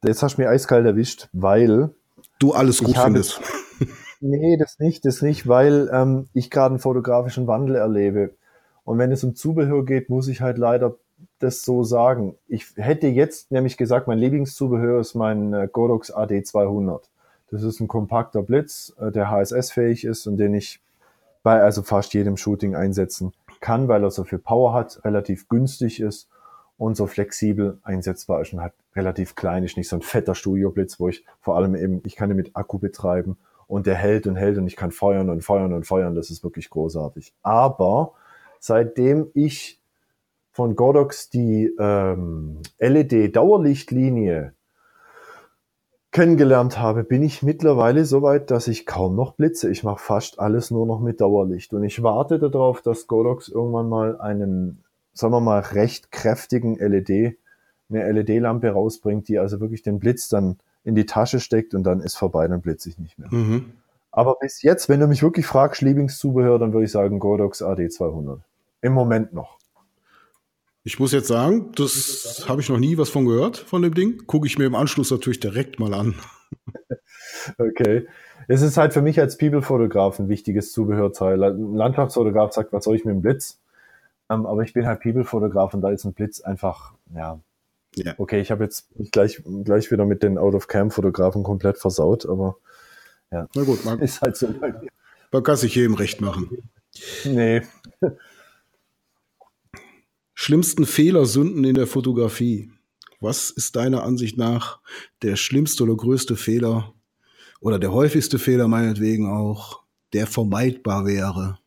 Jetzt 0.04 0.24
hast 0.24 0.38
du 0.38 0.42
mir 0.42 0.50
eiskalt 0.50 0.86
erwischt, 0.86 1.30
weil 1.34 1.94
du 2.40 2.54
alles 2.54 2.84
gut 2.84 2.98
findest. 2.98 3.40
nee, 4.20 4.58
das 4.58 4.80
nicht, 4.80 5.06
das 5.06 5.22
nicht, 5.22 5.48
weil 5.48 5.90
ähm, 5.94 6.28
ich 6.34 6.50
gerade 6.50 6.74
einen 6.74 6.80
fotografischen 6.80 7.48
Wandel 7.48 7.76
erlebe. 7.76 8.36
Und 8.84 8.98
wenn 9.00 9.12
es 9.12 9.24
um 9.24 9.36
Zubehör 9.36 9.86
geht, 9.86 10.10
muss 10.10 10.28
ich 10.28 10.42
halt 10.42 10.58
leider 10.58 10.98
das 11.40 11.62
so 11.62 11.84
sagen. 11.84 12.36
Ich 12.48 12.66
hätte 12.76 13.08
jetzt 13.08 13.52
nämlich 13.52 13.78
gesagt, 13.78 14.08
mein 14.08 14.20
Lieblingszubehör 14.20 15.00
ist 15.00 15.16
mein 15.16 15.54
äh, 15.54 15.68
Godox 15.72 16.14
AD200. 16.14 17.02
Das 17.50 17.64
ist 17.64 17.80
ein 17.80 17.88
kompakter 17.88 18.42
Blitz, 18.42 18.94
äh, 19.00 19.12
der 19.12 19.30
HSS-fähig 19.30 20.04
ist 20.04 20.28
und 20.28 20.38
den 20.38 20.54
ich 20.54 20.82
bei 21.44 21.62
also 21.62 21.82
fast 21.84 22.14
jedem 22.14 22.38
Shooting 22.38 22.76
einsetzen 22.76 23.34
kann, 23.62 23.88
weil 23.88 24.04
er 24.04 24.12
so 24.12 24.24
viel 24.24 24.40
Power 24.40 24.74
hat, 24.74 25.04
relativ 25.06 25.48
günstig 25.48 26.00
ist 26.00 26.28
und 26.78 26.98
so 26.98 27.08
flexibel 27.08 27.80
einsetzbar 27.84 28.42
ist 28.42 28.54
und 28.54 28.62
halt 28.62 28.74
relativ 28.96 29.36
klein 29.36 29.64
ist, 29.64 29.78
nicht 29.78 29.90
so 29.90 29.96
ein 29.96 30.02
fetter 30.02 30.36
Studioblitz, 30.36 31.00
wo 31.00 31.10
ich 31.10 31.26
vor 31.40 31.56
allem 31.56 31.76
eben, 31.76 32.02
ich 32.06 32.16
kann 32.16 32.30
ihn 32.30 32.36
mit 32.36 32.56
Akku 32.56 32.80
betreiben 32.80 33.38
und 33.68 33.88
der 33.88 33.96
hält 33.96 34.28
und 34.28 34.36
hält 34.36 34.58
und 34.58 34.68
ich 34.68 34.76
kann 34.76 34.92
feuern 34.92 35.30
und 35.30 35.44
feuern 35.44 35.74
und 35.74 35.86
feuern, 35.86 36.16
das 36.16 36.30
ist 36.30 36.44
wirklich 36.44 36.70
großartig. 36.70 37.34
Aber 37.44 38.14
seitdem 38.60 39.30
ich 39.34 39.80
von 40.58 40.76
Godox 40.76 41.30
die 41.30 41.72
ähm, 41.78 42.64
LED-Dauerlichtlinie 42.80 44.54
kennengelernt 46.10 46.80
habe, 46.80 47.04
bin 47.04 47.22
ich 47.22 47.44
mittlerweile 47.44 48.06
so 48.06 48.24
weit, 48.24 48.50
dass 48.50 48.68
ich 48.68 48.88
kaum 48.88 49.16
noch 49.16 49.34
blitze. 49.34 49.70
Ich 49.70 49.84
mache 49.84 50.02
fast 50.02 50.40
alles 50.40 50.72
nur 50.72 50.88
noch 50.88 51.00
mit 51.00 51.22
Dauerlicht. 51.22 51.76
Und 51.76 51.84
ich 51.84 52.02
warte 52.02 52.40
darauf, 52.40 52.82
dass 52.82 53.06
Godox 53.06 53.50
irgendwann 53.50 53.88
mal 53.88 54.20
einen, 54.20 54.84
sagen 55.14 55.32
wir 55.32 55.42
mal, 55.42 55.60
recht 55.60 56.12
kräftigen 56.12 56.80
LED, 56.80 57.38
eine 57.92 58.12
LED-Lampe 58.12 58.72
rausbringt, 58.72 59.28
die 59.28 59.38
also 59.38 59.60
wirklich 59.60 59.84
den 59.84 60.00
Blitz 60.00 60.28
dann 60.28 60.58
in 60.84 60.96
die 60.96 61.06
Tasche 61.06 61.40
steckt 61.40 61.76
und 61.76 61.84
dann 61.84 62.00
ist 62.00 62.16
vorbei, 62.16 62.48
dann 62.48 62.62
blitze 62.62 62.90
ich 62.90 62.98
nicht 62.98 63.20
mehr. 63.20 63.32
Mhm. 63.32 63.74
Aber 64.10 64.38
bis 64.40 64.64
jetzt, 64.64 64.90
wenn 64.90 65.02
du 65.02 65.06
mich 65.06 65.22
wirklich 65.22 65.46
fragst, 65.46 65.84
Lieblingszubehör, 65.84 66.58
dann 66.58 66.74
würde 66.74 66.86
ich 66.86 66.92
sagen 66.92 67.20
Godox 67.20 67.62
AD200. 67.62 68.40
Im 68.82 68.94
Moment 68.94 69.34
noch. 69.34 69.60
Ich 70.88 71.00
muss 71.00 71.12
jetzt 71.12 71.28
sagen, 71.28 71.74
das 71.76 72.46
habe 72.48 72.62
ich 72.62 72.70
noch 72.70 72.80
nie 72.80 72.98
was 72.98 73.10
von 73.10 73.26
gehört, 73.26 73.58
von 73.58 73.82
dem 73.82 73.94
Ding. 73.94 74.26
Gucke 74.26 74.48
ich 74.48 74.58
mir 74.58 74.64
im 74.64 74.74
Anschluss 74.74 75.12
natürlich 75.12 75.42
direkt 75.42 75.80
mal 75.82 75.94
an. 75.94 76.16
Okay. 77.58 78.08
Es 78.48 78.62
ist 78.62 78.78
halt 78.78 78.94
für 78.94 79.02
mich 79.02 79.20
als 79.20 79.38
People-Fotograf 79.38 80.20
ein 80.20 80.28
wichtiges 80.30 80.72
Zubehörteil. 80.72 81.42
Ein 81.44 81.76
Landschaftsfotograf 81.76 82.54
sagt, 82.54 82.74
was 82.74 82.84
soll 82.86 82.96
ich 82.96 83.06
mit 83.06 83.14
dem 83.14 83.22
Blitz? 83.22 83.60
Um, 84.28 84.42
ähm, 84.42 84.46
aber 84.46 84.64
ich 84.64 84.74
bin 84.74 84.86
halt 84.86 85.02
People-Fotograf 85.02 85.74
und 85.74 85.82
da 85.82 85.92
ist 85.92 86.06
ein 86.06 86.14
Blitz 86.14 86.42
einfach, 86.42 86.94
ja. 87.14 87.40
ja. 87.96 88.14
Okay, 88.18 88.42
ich 88.42 88.52
habe 88.52 88.64
jetzt 88.64 88.90
gleich, 89.12 89.42
gleich 89.64 89.92
wieder 89.92 90.06
mit 90.06 90.24
den 90.24 90.38
Out-of-Cam-Fotografen 90.38 91.44
komplett 91.44 91.78
versaut, 91.78 92.26
aber 92.26 92.58
ja. 93.32 93.48
Na 93.56 93.64
gut, 93.64 93.86
man, 93.86 94.00
ist 94.00 94.22
halt 94.22 94.38
so. 94.38 94.54
Man 95.32 95.44
kann 95.44 95.58
sich 95.58 95.76
jedem 95.76 95.96
recht 95.96 96.22
machen. 96.22 96.70
Nee. 97.26 97.62
Schlimmsten 100.40 100.86
Fehler, 100.86 101.26
Sünden 101.26 101.64
in 101.64 101.74
der 101.74 101.88
Fotografie. 101.88 102.70
Was 103.20 103.50
ist 103.50 103.76
deiner 103.76 104.04
Ansicht 104.04 104.38
nach 104.38 104.80
der 105.24 105.36
schlimmste 105.36 105.82
oder 105.82 105.96
größte 105.96 106.36
Fehler 106.36 106.94
oder 107.60 107.80
der 107.80 107.92
häufigste 107.92 108.38
Fehler 108.38 108.68
meinetwegen 108.68 109.28
auch, 109.28 109.82
der 110.14 110.28
vermeidbar 110.28 111.08
wäre? 111.08 111.58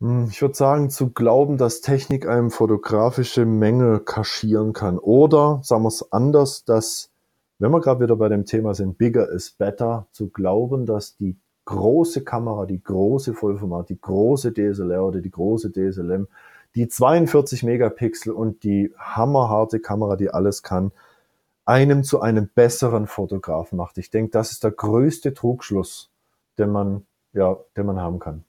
Hm, 0.00 0.26
ich 0.32 0.42
würde 0.42 0.56
sagen, 0.56 0.90
zu 0.90 1.10
glauben, 1.10 1.58
dass 1.58 1.80
Technik 1.80 2.26
einem 2.26 2.50
fotografische 2.50 3.46
Mängel 3.46 4.00
kaschieren 4.00 4.72
kann. 4.72 4.98
Oder, 4.98 5.60
sagen 5.62 5.84
wir 5.84 5.88
es 5.88 6.10
anders, 6.10 6.64
dass, 6.64 7.12
wenn 7.60 7.70
wir 7.70 7.80
gerade 7.80 8.02
wieder 8.02 8.16
bei 8.16 8.28
dem 8.28 8.46
Thema 8.46 8.74
sind, 8.74 8.98
bigger 8.98 9.30
is 9.30 9.52
better, 9.52 10.08
zu 10.10 10.28
glauben, 10.28 10.86
dass 10.86 11.16
die 11.16 11.36
große 11.66 12.24
Kamera, 12.24 12.66
die 12.66 12.82
große 12.82 13.32
Vollformat, 13.32 13.90
die 13.90 14.00
große 14.00 14.52
DSLR 14.52 15.04
oder 15.04 15.20
die 15.20 15.30
große 15.30 15.70
DSLM 15.70 16.26
die 16.74 16.88
42 16.88 17.62
Megapixel 17.62 18.32
und 18.32 18.62
die 18.62 18.92
hammerharte 18.98 19.80
Kamera, 19.80 20.16
die 20.16 20.30
alles 20.30 20.62
kann, 20.62 20.92
einem 21.64 22.04
zu 22.04 22.20
einem 22.20 22.48
besseren 22.54 23.06
Fotografen 23.06 23.76
macht. 23.76 23.98
Ich 23.98 24.10
denke, 24.10 24.30
das 24.30 24.52
ist 24.52 24.64
der 24.64 24.70
größte 24.72 25.34
Trugschluss, 25.34 26.10
den 26.58 26.70
man, 26.70 27.06
ja, 27.32 27.56
den 27.76 27.86
man 27.86 28.00
haben 28.00 28.18
kann. 28.18 28.44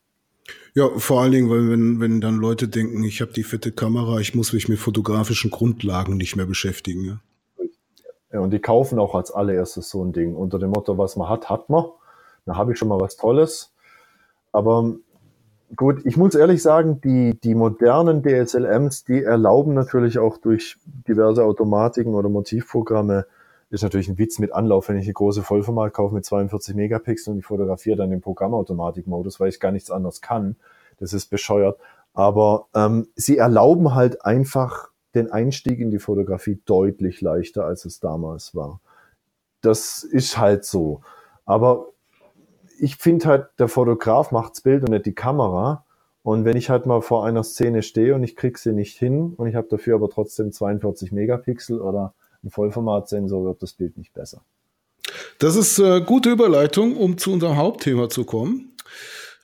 Ja, 0.74 0.89
vor 0.97 1.22
allen 1.22 1.32
Dingen, 1.32 1.49
weil 1.49 1.69
wenn, 1.69 1.99
wenn 1.99 2.22
dann 2.22 2.38
Leute 2.38 2.67
denken, 2.67 3.03
ich 3.03 3.22
habe 3.22 3.34
die 3.34 3.43
fette 3.43 3.72
Kamera, 3.72 4.19
ich 4.19 4.36
muss 4.36 4.53
mich 4.53 4.69
mit 4.69 4.80
fotografischen 4.80 5.51
Grundlagen 5.51 6.17
nicht 6.17 6.36
mehr 6.36 6.45
beschäftigen. 6.45 7.03
Ja? 7.05 7.65
ja, 8.34 8.39
und 8.39 8.51
die 8.51 8.59
kaufen 8.59 8.99
auch 8.99 9.13
als 9.15 9.32
allererstes 9.32 9.89
so 9.89 10.03
ein 10.03 10.13
Ding 10.13 10.36
unter 10.36 10.59
dem 10.59 10.72
Motto, 10.72 10.97
was 10.97 11.15
man 11.15 11.30
hat, 11.30 11.49
hat 11.49 11.69
man. 11.69 11.86
Da 12.45 12.55
habe 12.55 12.74
ich 12.74 12.80
schon 12.80 12.88
mal 12.88 12.99
was 12.99 13.17
Tolles. 13.17 13.74
Aber 14.51 14.95
gut, 15.76 16.05
ich 16.05 16.17
muss 16.17 16.36
ehrlich 16.36 16.61
sagen, 16.61 17.01
die, 17.01 17.39
die 17.39 17.55
modernen 17.55 18.24
DSLMs, 18.24 19.03
die 19.05 19.24
erlauben 19.24 19.74
natürlich 19.74 20.19
auch 20.19 20.38
durch 20.38 20.78
diverse 21.07 21.43
Automatiken 21.43 22.13
oder 22.13 22.30
Motivprogramme, 22.30 23.26
ist 23.69 23.84
natürlich 23.84 24.09
ein 24.09 24.17
Witz 24.17 24.39
mit 24.39 24.51
Anlauf, 24.51 24.89
wenn 24.89 24.97
ich 24.97 25.05
eine 25.05 25.13
große 25.13 25.43
Vollformat 25.43 25.93
kaufe 25.93 26.13
mit 26.13 26.26
42 26.26 26.76
Megapixeln 26.76 27.36
und 27.36 27.39
ich 27.39 27.45
fotografiere 27.45 27.95
dann 27.95 28.11
im 28.11 28.19
Programmautomatikmodus, 28.19 29.39
weil 29.39 29.49
ich 29.49 29.59
gar 29.59 29.72
nichts 29.72 29.89
anderes 29.89 30.22
kann. 30.22 30.57
Das 30.99 31.13
ist 31.13 31.28
bescheuert. 31.28 31.80
Aber 32.13 32.67
ähm, 32.76 33.07
sie 33.15 33.38
erlauben 33.38 33.95
halt 33.95 34.26
einfach 34.26 34.89
den 35.15 35.32
Einstieg 35.32 35.80
in 35.80 35.89
die 35.89 35.99
Fotografie 35.99 36.61
deutlich 36.65 37.22
leichter, 37.22 37.65
als 37.65 37.86
es 37.86 37.99
damals 38.01 38.53
war. 38.55 38.82
Das 39.61 40.03
ist 40.03 40.38
halt 40.38 40.65
so. 40.65 41.01
Aber 41.45 41.88
ich 42.82 42.95
finde 42.97 43.25
halt, 43.25 43.47
der 43.59 43.67
Fotograf 43.67 44.32
macht's 44.32 44.61
Bild 44.61 44.84
und 44.84 44.91
nicht 44.91 45.05
die 45.05 45.13
Kamera. 45.13 45.86
Und 46.23 46.45
wenn 46.45 46.57
ich 46.57 46.69
halt 46.69 46.86
mal 46.86 47.01
vor 47.01 47.25
einer 47.25 47.43
Szene 47.43 47.84
stehe 47.84 48.15
und 48.15 48.23
ich 48.23 48.36
krieg 48.36 48.57
sie 48.57 48.73
nicht 48.73 48.97
hin 48.97 49.34
und 49.38 49.47
ich 49.47 49.55
habe 49.55 49.67
dafür 49.69 49.95
aber 49.95 50.09
trotzdem 50.09 50.51
42 50.51 51.11
Megapixel 51.11 51.79
oder 51.79 52.13
ein 52.43 52.49
Vollformatsensor, 52.49 53.45
wird 53.45 53.61
das 53.61 53.73
Bild 53.73 53.97
nicht 53.97 54.13
besser. 54.13 54.41
Das 55.39 55.55
ist 55.55 55.79
äh, 55.79 56.01
gute 56.01 56.32
Überleitung, 56.32 56.95
um 56.95 57.17
zu 57.17 57.32
unserem 57.32 57.57
Hauptthema 57.57 58.09
zu 58.09 58.23
kommen. 58.23 58.75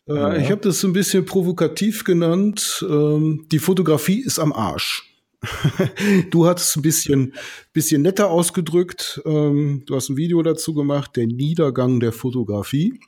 Äh, 0.08 0.14
ja. 0.14 0.36
Ich 0.38 0.52
habe 0.52 0.62
das 0.62 0.84
ein 0.84 0.94
bisschen 0.94 1.26
provokativ 1.26 2.04
genannt. 2.04 2.86
Ähm, 2.88 3.46
die 3.52 3.60
Fotografie 3.60 4.22
ist 4.22 4.40
am 4.40 4.54
Arsch. 4.54 5.04
du 6.32 6.48
hast 6.48 6.70
es 6.70 6.76
ein 6.76 6.82
bisschen, 6.82 7.34
bisschen 7.74 8.02
netter 8.02 8.30
ausgedrückt. 8.30 9.22
Ähm, 9.26 9.84
du 9.86 9.96
hast 9.96 10.10
ein 10.10 10.18
Video 10.18 10.42
dazu 10.42 10.74
gemacht, 10.74 11.16
der 11.16 11.28
Niedergang 11.28 12.00
der 12.00 12.12
Fotografie. 12.12 13.00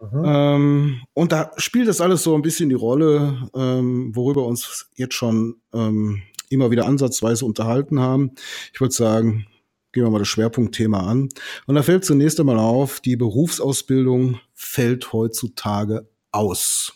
Ähm, 0.00 1.00
und 1.14 1.32
da 1.32 1.50
spielt 1.56 1.88
das 1.88 2.00
alles 2.00 2.22
so 2.22 2.34
ein 2.34 2.42
bisschen 2.42 2.68
die 2.68 2.74
Rolle, 2.74 3.48
ähm, 3.54 4.14
worüber 4.14 4.46
uns 4.46 4.88
jetzt 4.94 5.14
schon 5.14 5.56
ähm, 5.72 6.22
immer 6.50 6.70
wieder 6.70 6.86
ansatzweise 6.86 7.44
unterhalten 7.44 8.00
haben. 8.00 8.32
Ich 8.72 8.80
würde 8.80 8.94
sagen, 8.94 9.46
gehen 9.92 10.04
wir 10.04 10.10
mal 10.10 10.20
das 10.20 10.28
Schwerpunktthema 10.28 11.00
an. 11.00 11.28
Und 11.66 11.74
da 11.74 11.82
fällt 11.82 12.04
zunächst 12.04 12.38
einmal 12.38 12.58
auf, 12.58 13.00
die 13.00 13.16
Berufsausbildung 13.16 14.38
fällt 14.54 15.12
heutzutage 15.12 16.08
aus. 16.30 16.92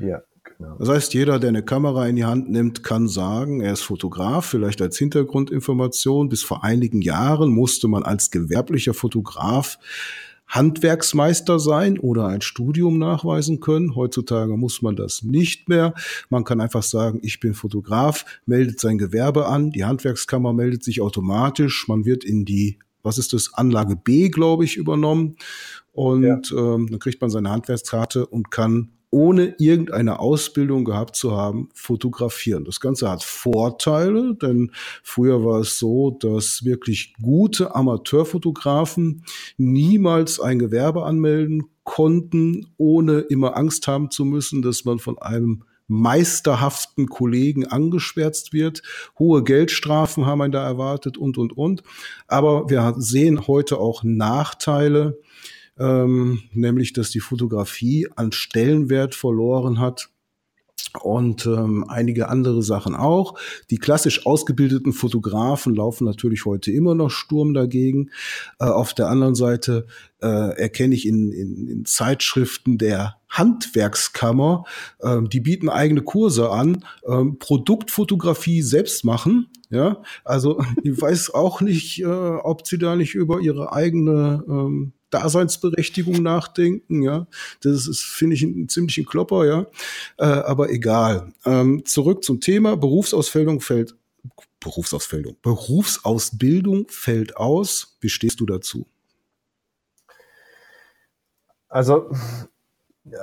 Ja, 0.00 0.22
genau. 0.44 0.76
Das 0.78 0.88
heißt, 0.88 1.14
jeder, 1.14 1.38
der 1.38 1.48
eine 1.48 1.62
Kamera 1.62 2.06
in 2.06 2.16
die 2.16 2.24
Hand 2.24 2.50
nimmt, 2.50 2.82
kann 2.82 3.08
sagen, 3.08 3.60
er 3.60 3.74
ist 3.74 3.82
Fotograf, 3.82 4.46
vielleicht 4.46 4.80
als 4.80 4.96
Hintergrundinformation. 4.98 6.28
Bis 6.28 6.42
vor 6.42 6.64
einigen 6.64 7.02
Jahren 7.02 7.50
musste 7.50 7.88
man 7.88 8.02
als 8.02 8.30
gewerblicher 8.30 8.94
Fotograf 8.94 9.78
Handwerksmeister 10.46 11.58
sein 11.58 11.98
oder 11.98 12.26
ein 12.26 12.40
Studium 12.40 12.98
nachweisen 12.98 13.60
können. 13.60 13.94
Heutzutage 13.94 14.56
muss 14.56 14.82
man 14.82 14.96
das 14.96 15.22
nicht 15.22 15.68
mehr. 15.68 15.94
Man 16.28 16.44
kann 16.44 16.60
einfach 16.60 16.82
sagen, 16.82 17.18
ich 17.22 17.40
bin 17.40 17.54
Fotograf, 17.54 18.24
meldet 18.46 18.80
sein 18.80 18.98
Gewerbe 18.98 19.46
an, 19.46 19.70
die 19.70 19.84
Handwerkskammer 19.84 20.52
meldet 20.52 20.84
sich 20.84 21.00
automatisch, 21.00 21.88
man 21.88 22.04
wird 22.04 22.24
in 22.24 22.44
die, 22.44 22.78
was 23.02 23.18
ist 23.18 23.32
das, 23.32 23.52
Anlage 23.54 23.96
B, 23.96 24.28
glaube 24.28 24.64
ich, 24.64 24.76
übernommen. 24.76 25.36
Und 25.92 26.22
ja. 26.24 26.40
ähm, 26.52 26.88
dann 26.90 26.98
kriegt 26.98 27.20
man 27.20 27.30
seine 27.30 27.50
Handwerkskarte 27.50 28.26
und 28.26 28.50
kann 28.50 28.90
ohne 29.14 29.54
irgendeine 29.58 30.18
Ausbildung 30.18 30.84
gehabt 30.84 31.14
zu 31.14 31.36
haben, 31.36 31.68
fotografieren. 31.72 32.64
Das 32.64 32.80
Ganze 32.80 33.08
hat 33.08 33.22
Vorteile, 33.22 34.34
denn 34.34 34.72
früher 35.04 35.44
war 35.44 35.60
es 35.60 35.78
so, 35.78 36.10
dass 36.10 36.64
wirklich 36.64 37.14
gute 37.22 37.76
Amateurfotografen 37.76 39.24
niemals 39.56 40.40
ein 40.40 40.58
Gewerbe 40.58 41.04
anmelden 41.04 41.62
konnten, 41.84 42.66
ohne 42.76 43.20
immer 43.20 43.56
Angst 43.56 43.86
haben 43.86 44.10
zu 44.10 44.24
müssen, 44.24 44.62
dass 44.62 44.84
man 44.84 44.98
von 44.98 45.16
einem 45.18 45.62
meisterhaften 45.86 47.08
Kollegen 47.08 47.66
angeschwärzt 47.66 48.52
wird. 48.52 48.82
Hohe 49.16 49.44
Geldstrafen 49.44 50.26
haben 50.26 50.42
einen 50.42 50.52
da 50.52 50.66
erwartet 50.66 51.18
und, 51.18 51.38
und, 51.38 51.56
und. 51.56 51.84
Aber 52.26 52.68
wir 52.68 52.94
sehen 52.98 53.46
heute 53.46 53.78
auch 53.78 54.02
Nachteile, 54.02 55.20
ähm, 55.78 56.42
nämlich 56.52 56.92
dass 56.92 57.10
die 57.10 57.20
Fotografie 57.20 58.08
an 58.16 58.32
Stellenwert 58.32 59.14
verloren 59.14 59.80
hat 59.80 60.10
und 61.02 61.46
ähm, 61.46 61.84
einige 61.88 62.28
andere 62.28 62.62
Sachen 62.62 62.94
auch. 62.94 63.38
Die 63.70 63.78
klassisch 63.78 64.26
ausgebildeten 64.26 64.92
Fotografen 64.92 65.74
laufen 65.74 66.04
natürlich 66.04 66.44
heute 66.44 66.70
immer 66.70 66.94
noch 66.94 67.10
Sturm 67.10 67.54
dagegen. 67.54 68.10
Äh, 68.60 68.66
auf 68.66 68.94
der 68.94 69.08
anderen 69.08 69.34
Seite 69.34 69.86
äh, 70.22 70.26
erkenne 70.26 70.94
ich 70.94 71.06
in, 71.06 71.32
in, 71.32 71.68
in 71.68 71.84
Zeitschriften 71.84 72.78
der 72.78 73.16
Handwerkskammer, 73.28 74.64
äh, 75.00 75.20
die 75.22 75.40
bieten 75.40 75.68
eigene 75.68 76.02
Kurse 76.02 76.50
an, 76.50 76.84
äh, 77.02 77.24
Produktfotografie 77.38 78.62
selbst 78.62 79.04
machen. 79.04 79.48
Ja, 79.70 80.02
also 80.24 80.62
ich 80.84 81.00
weiß 81.00 81.34
auch 81.34 81.60
nicht, 81.60 82.00
äh, 82.02 82.06
ob 82.06 82.66
sie 82.66 82.78
da 82.78 82.94
nicht 82.94 83.14
über 83.14 83.40
ihre 83.40 83.72
eigene 83.72 84.44
ähm, 84.48 84.92
Daseinsberechtigung 85.14 86.22
nachdenken, 86.22 87.02
ja. 87.02 87.26
Das 87.62 87.86
ist, 87.86 88.02
finde 88.02 88.34
ich, 88.34 88.42
ein 88.42 88.68
ziemlichen 88.68 89.06
Klopper, 89.06 89.46
ja. 89.46 89.66
Äh, 90.18 90.24
aber 90.24 90.70
egal. 90.70 91.32
Ähm, 91.46 91.84
zurück 91.84 92.24
zum 92.24 92.40
Thema. 92.40 92.76
Berufsausbildung 92.76 93.60
fällt, 93.60 93.94
Berufsausbildung, 94.60 95.36
Berufsausbildung 95.42 96.86
fällt 96.88 97.36
aus. 97.36 97.96
Wie 98.00 98.08
stehst 98.08 98.40
du 98.40 98.46
dazu? 98.46 98.86
Also, 101.68 102.10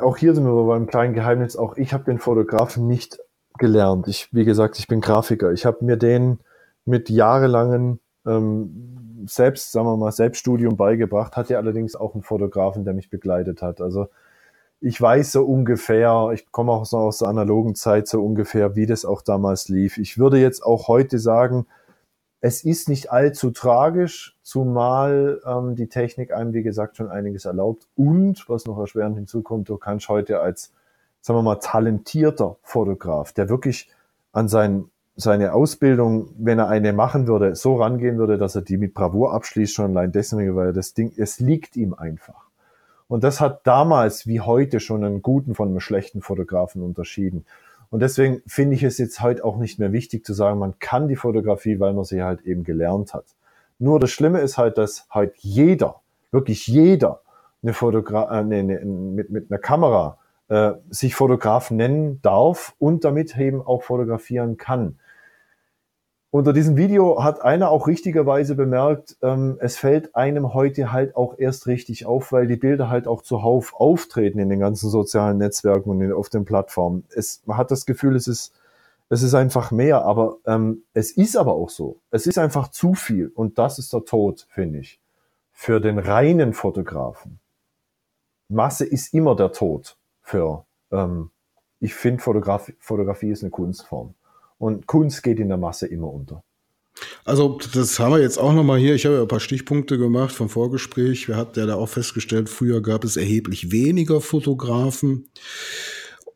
auch 0.01 0.17
hier 0.17 0.33
sind 0.33 0.45
wir 0.45 0.67
beim 0.67 0.87
kleinen 0.87 1.13
Geheimnis. 1.13 1.55
Auch 1.55 1.77
ich 1.77 1.93
habe 1.93 2.05
den 2.05 2.19
Fotografen 2.19 2.87
nicht 2.87 3.19
gelernt. 3.57 4.07
Ich, 4.07 4.29
wie 4.31 4.45
gesagt, 4.45 4.79
ich 4.79 4.87
bin 4.87 5.01
Grafiker. 5.01 5.51
Ich 5.51 5.65
habe 5.65 5.83
mir 5.83 5.97
den 5.97 6.39
mit 6.85 7.09
jahrelangen 7.09 7.99
ähm, 8.25 9.00
selbst, 9.25 9.71
sagen 9.71 9.87
wir 9.87 9.97
mal, 9.97 10.11
Selbststudium 10.11 10.77
beigebracht, 10.77 11.35
hatte 11.35 11.57
allerdings 11.57 11.95
auch 11.95 12.13
einen 12.13 12.23
Fotografen, 12.23 12.83
der 12.83 12.93
mich 12.93 13.09
begleitet 13.09 13.61
hat. 13.61 13.81
Also 13.81 14.07
ich 14.79 14.99
weiß 14.99 15.31
so 15.31 15.43
ungefähr, 15.43 16.31
ich 16.33 16.51
komme 16.51 16.71
auch 16.71 16.85
so 16.85 16.97
aus 16.97 17.19
der 17.19 17.27
analogen 17.27 17.75
Zeit 17.75 18.07
so 18.07 18.23
ungefähr, 18.23 18.75
wie 18.75 18.87
das 18.87 19.05
auch 19.05 19.21
damals 19.21 19.69
lief. 19.69 19.97
Ich 19.97 20.17
würde 20.17 20.39
jetzt 20.39 20.63
auch 20.63 20.87
heute 20.87 21.19
sagen, 21.19 21.67
es 22.39 22.63
ist 22.63 22.89
nicht 22.89 23.11
allzu 23.11 23.51
tragisch, 23.51 24.35
zumal 24.41 25.39
ähm, 25.45 25.75
die 25.75 25.87
Technik 25.87 26.33
einem, 26.33 26.53
wie 26.53 26.63
gesagt, 26.63 26.97
schon 26.97 27.09
einiges 27.09 27.45
erlaubt. 27.45 27.87
Und, 27.95 28.49
was 28.49 28.65
noch 28.65 28.79
erschwerend 28.79 29.15
hinzukommt, 29.15 29.69
du 29.69 29.77
kannst 29.77 30.09
heute 30.09 30.39
als, 30.39 30.73
sagen 31.21 31.37
wir 31.37 31.43
mal, 31.43 31.57
talentierter 31.57 32.57
Fotograf, 32.63 33.31
der 33.33 33.49
wirklich 33.49 33.91
an 34.31 34.47
seinen 34.47 34.89
seine 35.21 35.53
Ausbildung, 35.53 36.29
wenn 36.37 36.59
er 36.59 36.67
eine 36.67 36.93
machen 36.93 37.27
würde, 37.27 37.55
so 37.55 37.75
rangehen 37.75 38.17
würde, 38.17 38.37
dass 38.37 38.55
er 38.55 38.61
die 38.61 38.77
mit 38.77 38.93
Bravour 38.93 39.33
abschließt, 39.33 39.73
schon 39.73 39.91
allein 39.91 40.11
deswegen, 40.11 40.55
weil 40.55 40.73
das 40.73 40.93
Ding, 40.93 41.13
es 41.17 41.39
liegt 41.39 41.75
ihm 41.77 41.93
einfach. 41.93 42.47
Und 43.07 43.23
das 43.23 43.41
hat 43.41 43.67
damals 43.67 44.25
wie 44.27 44.39
heute 44.39 44.79
schon 44.79 45.03
einen 45.03 45.21
guten 45.21 45.53
von 45.53 45.69
einem 45.69 45.79
schlechten 45.79 46.21
Fotografen 46.21 46.81
unterschieden. 46.81 47.45
Und 47.89 48.01
deswegen 48.01 48.41
finde 48.47 48.75
ich 48.75 48.83
es 48.83 48.97
jetzt 48.97 49.21
heute 49.21 49.43
auch 49.43 49.57
nicht 49.57 49.79
mehr 49.79 49.91
wichtig 49.91 50.25
zu 50.25 50.33
sagen, 50.33 50.59
man 50.59 50.79
kann 50.79 51.09
die 51.09 51.17
Fotografie, 51.17 51.79
weil 51.79 51.93
man 51.93 52.05
sie 52.05 52.23
halt 52.23 52.41
eben 52.41 52.63
gelernt 52.63 53.13
hat. 53.13 53.25
Nur 53.79 53.99
das 53.99 54.11
Schlimme 54.11 54.39
ist 54.39 54.57
halt, 54.57 54.77
dass 54.77 55.07
halt 55.09 55.35
jeder, 55.39 56.01
wirklich 56.31 56.67
jeder, 56.67 57.21
eine 57.61 57.73
Fotogra 57.73 58.39
äh, 58.39 58.43
ne, 58.43 58.63
ne, 58.63 58.79
mit, 58.85 59.29
mit 59.29 59.51
einer 59.51 59.59
Kamera 59.59 60.17
äh, 60.47 60.73
sich 60.89 61.15
Fotograf 61.15 61.69
nennen 61.71 62.21
darf 62.21 62.75
und 62.79 63.03
damit 63.03 63.37
eben 63.37 63.61
auch 63.61 63.83
fotografieren 63.83 64.57
kann. 64.57 64.99
Unter 66.33 66.53
diesem 66.53 66.77
Video 66.77 67.21
hat 67.21 67.41
einer 67.41 67.69
auch 67.69 67.87
richtigerweise 67.87 68.55
bemerkt, 68.55 69.17
ähm, 69.21 69.57
es 69.59 69.75
fällt 69.75 70.15
einem 70.15 70.53
heute 70.53 70.93
halt 70.93 71.17
auch 71.17 71.37
erst 71.37 71.67
richtig 71.67 72.05
auf, 72.05 72.31
weil 72.31 72.47
die 72.47 72.55
Bilder 72.55 72.89
halt 72.89 73.05
auch 73.05 73.21
zuhauf 73.21 73.73
auftreten 73.75 74.39
in 74.39 74.47
den 74.47 74.61
ganzen 74.61 74.89
sozialen 74.89 75.39
Netzwerken 75.39 75.89
und 75.89 75.99
in, 75.99 76.13
auf 76.13 76.29
den 76.29 76.45
Plattformen. 76.45 77.03
Es, 77.13 77.41
man 77.45 77.57
hat 77.57 77.69
das 77.69 77.85
Gefühl, 77.85 78.15
es 78.15 78.27
ist, 78.27 78.53
es 79.09 79.23
ist 79.23 79.33
einfach 79.33 79.71
mehr, 79.71 80.05
aber 80.05 80.37
ähm, 80.45 80.83
es 80.93 81.11
ist 81.11 81.35
aber 81.35 81.53
auch 81.53 81.69
so. 81.69 81.99
Es 82.11 82.25
ist 82.25 82.37
einfach 82.37 82.69
zu 82.69 82.93
viel 82.93 83.27
und 83.35 83.57
das 83.57 83.77
ist 83.77 83.91
der 83.91 84.05
Tod, 84.05 84.47
finde 84.51 84.79
ich, 84.79 85.01
für 85.51 85.81
den 85.81 85.99
reinen 85.99 86.53
Fotografen. 86.53 87.41
Masse 88.47 88.85
ist 88.85 89.13
immer 89.13 89.35
der 89.35 89.51
Tod 89.51 89.97
für, 90.21 90.63
ähm, 90.91 91.29
ich 91.81 91.93
finde, 91.93 92.23
Fotografie, 92.23 92.75
Fotografie 92.79 93.31
ist 93.31 93.43
eine 93.43 93.49
Kunstform. 93.49 94.13
Und 94.61 94.85
Kunst 94.85 95.23
geht 95.23 95.39
in 95.39 95.47
der 95.47 95.57
Masse 95.57 95.87
immer 95.87 96.13
unter. 96.13 96.43
Also 97.25 97.57
das 97.73 97.99
haben 97.99 98.11
wir 98.11 98.21
jetzt 98.21 98.37
auch 98.37 98.53
nochmal 98.53 98.77
hier. 98.77 98.93
Ich 98.93 99.07
habe 99.07 99.15
ja 99.15 99.21
ein 99.23 99.27
paar 99.27 99.39
Stichpunkte 99.39 99.97
gemacht 99.97 100.35
vom 100.35 100.49
Vorgespräch. 100.49 101.27
Wir 101.27 101.35
hatten 101.35 101.59
ja 101.59 101.65
da 101.65 101.75
auch 101.77 101.89
festgestellt, 101.89 102.47
früher 102.47 102.79
gab 102.83 103.03
es 103.03 103.17
erheblich 103.17 103.71
weniger 103.71 104.21
Fotografen. 104.21 105.29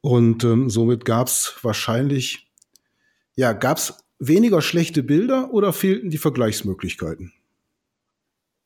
Und 0.02 0.44
ähm, 0.44 0.72
somit 0.72 1.06
gab 1.06 1.28
es 1.28 1.56
wahrscheinlich, 1.62 2.52
ja, 3.36 3.54
gab 3.54 3.78
es 3.78 4.04
weniger 4.18 4.64
schlechte 4.64 5.04
Bilder 5.04 5.54
oder 5.54 5.72
fehlten 5.72 6.10
die 6.10 6.18
Vergleichsmöglichkeiten? 6.18 7.32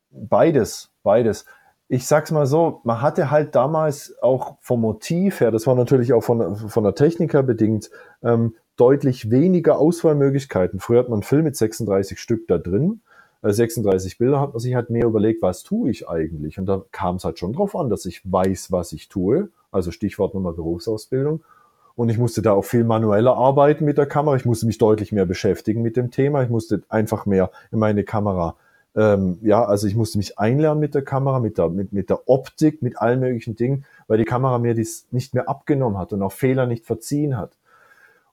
Beides, 0.10 0.89
beides. 1.03 1.43
ich 1.89 2.07
sag's 2.07 2.32
mal 2.32 2.45
so, 2.45 2.80
man 2.86 3.01
hatte 3.01 3.30
halt 3.30 3.55
damals 3.55 4.16
auch 4.22 4.57
vom 4.62 4.80
Motiv 4.80 5.41
her, 5.41 5.51
das 5.51 5.68
war 5.68 5.76
natürlich 5.76 6.14
auch 6.14 6.24
von, 6.24 6.55
von 6.55 6.84
der 6.86 6.95
Technik 6.95 7.34
her 7.34 7.43
bedingt, 7.43 7.89
ähm, 8.24 8.55
deutlich 8.80 9.30
weniger 9.30 9.80
Auswahlmöglichkeiten. 9.80 10.80
Früher 10.80 10.99
hat 10.99 11.09
man 11.09 11.17
einen 11.17 11.23
Film 11.23 11.43
mit 11.43 11.55
36 11.55 12.19
Stück 12.19 12.47
da 12.47 12.57
drin, 12.57 13.01
äh, 13.41 13.51
36 13.51 14.17
Bilder, 14.17 14.39
hat 14.39 14.53
man 14.53 14.59
sich 14.59 14.75
halt 14.75 14.89
mehr 14.89 15.05
überlegt, 15.05 15.41
was 15.41 15.63
tue 15.63 15.89
ich 15.89 16.07
eigentlich? 16.07 16.59
Und 16.59 16.65
da 16.65 16.84
kam 16.91 17.17
es 17.17 17.25
halt 17.25 17.39
schon 17.39 17.53
drauf 17.53 17.75
an, 17.75 17.89
dass 17.89 18.05
ich 18.05 18.21
weiß, 18.23 18.71
was 18.71 18.93
ich 18.93 19.09
tue. 19.09 19.49
Also 19.71 19.91
Stichwort 19.91 20.34
nochmal 20.34 20.53
Berufsausbildung. 20.53 21.43
Und 21.95 22.09
ich 22.09 22.17
musste 22.17 22.41
da 22.41 22.53
auch 22.53 22.63
viel 22.63 22.86
manueller 22.86 23.36
arbeiten 23.36 23.84
mit 23.86 23.97
der 23.97 24.05
Kamera. 24.05 24.36
Ich 24.36 24.45
musste 24.45 24.65
mich 24.65 24.77
deutlich 24.77 25.11
mehr 25.11 25.25
beschäftigen 25.25 25.82
mit 25.82 25.97
dem 25.97 26.11
Thema. 26.11 26.43
Ich 26.43 26.49
musste 26.49 26.82
einfach 26.88 27.25
mehr 27.25 27.51
in 27.71 27.80
meine 27.80 28.03
Kamera 28.03 28.55
ähm, 28.95 29.38
ja, 29.41 29.63
also 29.63 29.88
ich 29.88 29.95
musste 29.95 30.17
mich 30.17 30.39
einlernen 30.39 30.80
mit 30.80 30.95
der 30.95 31.03
Kamera, 31.03 31.39
mit 31.39 31.57
der, 31.57 31.69
mit, 31.69 31.93
mit 31.93 32.09
der 32.09 32.27
Optik, 32.27 32.82
mit 32.82 32.97
allen 32.97 33.19
möglichen 33.19 33.55
Dingen, 33.55 33.86
weil 34.07 34.17
die 34.17 34.25
Kamera 34.25 34.57
mir 34.57 34.73
dies 34.73 35.05
nicht 35.11 35.34
mehr 35.34 35.47
abgenommen 35.47 35.97
hat 35.97 36.11
und 36.11 36.21
auch 36.23 36.32
Fehler 36.32 36.65
nicht 36.65 36.86
verziehen 36.86 37.38
hat. 37.38 37.51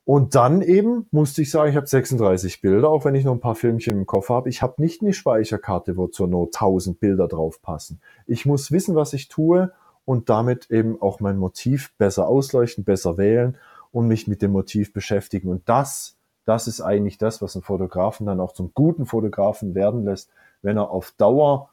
Und 0.07 0.37
dann 0.37 0.63
eben 0.63 1.09
musste 1.11 1.43
ich 1.43 1.51
sagen, 1.51 1.69
ich 1.69 1.77
habe 1.77 1.89
36 1.89 2.61
Bilder, 2.61 2.91
auch 2.91 3.05
wenn 3.05 3.17
ich 3.17 3.25
noch 3.25 3.33
ein 3.33 3.41
paar 3.41 3.57
Filmchen 3.57 3.99
im 3.99 4.07
Koffer 4.07 4.35
habe. 4.35 4.49
Ich 4.49 4.63
habe 4.63 4.81
nicht 4.81 5.03
eine 5.03 5.13
Speicherkarte, 5.13 5.97
wo 5.97 6.07
zur 6.07 6.29
Not 6.29 6.55
1000 6.55 7.01
Bilder 7.01 7.27
drauf 7.27 7.61
passen. 7.61 8.01
Ich 8.25 8.47
muss 8.47 8.71
wissen, 8.71 8.95
was 8.95 9.13
ich 9.15 9.27
tue 9.27 9.73
und 10.05 10.31
damit 10.31 10.71
eben 10.71 11.03
auch 11.03 11.19
mein 11.19 11.39
Motiv 11.39 11.93
besser 11.99 12.29
ausleuchten, 12.29 12.85
besser 12.85 13.19
wählen 13.19 13.59
und 13.91 14.07
mich 14.07 14.29
mit 14.29 14.43
dem 14.43 14.53
Motiv 14.53 14.93
beschäftigen. 14.93 15.49
Und 15.49 15.69
das, 15.69 16.17
das 16.45 16.69
ist 16.69 16.81
eigentlich 16.81 17.19
das, 17.19 17.43
was 17.43 17.57
einen 17.57 17.65
Fotografen 17.65 18.27
dann 18.27 18.39
auch 18.39 18.53
zum 18.53 18.71
guten 18.75 19.07
Fotografen 19.07 19.75
werden 19.75 20.05
lässt, 20.05 20.31
wenn 20.63 20.77
er 20.77 20.89
auf 20.93 21.15
Dauer, 21.19 21.71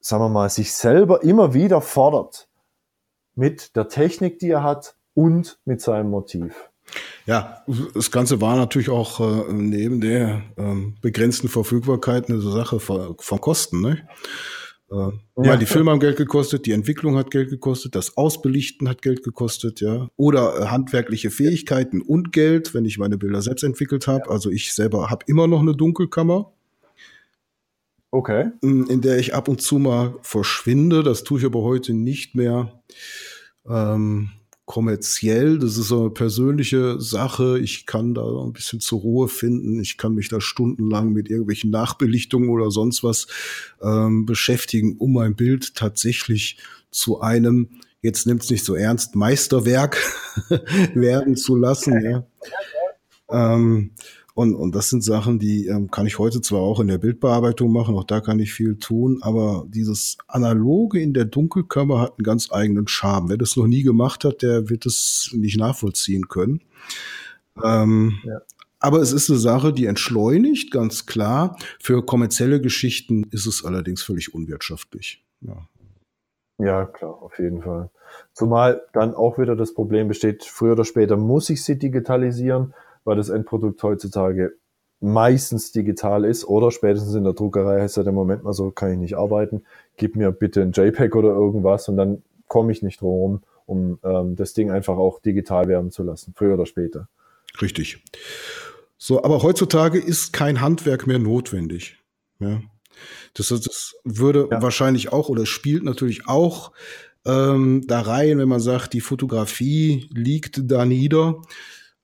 sagen 0.00 0.24
wir 0.24 0.28
mal, 0.30 0.50
sich 0.50 0.74
selber 0.74 1.22
immer 1.22 1.54
wieder 1.54 1.80
fordert 1.80 2.48
mit 3.36 3.76
der 3.76 3.86
Technik, 3.86 4.40
die 4.40 4.50
er 4.50 4.64
hat 4.64 4.96
und 5.14 5.60
mit 5.64 5.80
seinem 5.80 6.10
Motiv. 6.10 6.70
Ja, 7.26 7.64
das 7.94 8.10
Ganze 8.10 8.40
war 8.40 8.56
natürlich 8.56 8.88
auch 8.88 9.20
äh, 9.20 9.52
neben 9.52 10.00
der 10.00 10.42
ähm, 10.56 10.94
begrenzten 11.00 11.48
Verfügbarkeit 11.48 12.28
eine 12.28 12.40
Sache 12.40 12.78
von, 12.78 13.16
von 13.18 13.40
Kosten. 13.40 13.80
Ne? 13.80 14.06
Äh, 14.90 15.44
ja, 15.44 15.56
die 15.56 15.66
Filme 15.66 15.90
haben 15.90 15.98
Geld 15.98 16.16
gekostet, 16.16 16.64
die 16.66 16.72
Entwicklung 16.72 17.16
hat 17.16 17.32
Geld 17.32 17.50
gekostet, 17.50 17.96
das 17.96 18.16
Ausbelichten 18.16 18.88
hat 18.88 19.02
Geld 19.02 19.24
gekostet, 19.24 19.80
ja. 19.80 20.08
Oder 20.16 20.60
äh, 20.60 20.66
handwerkliche 20.66 21.30
Fähigkeiten 21.30 22.00
und 22.00 22.32
Geld, 22.32 22.72
wenn 22.74 22.84
ich 22.84 22.98
meine 22.98 23.18
Bilder 23.18 23.42
selbst 23.42 23.64
entwickelt 23.64 24.06
habe. 24.06 24.24
Ja. 24.26 24.30
Also 24.30 24.50
ich 24.50 24.72
selber 24.72 25.10
habe 25.10 25.24
immer 25.26 25.48
noch 25.48 25.60
eine 25.60 25.74
Dunkelkammer. 25.74 26.52
Okay. 28.12 28.50
In 28.62 29.00
der 29.02 29.18
ich 29.18 29.34
ab 29.34 29.48
und 29.48 29.60
zu 29.60 29.78
mal 29.78 30.14
verschwinde. 30.22 31.02
Das 31.02 31.24
tue 31.24 31.40
ich 31.40 31.44
aber 31.44 31.62
heute 31.62 31.92
nicht 31.92 32.34
mehr 32.34 32.80
ähm, 33.68 34.30
kommerziell. 34.66 35.58
Das 35.58 35.78
ist 35.78 35.88
so 35.88 36.00
eine 36.02 36.10
persönliche 36.10 37.00
Sache. 37.00 37.58
Ich 37.58 37.86
kann 37.86 38.14
da 38.14 38.22
ein 38.22 38.52
bisschen 38.52 38.80
zur 38.80 39.00
Ruhe 39.00 39.28
finden. 39.28 39.80
Ich 39.80 39.96
kann 39.96 40.14
mich 40.14 40.28
da 40.28 40.40
stundenlang 40.40 41.12
mit 41.12 41.30
irgendwelchen 41.30 41.70
Nachbelichtungen 41.70 42.50
oder 42.50 42.70
sonst 42.70 43.02
was 43.02 43.28
ähm, 43.80 44.26
beschäftigen, 44.26 44.96
um 44.98 45.14
mein 45.14 45.36
Bild 45.36 45.76
tatsächlich 45.76 46.58
zu 46.90 47.20
einem, 47.20 47.68
jetzt 48.02 48.26
nimmt 48.26 48.42
es 48.42 48.50
nicht 48.50 48.64
so 48.64 48.74
ernst, 48.74 49.14
Meisterwerk 49.14 49.98
werden 50.94 51.36
zu 51.36 51.56
lassen. 51.56 52.00
Ja. 52.02 52.26
Ähm, 53.30 53.92
und, 54.36 54.54
und 54.54 54.74
das 54.74 54.90
sind 54.90 55.02
Sachen, 55.02 55.38
die 55.38 55.66
ähm, 55.66 55.90
kann 55.90 56.06
ich 56.06 56.18
heute 56.18 56.42
zwar 56.42 56.60
auch 56.60 56.78
in 56.78 56.88
der 56.88 56.98
Bildbearbeitung 56.98 57.72
machen, 57.72 57.94
auch 57.96 58.04
da 58.04 58.20
kann 58.20 58.38
ich 58.38 58.52
viel 58.52 58.76
tun, 58.76 59.20
aber 59.22 59.64
dieses 59.66 60.18
Analoge 60.28 61.00
in 61.00 61.14
der 61.14 61.24
Dunkelkammer 61.24 62.02
hat 62.02 62.18
einen 62.18 62.24
ganz 62.24 62.52
eigenen 62.52 62.86
Charme. 62.86 63.30
Wer 63.30 63.38
das 63.38 63.56
noch 63.56 63.66
nie 63.66 63.82
gemacht 63.82 64.24
hat, 64.24 64.42
der 64.42 64.68
wird 64.68 64.84
es 64.84 65.30
nicht 65.32 65.56
nachvollziehen 65.58 66.28
können. 66.28 66.60
Ähm, 67.64 68.18
ja. 68.24 68.42
Aber 68.78 69.00
es 69.00 69.12
ist 69.12 69.30
eine 69.30 69.38
Sache, 69.38 69.72
die 69.72 69.86
entschleunigt, 69.86 70.70
ganz 70.70 71.06
klar. 71.06 71.56
Für 71.80 72.04
kommerzielle 72.04 72.60
Geschichten 72.60 73.24
ist 73.30 73.46
es 73.46 73.64
allerdings 73.64 74.02
völlig 74.02 74.34
unwirtschaftlich. 74.34 75.24
Ja. 75.40 75.66
Ja, 76.58 76.84
klar, 76.84 77.22
auf 77.22 77.38
jeden 77.38 77.62
Fall. 77.62 77.88
Zumal 78.34 78.82
dann 78.92 79.14
auch 79.14 79.38
wieder 79.38 79.56
das 79.56 79.72
Problem 79.72 80.08
besteht, 80.08 80.44
früher 80.44 80.72
oder 80.72 80.84
später 80.84 81.16
muss 81.16 81.48
ich 81.48 81.64
sie 81.64 81.78
digitalisieren 81.78 82.74
weil 83.06 83.16
das 83.16 83.30
Endprodukt 83.30 83.82
heutzutage 83.82 84.52
meistens 85.00 85.72
digital 85.72 86.24
ist 86.24 86.44
oder 86.44 86.70
spätestens 86.70 87.14
in 87.14 87.24
der 87.24 87.34
Druckerei 87.34 87.80
heißt 87.80 87.96
ja 87.98 88.02
der 88.02 88.12
Moment 88.12 88.42
mal 88.42 88.52
so, 88.52 88.70
kann 88.70 88.92
ich 88.92 88.98
nicht 88.98 89.16
arbeiten, 89.16 89.62
gib 89.96 90.16
mir 90.16 90.32
bitte 90.32 90.62
ein 90.62 90.72
JPEG 90.72 91.14
oder 91.14 91.28
irgendwas 91.30 91.88
und 91.88 91.96
dann 91.96 92.22
komme 92.48 92.72
ich 92.72 92.82
nicht 92.82 93.00
drum, 93.00 93.42
um 93.66 93.98
ähm, 94.02 94.36
das 94.36 94.54
Ding 94.54 94.70
einfach 94.70 94.96
auch 94.96 95.20
digital 95.20 95.68
werden 95.68 95.90
zu 95.90 96.02
lassen, 96.02 96.34
früher 96.36 96.54
oder 96.54 96.66
später. 96.66 97.08
Richtig. 97.60 98.02
So, 98.98 99.22
aber 99.22 99.42
heutzutage 99.42 99.98
ist 99.98 100.32
kein 100.32 100.60
Handwerk 100.60 101.06
mehr 101.06 101.18
notwendig. 101.18 101.98
Ja. 102.38 102.60
Das, 103.34 103.48
das 103.48 103.94
würde 104.04 104.48
ja. 104.50 104.62
wahrscheinlich 104.62 105.12
auch 105.12 105.28
oder 105.28 105.44
spielt 105.44 105.84
natürlich 105.84 106.26
auch 106.26 106.72
ähm, 107.26 107.82
da 107.86 108.00
rein, 108.00 108.38
wenn 108.38 108.48
man 108.48 108.60
sagt, 108.60 108.94
die 108.94 109.00
Fotografie 109.00 110.08
liegt 110.12 110.70
da 110.70 110.86
nieder 110.86 111.42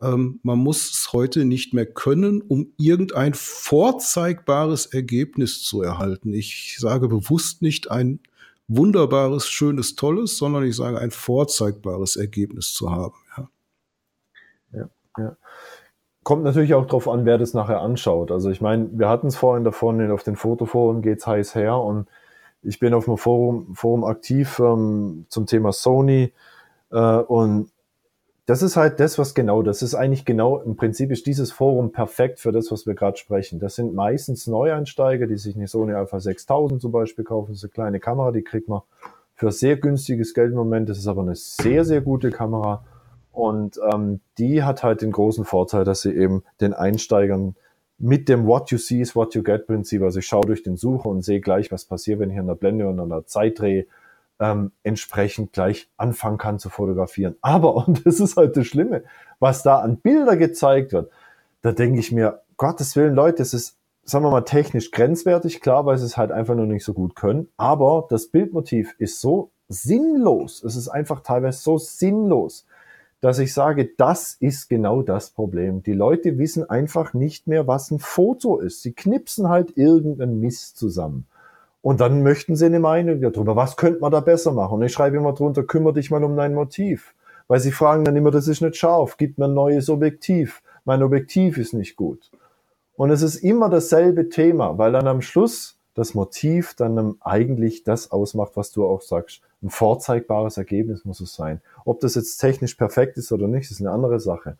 ähm, 0.02 0.40
man 0.42 0.58
muss 0.58 0.90
es 0.90 1.12
heute 1.12 1.44
nicht 1.44 1.72
mehr 1.74 1.86
können, 1.86 2.42
um 2.42 2.72
irgendein 2.76 3.34
vorzeigbares 3.34 4.86
Ergebnis 4.86 5.62
zu 5.62 5.82
erhalten. 5.82 6.34
Ich 6.34 6.76
sage 6.78 7.08
bewusst 7.08 7.62
nicht 7.62 7.90
ein 7.90 8.20
wunderbares, 8.66 9.46
schönes, 9.48 9.94
tolles, 9.94 10.36
sondern 10.36 10.64
ich 10.64 10.76
sage 10.76 10.98
ein 10.98 11.10
vorzeigbares 11.10 12.16
Ergebnis 12.16 12.72
zu 12.72 12.90
haben. 12.90 13.14
Ja, 13.36 13.48
ja. 14.72 14.88
ja. 15.18 15.36
Kommt 16.24 16.44
natürlich 16.44 16.74
auch 16.74 16.86
darauf 16.86 17.08
an, 17.08 17.24
wer 17.24 17.38
das 17.38 17.54
nachher 17.54 17.80
anschaut. 17.80 18.30
Also 18.30 18.50
ich 18.50 18.60
meine, 18.60 18.90
wir 18.92 19.08
hatten 19.08 19.28
es 19.28 19.36
vorhin 19.36 19.64
davon, 19.64 20.10
auf 20.10 20.22
den 20.22 20.36
Fotoforen 20.36 21.02
geht's 21.02 21.26
heiß 21.26 21.54
her 21.54 21.78
und 21.78 22.08
ich 22.62 22.78
bin 22.78 22.94
auf 22.94 23.08
einem 23.08 23.18
Forum, 23.18 23.74
Forum 23.74 24.04
aktiv 24.04 24.60
ähm, 24.60 25.26
zum 25.28 25.46
Thema 25.46 25.72
Sony 25.72 26.32
äh, 26.90 27.16
und 27.16 27.70
das 28.46 28.62
ist 28.62 28.76
halt 28.76 28.98
das, 28.98 29.18
was 29.18 29.34
genau, 29.34 29.62
das 29.62 29.82
ist 29.82 29.94
eigentlich 29.94 30.24
genau, 30.24 30.58
im 30.58 30.74
Prinzip 30.76 31.12
ist 31.12 31.26
dieses 31.26 31.52
Forum 31.52 31.92
perfekt 31.92 32.40
für 32.40 32.50
das, 32.50 32.72
was 32.72 32.86
wir 32.86 32.94
gerade 32.94 33.16
sprechen. 33.16 33.60
Das 33.60 33.76
sind 33.76 33.94
meistens 33.94 34.46
Neueinsteiger, 34.48 35.26
die 35.26 35.36
sich 35.36 35.54
eine 35.54 35.68
Sony 35.68 35.92
Alpha 35.92 36.18
6000 36.18 36.80
zum 36.80 36.90
Beispiel 36.90 37.24
kaufen. 37.24 37.52
Das 37.52 37.58
ist 37.58 37.64
eine 37.64 37.70
kleine 37.70 38.00
Kamera, 38.00 38.32
die 38.32 38.42
kriegt 38.42 38.68
man 38.68 38.82
für 39.34 39.52
sehr 39.52 39.76
günstiges 39.76 40.34
Geld 40.34 40.50
im 40.50 40.56
Moment. 40.56 40.88
Das 40.88 40.98
ist 40.98 41.06
aber 41.06 41.22
eine 41.22 41.36
sehr, 41.36 41.84
sehr 41.84 42.00
gute 42.00 42.30
Kamera. 42.30 42.84
Und 43.30 43.80
ähm, 43.92 44.20
die 44.38 44.62
hat 44.62 44.82
halt 44.82 45.02
den 45.02 45.12
großen 45.12 45.44
Vorteil, 45.44 45.84
dass 45.84 46.02
sie 46.02 46.12
eben 46.12 46.42
den 46.60 46.74
Einsteigern 46.74 47.54
mit 47.98 48.28
dem 48.28 48.46
What 48.46 48.72
you 48.72 48.78
see 48.78 49.00
is 49.00 49.14
what 49.14 49.34
you 49.34 49.44
get 49.44 49.68
Prinzip, 49.68 50.02
also 50.02 50.18
ich 50.18 50.26
schaue 50.26 50.44
durch 50.44 50.64
den 50.64 50.76
Sucher 50.76 51.08
und 51.08 51.22
sehe 51.22 51.40
gleich, 51.40 51.70
was 51.70 51.84
passiert, 51.84 52.18
wenn 52.18 52.30
ich 52.30 52.38
an 52.38 52.48
der 52.48 52.56
Blende 52.56 52.88
und 52.88 52.98
an 52.98 53.08
der 53.08 53.26
Zeit 53.26 53.60
drehe, 53.60 53.86
ähm, 54.42 54.72
entsprechend 54.82 55.52
gleich 55.52 55.88
anfangen 55.96 56.36
kann 56.36 56.58
zu 56.58 56.68
fotografieren. 56.68 57.36
Aber, 57.42 57.74
und 57.74 58.04
das 58.04 58.20
ist 58.20 58.36
halt 58.36 58.56
das 58.56 58.66
Schlimme, 58.66 59.04
was 59.38 59.62
da 59.62 59.78
an 59.78 59.98
Bilder 59.98 60.36
gezeigt 60.36 60.92
wird, 60.92 61.10
da 61.62 61.70
denke 61.72 62.00
ich 62.00 62.10
mir, 62.10 62.42
Gottes 62.56 62.96
Willen, 62.96 63.14
Leute, 63.14 63.42
es 63.42 63.54
ist, 63.54 63.78
sagen 64.02 64.24
wir 64.24 64.30
mal, 64.30 64.42
technisch 64.42 64.90
grenzwertig, 64.90 65.60
klar, 65.60 65.86
weil 65.86 65.96
sie 65.96 66.06
es 66.06 66.16
halt 66.16 66.32
einfach 66.32 66.56
nur 66.56 66.66
nicht 66.66 66.84
so 66.84 66.92
gut 66.92 67.14
können. 67.14 67.48
Aber 67.56 68.06
das 68.10 68.26
Bildmotiv 68.26 68.94
ist 68.98 69.20
so 69.20 69.52
sinnlos. 69.68 70.62
Es 70.64 70.74
ist 70.74 70.88
einfach 70.88 71.20
teilweise 71.20 71.60
so 71.60 71.78
sinnlos, 71.78 72.66
dass 73.20 73.38
ich 73.38 73.54
sage, 73.54 73.90
das 73.96 74.34
ist 74.40 74.68
genau 74.68 75.02
das 75.02 75.30
Problem. 75.30 75.84
Die 75.84 75.92
Leute 75.92 76.38
wissen 76.38 76.68
einfach 76.68 77.14
nicht 77.14 77.46
mehr, 77.46 77.68
was 77.68 77.92
ein 77.92 78.00
Foto 78.00 78.58
ist. 78.58 78.82
Sie 78.82 78.92
knipsen 78.92 79.48
halt 79.48 79.76
irgendeinen 79.76 80.40
Mist 80.40 80.76
zusammen. 80.76 81.26
Und 81.82 82.00
dann 82.00 82.22
möchten 82.22 82.54
sie 82.54 82.66
eine 82.66 82.78
Meinung 82.78 83.20
darüber. 83.20 83.56
Was 83.56 83.76
könnte 83.76 84.00
man 84.00 84.12
da 84.12 84.20
besser 84.20 84.52
machen? 84.52 84.74
Und 84.74 84.82
ich 84.82 84.92
schreibe 84.92 85.16
immer 85.16 85.32
drunter, 85.32 85.64
kümmere 85.64 85.94
dich 85.94 86.10
mal 86.10 86.22
um 86.22 86.36
dein 86.36 86.54
Motiv. 86.54 87.14
Weil 87.48 87.60
sie 87.60 87.72
fragen 87.72 88.04
dann 88.04 88.16
immer, 88.16 88.30
das 88.30 88.46
ist 88.46 88.62
nicht 88.62 88.76
scharf, 88.76 89.16
gib 89.16 89.36
mir 89.36 89.46
ein 89.46 89.54
neues 89.54 89.90
Objektiv. 89.90 90.62
Mein 90.84 91.02
Objektiv 91.02 91.58
ist 91.58 91.74
nicht 91.74 91.96
gut. 91.96 92.30
Und 92.94 93.10
es 93.10 93.22
ist 93.22 93.36
immer 93.36 93.68
dasselbe 93.68 94.28
Thema, 94.28 94.78
weil 94.78 94.92
dann 94.92 95.08
am 95.08 95.22
Schluss 95.22 95.76
das 95.94 96.14
Motiv 96.14 96.74
dann 96.74 97.16
eigentlich 97.20 97.82
das 97.82 98.12
ausmacht, 98.12 98.52
was 98.54 98.70
du 98.70 98.86
auch 98.86 99.02
sagst. 99.02 99.42
Ein 99.62 99.70
vorzeigbares 99.70 100.56
Ergebnis 100.56 101.04
muss 101.04 101.20
es 101.20 101.34
sein. 101.34 101.60
Ob 101.84 102.00
das 102.00 102.14
jetzt 102.14 102.38
technisch 102.38 102.76
perfekt 102.76 103.18
ist 103.18 103.32
oder 103.32 103.48
nicht, 103.48 103.70
ist 103.70 103.80
eine 103.80 103.90
andere 103.90 104.20
Sache. 104.20 104.56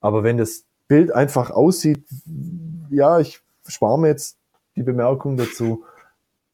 Aber 0.00 0.24
wenn 0.24 0.38
das 0.38 0.64
Bild 0.88 1.12
einfach 1.12 1.50
aussieht, 1.50 2.04
ja, 2.90 3.18
ich 3.20 3.40
spare 3.66 3.98
mir 3.98 4.08
jetzt 4.08 4.36
die 4.76 4.82
Bemerkung 4.82 5.36
dazu, 5.36 5.84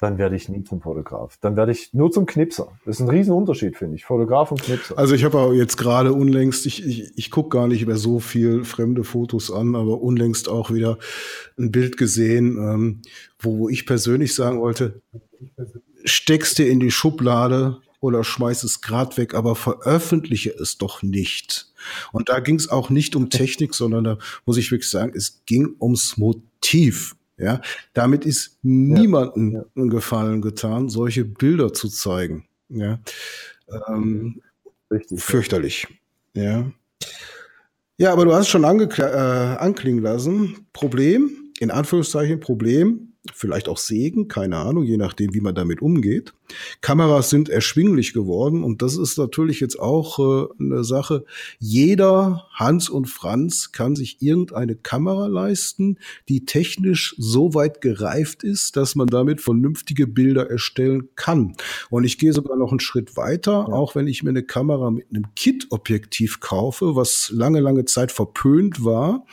dann 0.00 0.18
werde 0.18 0.36
ich 0.36 0.48
nie 0.48 0.64
zum 0.64 0.80
Fotograf. 0.80 1.38
Dann 1.40 1.56
werde 1.56 1.72
ich 1.72 1.92
nur 1.92 2.10
zum 2.10 2.26
Knipser. 2.26 2.72
Das 2.84 2.96
ist 2.96 3.00
ein 3.00 3.10
Riesenunterschied, 3.10 3.76
finde 3.76 3.96
ich. 3.96 4.04
Fotograf 4.04 4.50
und 4.50 4.62
Knipser. 4.62 4.98
Also 4.98 5.14
ich 5.14 5.24
habe 5.24 5.54
jetzt 5.54 5.76
gerade 5.76 6.12
unlängst, 6.12 6.66
ich, 6.66 6.84
ich, 6.84 7.12
ich 7.16 7.30
gucke 7.30 7.56
gar 7.56 7.68
nicht 7.68 7.86
mehr 7.86 7.96
so 7.96 8.18
viel 8.18 8.64
fremde 8.64 9.04
Fotos 9.04 9.50
an, 9.50 9.74
aber 9.74 10.00
unlängst 10.00 10.48
auch 10.48 10.70
wieder 10.70 10.98
ein 11.58 11.70
Bild 11.70 11.96
gesehen, 11.96 12.56
ähm, 12.56 13.02
wo, 13.38 13.58
wo 13.58 13.68
ich 13.68 13.86
persönlich 13.86 14.34
sagen 14.34 14.60
wollte, 14.60 15.02
steckst 16.04 16.58
dir 16.58 16.68
in 16.68 16.80
die 16.80 16.90
Schublade 16.90 17.78
oder 18.00 18.24
schmeiß 18.24 18.64
es 18.64 18.80
grad 18.80 19.18
weg, 19.18 19.34
aber 19.34 19.54
veröffentliche 19.54 20.50
es 20.50 20.78
doch 20.78 21.02
nicht. 21.02 21.70
Und 22.12 22.28
da 22.28 22.40
ging 22.40 22.56
es 22.56 22.68
auch 22.68 22.90
nicht 22.90 23.14
um 23.14 23.30
Technik, 23.30 23.74
sondern 23.80 24.04
da 24.04 24.18
muss 24.46 24.56
ich 24.56 24.70
wirklich 24.70 24.90
sagen, 24.90 25.12
es 25.14 25.42
ging 25.46 25.76
ums 25.80 26.16
Motiv. 26.16 27.16
Ja, 27.40 27.62
damit 27.94 28.26
ist 28.26 28.58
niemandem 28.62 29.52
ja, 29.52 29.64
ja. 29.74 29.84
Gefallen 29.86 30.42
getan, 30.42 30.90
solche 30.90 31.24
Bilder 31.24 31.72
zu 31.72 31.88
zeigen. 31.88 32.46
Ja, 32.68 33.00
ähm, 33.88 34.42
Richtig, 34.90 35.22
fürchterlich. 35.22 35.86
Ja. 36.34 36.70
Ja, 37.96 38.12
aber 38.12 38.24
du 38.24 38.34
hast 38.34 38.48
schon 38.48 38.64
äh, 38.64 38.66
anklingen 38.66 40.02
lassen. 40.02 40.66
Problem, 40.72 41.52
in 41.60 41.70
Anführungszeichen 41.70 42.40
Problem, 42.40 43.14
vielleicht 43.32 43.68
auch 43.68 43.78
Segen, 43.78 44.28
keine 44.28 44.56
Ahnung, 44.56 44.84
je 44.84 44.96
nachdem, 44.96 45.34
wie 45.34 45.40
man 45.40 45.54
damit 45.54 45.82
umgeht. 45.82 46.34
Kameras 46.80 47.30
sind 47.30 47.48
erschwinglich 47.48 48.12
geworden 48.12 48.64
und 48.64 48.82
das 48.82 48.96
ist 48.96 49.18
natürlich 49.18 49.60
jetzt 49.60 49.78
auch 49.78 50.18
äh, 50.18 50.48
eine 50.58 50.84
Sache. 50.84 51.24
Jeder 51.58 52.46
Hans 52.52 52.88
und 52.88 53.06
Franz 53.06 53.72
kann 53.72 53.96
sich 53.96 54.20
irgendeine 54.20 54.76
Kamera 54.76 55.26
leisten, 55.26 55.98
die 56.28 56.44
technisch 56.44 57.14
so 57.18 57.54
weit 57.54 57.80
gereift 57.80 58.42
ist, 58.44 58.76
dass 58.76 58.94
man 58.94 59.06
damit 59.06 59.40
vernünftige 59.40 60.06
Bilder 60.06 60.50
erstellen 60.50 61.08
kann. 61.16 61.54
Und 61.90 62.04
ich 62.04 62.18
gehe 62.18 62.32
sogar 62.32 62.56
noch 62.56 62.70
einen 62.70 62.80
Schritt 62.80 63.16
weiter, 63.16 63.66
ja. 63.68 63.74
auch 63.74 63.94
wenn 63.94 64.06
ich 64.06 64.22
mir 64.22 64.30
eine 64.30 64.42
Kamera 64.42 64.90
mit 64.90 65.06
einem 65.10 65.34
Kit-Objektiv 65.34 66.40
kaufe, 66.40 66.96
was 66.96 67.30
lange, 67.34 67.60
lange 67.60 67.84
Zeit 67.84 68.12
verpönt 68.12 68.84
war, 68.84 69.26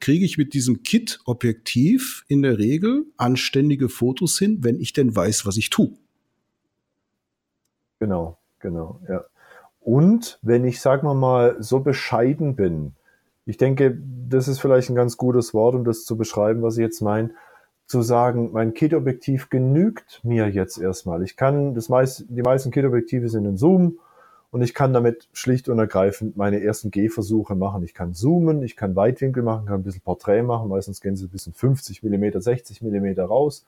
kriege 0.00 0.24
ich 0.24 0.38
mit 0.38 0.54
diesem 0.54 0.82
Kit-Objektiv 0.82 2.24
in 2.28 2.42
der 2.42 2.58
Regel 2.58 3.06
anständige 3.16 3.88
Fotos 3.88 4.38
hin, 4.38 4.58
wenn 4.60 4.80
ich 4.80 4.92
denn 4.92 5.14
weiß, 5.14 5.46
was 5.46 5.56
ich 5.56 5.70
tue. 5.70 5.96
Genau, 8.04 8.36
genau, 8.60 9.00
ja. 9.08 9.24
Und 9.80 10.38
wenn 10.42 10.66
ich, 10.66 10.82
sagen 10.82 11.08
wir 11.08 11.14
mal, 11.14 11.56
so 11.60 11.80
bescheiden 11.80 12.54
bin, 12.54 12.92
ich 13.46 13.56
denke, 13.56 13.98
das 14.28 14.46
ist 14.46 14.60
vielleicht 14.60 14.90
ein 14.90 14.94
ganz 14.94 15.16
gutes 15.16 15.54
Wort, 15.54 15.74
um 15.74 15.84
das 15.84 16.04
zu 16.04 16.18
beschreiben, 16.18 16.60
was 16.60 16.76
ich 16.76 16.82
jetzt 16.82 17.00
meine, 17.00 17.30
zu 17.86 18.02
sagen, 18.02 18.50
mein 18.52 18.74
Kit-Objektiv 18.74 19.48
genügt 19.48 20.20
mir 20.22 20.50
jetzt 20.50 20.76
erstmal. 20.76 21.22
Ich 21.22 21.38
kann, 21.38 21.74
das 21.74 21.88
meist, 21.88 22.26
die 22.28 22.42
meisten 22.42 22.70
Kit-Objektive 22.70 23.30
sind 23.30 23.46
in 23.46 23.56
Zoom 23.56 24.00
und 24.50 24.60
ich 24.60 24.74
kann 24.74 24.92
damit 24.92 25.26
schlicht 25.32 25.70
und 25.70 25.78
ergreifend 25.78 26.36
meine 26.36 26.62
ersten 26.62 26.90
Gehversuche 26.90 27.54
machen. 27.54 27.84
Ich 27.84 27.94
kann 27.94 28.12
zoomen, 28.12 28.62
ich 28.62 28.76
kann 28.76 28.96
Weitwinkel 28.96 29.42
machen, 29.42 29.64
kann 29.64 29.76
ein 29.76 29.82
bisschen 29.82 30.02
Porträt 30.02 30.42
machen, 30.42 30.68
meistens 30.68 31.00
gehen 31.00 31.16
sie 31.16 31.26
bis 31.26 31.46
in 31.46 31.54
50 31.54 32.02
Millimeter, 32.02 32.42
60 32.42 32.82
Millimeter 32.82 33.24
raus 33.24 33.64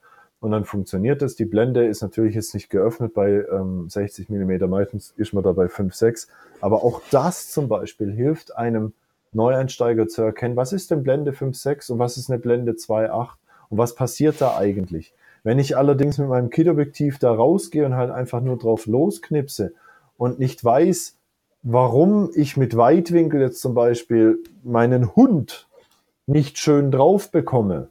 und 0.46 0.52
dann 0.52 0.64
funktioniert 0.64 1.22
es. 1.22 1.34
Die 1.34 1.44
Blende 1.44 1.84
ist 1.86 2.02
natürlich 2.02 2.36
jetzt 2.36 2.54
nicht 2.54 2.70
geöffnet 2.70 3.14
bei 3.14 3.44
ähm, 3.50 3.88
60 3.88 4.28
Millimeter, 4.28 4.68
meistens 4.68 5.12
ist 5.16 5.32
man 5.32 5.42
da 5.42 5.50
bei 5.50 5.68
5, 5.68 5.92
6. 5.92 6.28
Aber 6.60 6.84
auch 6.84 7.02
das 7.10 7.50
zum 7.50 7.66
Beispiel 7.66 8.12
hilft 8.12 8.56
einem 8.56 8.92
Neueinsteiger 9.32 10.06
zu 10.06 10.22
erkennen, 10.22 10.54
was 10.54 10.72
ist 10.72 10.92
denn 10.92 11.02
Blende 11.02 11.32
5, 11.32 11.56
6 11.56 11.90
und 11.90 11.98
was 11.98 12.16
ist 12.16 12.30
eine 12.30 12.38
Blende 12.38 12.76
2, 12.76 13.10
8 13.10 13.36
und 13.70 13.78
was 13.78 13.96
passiert 13.96 14.40
da 14.40 14.56
eigentlich. 14.56 15.14
Wenn 15.42 15.58
ich 15.58 15.76
allerdings 15.76 16.16
mit 16.18 16.28
meinem 16.28 16.48
Kit-Objektiv 16.48 17.18
da 17.18 17.34
rausgehe 17.34 17.84
und 17.84 17.96
halt 17.96 18.12
einfach 18.12 18.40
nur 18.40 18.56
drauf 18.56 18.86
losknipse 18.86 19.74
und 20.16 20.38
nicht 20.38 20.64
weiß, 20.64 21.16
warum 21.64 22.30
ich 22.36 22.56
mit 22.56 22.76
Weitwinkel 22.76 23.40
jetzt 23.40 23.60
zum 23.60 23.74
Beispiel 23.74 24.38
meinen 24.62 25.16
Hund 25.16 25.66
nicht 26.26 26.58
schön 26.58 26.92
drauf 26.92 27.32
bekomme, 27.32 27.88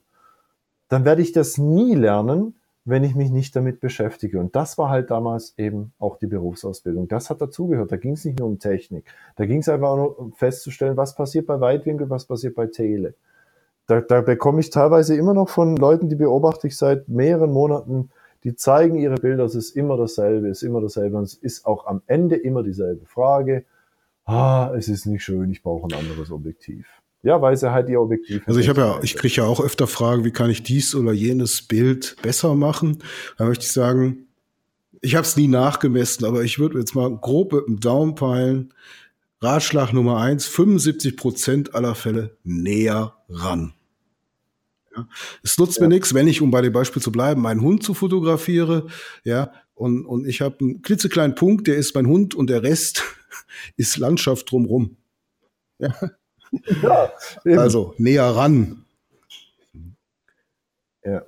dann 0.88 1.06
werde 1.06 1.22
ich 1.22 1.32
das 1.32 1.58
nie 1.58 1.96
lernen, 1.96 2.56
wenn 2.86 3.04
ich 3.04 3.16
mich 3.16 3.32
nicht 3.32 3.56
damit 3.56 3.80
beschäftige. 3.80 4.40
Und 4.40 4.56
das 4.56 4.78
war 4.78 4.90
halt 4.90 5.10
damals 5.10 5.56
eben 5.58 5.94
auch 5.98 6.18
die 6.18 6.28
Berufsausbildung. 6.28 7.08
Das 7.08 7.32
hat 7.32 7.42
dazugehört. 7.42 7.92
Da 7.92 7.98
ging 7.98 8.14
es 8.14 8.26
nicht 8.26 8.38
nur 8.38 8.48
um 8.48 8.60
Technik. 8.60 9.06
Da 9.36 9.46
ging 9.48 9.60
es 9.60 9.70
einfach 9.70 9.96
nur 9.96 10.20
um 10.20 10.34
festzustellen, 10.34 10.96
was 10.96 11.16
passiert 11.16 11.48
bei 11.48 11.60
Weitwinkel, 11.60 12.10
was 12.10 12.26
passiert 12.26 12.54
bei 12.54 12.68
Tele. 12.68 13.16
Da, 13.88 14.02
da 14.02 14.22
bekomme 14.22 14.60
ich 14.60 14.70
teilweise 14.70 15.16
immer 15.16 15.34
noch 15.34 15.50
von 15.50 15.76
Leuten, 15.78 16.10
die 16.10 16.16
beobachte 16.16 16.68
ich 16.68 16.78
seit 16.78 17.08
mehreren 17.08 17.52
Monaten, 17.52 18.10
die 18.44 18.56
zeigen 18.56 18.96
ihre 18.96 19.16
Bilder, 19.16 19.44
es 19.46 19.56
ist 19.56 19.76
immer 19.76 19.98
dasselbe, 19.98 20.50
es 20.50 20.62
ist 20.62 20.68
immer 20.68 20.82
dasselbe 20.82 21.18
und 21.18 21.24
es 21.24 21.34
ist 21.34 21.66
auch 21.66 21.88
am 21.88 22.02
Ende 22.06 22.36
immer 22.36 22.64
dieselbe 22.64 23.06
Frage. 23.06 23.66
Ah, 24.26 24.72
es 24.76 24.88
ist 24.88 25.06
nicht 25.06 25.24
schön, 25.24 25.52
ich 25.52 25.62
brauche 25.62 25.88
ein 25.88 26.00
anderes 26.00 26.32
Objektiv. 26.32 26.88
Ja, 27.26 27.42
weil 27.42 27.58
sie 27.58 27.72
halt 27.72 27.90
ihr 27.90 28.00
Objektiv. 28.00 28.44
Also 28.46 28.60
ich 28.60 28.70
habe 28.70 28.82
ja, 28.82 29.00
ich 29.02 29.16
kriege 29.16 29.34
ja 29.38 29.46
auch 29.46 29.60
öfter 29.60 29.88
Fragen, 29.88 30.24
wie 30.26 30.32
kann 30.32 30.52
ich 30.52 30.62
dies 30.62 30.94
oder 30.94 31.12
jenes 31.12 31.64
Bild 31.64 32.16
besser 32.22 32.54
machen? 32.54 33.00
Da 33.40 33.46
möchte 33.46 33.66
ich 33.66 33.72
sagen, 33.72 34.28
ich 35.02 35.16
habe 35.16 35.26
es 35.26 35.36
nie 35.36 35.48
nachgemessen, 35.48 36.24
aber 36.26 36.44
ich 36.44 36.60
würde 36.60 36.78
jetzt 36.78 36.94
mal 36.94 37.10
grob 37.18 37.54
mit 37.54 37.66
dem 37.66 37.80
Daumen 37.80 38.14
peilen. 38.14 38.76
Ratschlag 39.42 39.92
Nummer 39.92 40.18
eins, 40.20 40.46
75 40.46 41.18
Prozent 41.18 41.74
aller 41.74 41.96
Fälle 41.96 42.38
näher 42.44 43.16
ran. 43.28 43.74
Ja. 44.96 45.08
Es 45.42 45.58
nutzt 45.58 45.78
ja. 45.78 45.82
mir 45.82 45.90
nichts, 45.90 46.14
wenn 46.14 46.28
ich, 46.28 46.44
um 46.44 46.52
bei 46.52 46.62
dem 46.62 46.74
Beispiel 46.74 47.02
zu 47.02 47.12
bleiben, 47.12 47.42
meinen 47.42 47.62
Hund 47.62 47.82
zu 47.82 47.96
fotografiere, 47.96 48.86
ja, 49.24 49.52
und, 49.74 50.06
und 50.06 50.28
ich 50.28 50.42
habe 50.42 50.60
einen 50.60 50.84
klitzekleinen 50.84 51.34
Punkt, 51.34 51.66
der 51.66 51.76
ist 51.76 51.96
mein 51.96 52.06
Hund 52.06 52.36
und 52.36 52.52
der 52.52 52.62
Rest 52.62 53.04
ist 53.78 53.98
Landschaft 53.98 54.52
drumrum. 54.52 54.98
Ja. 55.80 55.92
Ja, 56.82 57.12
also 57.58 57.94
näher 57.98 58.26
ran. 58.26 58.86
Ja. 61.04 61.24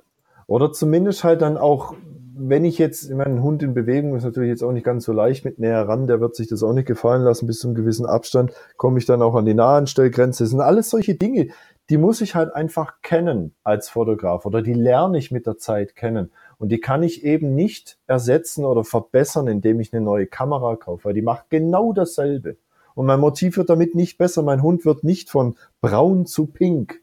Oder 0.46 0.72
zumindest 0.72 1.24
halt 1.24 1.42
dann 1.42 1.56
auch, 1.56 1.94
wenn 2.34 2.64
ich 2.64 2.78
jetzt, 2.78 3.10
meinen 3.10 3.42
Hund 3.42 3.62
in 3.62 3.74
Bewegung 3.74 4.16
ist 4.16 4.24
natürlich 4.24 4.48
jetzt 4.48 4.62
auch 4.62 4.72
nicht 4.72 4.84
ganz 4.84 5.04
so 5.04 5.12
leicht 5.12 5.44
mit 5.44 5.58
näher 5.58 5.86
ran, 5.86 6.06
der 6.06 6.20
wird 6.20 6.36
sich 6.36 6.48
das 6.48 6.62
auch 6.62 6.72
nicht 6.72 6.86
gefallen 6.86 7.22
lassen, 7.22 7.46
bis 7.46 7.60
zu 7.60 7.68
einem 7.68 7.74
gewissen 7.74 8.06
Abstand 8.06 8.52
komme 8.76 8.98
ich 8.98 9.06
dann 9.06 9.22
auch 9.22 9.34
an 9.34 9.44
die 9.44 9.54
Nahanstellgrenze. 9.54 10.44
Das 10.44 10.50
sind 10.50 10.60
alles 10.60 10.90
solche 10.90 11.14
Dinge, 11.14 11.48
die 11.90 11.98
muss 11.98 12.20
ich 12.20 12.34
halt 12.34 12.54
einfach 12.54 13.00
kennen 13.02 13.54
als 13.64 13.88
Fotograf 13.88 14.44
oder 14.44 14.62
die 14.62 14.74
lerne 14.74 15.18
ich 15.18 15.30
mit 15.30 15.46
der 15.46 15.56
Zeit 15.56 15.96
kennen. 15.96 16.30
Und 16.58 16.70
die 16.70 16.80
kann 16.80 17.02
ich 17.02 17.24
eben 17.24 17.54
nicht 17.54 17.98
ersetzen 18.06 18.64
oder 18.64 18.84
verbessern, 18.84 19.46
indem 19.46 19.80
ich 19.80 19.92
eine 19.92 20.04
neue 20.04 20.26
Kamera 20.26 20.76
kaufe, 20.76 21.06
weil 21.06 21.14
die 21.14 21.22
macht 21.22 21.50
genau 21.50 21.92
dasselbe. 21.92 22.56
Und 22.98 23.06
mein 23.06 23.20
Motiv 23.20 23.56
wird 23.56 23.70
damit 23.70 23.94
nicht 23.94 24.18
besser. 24.18 24.42
Mein 24.42 24.60
Hund 24.60 24.84
wird 24.84 25.04
nicht 25.04 25.30
von 25.30 25.54
braun 25.80 26.26
zu 26.26 26.46
pink. 26.46 27.00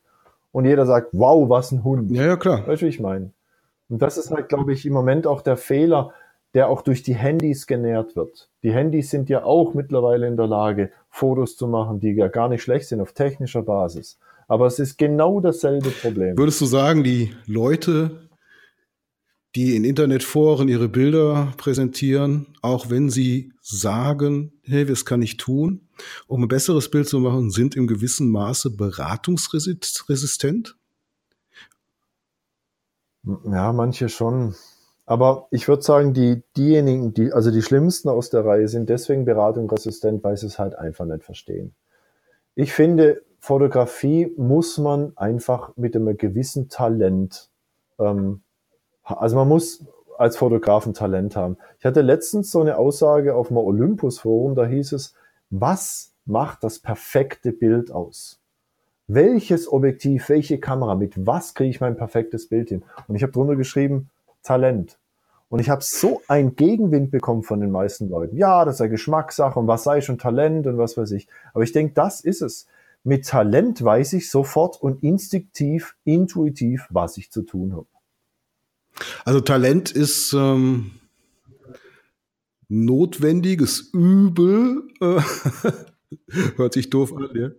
Und 0.51 0.65
jeder 0.65 0.85
sagt, 0.85 1.11
wow, 1.13 1.47
was 1.47 1.71
ein 1.71 1.85
Hund. 1.85 2.11
Ja, 2.11 2.25
ja, 2.25 2.35
klar. 2.35 2.67
Weißt 2.67 2.81
du, 2.81 2.87
wie 2.87 2.89
ich 2.89 2.99
meine? 2.99 3.31
Und 3.87 4.01
das 4.01 4.17
ist 4.17 4.29
halt, 4.29 4.49
glaube 4.49 4.73
ich, 4.73 4.85
im 4.85 4.91
Moment 4.91 5.25
auch 5.25 5.41
der 5.41 5.55
Fehler, 5.55 6.11
der 6.53 6.67
auch 6.67 6.81
durch 6.81 7.01
die 7.01 7.15
Handys 7.15 7.65
genährt 7.65 8.17
wird. 8.17 8.49
Die 8.61 8.73
Handys 8.73 9.09
sind 9.09 9.29
ja 9.29 9.45
auch 9.45 9.73
mittlerweile 9.73 10.27
in 10.27 10.35
der 10.35 10.47
Lage, 10.47 10.91
Fotos 11.09 11.55
zu 11.55 11.65
machen, 11.65 12.01
die 12.01 12.11
ja 12.11 12.27
gar 12.27 12.49
nicht 12.49 12.61
schlecht 12.61 12.89
sind 12.89 12.99
auf 12.99 13.13
technischer 13.13 13.61
Basis. 13.61 14.19
Aber 14.49 14.65
es 14.65 14.79
ist 14.79 14.97
genau 14.97 15.39
dasselbe 15.39 15.91
Problem. 15.91 16.37
Würdest 16.37 16.59
du 16.59 16.65
sagen, 16.65 17.05
die 17.05 17.31
Leute 17.47 18.24
die 19.55 19.75
in 19.75 19.85
Internetforen 19.85 20.67
ihre 20.67 20.89
Bilder 20.89 21.53
präsentieren, 21.57 22.47
auch 22.61 22.89
wenn 22.89 23.09
sie 23.09 23.53
sagen, 23.61 24.51
hey, 24.63 24.85
das 24.85 25.05
kann 25.05 25.21
ich 25.21 25.37
tun, 25.37 25.87
um 26.27 26.43
ein 26.43 26.49
besseres 26.49 26.91
Bild 26.91 27.07
zu 27.07 27.19
machen, 27.19 27.51
sind 27.51 27.75
im 27.75 27.87
gewissen 27.87 28.29
Maße 28.29 28.71
beratungsresistent? 28.71 30.75
Ja, 33.45 33.71
manche 33.71 34.09
schon. 34.09 34.55
Aber 35.05 35.47
ich 35.51 35.67
würde 35.67 35.83
sagen, 35.83 36.13
die, 36.13 36.43
diejenigen, 36.57 37.13
die, 37.13 37.31
also 37.31 37.49
die 37.49 37.61
schlimmsten 37.61 38.09
aus 38.09 38.29
der 38.29 38.43
Reihe 38.43 38.67
sind 38.67 38.89
deswegen 38.89 39.23
beratungsresistent, 39.23 40.23
weil 40.23 40.35
sie 40.35 40.47
es 40.47 40.59
halt 40.59 40.75
einfach 40.75 41.05
nicht 41.05 41.23
verstehen. 41.23 41.75
Ich 42.55 42.73
finde, 42.73 43.21
Fotografie 43.39 44.33
muss 44.37 44.77
man 44.77 45.15
einfach 45.15 45.75
mit 45.77 45.95
einem 45.95 46.17
gewissen 46.17 46.69
Talent 46.69 47.49
ähm, 47.99 48.41
also 49.05 49.35
man 49.35 49.47
muss 49.47 49.85
als 50.17 50.37
Fotograf 50.37 50.85
ein 50.85 50.93
Talent 50.93 51.35
haben. 51.35 51.57
Ich 51.79 51.85
hatte 51.85 52.01
letztens 52.01 52.51
so 52.51 52.61
eine 52.61 52.77
Aussage 52.77 53.35
auf 53.35 53.49
dem 53.49 53.57
Olympus-Forum, 53.57 54.55
da 54.55 54.65
hieß 54.65 54.93
es, 54.93 55.13
was 55.49 56.13
macht 56.25 56.63
das 56.63 56.79
perfekte 56.79 57.51
Bild 57.51 57.91
aus? 57.91 58.41
Welches 59.07 59.71
Objektiv, 59.71 60.29
welche 60.29 60.59
Kamera, 60.59 60.95
mit 60.95 61.27
was 61.27 61.53
kriege 61.53 61.69
ich 61.69 61.81
mein 61.81 61.95
perfektes 61.95 62.49
Bild 62.49 62.69
hin? 62.69 62.83
Und 63.07 63.15
ich 63.15 63.21
habe 63.21 63.31
drunter 63.31 63.55
geschrieben, 63.55 64.09
Talent. 64.41 64.97
Und 65.47 65.59
ich 65.59 65.69
habe 65.69 65.83
so 65.83 66.21
einen 66.27 66.55
Gegenwind 66.55 67.11
bekommen 67.11 67.43
von 67.43 67.61
den 67.61 67.69
meisten 67.69 68.09
Leuten. 68.09 68.35
Ja, 68.35 68.65
das 68.65 68.79
ja 68.79 68.87
Geschmackssache 68.87 69.59
und 69.59 69.67
was 69.67 69.83
sei 69.83 70.01
schon 70.01 70.17
Talent 70.17 70.65
und 70.65 70.79
was 70.79 70.97
weiß 70.97 71.11
ich. 71.11 71.27
Aber 71.53 71.63
ich 71.63 71.71
denke, 71.71 71.93
das 71.93 72.21
ist 72.21 72.41
es. 72.41 72.65
Mit 73.03 73.27
Talent 73.27 73.83
weiß 73.83 74.13
ich 74.13 74.31
sofort 74.31 74.81
und 74.81 75.03
instinktiv, 75.03 75.95
intuitiv, 76.03 76.87
was 76.89 77.17
ich 77.17 77.31
zu 77.31 77.43
tun 77.43 77.73
habe. 77.73 77.85
Also 79.23 79.41
Talent 79.41 79.91
ist 79.91 80.33
ähm, 80.33 80.91
notwendiges 82.67 83.89
Übel. 83.93 84.83
Hört 86.55 86.73
sich 86.73 86.89
doof 86.89 87.13
an, 87.13 87.29
ja. 87.33 87.49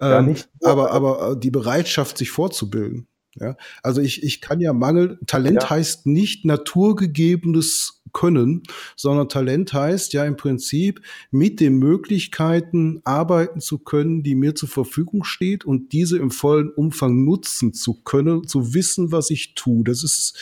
ja 0.00 0.18
ähm, 0.18 0.26
nicht, 0.26 0.48
aber, 0.62 0.92
aber 0.92 1.32
äh, 1.32 1.38
die 1.38 1.50
Bereitschaft, 1.50 2.18
sich 2.18 2.30
vorzubilden. 2.30 3.06
Ja, 3.34 3.56
also 3.82 4.00
ich, 4.00 4.22
ich 4.22 4.40
kann 4.40 4.60
ja 4.60 4.72
Mangel, 4.72 5.18
Talent 5.26 5.62
ja. 5.62 5.70
heißt 5.70 6.06
nicht 6.06 6.44
naturgegebenes 6.44 7.98
können, 8.12 8.62
sondern 8.96 9.28
Talent 9.28 9.72
heißt 9.72 10.12
ja 10.12 10.24
im 10.24 10.36
Prinzip 10.36 11.02
mit 11.30 11.60
den 11.60 11.78
Möglichkeiten 11.78 13.00
arbeiten 13.04 13.60
zu 13.60 13.78
können, 13.78 14.22
die 14.22 14.34
mir 14.34 14.54
zur 14.54 14.68
Verfügung 14.68 15.24
steht 15.24 15.64
und 15.64 15.92
diese 15.92 16.18
im 16.18 16.30
vollen 16.30 16.70
Umfang 16.70 17.24
nutzen 17.24 17.74
zu 17.74 17.94
können, 18.02 18.46
zu 18.46 18.74
wissen, 18.74 19.12
was 19.12 19.30
ich 19.30 19.54
tue. 19.54 19.84
Das 19.84 20.02
ist, 20.02 20.36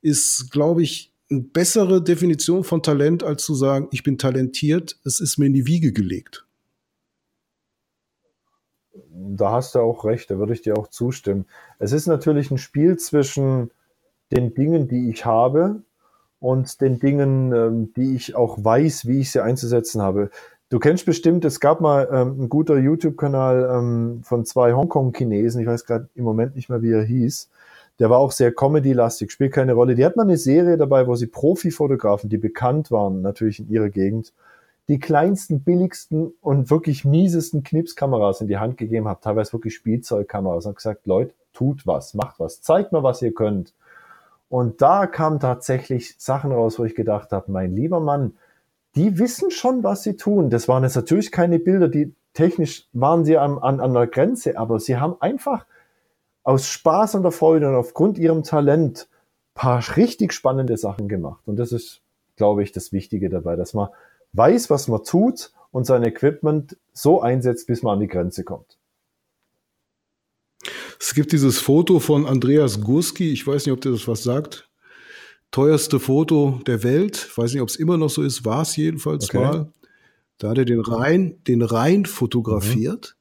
ist, 0.00 0.50
glaube 0.50 0.82
ich, 0.82 1.12
eine 1.30 1.40
bessere 1.40 2.02
Definition 2.02 2.64
von 2.64 2.82
Talent, 2.82 3.22
als 3.22 3.44
zu 3.44 3.54
sagen, 3.54 3.88
ich 3.90 4.02
bin 4.02 4.18
talentiert, 4.18 4.98
es 5.04 5.20
ist 5.20 5.38
mir 5.38 5.46
in 5.46 5.54
die 5.54 5.66
Wiege 5.66 5.92
gelegt. 5.92 6.47
Da 9.10 9.52
hast 9.52 9.74
du 9.74 9.80
auch 9.80 10.04
recht, 10.04 10.30
da 10.30 10.38
würde 10.38 10.52
ich 10.52 10.62
dir 10.62 10.76
auch 10.76 10.88
zustimmen. 10.88 11.46
Es 11.78 11.92
ist 11.92 12.06
natürlich 12.06 12.50
ein 12.50 12.58
Spiel 12.58 12.96
zwischen 12.96 13.70
den 14.32 14.54
Dingen, 14.54 14.88
die 14.88 15.10
ich 15.10 15.24
habe 15.24 15.82
und 16.40 16.80
den 16.80 16.98
Dingen, 16.98 17.52
ähm, 17.52 17.92
die 17.94 18.14
ich 18.14 18.36
auch 18.36 18.58
weiß, 18.62 19.06
wie 19.06 19.20
ich 19.20 19.32
sie 19.32 19.42
einzusetzen 19.42 20.02
habe. 20.02 20.30
Du 20.70 20.78
kennst 20.78 21.06
bestimmt, 21.06 21.44
es 21.44 21.60
gab 21.60 21.80
mal 21.80 22.08
ähm, 22.12 22.42
ein 22.42 22.48
guter 22.48 22.76
YouTube-Kanal 22.76 23.70
ähm, 23.72 24.20
von 24.22 24.44
zwei 24.44 24.74
Hongkong-Chinesen, 24.74 25.62
ich 25.62 25.66
weiß 25.66 25.86
gerade 25.86 26.08
im 26.14 26.24
Moment 26.24 26.56
nicht 26.56 26.68
mehr, 26.68 26.82
wie 26.82 26.92
er 26.92 27.04
hieß. 27.04 27.48
Der 27.98 28.10
war 28.10 28.18
auch 28.18 28.32
sehr 28.32 28.52
Comedy-lastig, 28.52 29.32
spielt 29.32 29.52
keine 29.52 29.72
Rolle. 29.72 29.94
Die 29.94 30.04
hat 30.04 30.14
mal 30.14 30.22
eine 30.22 30.36
Serie 30.36 30.76
dabei, 30.76 31.06
wo 31.06 31.16
sie 31.16 31.26
Profi-Fotografen, 31.26 32.28
die 32.28 32.36
bekannt 32.36 32.90
waren, 32.90 33.22
natürlich 33.22 33.60
in 33.60 33.70
ihrer 33.70 33.88
Gegend, 33.88 34.32
die 34.88 34.98
kleinsten, 34.98 35.60
billigsten 35.60 36.32
und 36.40 36.70
wirklich 36.70 37.04
miesesten 37.04 37.62
Knipskameras 37.62 38.40
in 38.40 38.48
die 38.48 38.56
Hand 38.56 38.78
gegeben 38.78 39.06
hat, 39.06 39.22
teilweise 39.22 39.52
wirklich 39.52 39.74
Spielzeugkameras 39.74 40.66
und 40.66 40.76
gesagt, 40.76 41.06
Leute, 41.06 41.34
tut 41.52 41.86
was, 41.86 42.14
macht 42.14 42.40
was, 42.40 42.62
zeigt 42.62 42.92
mal, 42.92 43.02
was 43.02 43.20
ihr 43.20 43.34
könnt. 43.34 43.74
Und 44.48 44.80
da 44.80 45.06
kamen 45.06 45.40
tatsächlich 45.40 46.14
Sachen 46.18 46.52
raus, 46.52 46.78
wo 46.78 46.84
ich 46.84 46.94
gedacht 46.94 47.32
habe, 47.32 47.52
mein 47.52 47.74
lieber 47.74 48.00
Mann, 48.00 48.38
die 48.94 49.18
wissen 49.18 49.50
schon, 49.50 49.84
was 49.84 50.02
sie 50.02 50.16
tun. 50.16 50.48
Das 50.48 50.68
waren 50.68 50.82
jetzt 50.84 50.96
natürlich 50.96 51.30
keine 51.30 51.58
Bilder, 51.58 51.88
die 51.88 52.14
technisch 52.32 52.88
waren 52.92 53.26
sie 53.26 53.36
an, 53.36 53.58
an, 53.58 53.80
an 53.80 53.92
der 53.92 54.06
Grenze, 54.06 54.58
aber 54.58 54.80
sie 54.80 54.96
haben 54.96 55.16
einfach 55.20 55.66
aus 56.44 56.66
Spaß 56.66 57.16
und 57.16 57.24
der 57.24 57.32
Freude 57.32 57.68
und 57.68 57.74
aufgrund 57.74 58.16
ihrem 58.16 58.42
Talent 58.42 59.08
paar 59.52 59.82
richtig 59.96 60.32
spannende 60.32 60.78
Sachen 60.78 61.08
gemacht. 61.08 61.42
Und 61.46 61.58
das 61.58 61.72
ist, 61.72 62.00
glaube 62.36 62.62
ich, 62.62 62.72
das 62.72 62.92
Wichtige 62.92 63.28
dabei, 63.28 63.56
dass 63.56 63.74
man 63.74 63.88
weiß, 64.32 64.70
was 64.70 64.88
man 64.88 65.04
tut 65.04 65.52
und 65.70 65.84
sein 65.84 66.02
Equipment 66.02 66.76
so 66.92 67.20
einsetzt, 67.20 67.66
bis 67.66 67.82
man 67.82 67.94
an 67.94 68.00
die 68.00 68.08
Grenze 68.08 68.44
kommt. 68.44 68.78
Es 71.00 71.14
gibt 71.14 71.32
dieses 71.32 71.58
Foto 71.58 72.00
von 72.00 72.26
Andreas 72.26 72.80
Gurski, 72.80 73.30
ich 73.30 73.46
weiß 73.46 73.66
nicht, 73.66 73.72
ob 73.72 73.80
der 73.80 73.92
das 73.92 74.08
was 74.08 74.22
sagt. 74.22 74.68
Teuerste 75.50 76.00
Foto 76.00 76.60
der 76.66 76.82
Welt. 76.82 77.28
Ich 77.30 77.38
weiß 77.38 77.52
nicht, 77.52 77.62
ob 77.62 77.68
es 77.68 77.76
immer 77.76 77.96
noch 77.96 78.10
so 78.10 78.22
ist, 78.22 78.44
war 78.44 78.62
es 78.62 78.76
jedenfalls 78.76 79.24
okay. 79.30 79.38
mal. 79.38 79.72
Da 80.38 80.50
hat 80.50 80.58
er 80.58 80.64
den 80.64 80.80
Rhein, 80.80 81.42
den 81.46 81.62
Rhein 81.62 82.04
fotografiert. 82.04 83.16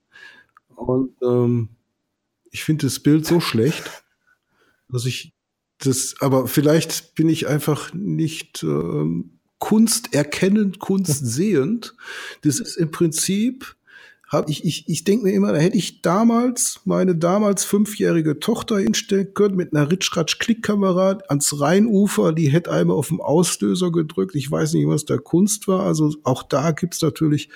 Mhm. 0.70 0.78
Und 0.78 1.12
ähm, 1.22 1.70
ich 2.52 2.64
finde 2.64 2.88
das 2.88 3.00
Bild 3.00 3.26
so 3.26 3.40
schlecht, 3.40 4.04
dass 4.90 5.06
ich 5.06 5.34
das, 5.80 6.16
aber 6.20 6.48
vielleicht 6.48 7.16
bin 7.16 7.30
ich 7.30 7.48
einfach 7.48 7.94
nicht 7.94 8.64
ähm, 8.64 9.37
Kunst 9.60 10.14
erkennend, 10.14 10.80
Kunst 10.80 11.26
sehend. 11.26 11.96
Das 12.42 12.60
ist 12.60 12.78
im 12.78 12.92
Prinzip 12.92 13.78
hab 14.28 14.50
ich, 14.50 14.66
ich, 14.66 14.90
ich 14.90 15.06
denke 15.06 15.26
mir 15.26 15.34
immer, 15.34 15.54
da 15.54 15.60
hätte 15.60 15.78
ich 15.78 16.02
damals 16.02 16.82
meine 16.84 17.16
damals 17.16 17.64
fünfjährige 17.64 18.40
Tochter 18.40 18.78
hinstellen 18.78 19.34
können 19.34 19.56
mit 19.56 19.74
einer 19.74 19.90
Ritschratsch-Klickkamera 19.90 21.20
ans 21.30 21.62
Rheinufer, 21.62 22.34
die 22.34 22.50
hätte 22.50 22.72
einmal 22.72 22.98
auf 22.98 23.08
dem 23.08 23.22
Auslöser 23.22 23.90
gedrückt. 23.90 24.36
Ich 24.36 24.52
weiß 24.52 24.74
nicht, 24.74 24.88
was 24.88 25.06
da 25.06 25.18
Kunst 25.18 25.70
war. 25.70 25.84
Also 25.84 26.14
auch 26.24 26.44
da 26.44 26.72
gibt's 26.72 27.02
natürlich 27.02 27.50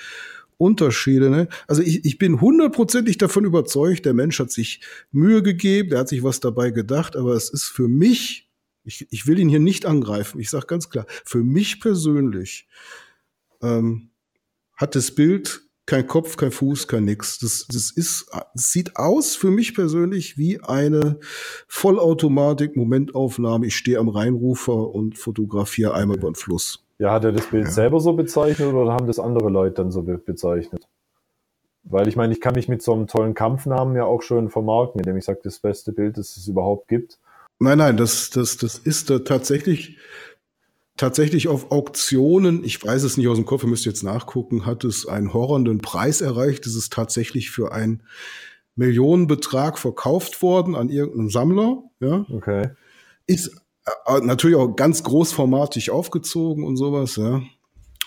Unterschiede. 0.58 1.30
Ne? 1.30 1.50
Also 1.68 1.82
ich, 1.82 2.06
ich 2.06 2.18
bin 2.18 2.40
hundertprozentig 2.40 3.18
davon 3.18 3.44
überzeugt, 3.44 4.06
der 4.06 4.14
Mensch 4.14 4.40
hat 4.40 4.52
sich 4.52 4.80
Mühe 5.12 5.44
gegeben, 5.44 5.90
der 5.90 6.00
hat 6.00 6.10
sich 6.10 6.24
was 6.24 6.40
dabei 6.40 6.72
gedacht, 6.72 7.18
aber 7.18 7.34
es 7.34 7.50
ist 7.50 7.66
für 7.66 7.90
mich, 7.90 8.48
ich, 8.84 9.08
ich 9.12 9.28
will 9.28 9.40
ihn 9.40 9.50
hier 9.50 9.60
nicht 9.60 9.86
angreifen, 9.86 10.40
ich 10.40 10.50
sage 10.50 10.68
ganz 10.68 10.90
klar, 10.90 11.06
für 11.26 11.44
mich 11.44 11.80
persönlich 11.80 12.68
ähm, 13.62 14.10
hat 14.76 14.96
das 14.96 15.14
Bild 15.14 15.62
kein 15.86 16.08
Kopf, 16.08 16.38
kein 16.38 16.52
Fuß, 16.52 16.88
kein 16.88 17.04
nix. 17.06 17.40
Das, 17.40 17.68
das 17.68 17.92
ist, 17.92 18.32
das 18.54 18.72
sieht 18.72 18.96
aus 18.96 19.36
für 19.36 19.52
mich 19.52 19.76
persönlich 19.76 20.38
wie 20.38 20.62
eine 20.62 21.20
Vollautomatik-Momentaufnahme. 21.68 23.66
Ich 23.66 23.76
stehe 23.76 24.00
am 24.00 24.08
Rheinrufer 24.08 24.94
und 24.94 25.18
fotografiere 25.18 25.94
einmal 25.94 26.18
über 26.18 26.30
den 26.32 26.36
Fluss. 26.36 26.86
Ja, 26.98 27.12
hat 27.12 27.26
er 27.26 27.32
das 27.32 27.48
Bild 27.48 27.66
ja. 27.66 27.72
selber 27.72 28.00
so 28.00 28.14
bezeichnet 28.14 28.74
oder 28.74 28.94
haben 28.94 29.08
das 29.08 29.20
andere 29.20 29.50
Leute 29.50 29.76
dann 29.76 29.92
so 29.92 30.04
be 30.04 30.18
bezeichnet? 30.18 30.88
Weil 31.84 32.08
ich 32.08 32.16
meine, 32.16 32.32
ich 32.32 32.40
kann 32.40 32.54
mich 32.54 32.70
mit 32.70 32.84
so 32.84 32.94
einem 32.94 33.08
tollen 33.08 33.34
Kampfnamen 33.34 33.96
ja 33.96 34.06
auch 34.06 34.22
schön 34.22 34.50
vermarkten, 34.50 35.02
indem 35.02 35.18
ich 35.18 35.26
sage, 35.26 35.40
das 35.44 35.60
beste 35.60 35.92
Bild, 35.94 36.18
das 36.18 36.38
es 36.38 36.48
überhaupt 36.48 36.88
gibt. 36.88 37.20
Nein, 37.62 37.78
nein, 37.78 37.96
das, 37.96 38.32
das, 38.32 38.58
das 38.58 38.80
ist 38.80 39.12
da 39.12 39.20
tatsächlich 39.20 39.98
tatsächlich 40.98 41.48
auf 41.48 41.72
Auktionen, 41.72 42.64
ich 42.64 42.84
weiß 42.84 43.04
es 43.04 43.18
nicht 43.18 43.28
aus 43.28 43.38
dem 43.38 43.46
Kopf, 43.46 43.64
ihr 43.64 43.70
müsst 43.70 43.86
jetzt 43.86 44.04
nachgucken, 44.04 44.66
hat 44.66 44.84
es 44.84 45.06
einen 45.06 45.32
horrenden 45.32 45.80
Preis 45.80 46.22
erreicht. 46.22 46.66
Es 46.66 46.76
ist 46.76 46.92
tatsächlich 46.92 47.52
für 47.52 47.72
einen 47.72 48.02
Millionenbetrag 48.76 49.78
verkauft 49.78 50.42
worden 50.42 50.74
an 50.74 50.90
irgendeinen 50.90 51.30
Sammler. 51.30 51.84
Ja. 52.00 52.26
Okay. 52.32 52.70
Ist 53.28 53.52
äh, 54.08 54.20
natürlich 54.22 54.56
auch 54.56 54.76
ganz 54.76 55.04
großformatig 55.04 55.92
aufgezogen 55.92 56.64
und 56.64 56.78
sowas. 56.78 57.16
Ja. 57.16 57.44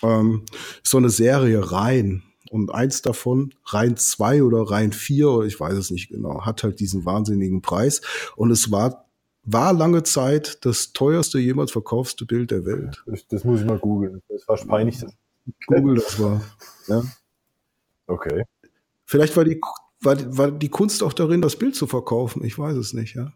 Ähm, 0.03 0.45
so 0.83 0.99
eine 0.99 1.11
Serie 1.11 1.71
rein. 1.71 2.25
Und 2.51 2.73
eins 2.73 3.03
davon, 3.03 3.55
Rhein 3.67 3.97
2 3.97 4.43
oder 4.43 4.63
Rhein 4.63 4.93
4, 4.93 5.29
oder 5.29 5.47
ich 5.47 5.59
weiß 5.59 5.75
es 5.75 5.91
nicht 5.91 6.09
genau, 6.09 6.45
hat 6.45 6.63
halt 6.63 6.79
diesen 6.79 7.05
wahnsinnigen 7.05 7.63
Preis. 7.63 8.01
Und 8.37 8.51
es 8.53 8.71
war 8.71 9.04
war 9.45 9.73
lange 9.73 10.03
Zeit 10.03 10.65
das 10.65 10.93
teuerste 10.93 11.39
jemals 11.39 11.71
verkaufste 11.71 12.25
Bild 12.25 12.51
der 12.51 12.65
Welt. 12.65 13.03
Das, 13.07 13.27
das 13.29 13.45
muss 13.45 13.61
ich 13.61 13.67
mal 13.67 13.79
googeln. 13.79 14.23
Das 14.29 14.47
war 14.49 14.57
peinlich. 14.57 15.05
Google 15.67 15.97
das 15.97 16.19
war. 16.21 16.41
Ja. 16.87 17.03
Okay. 18.07 18.45
Vielleicht 19.05 19.37
war 19.37 19.45
die, 19.45 19.61
war, 20.01 20.17
war 20.37 20.51
die 20.51 20.69
Kunst 20.69 21.03
auch 21.03 21.13
darin, 21.13 21.43
das 21.43 21.57
Bild 21.57 21.75
zu 21.75 21.87
verkaufen. 21.87 22.45
Ich 22.45 22.59
weiß 22.59 22.77
es 22.77 22.95
nicht, 22.95 23.15
ja. 23.15 23.33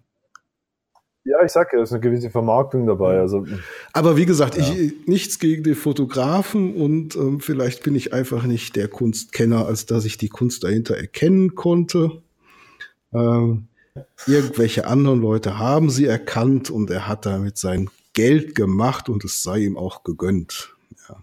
Ja, 1.25 1.45
ich 1.45 1.53
sag 1.53 1.75
ja, 1.75 1.81
es 1.81 1.91
ist 1.91 1.93
eine 1.93 2.01
gewisse 2.01 2.31
Vermarktung 2.31 2.87
dabei. 2.87 3.19
Also, 3.21 3.45
Aber 3.93 4.17
wie 4.17 4.25
gesagt, 4.25 4.57
ja. 4.57 4.65
ich, 4.65 5.07
nichts 5.07 5.39
gegen 5.39 5.63
die 5.63 5.75
Fotografen 5.75 6.75
und 6.75 7.17
ähm, 7.17 7.41
vielleicht 7.41 7.83
bin 7.83 7.95
ich 7.95 8.15
einfach 8.15 8.45
nicht 8.45 8.77
der 8.77 8.89
Kunstkenner, 8.89 9.67
als 9.67 9.85
dass 9.85 10.07
ich 10.07 10.17
die 10.17 10.31
Kunst 10.31 10.65
dahinter 10.65 10.97
erkennen 10.97 11.55
konnte. 11.55 12.23
Ähm, 13.13 13.69
Irgendwelche 14.26 14.86
anderen 14.86 15.20
Leute 15.20 15.59
haben 15.59 15.90
sie 15.90 16.07
erkannt 16.07 16.70
und 16.70 16.90
er 16.90 17.09
hat 17.09 17.26
damit 17.26 17.59
sein 17.59 17.88
Geld 18.12 18.55
gemacht 18.55 19.09
und 19.09 19.24
es 19.24 19.42
sei 19.42 19.61
ihm 19.61 19.76
auch 19.76 20.03
gegönnt. 20.03 20.74
Ja. 21.09 21.22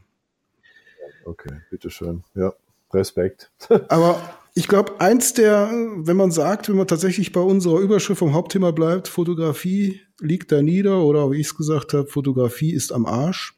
Okay, 1.26 1.62
bitteschön. 1.70 2.24
Ja, 2.34 2.54
Respekt. 2.94 3.52
Aber 3.90 4.22
ich 4.54 4.70
glaube, 4.70 5.02
eins 5.02 5.34
der, 5.34 5.70
wenn 5.98 6.16
man 6.16 6.32
sagt, 6.32 6.70
wenn 6.70 6.78
man 6.78 6.88
tatsächlich 6.88 7.34
bei 7.34 7.42
unserer 7.42 7.80
Überschrift 7.80 8.20
vom 8.20 8.34
Hauptthema 8.34 8.72
bleibt, 8.72 9.10
Fotografie 9.10 10.02
liegt 10.22 10.52
da 10.54 10.62
nieder 10.62 11.02
oder 11.02 11.30
wie 11.32 11.42
ich 11.42 11.48
es 11.48 11.58
gesagt 11.58 11.94
habe, 11.94 12.08
Fotografie 12.08 12.72
ist 12.72 12.94
am 12.94 13.06
Arsch, 13.06 13.58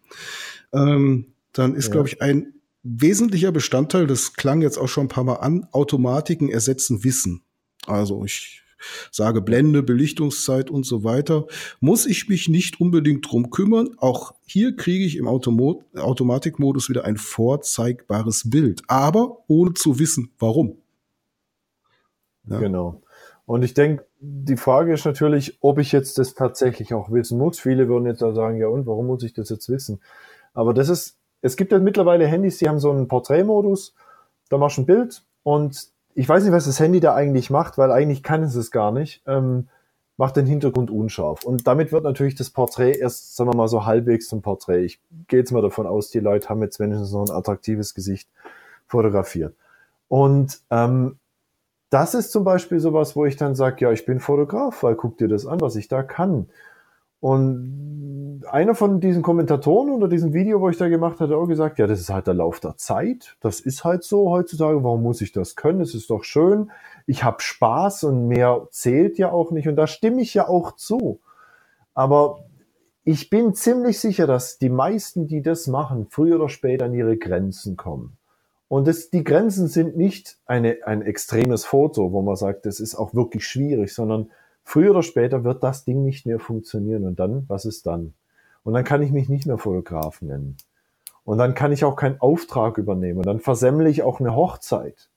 ähm, 0.74 1.34
dann 1.54 1.76
ist, 1.76 1.88
ja. 1.88 1.92
glaube 1.92 2.08
ich, 2.08 2.22
ein 2.22 2.54
wesentlicher 2.82 3.52
Bestandteil, 3.52 4.08
das 4.08 4.34
klang 4.34 4.62
jetzt 4.62 4.78
auch 4.78 4.88
schon 4.88 5.06
ein 5.06 5.10
paar 5.10 5.24
Mal 5.24 5.36
an, 5.36 5.68
Automatiken 5.72 6.50
ersetzen 6.50 7.04
Wissen. 7.04 7.44
Also 7.86 8.26
ich 8.26 8.64
sage 9.12 9.42
Blende, 9.42 9.84
Belichtungszeit 9.84 10.70
und 10.70 10.86
so 10.86 11.04
weiter, 11.04 11.48
muss 11.80 12.06
ich 12.06 12.30
mich 12.30 12.50
nicht 12.50 12.80
unbedingt 12.80 13.30
drum 13.30 13.50
kümmern. 13.50 13.96
Auch 13.98 14.34
hier 14.46 14.76
kriege 14.76 15.06
ich 15.06 15.18
im 15.18 15.28
Automatikmodus 15.28 16.90
wieder 16.90 17.06
ein 17.06 17.18
vorzeigbares 17.18 18.50
Bild, 18.50 18.84
aber 18.88 19.44
ohne 19.48 19.74
zu 19.74 20.00
wissen, 20.00 20.32
warum. 20.40 20.78
Ja. 22.50 22.60
Genau. 22.60 23.02
Und 23.46 23.64
ich 23.64 23.74
denke, 23.74 24.06
die 24.20 24.58
Frage 24.58 24.94
ist 24.94 25.06
natürlich, 25.06 25.58
ob 25.62 25.80
ich 25.80 25.92
jetzt 25.92 26.18
das 26.18 26.34
tatsächlich 26.34 26.94
auch 26.94 27.12
wissen 27.12 27.38
muss. 27.38 27.60
Viele 27.60 27.88
würden 27.88 28.06
jetzt 28.06 28.22
da 28.22 28.34
sagen, 28.34 28.58
ja 28.58 28.68
und, 28.68 28.86
warum 28.86 29.08
muss 29.08 29.24
ich 29.24 29.34
das 29.34 29.50
jetzt 29.50 29.70
wissen? 29.70 30.02
Aber 30.54 30.74
das 30.74 30.90
ist, 30.90 31.18
es 31.42 31.56
gibt 31.56 31.72
ja 31.72 31.80
mittlerweile 31.80 32.28
Handys, 32.28 32.58
die 32.58 32.68
haben 32.68 32.80
so 32.80 32.92
einen 32.92 33.08
Porträtmodus, 33.08 33.94
da 34.50 34.58
machst 34.58 34.78
du 34.78 34.82
ein 34.82 34.86
Bild 34.86 35.24
und 35.44 35.90
ich 36.18 36.28
weiß 36.28 36.44
nicht, 36.44 36.52
was 36.52 36.66
das 36.66 36.80
Handy 36.80 37.00
da 37.00 37.14
eigentlich 37.14 37.52
macht, 37.52 37.78
weil 37.78 37.92
eigentlich 37.92 38.24
kann 38.24 38.42
es 38.42 38.56
es 38.56 38.72
gar 38.72 38.92
nicht. 38.92 39.22
Ähm, 39.28 39.68
macht 40.18 40.36
den 40.36 40.48
Hintergrund 40.48 40.90
unscharf. 40.90 41.44
Und 41.44 41.68
damit 41.68 41.92
wird 41.92 42.04
natürlich 42.04 42.34
das 42.34 42.50
Porträt 42.50 42.98
erst, 42.98 43.36
sagen 43.36 43.52
wir 43.52 43.56
mal, 43.56 43.68
so 43.68 43.86
halbwegs 43.86 44.28
zum 44.28 44.42
Porträt. 44.42 44.84
Ich 44.84 45.00
gehe 45.28 45.38
jetzt 45.38 45.52
mal 45.52 45.62
davon 45.62 45.86
aus, 45.86 46.10
die 46.10 46.20
Leute 46.20 46.50
haben 46.50 46.64
jetzt 46.64 46.80
wenigstens 46.80 47.12
noch 47.12 47.30
ein 47.30 47.36
attraktives 47.36 47.94
Gesicht 47.94 48.28
fotografiert. 48.88 49.54
Und 50.08 50.60
ähm, 50.72 51.20
das 51.92 52.16
ist 52.16 52.32
zum 52.32 52.44
Beispiel 52.44 52.80
sowas, 52.80 53.16
wo 53.16 53.28
ich 53.28 53.36
dann 53.36 53.54
sage, 53.54 53.86
ja, 53.86 53.92
ich 53.92 54.08
bin 54.08 54.20
Fotograf, 54.20 54.82
weil 54.82 54.96
guck 54.96 55.20
dir 55.20 55.28
das 55.28 55.46
an, 55.46 55.62
was 55.62 55.76
ich 55.76 55.88
da 55.88 56.02
kann. 56.02 56.50
Und 57.20 58.44
einer 58.50 58.76
von 58.76 59.00
diesen 59.00 59.24
Kommentatoren 59.24 59.90
unter 59.90 60.08
diesem 60.08 60.34
Video, 60.34 60.62
wo 60.62 60.70
ich 60.70 60.78
da 60.78 60.88
gemacht 60.88 61.20
hatte, 61.20 61.36
auch 61.36 61.48
gesagt, 61.48 61.80
ja, 61.80 61.88
das 61.88 62.00
ist 62.00 62.10
halt 62.10 62.28
der 62.28 62.36
Lauf 62.36 62.60
der 62.60 62.78
Zeit. 62.78 63.36
Das 63.42 63.60
ist 63.60 63.84
halt 63.84 64.04
so 64.04 64.30
heutzutage. 64.30 64.84
Warum 64.84 65.04
muss 65.04 65.22
ich 65.22 65.32
das 65.32 65.56
können? 65.56 65.82
Es 65.82 65.96
ist 65.96 66.10
doch 66.10 66.24
schön. 66.24 66.72
Ich 67.08 67.24
habe 67.24 67.42
Spaß 67.42 68.04
und 68.04 68.28
mehr 68.28 68.68
zählt 68.72 69.18
ja 69.18 69.32
auch 69.32 69.52
nicht. 69.52 69.68
Und 69.68 69.76
da 69.76 69.88
stimme 69.88 70.22
ich 70.22 70.34
ja 70.34 70.48
auch 70.48 70.76
zu. 70.76 71.20
Aber 71.94 72.46
ich 73.04 73.30
bin 73.30 73.56
ziemlich 73.56 74.00
sicher, 74.00 74.28
dass 74.28 74.60
die 74.60 74.70
meisten, 74.70 75.28
die 75.28 75.42
das 75.42 75.68
machen, 75.68 76.08
früher 76.10 76.36
oder 76.36 76.50
später 76.50 76.86
an 76.86 76.94
ihre 76.94 77.18
Grenzen 77.18 77.78
kommen. 77.78 78.18
Und 78.68 78.88
das, 78.88 79.10
die 79.10 79.24
Grenzen 79.24 79.68
sind 79.68 79.96
nicht 79.96 80.38
eine, 80.46 80.80
ein 80.86 81.02
extremes 81.02 81.64
Foto, 81.66 82.12
wo 82.12 82.22
man 82.22 82.36
sagt, 82.36 82.66
das 82.66 82.80
ist 82.80 82.96
auch 82.96 83.14
wirklich 83.16 83.48
schwierig, 83.48 83.94
sondern 83.94 84.30
früher 84.68 84.92
oder 84.92 85.04
später 85.04 85.44
wird 85.44 85.64
das 85.64 85.86
Ding 85.86 86.04
nicht 86.04 86.26
mehr 86.26 86.40
funktionieren. 86.40 87.06
Und 87.06 87.20
dann, 87.20 87.46
was 87.48 87.66
ist 87.66 87.86
dann? 87.88 88.14
Und 88.64 88.74
dann 88.74 88.84
kann 88.84 89.02
ich 89.02 89.12
mich 89.12 89.30
nicht 89.30 89.48
mehr 89.48 89.58
Fotograf 89.58 90.22
nennen. 90.22 90.58
Und 91.24 91.38
dann 91.38 91.56
kann 91.56 91.72
ich 91.72 91.86
auch 91.86 91.96
keinen 91.96 92.20
Auftrag 92.20 92.78
übernehmen. 92.78 93.20
Und 93.20 93.26
dann 93.26 93.40
versemmle 93.40 93.90
ich 93.90 94.04
auch 94.04 94.20
eine 94.20 94.36
Hochzeit. 94.36 95.10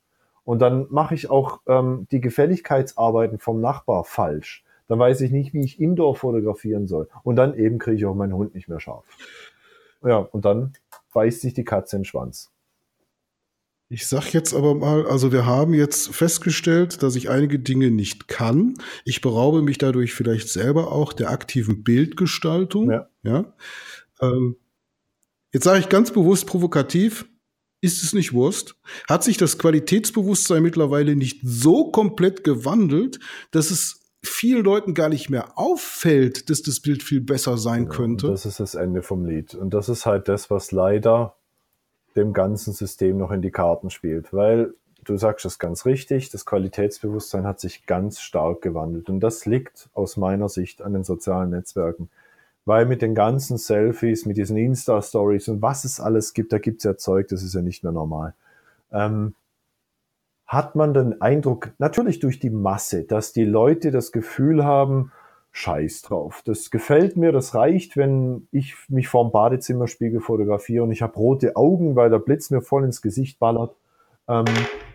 Und 0.44 0.60
dann 0.60 0.86
mache 0.90 1.14
ich 1.14 1.30
auch 1.30 1.60
ähm, 1.66 2.06
die 2.10 2.20
Gefälligkeitsarbeiten 2.20 3.38
vom 3.38 3.60
Nachbar 3.60 4.04
falsch 4.04 4.64
dann 4.90 4.98
weiß 4.98 5.20
ich 5.20 5.30
nicht, 5.30 5.54
wie 5.54 5.60
ich 5.60 5.80
Indoor 5.80 6.16
fotografieren 6.16 6.88
soll. 6.88 7.08
Und 7.22 7.36
dann 7.36 7.56
eben 7.56 7.78
kriege 7.78 7.96
ich 7.96 8.06
auch 8.06 8.14
meinen 8.16 8.34
Hund 8.34 8.56
nicht 8.56 8.68
mehr 8.68 8.80
scharf. 8.80 9.04
Ja, 10.02 10.16
und 10.16 10.44
dann 10.44 10.72
beißt 11.14 11.42
sich 11.42 11.54
die 11.54 11.62
Katze 11.62 11.94
in 11.94 12.00
den 12.00 12.06
Schwanz. 12.06 12.50
Ich 13.92 14.06
sag 14.06 14.32
jetzt 14.32 14.54
aber 14.54 14.76
mal, 14.76 15.04
also 15.04 15.32
wir 15.32 15.46
haben 15.46 15.74
jetzt 15.74 16.14
festgestellt, 16.14 17.02
dass 17.02 17.16
ich 17.16 17.28
einige 17.28 17.58
Dinge 17.58 17.90
nicht 17.90 18.28
kann. 18.28 18.74
Ich 19.04 19.20
beraube 19.20 19.62
mich 19.62 19.78
dadurch 19.78 20.14
vielleicht 20.14 20.48
selber 20.48 20.92
auch 20.92 21.12
der 21.12 21.30
aktiven 21.30 21.82
Bildgestaltung. 21.82 22.88
Ja. 22.88 23.08
ja? 23.24 23.52
Ähm, 24.20 24.56
jetzt 25.52 25.64
sage 25.64 25.80
ich 25.80 25.88
ganz 25.88 26.12
bewusst 26.12 26.46
provokativ, 26.46 27.26
ist 27.80 28.04
es 28.04 28.12
nicht 28.12 28.32
Wurst? 28.32 28.76
Hat 29.08 29.24
sich 29.24 29.38
das 29.38 29.58
Qualitätsbewusstsein 29.58 30.62
mittlerweile 30.62 31.16
nicht 31.16 31.40
so 31.42 31.90
komplett 31.90 32.44
gewandelt, 32.44 33.18
dass 33.50 33.72
es 33.72 34.12
vielen 34.22 34.62
Leuten 34.62 34.94
gar 34.94 35.08
nicht 35.08 35.30
mehr 35.30 35.58
auffällt, 35.58 36.48
dass 36.48 36.62
das 36.62 36.78
Bild 36.78 37.02
viel 37.02 37.22
besser 37.22 37.58
sein 37.58 37.84
ja, 37.84 37.88
könnte. 37.88 38.28
Das 38.28 38.46
ist 38.46 38.60
das 38.60 38.76
Ende 38.76 39.02
vom 39.02 39.24
Lied. 39.24 39.56
Und 39.56 39.74
das 39.74 39.88
ist 39.88 40.06
halt 40.06 40.28
das, 40.28 40.48
was 40.48 40.70
leider 40.70 41.39
dem 42.16 42.32
ganzen 42.32 42.72
System 42.72 43.18
noch 43.18 43.30
in 43.30 43.42
die 43.42 43.50
Karten 43.50 43.90
spielt. 43.90 44.32
Weil 44.32 44.74
du 45.04 45.16
sagst 45.16 45.44
es 45.44 45.58
ganz 45.58 45.86
richtig, 45.86 46.30
das 46.30 46.46
Qualitätsbewusstsein 46.46 47.44
hat 47.44 47.60
sich 47.60 47.86
ganz 47.86 48.20
stark 48.20 48.62
gewandelt. 48.62 49.08
Und 49.08 49.20
das 49.20 49.46
liegt 49.46 49.88
aus 49.94 50.16
meiner 50.16 50.48
Sicht 50.48 50.82
an 50.82 50.92
den 50.92 51.04
sozialen 51.04 51.50
Netzwerken. 51.50 52.10
Weil 52.64 52.86
mit 52.86 53.02
den 53.02 53.14
ganzen 53.14 53.56
Selfies, 53.56 54.26
mit 54.26 54.36
diesen 54.36 54.56
Insta-Stories 54.56 55.48
und 55.48 55.62
was 55.62 55.84
es 55.84 55.98
alles 55.98 56.34
gibt, 56.34 56.52
da 56.52 56.58
gibt 56.58 56.78
es 56.78 56.84
ja 56.84 56.96
Zeug, 56.96 57.28
das 57.28 57.42
ist 57.42 57.54
ja 57.54 57.62
nicht 57.62 57.82
mehr 57.82 57.92
normal. 57.92 58.34
Ähm, 58.92 59.34
hat 60.46 60.74
man 60.74 60.92
den 60.92 61.22
Eindruck, 61.22 61.70
natürlich 61.78 62.18
durch 62.18 62.40
die 62.40 62.50
Masse, 62.50 63.04
dass 63.04 63.32
die 63.32 63.44
Leute 63.44 63.92
das 63.92 64.10
Gefühl 64.10 64.64
haben, 64.64 65.12
Scheiß 65.52 66.02
drauf. 66.02 66.42
Das 66.44 66.70
gefällt 66.70 67.16
mir, 67.16 67.32
das 67.32 67.54
reicht, 67.54 67.96
wenn 67.96 68.46
ich 68.52 68.76
mich 68.88 69.08
vorm 69.08 69.32
Badezimmerspiegel 69.32 70.20
fotografiere 70.20 70.84
und 70.84 70.92
ich 70.92 71.02
habe 71.02 71.14
rote 71.14 71.56
Augen, 71.56 71.96
weil 71.96 72.10
der 72.10 72.18
Blitz 72.20 72.50
mir 72.50 72.62
voll 72.62 72.84
ins 72.84 73.02
Gesicht 73.02 73.38
ballert. 73.38 73.74
Ähm, 74.28 74.44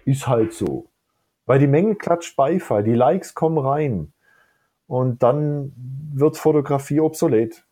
ist 0.05 0.27
halt 0.27 0.53
so. 0.53 0.87
Weil 1.45 1.59
die 1.59 1.67
Menge 1.67 1.95
klatscht 1.95 2.35
Beifall, 2.35 2.83
die 2.83 2.93
Likes 2.93 3.35
kommen 3.35 3.57
rein 3.57 4.13
und 4.87 5.23
dann 5.23 5.73
wird 6.13 6.37
Fotografie 6.37 7.01
obsolet. 7.01 7.65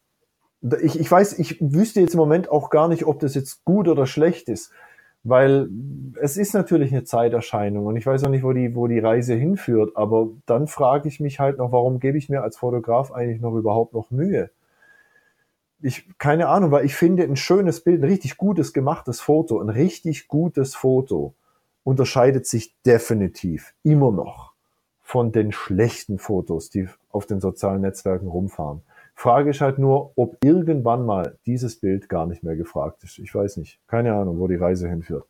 Ich, 0.82 1.00
ich 1.00 1.10
weiß, 1.10 1.40
ich 1.40 1.58
wüsste 1.62 2.02
jetzt 2.02 2.14
im 2.14 2.20
Moment 2.20 2.50
auch 2.50 2.70
gar 2.70 2.88
nicht, 2.88 3.06
ob 3.06 3.20
das 3.20 3.36
jetzt 3.36 3.64
gut 3.66 3.88
oder 3.88 4.06
schlecht 4.06 4.50
ist. 4.50 4.72
Weil 5.24 5.70
es 6.22 6.36
ist 6.36 6.54
natürlich 6.54 6.92
eine 6.92 7.06
Zeiterscheinung 7.06 7.86
und 7.86 7.96
ich 7.96 8.06
weiß 8.06 8.26
auch 8.26 8.30
nicht, 8.30 8.44
wo 8.44 8.52
die, 8.52 8.76
wo 8.76 8.88
die 8.88 9.00
Reise 9.00 9.36
hinführt, 9.36 9.96
aber 9.96 10.30
dann 10.46 10.68
frage 10.68 11.08
ich 11.08 11.22
mich 11.22 11.40
halt 11.40 11.58
noch, 11.58 11.72
warum 11.72 12.00
gebe 12.00 12.18
ich 12.18 12.28
mir 12.28 12.44
als 12.44 12.58
Fotograf 12.58 13.12
eigentlich 13.12 13.40
noch 13.40 13.56
überhaupt 13.56 13.94
noch 13.94 14.12
Mühe? 14.12 14.50
Ich, 15.82 16.08
keine 16.18 16.48
Ahnung, 16.50 16.72
weil 16.72 16.86
ich 16.86 16.96
finde 16.96 17.24
ein 17.24 17.36
schönes 17.38 17.82
Bild, 17.82 18.02
ein 18.02 18.10
richtig 18.10 18.38
gutes 18.38 18.74
gemachtes 18.74 19.22
Foto, 19.22 19.60
ein 19.60 19.70
richtig 19.70 20.28
gutes 20.28 20.76
Foto 20.76 21.34
unterscheidet 21.84 22.46
sich 22.46 22.76
definitiv 22.84 23.74
immer 23.84 24.12
noch 24.12 24.54
von 25.02 25.32
den 25.32 25.52
schlechten 25.52 26.18
Fotos, 26.18 26.70
die 26.70 26.88
auf 27.12 27.26
den 27.26 27.40
sozialen 27.40 27.82
Netzwerken 27.82 28.28
rumfahren. 28.28 28.82
Frage 29.16 29.52
ist 29.52 29.62
halt 29.62 29.80
nur, 29.80 30.12
ob 30.18 30.38
irgendwann 30.44 31.06
mal 31.06 31.38
dieses 31.46 31.80
Bild 31.80 32.10
gar 32.10 32.26
nicht 32.26 32.44
mehr 32.44 32.56
gefragt 32.56 33.04
ist. 33.04 33.20
Ich 33.20 33.34
weiß 33.34 33.58
nicht. 33.58 33.80
Keine 33.88 34.14
Ahnung, 34.14 34.40
wo 34.40 34.48
die 34.48 34.56
Reise 34.56 34.90
hinführt. 34.90 35.26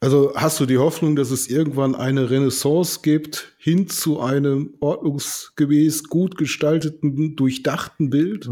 Also 0.00 0.32
hast 0.34 0.58
du 0.60 0.66
die 0.66 0.78
Hoffnung, 0.78 1.16
dass 1.16 1.30
es 1.30 1.48
irgendwann 1.48 1.94
eine 1.94 2.30
Renaissance 2.30 3.00
gibt 3.02 3.54
hin 3.58 3.88
zu 3.88 4.20
einem 4.20 4.74
ordnungsgemäß 4.80 6.08
gut 6.08 6.36
gestalteten, 6.38 7.36
durchdachten 7.36 8.10
Bild? 8.10 8.50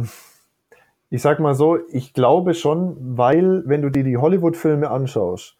Ich 1.08 1.22
sag 1.22 1.40
mal 1.40 1.54
so, 1.54 1.78
ich 1.88 2.12
glaube 2.12 2.54
schon, 2.54 2.96
weil 3.16 3.62
wenn 3.66 3.82
du 3.82 3.90
dir 3.90 4.04
die 4.04 4.16
Hollywood-Filme 4.16 4.90
anschaust, 4.90 5.56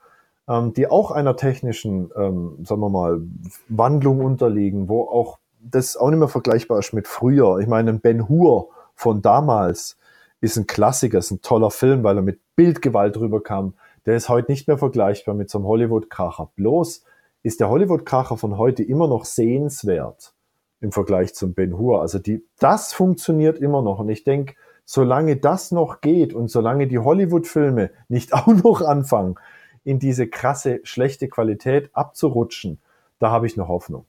ähm, 0.49 0.73
die 0.75 0.89
auch 0.89 1.11
einer 1.11 1.37
technischen, 1.37 2.11
ähm, 2.17 2.59
sagen 2.64 2.81
wir 2.81 2.91
mal, 2.91 3.23
Wandlung 3.69 4.21
unterliegen, 4.21 4.89
wo 4.89 5.03
auch 5.03 5.39
das 5.71 5.97
auch 5.97 6.11
nicht 6.11 6.19
mehr 6.19 6.29
vergleichbar 6.29 6.79
ist 6.79 6.93
mit 6.93 7.09
früher. 7.09 7.59
Ich 7.59 7.67
meine, 7.67 7.93
Ben 7.95 8.29
Hur 8.29 8.69
von 8.95 9.23
damals 9.23 9.99
ist 10.41 10.57
ein 10.57 10.67
Klassiker, 10.67 11.19
ist 11.19 11.31
ein 11.31 11.43
toller 11.43 11.71
Film, 11.71 12.05
weil 12.05 12.17
er 12.17 12.23
mit 12.23 12.41
Bildgewalt 12.57 13.19
rüberkam. 13.19 13.75
Der 14.05 14.17
ist 14.17 14.29
heute 14.29 14.51
nicht 14.51 14.69
mehr 14.69 14.79
vergleichbar 14.79 15.35
mit 15.35 15.51
so 15.51 15.59
einem 15.59 15.67
Hollywood-Kracher. 15.67 16.51
Bloß 16.57 17.05
ist 17.43 17.61
der 17.61 17.69
Hollywood-Kracher 17.69 18.37
von 18.37 18.59
heute 18.59 18.83
immer 18.83 19.09
noch 19.09 19.25
sehenswert 19.25 20.35
im 20.81 20.93
Vergleich 20.93 21.35
zum 21.35 21.55
Ben 21.55 21.77
Hur. 21.77 22.01
Also 22.01 22.19
die, 22.19 22.45
das 22.59 22.93
funktioniert 22.93 23.59
immer 23.59 23.83
noch. 23.83 23.99
Und 23.99 24.09
ich 24.09 24.25
denke, 24.25 24.55
solange 24.85 25.37
das 25.37 25.73
noch 25.73 26.01
geht 26.01 26.35
und 26.35 26.49
solange 26.49 26.87
die 26.87 26.99
Hollywood-Filme 26.99 27.91
nicht 28.09 28.33
auch 28.35 28.47
noch 28.47 28.83
anfangen, 28.83 29.37
in 29.85 29.99
diese 29.99 30.27
krasse, 30.27 30.81
schlechte 30.83 31.29
Qualität 31.29 31.91
abzurutschen, 31.93 32.81
da 33.19 33.31
habe 33.31 33.47
ich 33.47 33.57
noch 33.57 33.69
Hoffnung. 33.69 34.05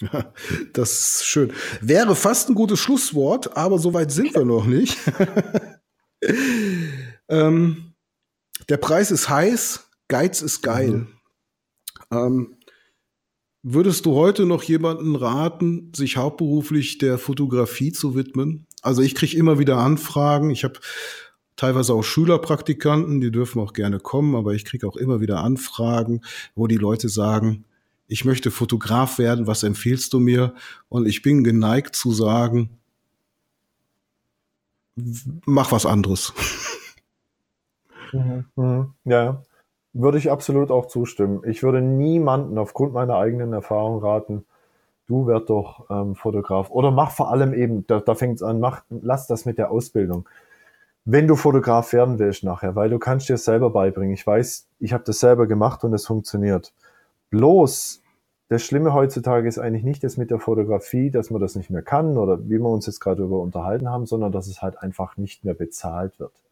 Das 0.72 0.92
ist 0.92 1.26
schön. 1.26 1.52
Wäre 1.80 2.14
fast 2.14 2.48
ein 2.48 2.54
gutes 2.54 2.78
Schlusswort, 2.78 3.56
aber 3.56 3.78
so 3.78 3.94
weit 3.94 4.12
sind 4.12 4.34
wir 4.34 4.44
noch 4.44 4.66
nicht. 4.66 4.98
ähm, 7.28 7.94
der 8.68 8.76
Preis 8.76 9.10
ist 9.10 9.28
heiß, 9.28 9.88
Geiz 10.08 10.42
ist 10.42 10.62
geil. 10.62 10.90
Mhm. 10.90 11.08
Ähm, 12.10 12.56
würdest 13.62 14.06
du 14.06 14.14
heute 14.14 14.46
noch 14.46 14.62
jemanden 14.62 15.16
raten, 15.16 15.92
sich 15.94 16.16
hauptberuflich 16.16 16.98
der 16.98 17.18
Fotografie 17.18 17.92
zu 17.92 18.14
widmen? 18.14 18.66
Also 18.82 19.02
ich 19.02 19.14
kriege 19.14 19.36
immer 19.36 19.58
wieder 19.58 19.78
Anfragen. 19.78 20.50
Ich 20.50 20.62
habe 20.62 20.78
teilweise 21.56 21.94
auch 21.94 22.04
Schülerpraktikanten, 22.04 23.20
die 23.20 23.32
dürfen 23.32 23.60
auch 23.60 23.72
gerne 23.72 23.98
kommen, 23.98 24.36
aber 24.36 24.54
ich 24.54 24.64
kriege 24.64 24.86
auch 24.86 24.96
immer 24.96 25.20
wieder 25.20 25.42
Anfragen, 25.42 26.20
wo 26.54 26.66
die 26.66 26.76
Leute 26.76 27.08
sagen, 27.08 27.64
ich 28.08 28.24
möchte 28.24 28.50
Fotograf 28.50 29.18
werden, 29.18 29.46
was 29.46 29.62
empfiehlst 29.62 30.12
du 30.12 30.20
mir? 30.20 30.54
Und 30.88 31.06
ich 31.06 31.22
bin 31.22 31.44
geneigt 31.44 31.96
zu 31.96 32.12
sagen, 32.12 32.70
mach 35.44 35.72
was 35.72 35.86
anderes. 35.86 36.32
Mhm, 38.12 38.44
mhm. 38.54 38.94
Ja, 39.04 39.42
würde 39.92 40.18
ich 40.18 40.30
absolut 40.30 40.70
auch 40.70 40.86
zustimmen. 40.86 41.42
Ich 41.44 41.62
würde 41.62 41.80
niemanden 41.80 42.58
aufgrund 42.58 42.92
meiner 42.92 43.16
eigenen 43.16 43.52
Erfahrung 43.52 44.02
raten, 44.02 44.44
du 45.06 45.26
werd 45.26 45.50
doch 45.50 45.88
ähm, 45.90 46.14
Fotograf. 46.14 46.70
Oder 46.70 46.90
mach 46.90 47.10
vor 47.10 47.30
allem 47.30 47.54
eben, 47.54 47.86
da, 47.86 48.00
da 48.00 48.14
fängt 48.14 48.36
es 48.36 48.42
an, 48.42 48.60
mach, 48.60 48.82
lass 48.90 49.26
das 49.26 49.44
mit 49.44 49.58
der 49.58 49.70
Ausbildung. 49.70 50.28
Wenn 51.04 51.28
du 51.28 51.36
Fotograf 51.36 51.92
werden 51.92 52.18
willst 52.18 52.42
nachher, 52.42 52.74
weil 52.74 52.90
du 52.90 52.98
kannst 52.98 53.28
dir 53.28 53.38
selber 53.38 53.70
beibringen. 53.70 54.12
Ich 54.12 54.26
weiß, 54.26 54.68
ich 54.80 54.92
habe 54.92 55.04
das 55.04 55.20
selber 55.20 55.46
gemacht 55.46 55.84
und 55.84 55.94
es 55.94 56.06
funktioniert. 56.06 56.72
Bloß, 57.30 58.02
das 58.48 58.62
Schlimme 58.62 58.94
heutzutage 58.94 59.48
ist 59.48 59.58
eigentlich 59.58 59.82
nicht 59.82 60.04
das 60.04 60.16
mit 60.16 60.30
der 60.30 60.38
Fotografie, 60.38 61.10
dass 61.10 61.30
man 61.30 61.40
das 61.40 61.56
nicht 61.56 61.70
mehr 61.70 61.82
kann 61.82 62.16
oder 62.16 62.38
wie 62.48 62.58
wir 62.58 62.68
uns 62.68 62.86
jetzt 62.86 63.00
gerade 63.00 63.24
über 63.24 63.40
unterhalten 63.40 63.88
haben, 63.88 64.06
sondern 64.06 64.30
dass 64.30 64.46
es 64.46 64.62
halt 64.62 64.78
einfach 64.78 65.16
nicht 65.16 65.44
mehr 65.44 65.54
bezahlt 65.54 66.20
wird. 66.20 66.42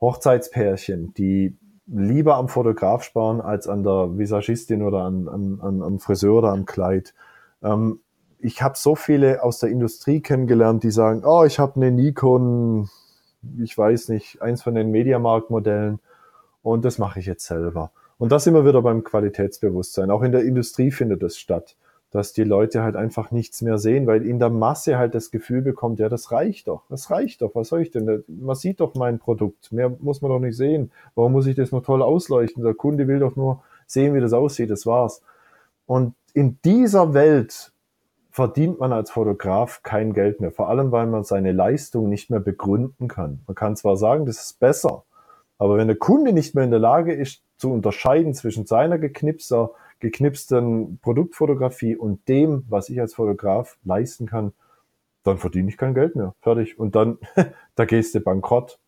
Hochzeitspärchen, 0.00 1.14
die 1.14 1.56
lieber 1.86 2.36
am 2.36 2.48
Fotograf 2.48 3.02
sparen 3.02 3.40
als 3.40 3.66
an 3.66 3.82
der 3.82 4.18
Visagistin 4.18 4.82
oder 4.82 5.04
an, 5.04 5.28
an, 5.28 5.60
an, 5.60 5.82
am 5.82 5.98
Friseur 5.98 6.38
oder 6.38 6.52
am 6.52 6.66
Kleid. 6.66 7.14
Ähm, 7.62 8.00
ich 8.38 8.62
habe 8.62 8.76
so 8.76 8.94
viele 8.94 9.42
aus 9.42 9.58
der 9.58 9.70
Industrie 9.70 10.20
kennengelernt, 10.20 10.82
die 10.82 10.90
sagen, 10.90 11.22
oh, 11.24 11.44
ich 11.44 11.58
habe 11.58 11.76
eine 11.76 11.90
Nikon, 11.90 12.88
ich 13.58 13.76
weiß 13.76 14.08
nicht, 14.10 14.40
eins 14.40 14.62
von 14.62 14.74
den 14.74 14.90
Mediamarkt-Modellen 14.90 15.98
und 16.62 16.84
das 16.84 16.98
mache 16.98 17.20
ich 17.20 17.26
jetzt 17.26 17.46
selber. 17.46 17.90
Und 18.20 18.30
das 18.30 18.46
immer 18.46 18.66
wieder 18.66 18.82
beim 18.82 19.02
Qualitätsbewusstsein. 19.02 20.10
Auch 20.10 20.22
in 20.22 20.30
der 20.30 20.44
Industrie 20.44 20.90
findet 20.90 21.22
es 21.22 21.38
statt. 21.38 21.74
dass 22.10 22.32
die 22.32 22.44
Leute 22.44 22.82
halt 22.82 22.96
einfach 22.96 23.30
nichts 23.30 23.62
mehr 23.62 23.78
sehen, 23.78 24.06
weil 24.06 24.26
in 24.26 24.40
der 24.40 24.50
Masse 24.50 24.98
halt 24.98 25.14
das 25.14 25.30
Gefühl 25.30 25.62
bekommt, 25.62 26.00
ja, 26.00 26.08
das 26.08 26.32
reicht 26.32 26.66
doch, 26.66 26.82
das 26.88 27.10
reicht 27.10 27.40
doch, 27.40 27.54
was 27.54 27.68
soll 27.68 27.82
ich 27.82 27.92
denn? 27.92 28.24
Man 28.26 28.56
sieht 28.56 28.80
doch 28.80 28.94
mein 28.94 29.18
Produkt, 29.20 29.70
mehr 29.70 29.90
muss 30.00 30.20
man 30.20 30.30
doch 30.30 30.40
nicht 30.40 30.56
sehen. 30.56 30.90
Warum 31.14 31.32
muss 31.32 31.46
ich 31.46 31.54
das 31.54 31.70
noch 31.70 31.82
toll 31.82 32.02
ausleuchten? 32.02 32.64
Der 32.64 32.74
Kunde 32.74 33.06
will 33.06 33.20
doch 33.20 33.36
nur 33.36 33.62
sehen, 33.86 34.14
wie 34.14 34.20
das 34.20 34.32
aussieht, 34.32 34.70
das 34.70 34.86
war's. 34.86 35.22
Und 35.86 36.14
in 36.34 36.58
dieser 36.64 37.14
Welt 37.14 37.72
verdient 38.30 38.80
man 38.80 38.92
als 38.92 39.10
Fotograf 39.12 39.82
kein 39.82 40.12
Geld 40.12 40.40
mehr, 40.40 40.50
vor 40.50 40.68
allem 40.68 40.90
weil 40.90 41.06
man 41.06 41.22
seine 41.22 41.52
Leistung 41.52 42.08
nicht 42.08 42.28
mehr 42.30 42.40
begründen 42.40 43.06
kann. 43.06 43.40
Man 43.46 43.54
kann 43.54 43.76
zwar 43.76 43.96
sagen, 43.96 44.26
das 44.26 44.42
ist 44.42 44.58
besser, 44.58 45.04
aber 45.58 45.76
wenn 45.76 45.88
der 45.88 45.96
Kunde 45.96 46.32
nicht 46.32 46.54
mehr 46.56 46.64
in 46.64 46.70
der 46.70 46.80
Lage 46.80 47.12
ist, 47.12 47.42
zu 47.60 47.72
unterscheiden 47.72 48.34
zwischen 48.34 48.66
seiner 48.66 48.98
geknipster 48.98 49.70
geknipsten 50.00 50.98
Produktfotografie 51.02 51.94
und 51.94 52.26
dem, 52.26 52.64
was 52.68 52.88
ich 52.88 53.00
als 53.00 53.14
Fotograf 53.14 53.76
leisten 53.84 54.26
kann, 54.26 54.52
dann 55.22 55.36
verdiene 55.36 55.68
ich 55.68 55.76
kein 55.76 55.94
Geld 55.94 56.16
mehr. 56.16 56.34
Fertig. 56.40 56.78
Und 56.78 56.96
dann, 56.96 57.18
da 57.74 57.84
gehst 57.84 58.14
du 58.14 58.20
bankrott. 58.20 58.78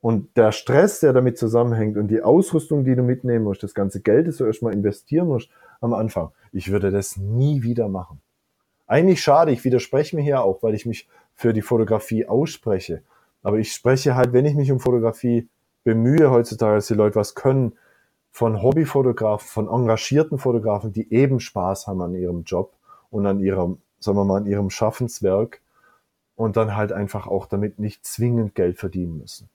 Und 0.00 0.36
der 0.36 0.52
Stress, 0.52 1.00
der 1.00 1.14
damit 1.14 1.38
zusammenhängt 1.38 1.96
und 1.96 2.08
die 2.08 2.22
Ausrüstung, 2.22 2.84
die 2.84 2.94
du 2.94 3.02
mitnehmen 3.02 3.44
musst, 3.44 3.62
das 3.62 3.74
ganze 3.74 4.00
Geld, 4.02 4.28
das 4.28 4.36
du 4.36 4.44
erstmal 4.44 4.74
investieren 4.74 5.26
musst 5.26 5.48
am 5.80 5.94
Anfang, 5.94 6.30
ich 6.52 6.70
würde 6.70 6.90
das 6.90 7.16
nie 7.16 7.62
wieder 7.62 7.88
machen. 7.88 8.20
Eigentlich 8.86 9.22
schade, 9.22 9.52
ich 9.52 9.64
widerspreche 9.64 10.14
mir 10.14 10.22
hier 10.22 10.42
auch, 10.42 10.62
weil 10.62 10.74
ich 10.74 10.86
mich 10.86 11.08
für 11.34 11.52
die 11.52 11.62
Fotografie 11.62 12.26
ausspreche. 12.26 13.02
Aber 13.42 13.58
ich 13.58 13.72
spreche 13.72 14.14
halt, 14.14 14.32
wenn 14.32 14.44
ich 14.44 14.54
mich 14.54 14.70
um 14.70 14.80
Fotografie 14.80 15.48
bemühe 15.82 16.30
heutzutage, 16.30 16.76
dass 16.76 16.86
die 16.86 16.94
Leute 16.94 17.16
was 17.16 17.34
können, 17.34 17.72
von 18.38 18.62
Hobbyfotografen, 18.62 19.48
von 19.48 19.68
engagierten 19.68 20.38
Fotografen, 20.38 20.92
die 20.92 21.12
eben 21.12 21.40
Spaß 21.40 21.88
haben 21.88 22.00
an 22.02 22.14
ihrem 22.14 22.44
Job 22.44 22.72
und 23.10 23.26
an 23.26 23.40
ihrem, 23.40 23.78
sagen 23.98 24.16
wir 24.16 24.24
mal, 24.24 24.36
an 24.36 24.46
ihrem 24.46 24.70
Schaffenswerk 24.70 25.60
und 26.36 26.56
dann 26.56 26.76
halt 26.76 26.92
einfach 26.92 27.26
auch 27.26 27.46
damit 27.46 27.80
nicht 27.80 28.06
zwingend 28.06 28.54
Geld 28.54 28.78
verdienen 28.78 29.18
müssen. 29.18 29.48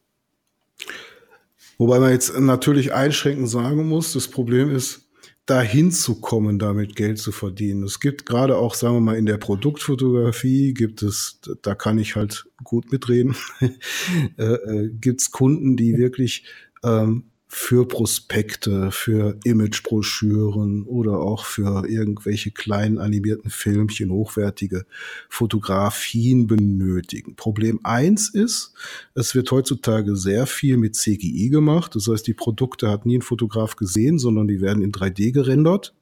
Wobei 1.77 1.97
man 1.99 2.11
jetzt 2.11 2.38
natürlich 2.38 2.93
einschränkend 2.93 3.47
sagen 3.47 3.88
muss, 3.88 4.11
das 4.11 4.27
Problem 4.27 4.75
ist, 4.75 5.07
dahin 5.45 5.89
zu 5.93 6.19
kommen, 6.19 6.59
damit 6.59 6.97
Geld 6.97 7.19
zu 7.19 7.31
verdienen. 7.31 7.84
Es 7.84 8.01
gibt 8.01 8.25
gerade 8.25 8.57
auch, 8.57 8.75
sagen 8.75 8.95
wir 8.95 9.01
mal, 9.01 9.15
in 9.15 9.25
der 9.25 9.38
Produktfotografie 9.38 10.73
gibt 10.73 11.03
es, 11.03 11.39
da 11.61 11.73
kann 11.73 11.97
ich 11.99 12.17
halt 12.17 12.49
gut 12.65 12.91
mitreden, 12.91 13.34
äh, 14.38 14.43
äh, 14.43 14.89
gibt 14.89 15.21
es 15.21 15.31
Kunden, 15.31 15.77
die 15.77 15.97
wirklich 15.97 16.45
ähm, 16.84 17.29
für 17.55 17.87
Prospekte, 17.87 18.91
für 18.91 19.37
Imagebroschüren 19.43 20.83
oder 20.83 21.19
auch 21.19 21.45
für 21.45 21.87
irgendwelche 21.87 22.49
kleinen 22.49 22.97
animierten 22.97 23.51
Filmchen, 23.51 24.09
hochwertige 24.09 24.87
Fotografien 25.29 26.47
benötigen. 26.47 27.35
Problem 27.35 27.79
eins 27.83 28.29
ist, 28.29 28.73
es 29.13 29.35
wird 29.35 29.51
heutzutage 29.51 30.15
sehr 30.15 30.47
viel 30.47 30.77
mit 30.77 30.95
CGI 30.95 31.49
gemacht. 31.49 31.93
Das 31.95 32.07
heißt, 32.07 32.25
die 32.25 32.33
Produkte 32.33 32.89
hat 32.89 33.05
nie 33.05 33.19
ein 33.19 33.21
Fotograf 33.21 33.75
gesehen, 33.75 34.17
sondern 34.17 34.47
die 34.47 34.59
werden 34.59 34.81
in 34.81 34.91
3D 34.91 35.31
gerendert 35.31 35.93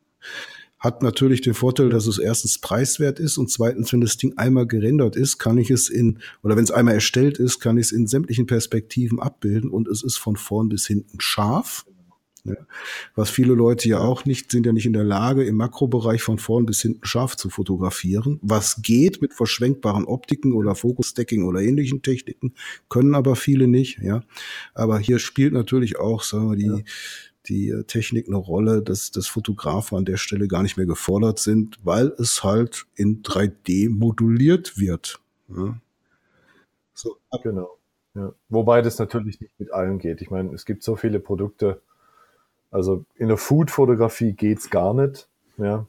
hat 0.82 1.04
natürlich 1.04 1.42
den 1.42 1.54
Vorteil, 1.54 1.90
dass 1.90 2.08
es 2.08 2.18
erstens 2.18 2.58
preiswert 2.58 3.20
ist 3.20 3.38
und 3.38 3.52
zweitens, 3.52 3.94
wenn 3.94 4.02
das 4.02 4.18
Ding 4.18 4.38
einmal 4.38 4.66
gerendert 4.66 5.16
ist, 5.16 5.38
kann 5.38 5.60
ich 5.60 5.70
es 5.70 5.90
in, 5.90 6.18
oder 6.42 6.58
wenn 6.58 6.64
es 6.64 6.72
einmal 6.72 6.96
erstellt 6.96 7.38
ist, 7.38 7.60
kann 7.60 7.78
ich 7.78 7.86
es 7.86 7.92
in 7.92 8.08
sämtlichen 8.08 8.48
Perspektiven 8.48 9.20
abbilden 9.20 9.70
und 9.70 9.88
es 9.88 10.04
ist 10.04 10.18
von 10.18 10.36
vorn 10.36 10.70
bis 10.70 10.88
hinten 10.88 11.22
scharf. 11.22 11.86
Ja. 12.44 12.56
Was 13.14 13.30
viele 13.30 13.54
Leute 13.54 13.88
ja 13.88 14.00
auch 14.00 14.26
nicht, 14.26 14.50
sind 14.50 14.66
ja 14.66 14.74
nicht 14.74 14.88
in 14.88 14.94
der 14.94 15.04
Lage, 15.04 15.44
im 15.44 15.58
Makrobereich 15.58 16.24
von 16.24 16.40
vorn 16.40 16.66
bis 16.66 16.82
hinten 16.82 17.06
scharf 17.06 17.36
zu 17.36 17.52
fotografieren. 17.52 18.40
Was 18.42 18.82
geht 18.82 19.22
mit 19.22 19.36
verschwenkbaren 19.36 20.06
Optiken 20.06 20.52
oder 20.54 20.74
Focus-Stacking 20.74 21.44
oder 21.44 21.62
ähnlichen 21.62 22.02
Techniken, 22.02 22.56
können 22.90 23.14
aber 23.14 23.36
viele 23.36 23.68
nicht, 23.68 24.00
ja. 24.00 24.24
Aber 24.74 24.98
hier 24.98 25.20
spielt 25.20 25.54
natürlich 25.54 26.00
auch, 26.00 26.24
sagen 26.24 26.50
wir, 26.50 26.58
die, 26.58 26.66
ja 26.66 26.80
die 27.48 27.70
äh, 27.70 27.84
Technik 27.84 28.28
eine 28.28 28.38
Rolle, 28.38 28.82
dass, 28.82 29.12
dass 29.12 29.28
Fotografen 29.28 29.98
an 29.98 30.06
der 30.06 30.18
Stelle 30.18 30.48
gar 30.48 30.64
nicht 30.64 30.78
mehr 30.78 30.86
gefordert 30.86 31.40
sind, 31.40 31.80
weil 31.84 32.14
es 32.18 32.44
halt 32.44 32.86
in 32.96 33.24
3D 33.24 33.90
moduliert 33.90 34.78
wird. 34.78 35.20
Ja. 35.50 35.76
So. 36.94 37.18
Genau. 37.44 37.78
Ja. 38.14 38.34
Wobei 38.50 38.82
das 38.82 39.00
natürlich 39.00 39.40
nicht 39.40 39.58
mit 39.60 39.72
allen 39.72 39.98
geht. 39.98 40.22
Ich 40.22 40.30
meine, 40.30 40.54
es 40.54 40.66
gibt 40.66 40.84
so 40.84 40.96
viele 40.96 41.20
Produkte. 41.20 41.82
Also 42.70 43.06
in 43.16 43.28
der 43.28 43.38
Food-Fotografie 43.38 44.34
geht's 44.34 44.70
gar 44.70 44.94
nicht. 44.94 45.28
Ja. 45.58 45.88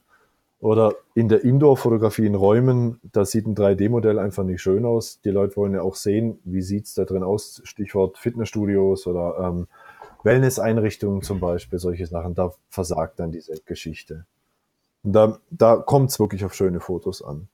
Oder 0.61 0.95
in 1.15 1.29
der 1.29 1.43
Indoor-Fotografie 1.43 2.25
in 2.25 2.37
Räumen, 2.37 3.01
da 3.03 3.25
sieht 3.25 3.47
ein 3.47 3.57
3D-Modell 3.57 4.21
einfach 4.21 4.45
nicht 4.45 4.63
schön 4.63 4.85
aus. 4.85 5.21
Die 5.23 5.31
Leute 5.31 5.57
wollen 5.57 5.75
ja 5.75 5.83
auch 5.83 5.97
sehen, 5.97 6.39
wie 6.45 6.63
sieht's 6.63 6.95
da 6.95 7.05
drin 7.05 7.25
aus. 7.25 7.61
Stichwort 7.65 8.17
Fitnessstudios 8.17 9.09
oder 9.09 9.39
ähm, 9.41 9.67
Wellness-Einrichtungen 10.25 11.23
zum 11.23 11.41
Beispiel, 11.41 11.79
solche 11.79 12.07
Sachen, 12.07 12.35
da 12.35 12.53
versagt 12.69 13.19
dann 13.21 13.33
diese 13.33 13.61
Geschichte. 13.65 14.27
Und 15.03 15.13
da, 15.13 15.41
da 15.51 15.77
kommt 15.77 16.11
es 16.11 16.21
wirklich 16.21 16.45
auf 16.45 16.55
schöne 16.55 16.81
Fotos 16.81 17.23
an. 17.23 17.49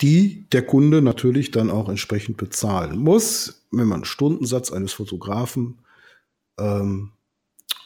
Die 0.00 0.46
der 0.50 0.66
Kunde 0.66 1.00
natürlich 1.00 1.52
dann 1.52 1.70
auch 1.70 1.88
entsprechend 1.88 2.36
bezahlen 2.36 2.98
muss, 2.98 3.64
wenn 3.70 3.86
man 3.86 3.98
einen 3.98 4.04
Stundensatz 4.04 4.72
eines 4.72 4.92
Fotografen 4.92 5.78
ähm, 6.58 7.12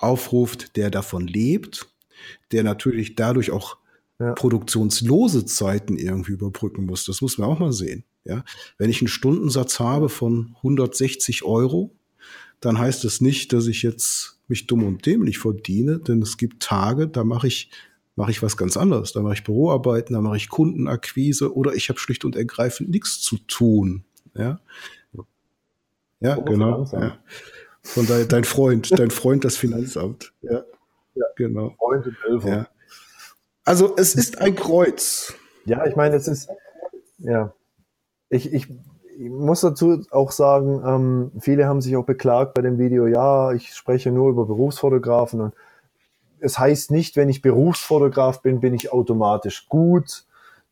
aufruft, 0.01 0.77
der 0.77 0.91
davon 0.91 1.27
lebt, 1.27 1.87
der 2.53 2.65
natürlich 2.65 3.17
dadurch 3.17 3.51
auch 3.51 3.77
ja. 4.19 4.33
produktionslose 4.33 5.45
Zeiten 5.45 5.97
irgendwie 5.97 6.33
überbrücken 6.33 6.87
muss. 6.87 7.05
Das 7.05 7.21
muss 7.21 7.39
man 7.39 7.51
auch 7.51 7.59
mal 7.59 7.73
sehen. 7.73 8.05
Ja? 8.25 8.45
Wenn 8.79 8.91
ich 8.91 9.01
einen 9.01 9.09
Stundensatz 9.09 9.79
habe 9.79 10.09
von 10.09 10.55
160 10.59 11.45
Euro, 11.45 11.95
dann 12.61 12.79
heißt 12.79 13.05
es 13.05 13.21
nicht, 13.21 13.53
dass 13.53 13.67
ich 13.67 13.83
jetzt 13.83 14.41
mich 14.49 14.67
dumm 14.67 14.85
und 14.85 15.05
dämlich 15.05 15.39
verdiene, 15.39 15.99
denn 15.99 16.23
es 16.23 16.37
gibt 16.37 16.63
Tage, 16.63 17.09
da 17.09 17.25
mache 17.25 17.47
ich 17.49 17.71
mache 18.17 18.31
ich 18.31 18.43
was 18.43 18.57
ganz 18.57 18.77
anderes. 18.77 19.13
Da 19.13 19.21
mache 19.21 19.35
ich 19.35 19.45
Büroarbeiten, 19.45 20.15
da 20.15 20.21
mache 20.21 20.39
ich 20.39 20.49
Kundenakquise 20.49 21.55
oder 21.55 21.75
ich 21.75 21.89
habe 21.91 21.99
schlicht 22.01 22.25
und 22.25 22.35
ergreifend 22.35 22.89
nichts 22.89 23.21
zu 23.21 23.39
tun. 23.39 24.05
Ja, 24.35 24.59
ja 26.21 26.37
genau. 26.37 26.89
Ja. 26.93 27.19
Von 27.83 28.07
daher 28.07 28.25
dein 28.25 28.45
Freund, 28.45 28.99
dein 28.99 29.11
Freund 29.11 29.45
das 29.45 29.57
Finanzamt. 29.57 30.33
Ja, 30.43 30.65
ja. 31.15 31.25
genau. 31.37 31.77
Freund 31.79 32.07
im 32.07 32.41
ja. 32.41 32.69
Also 33.65 33.95
es 33.97 34.15
ist 34.15 34.39
ein 34.39 34.57
Kreuz. 34.57 35.35
Ja, 35.67 35.87
ich 35.87 35.95
meine, 35.95 36.17
es 36.17 36.27
ist 36.27 36.49
ja. 37.19 37.55
Ich, 38.29 38.53
ich 38.53 38.69
ich 39.19 39.31
muss 39.31 39.62
dazu 39.62 40.03
auch 40.11 40.31
sagen, 40.31 40.83
ähm, 40.85 41.31
viele 41.41 41.67
haben 41.67 41.81
sich 41.81 41.97
auch 41.97 42.05
beklagt 42.05 42.55
bei 42.55 42.62
dem 42.62 42.79
Video, 42.79 43.07
ja, 43.07 43.53
ich 43.53 43.75
spreche 43.75 44.11
nur 44.11 44.31
über 44.31 44.47
Berufsfotografen. 44.47 45.41
Und 45.41 45.55
es 46.41 46.59
heißt 46.59 46.91
nicht, 46.91 47.17
wenn 47.17 47.29
ich 47.29 47.43
Berufsfotograf 47.43 48.43
bin, 48.43 48.61
bin 48.61 48.75
ich 48.75 48.93
automatisch 48.93 49.69
gut. 49.69 50.25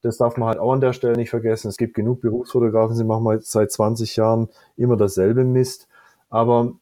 Das 0.02 0.18
darf 0.18 0.36
man 0.36 0.48
halt 0.48 0.58
auch 0.58 0.72
an 0.72 0.80
der 0.80 0.92
Stelle 0.92 1.16
nicht 1.16 1.30
vergessen. 1.30 1.68
Es 1.68 1.78
gibt 1.78 1.94
genug 1.94 2.20
Berufsfotografen, 2.20 2.94
sie 2.94 3.04
machen 3.04 3.24
mal 3.24 3.40
seit 3.40 3.72
20 3.72 4.16
Jahren 4.16 4.48
immer 4.76 4.96
dasselbe 4.96 5.44
Mist. 5.44 5.88
Aber 6.28 6.72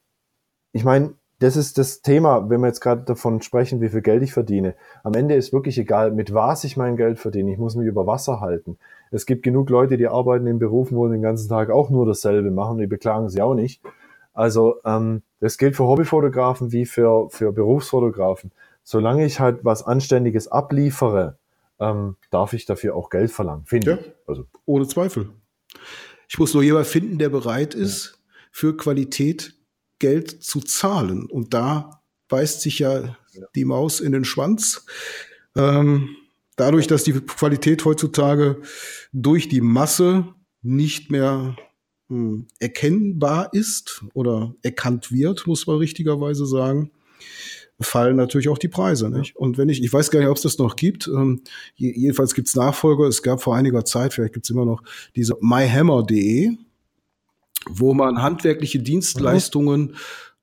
ich 0.72 0.84
meine, 0.84 1.14
das 1.38 1.56
ist 1.56 1.78
das 1.78 2.02
Thema, 2.02 2.50
wenn 2.50 2.60
wir 2.60 2.68
jetzt 2.68 2.80
gerade 2.80 3.02
davon 3.02 3.42
sprechen, 3.42 3.80
wie 3.80 3.88
viel 3.88 4.02
Geld 4.02 4.22
ich 4.22 4.32
verdiene. 4.32 4.74
Am 5.02 5.14
Ende 5.14 5.34
ist 5.34 5.52
wirklich 5.52 5.78
egal, 5.78 6.12
mit 6.12 6.34
was 6.34 6.64
ich 6.64 6.76
mein 6.76 6.96
Geld 6.96 7.18
verdiene. 7.18 7.52
Ich 7.52 7.58
muss 7.58 7.76
mich 7.76 7.86
über 7.86 8.06
Wasser 8.06 8.40
halten. 8.40 8.78
Es 9.12 9.26
gibt 9.26 9.42
genug 9.42 9.68
Leute, 9.70 9.98
die 9.98 10.08
arbeiten 10.08 10.46
in 10.46 10.58
Berufen, 10.58 10.96
wo 10.96 11.06
sie 11.06 11.14
den 11.14 11.22
ganzen 11.22 11.48
Tag 11.48 11.70
auch 11.70 11.90
nur 11.90 12.06
dasselbe 12.06 12.50
machen. 12.50 12.78
Die 12.78 12.86
beklagen 12.86 13.28
sich 13.28 13.42
auch 13.42 13.54
nicht. 13.54 13.82
Also 14.32 14.76
ähm, 14.84 15.22
das 15.40 15.58
gilt 15.58 15.76
für 15.76 15.84
Hobbyfotografen 15.84 16.72
wie 16.72 16.86
für, 16.86 17.28
für 17.30 17.52
Berufsfotografen. 17.52 18.52
Solange 18.82 19.26
ich 19.26 19.38
halt 19.38 19.64
was 19.64 19.82
Anständiges 19.82 20.48
abliefere, 20.48 21.36
ähm, 21.78 22.16
darf 22.30 22.54
ich 22.54 22.64
dafür 22.64 22.96
auch 22.96 23.10
Geld 23.10 23.30
verlangen, 23.30 23.66
finde 23.66 23.90
ja, 23.90 23.96
ich. 23.98 24.12
Also. 24.26 24.46
Ohne 24.64 24.88
Zweifel. 24.88 25.28
Ich 26.28 26.38
muss 26.38 26.54
nur 26.54 26.62
jemand 26.62 26.86
finden, 26.86 27.18
der 27.18 27.28
bereit 27.28 27.74
ist, 27.74 28.06
ja. 28.06 28.32
für 28.50 28.76
Qualität 28.76 29.54
Geld 29.98 30.42
zu 30.42 30.60
zahlen. 30.60 31.26
Und 31.26 31.52
da 31.52 32.02
beißt 32.28 32.62
sich 32.62 32.78
ja, 32.78 33.16
die 33.54 33.66
Maus 33.66 34.00
in 34.00 34.12
den 34.12 34.24
Schwanz. 34.24 34.86
Ähm, 35.54 36.16
dadurch, 36.57 36.86
dass 36.86 37.05
die 37.05 37.12
Qualität 37.12 37.84
heutzutage 37.84 38.61
durch 39.12 39.48
die 39.48 39.61
Masse 39.61 40.28
nicht 40.62 41.11
mehr 41.11 41.57
hm, 42.09 42.46
erkennbar 42.59 43.53
ist 43.53 44.05
oder 44.14 44.55
erkannt 44.62 45.12
wird, 45.12 45.46
muss 45.46 45.66
man 45.66 45.78
richtigerweise 45.78 46.46
sagen, 46.46 46.90
fallen 47.80 48.16
natürlich 48.16 48.48
auch 48.48 48.59
die 48.59 48.68
Preise. 48.68 49.11
Nicht? 49.11 49.36
Und 49.36 49.59
wenn 49.59 49.68
ich, 49.68 49.82
ich 49.82 49.92
weiß 49.92 50.11
gar 50.11 50.20
nicht, 50.20 50.28
ob 50.28 50.36
es 50.36 50.42
das 50.42 50.59
noch 50.59 50.76
gibt, 50.76 51.09
ähm, 51.09 51.42
jedenfalls 51.74 52.34
gibt 52.34 52.48
es 52.48 52.55
Nachfolger. 52.55 53.07
Es 53.07 53.22
gab 53.22 53.42
vor 53.42 53.57
einiger 53.57 53.84
Zeit, 53.84 54.14
vielleicht 54.14 54.34
gibt 54.34 54.46
es 54.46 54.50
immer 54.50 54.64
noch 54.64 54.82
diese 55.16 55.36
myhammer.de 55.40 56.57
wo 57.68 57.94
man 57.94 58.22
handwerkliche 58.22 58.80
Dienstleistungen 58.80 59.96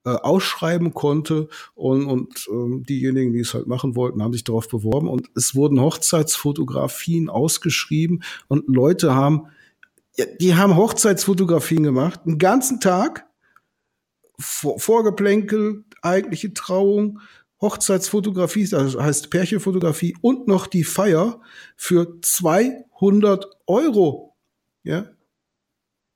äh, 0.06 0.12
ausschreiben 0.12 0.94
konnte. 0.94 1.50
Und, 1.76 2.06
und 2.06 2.48
ähm, 2.50 2.84
diejenigen, 2.88 3.34
die 3.34 3.40
es 3.40 3.54
halt 3.54 3.68
machen 3.68 3.96
wollten, 3.96 4.24
haben 4.24 4.34
sich 4.34 4.44
darauf 4.44 4.68
beworben. 4.68 5.08
Und 5.08 5.30
es 5.36 5.56
wurden 5.56 5.82
Hochzeitsfotografien 5.82 7.30
ausgeschrieben. 7.30 8.24
Und 8.48 8.68
Leute 8.68 9.14
haben, 9.14 9.48
ja, 10.18 10.26
die 10.40 10.56
haben 10.56 10.76
Hochzeitsfotografien 10.76 11.84
gemacht, 11.84 12.22
einen 12.26 12.38
ganzen 12.38 12.80
Tag, 12.80 13.26
Vor 14.38 14.80
Vorgeplänkel, 14.80 15.84
eigentliche 16.02 16.54
Trauung, 16.54 17.20
Hochzeitsfotografie, 17.62 18.68
das 18.68 18.96
heißt 18.96 19.30
Pärchenfotografie 19.30 20.16
und 20.22 20.48
noch 20.48 20.66
die 20.66 20.86
Feier 20.86 21.42
für 21.76 22.20
200 22.22 23.46
Euro. 23.68 24.38
Ja, 24.84 25.10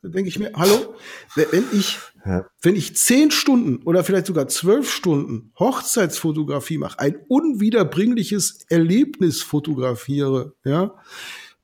da 0.03 0.09
denke 0.09 0.27
ich 0.27 0.37
mir, 0.37 0.51
hallo, 0.53 0.95
wenn 1.35 1.63
ich, 1.71 1.97
ja. 2.25 2.45
wenn 2.61 2.75
ich 2.75 2.97
zehn 2.97 3.31
Stunden 3.31 3.81
oder 3.83 4.03
vielleicht 4.03 4.25
sogar 4.25 4.49
zwölf 4.49 4.91
Stunden 4.91 5.53
Hochzeitsfotografie 5.57 6.77
mache, 6.77 6.99
ein 6.99 7.15
unwiederbringliches 7.29 8.65
Erlebnis 8.67 9.41
fotografiere, 9.41 10.55
ja, 10.65 10.93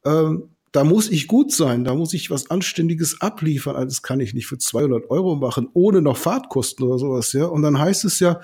ähm, 0.05 0.55
da 0.71 0.85
muss 0.85 1.09
ich 1.09 1.27
gut 1.27 1.51
sein, 1.51 1.83
da 1.83 1.95
muss 1.95 2.13
ich 2.13 2.31
was 2.31 2.49
Anständiges 2.49 3.19
abliefern. 3.21 3.75
Also 3.75 3.87
das 3.87 4.03
kann 4.03 4.21
ich 4.21 4.33
nicht 4.33 4.47
für 4.47 4.57
200 4.57 5.09
Euro 5.09 5.35
machen, 5.35 5.67
ohne 5.73 6.01
noch 6.01 6.15
Fahrtkosten 6.15 6.85
oder 6.85 6.97
sowas, 6.97 7.33
ja. 7.33 7.43
Und 7.45 7.63
dann 7.63 7.77
heißt 7.77 8.05
es 8.05 8.21
ja, 8.21 8.39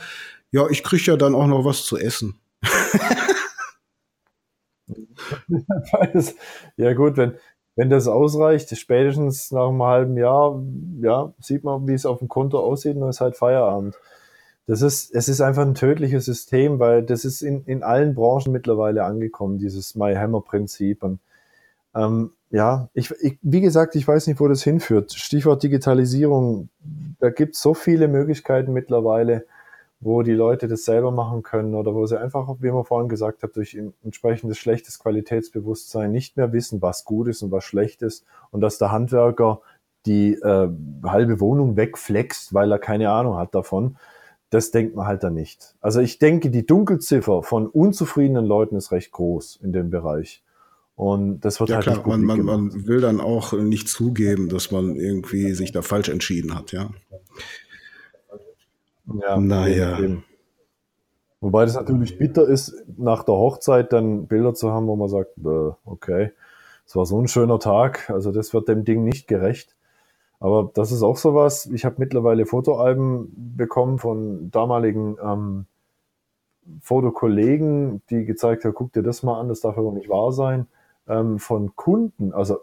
ja, 0.52 0.68
ich 0.70 0.84
kriege 0.84 1.04
ja 1.06 1.16
dann 1.16 1.36
auch 1.36 1.48
noch 1.48 1.64
was 1.64 1.86
zu 1.86 1.98
essen. 1.98 2.38
ja 6.78 6.94
gut, 6.94 7.18
wenn, 7.18 7.36
wenn 7.76 7.90
das 7.90 8.08
ausreicht, 8.08 8.76
spätestens 8.78 9.52
nach 9.52 9.68
einem 9.68 9.84
halben 9.84 10.18
Jahr, 10.18 10.62
ja, 11.02 11.34
sieht 11.40 11.64
man, 11.64 11.88
wie 11.88 11.94
es 11.94 12.06
auf 12.06 12.20
dem 12.20 12.30
Konto 12.30 12.60
aussieht 12.60 12.96
und 12.96 13.10
ist 13.10 13.22
halt 13.22 13.36
Feierabend. 13.36 13.96
Das 14.68 14.82
ist, 14.82 15.14
es 15.14 15.28
ist 15.28 15.42
einfach 15.42 15.62
ein 15.62 15.76
tödliches 15.76 16.26
System, 16.26 16.80
weil 16.80 17.04
das 17.04 17.26
ist 17.26 17.42
in, 17.42 17.64
in 17.66 17.84
allen 17.84 18.16
Branchen 18.16 18.52
mittlerweile 18.52 19.04
angekommen, 19.04 19.60
dieses 19.60 19.96
My 19.96 20.16
Hammer 20.16 20.42
Prinzip. 20.42 21.04
Und 21.04 21.20
ähm, 21.94 22.32
ja, 22.50 22.90
ich, 22.94 23.12
ich, 23.22 23.38
wie 23.42 23.62
gesagt, 23.62 23.96
ich 23.96 24.08
weiß 24.08 24.28
nicht, 24.28 24.40
wo 24.40 24.48
das 24.48 24.64
hinführt. 24.64 25.14
Stichwort 25.14 25.62
Digitalisierung, 25.62 26.70
da 27.20 27.30
gibt 27.30 27.56
es 27.56 27.62
so 27.62 27.74
viele 27.74 28.08
Möglichkeiten 28.08 28.74
mittlerweile 28.74 29.46
wo 30.06 30.22
die 30.22 30.34
Leute 30.34 30.68
das 30.68 30.86
selber 30.86 31.10
machen 31.10 31.42
können 31.42 31.74
oder 31.74 31.96
wo 31.96 32.06
sie 32.06 32.20
einfach, 32.20 32.48
wie 32.60 32.70
man 32.70 32.86
vorhin 32.86 33.10
gesagt 33.10 33.42
hat, 33.42 33.56
durch 33.56 33.76
entsprechendes 34.04 34.60
schlechtes 34.60 35.00
Qualitätsbewusstsein 35.00 36.12
nicht 36.12 36.38
mehr 36.38 36.54
wissen, 36.54 36.80
was 36.84 37.06
gut 37.06 37.28
ist 37.28 37.42
und 37.42 37.50
was 37.50 37.64
schlecht 37.64 38.04
ist 38.04 38.24
und 38.52 38.62
dass 38.62 38.78
der 38.78 38.92
Handwerker 38.92 39.62
die 40.06 40.34
äh, 40.34 40.70
halbe 41.04 41.40
Wohnung 41.40 41.76
wegflext, 41.76 42.54
weil 42.54 42.72
er 42.72 42.78
keine 42.78 43.10
Ahnung 43.10 43.38
hat 43.38 43.56
davon. 43.56 43.98
Das 44.52 44.70
denkt 44.70 44.96
man 44.96 45.08
halt 45.08 45.24
dann 45.24 45.34
nicht. 45.34 45.76
Also 45.82 46.02
ich 46.02 46.20
denke, 46.20 46.52
die 46.52 46.68
Dunkelziffer 46.68 47.42
von 47.42 47.66
unzufriedenen 47.66 48.46
Leuten 48.46 48.76
ist 48.76 48.92
recht 48.92 49.12
groß 49.12 49.60
in 49.64 49.74
dem 49.74 49.90
Bereich. 49.90 50.44
Und 50.94 51.40
das 51.40 51.60
wird 51.60 51.72
ja, 51.72 51.78
halt 51.78 51.86
klar, 51.86 51.98
nicht 51.98 52.06
man, 52.06 52.22
man, 52.22 52.46
man 52.46 52.88
will 52.88 53.02
dann 53.02 53.20
auch 53.20 53.54
nicht 53.54 53.90
zugeben, 53.90 54.50
dass 54.50 54.70
man 54.70 54.96
irgendwie 54.96 55.54
sich 55.54 55.72
da 55.72 55.82
falsch 55.82 56.10
entschieden 56.10 56.54
hat, 56.54 56.74
ja. 56.74 56.92
Ja, 59.14 59.38
naja. 59.38 60.00
Eben. 60.00 60.24
Wobei 61.42 61.66
das 61.66 61.76
natürlich 61.76 62.18
bitter 62.18 62.48
ist, 62.48 62.74
nach 62.98 63.24
der 63.24 63.36
Hochzeit 63.36 63.94
dann 63.94 64.28
Bilder 64.28 64.54
zu 64.54 64.72
haben, 64.72 64.88
wo 64.88 64.96
man 64.96 65.10
sagt, 65.10 65.34
okay, 65.86 66.32
es 66.86 66.96
war 66.96 67.06
so 67.06 67.20
ein 67.20 67.28
schöner 67.28 67.60
Tag, 67.60 68.10
also 68.10 68.32
das 68.32 68.54
wird 68.54 68.68
dem 68.68 68.84
Ding 68.84 69.04
nicht 69.04 69.28
gerecht. 69.28 69.76
Aber 70.40 70.72
das 70.74 70.92
ist 70.92 71.02
auch 71.02 71.18
sowas. 71.18 71.68
Ich 71.68 71.86
habe 71.86 71.96
mittlerweile 72.00 72.46
Fotoalben 72.46 73.56
bekommen 73.56 74.00
von 74.00 74.52
damaligen 74.52 75.18
ähm, 75.24 75.66
Fotokollegen, 76.82 78.02
die 78.10 78.26
gezeigt 78.26 78.66
haben, 78.66 78.74
guck 78.74 78.92
dir 78.94 79.04
das 79.04 79.24
mal 79.24 79.40
an, 79.40 79.48
das 79.48 79.62
darf 79.62 79.78
aber 79.78 79.92
nicht 79.92 80.10
wahr 80.10 80.32
sein. 80.32 80.68
Ähm, 81.08 81.40
von 81.40 81.76
Kunden, 81.76 82.34
also 82.34 82.60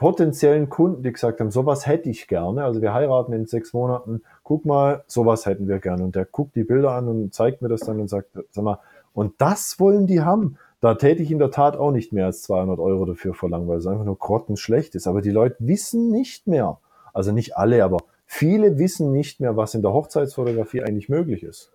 potenziellen 0.00 0.70
Kunden, 0.70 1.02
die 1.02 1.12
gesagt 1.12 1.40
haben, 1.40 1.50
sowas 1.50 1.86
hätte 1.86 2.08
ich 2.08 2.26
gerne. 2.26 2.64
Also 2.64 2.80
wir 2.80 2.94
heiraten 2.94 3.34
in 3.34 3.44
sechs 3.44 3.74
Monaten. 3.74 4.22
Guck 4.42 4.64
mal, 4.64 5.04
sowas 5.06 5.44
hätten 5.44 5.68
wir 5.68 5.78
gerne. 5.78 6.02
Und 6.02 6.16
der 6.16 6.24
guckt 6.24 6.56
die 6.56 6.64
Bilder 6.64 6.92
an 6.92 7.06
und 7.06 7.34
zeigt 7.34 7.60
mir 7.60 7.68
das 7.68 7.80
dann 7.80 8.00
und 8.00 8.08
sagt, 8.08 8.30
sag 8.50 8.64
mal, 8.64 8.78
und 9.12 9.34
das 9.36 9.78
wollen 9.78 10.06
die 10.06 10.22
haben. 10.22 10.56
Da 10.80 10.94
täte 10.94 11.22
ich 11.22 11.30
in 11.30 11.38
der 11.38 11.50
Tat 11.50 11.76
auch 11.76 11.90
nicht 11.90 12.14
mehr 12.14 12.24
als 12.24 12.40
200 12.42 12.78
Euro 12.78 13.04
dafür 13.04 13.34
verlangen, 13.34 13.68
weil 13.68 13.76
es 13.76 13.86
einfach 13.86 14.06
nur 14.06 14.16
grottenschlecht 14.16 14.94
ist. 14.94 15.06
Aber 15.06 15.20
die 15.20 15.30
Leute 15.30 15.56
wissen 15.58 16.10
nicht 16.10 16.46
mehr, 16.46 16.78
also 17.12 17.30
nicht 17.30 17.58
alle, 17.58 17.84
aber 17.84 17.98
viele 18.24 18.78
wissen 18.78 19.12
nicht 19.12 19.38
mehr, 19.38 19.58
was 19.58 19.74
in 19.74 19.82
der 19.82 19.92
Hochzeitsfotografie 19.92 20.82
eigentlich 20.82 21.10
möglich 21.10 21.42
ist. 21.42 21.72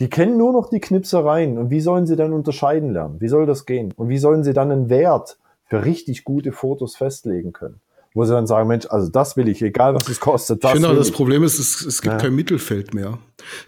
Die 0.00 0.10
kennen 0.10 0.36
nur 0.36 0.52
noch 0.52 0.68
die 0.68 0.80
Knipsereien. 0.80 1.56
Und 1.56 1.70
wie 1.70 1.80
sollen 1.80 2.06
sie 2.06 2.16
dann 2.16 2.34
unterscheiden 2.34 2.92
lernen? 2.92 3.22
Wie 3.22 3.28
soll 3.28 3.46
das 3.46 3.64
gehen? 3.64 3.94
Und 3.96 4.10
wie 4.10 4.18
sollen 4.18 4.44
sie 4.44 4.52
dann 4.52 4.70
einen 4.70 4.90
Wert 4.90 5.38
für 5.68 5.84
richtig 5.84 6.24
gute 6.24 6.52
Fotos 6.52 6.96
festlegen 6.96 7.52
können. 7.52 7.80
Wo 8.14 8.24
sie 8.24 8.32
dann 8.32 8.46
sagen, 8.46 8.68
Mensch, 8.68 8.86
also 8.88 9.10
das 9.10 9.36
will 9.36 9.48
ich, 9.48 9.62
egal 9.62 9.94
was 9.94 10.08
es 10.08 10.18
kostet. 10.18 10.64
Das 10.64 10.72
finde, 10.72 10.94
das 10.94 11.08
ich. 11.08 11.14
Problem 11.14 11.44
ist, 11.44 11.58
es, 11.58 11.82
es 11.82 12.00
gibt 12.00 12.14
ja. 12.14 12.18
kein 12.18 12.34
Mittelfeld 12.34 12.94
mehr. 12.94 13.18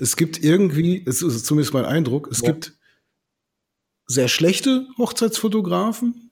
Es 0.01 0.17
gibt 0.17 0.43
irgendwie, 0.43 1.05
es 1.07 1.23
ist 1.23 1.45
zumindest 1.47 1.75
mein 1.75 1.85
Eindruck, 1.85 2.29
es 2.31 2.41
ja. 2.41 2.49
gibt 2.51 2.73
sehr 4.07 4.29
schlechte 4.29 4.87
Hochzeitsfotografen, 4.99 6.31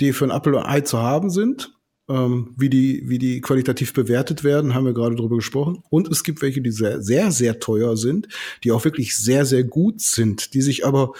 die 0.00 0.12
für 0.12 0.24
ein 0.24 0.30
Apple 0.30 0.56
und 0.56 0.64
Ei 0.64 0.80
zu 0.80 0.98
haben 0.98 1.28
sind. 1.28 1.72
Ähm, 2.06 2.54
wie 2.58 2.68
die, 2.68 3.02
wie 3.08 3.18
die 3.18 3.40
qualitativ 3.40 3.94
bewertet 3.94 4.44
werden, 4.44 4.74
haben 4.74 4.84
wir 4.84 4.92
gerade 4.92 5.16
drüber 5.16 5.36
gesprochen. 5.36 5.82
Und 5.88 6.08
es 6.08 6.22
gibt 6.22 6.42
welche, 6.42 6.60
die 6.60 6.70
sehr, 6.70 7.02
sehr, 7.02 7.30
sehr 7.30 7.60
teuer 7.60 7.96
sind, 7.96 8.28
die 8.62 8.72
auch 8.72 8.84
wirklich 8.84 9.16
sehr, 9.16 9.46
sehr 9.46 9.64
gut 9.64 10.02
sind, 10.02 10.52
die 10.52 10.60
sich 10.60 10.86
aber 10.86 11.12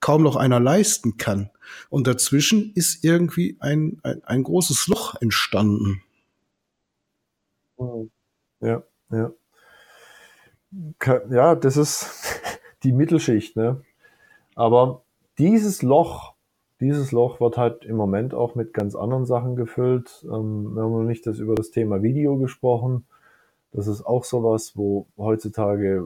kaum 0.00 0.22
noch 0.22 0.36
einer 0.36 0.60
leisten 0.60 1.16
kann. 1.16 1.50
Und 1.88 2.06
dazwischen 2.06 2.72
ist 2.74 3.04
irgendwie 3.04 3.56
ein, 3.60 4.00
ein, 4.02 4.22
ein 4.24 4.42
großes 4.42 4.88
Loch 4.88 5.14
entstanden. 5.20 6.02
Ja, 8.60 8.82
ja. 9.10 9.32
Ja, 11.30 11.54
das 11.54 11.76
ist 11.76 12.06
die 12.82 12.92
Mittelschicht, 12.92 13.56
ne? 13.56 13.82
Aber 14.54 15.02
dieses 15.38 15.82
Loch, 15.82 16.34
dieses 16.80 17.12
Loch 17.12 17.40
wird 17.40 17.56
halt 17.56 17.84
im 17.84 17.96
Moment 17.96 18.34
auch 18.34 18.54
mit 18.54 18.74
ganz 18.74 18.94
anderen 18.94 19.26
Sachen 19.26 19.56
gefüllt. 19.56 20.24
Ähm, 20.24 20.74
wir 20.74 20.82
haben 20.82 20.92
noch 20.92 21.02
nicht 21.02 21.26
das 21.26 21.38
über 21.38 21.54
das 21.54 21.70
Thema 21.70 22.02
Video 22.02 22.36
gesprochen. 22.36 23.06
Das 23.72 23.86
ist 23.86 24.02
auch 24.02 24.24
sowas, 24.24 24.76
wo 24.76 25.06
heutzutage 25.16 26.02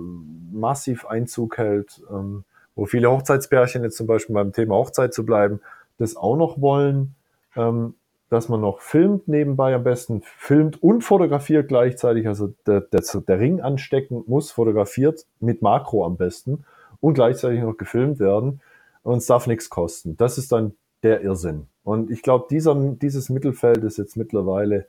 massiv 0.52 1.06
Einzug 1.06 1.58
hält. 1.58 2.02
Ähm, 2.10 2.44
wo 2.76 2.86
viele 2.86 3.10
Hochzeitspärchen 3.10 3.82
jetzt 3.82 3.96
zum 3.96 4.06
Beispiel 4.06 4.34
beim 4.34 4.52
Thema 4.52 4.74
Hochzeit 4.74 5.14
zu 5.14 5.24
bleiben, 5.24 5.60
das 5.98 6.16
auch 6.16 6.36
noch 6.36 6.60
wollen, 6.60 7.14
ähm, 7.56 7.94
dass 8.30 8.48
man 8.48 8.60
noch 8.60 8.80
filmt 8.80 9.28
nebenbei 9.28 9.74
am 9.74 9.84
besten, 9.84 10.22
filmt 10.36 10.82
und 10.82 11.02
fotografiert 11.02 11.68
gleichzeitig, 11.68 12.26
also 12.26 12.52
der, 12.66 12.80
der, 12.80 13.00
der 13.00 13.38
Ring 13.38 13.60
anstecken 13.60 14.24
muss 14.26 14.50
fotografiert 14.50 15.24
mit 15.40 15.62
Makro 15.62 16.04
am 16.04 16.16
besten 16.16 16.64
und 17.00 17.14
gleichzeitig 17.14 17.60
noch 17.60 17.76
gefilmt 17.76 18.18
werden 18.18 18.60
und 19.02 19.18
es 19.18 19.26
darf 19.26 19.46
nichts 19.46 19.70
kosten. 19.70 20.16
Das 20.16 20.38
ist 20.38 20.50
dann 20.50 20.72
der 21.02 21.20
Irrsinn. 21.20 21.66
Und 21.84 22.10
ich 22.10 22.22
glaube, 22.22 22.46
dieser, 22.50 22.74
dieses 22.74 23.28
Mittelfeld 23.28 23.84
ist 23.84 23.98
jetzt 23.98 24.16
mittlerweile 24.16 24.86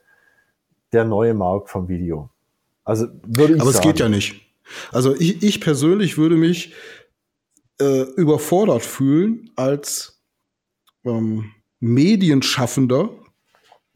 der 0.93 1.03
neue 1.03 1.33
Markt 1.33 1.69
vom 1.69 1.89
Video. 1.89 2.29
Also 2.85 3.07
würde 3.23 3.55
ich 3.55 3.61
Aber 3.61 3.71
sagen, 3.71 3.83
es 3.87 3.91
geht 3.91 3.99
ja 3.99 4.09
nicht. 4.09 4.41
Also 4.91 5.13
ich, 5.13 5.43
ich 5.43 5.61
persönlich 5.61 6.17
würde 6.17 6.35
mich 6.35 6.73
äh, 7.79 8.03
überfordert 8.15 8.83
fühlen 8.83 9.51
als 9.55 10.21
ähm, 11.05 11.51
Medienschaffender 11.79 13.09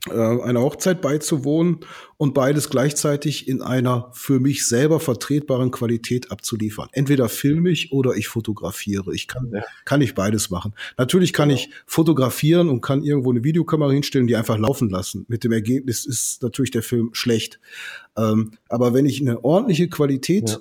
äh, 0.08 0.14
einer 0.14 0.62
Hochzeit 0.62 1.02
beizuwohnen 1.02 1.80
und 2.16 2.34
beides 2.34 2.70
gleichzeitig 2.70 3.50
in 3.50 3.62
einer 3.62 4.10
für 4.14 4.40
mich 4.40 4.66
selber 4.66 5.02
vertretbaren 5.02 5.72
Qualität 5.72 6.32
abzuliefern. 6.32 6.88
Entweder 6.94 7.28
filme 7.28 7.70
ich 7.70 7.92
oder 7.92 8.16
ich 8.16 8.30
fotografiere. 8.30 9.14
Ich 9.14 9.28
kann, 9.28 9.52
ja. 9.54 9.62
kann 9.84 10.02
ich 10.02 10.16
beides 10.16 10.50
machen. 10.50 10.74
Natürlich 10.98 11.34
kann 11.34 11.50
ja. 11.50 11.58
ich 11.58 11.70
fotografieren 11.86 12.70
und 12.70 12.80
kann 12.80 13.04
irgendwo 13.04 13.32
eine 13.32 13.44
Videokamera 13.44 13.92
hinstellen, 13.92 14.28
die 14.28 14.38
einfach 14.38 14.58
laufen 14.58 14.90
lassen. 14.90 15.26
Mit 15.28 15.44
dem 15.44 15.52
Ergebnis 15.52 16.06
ist 16.06 16.42
natürlich 16.44 16.72
der 16.72 16.84
Film 16.84 17.10
schlecht. 17.12 17.60
Ähm, 18.18 18.52
aber 18.70 18.94
wenn 18.94 19.06
ich 19.06 19.20
eine 19.20 19.44
ordentliche 19.44 19.90
Qualität 19.90 20.50
ja 20.50 20.58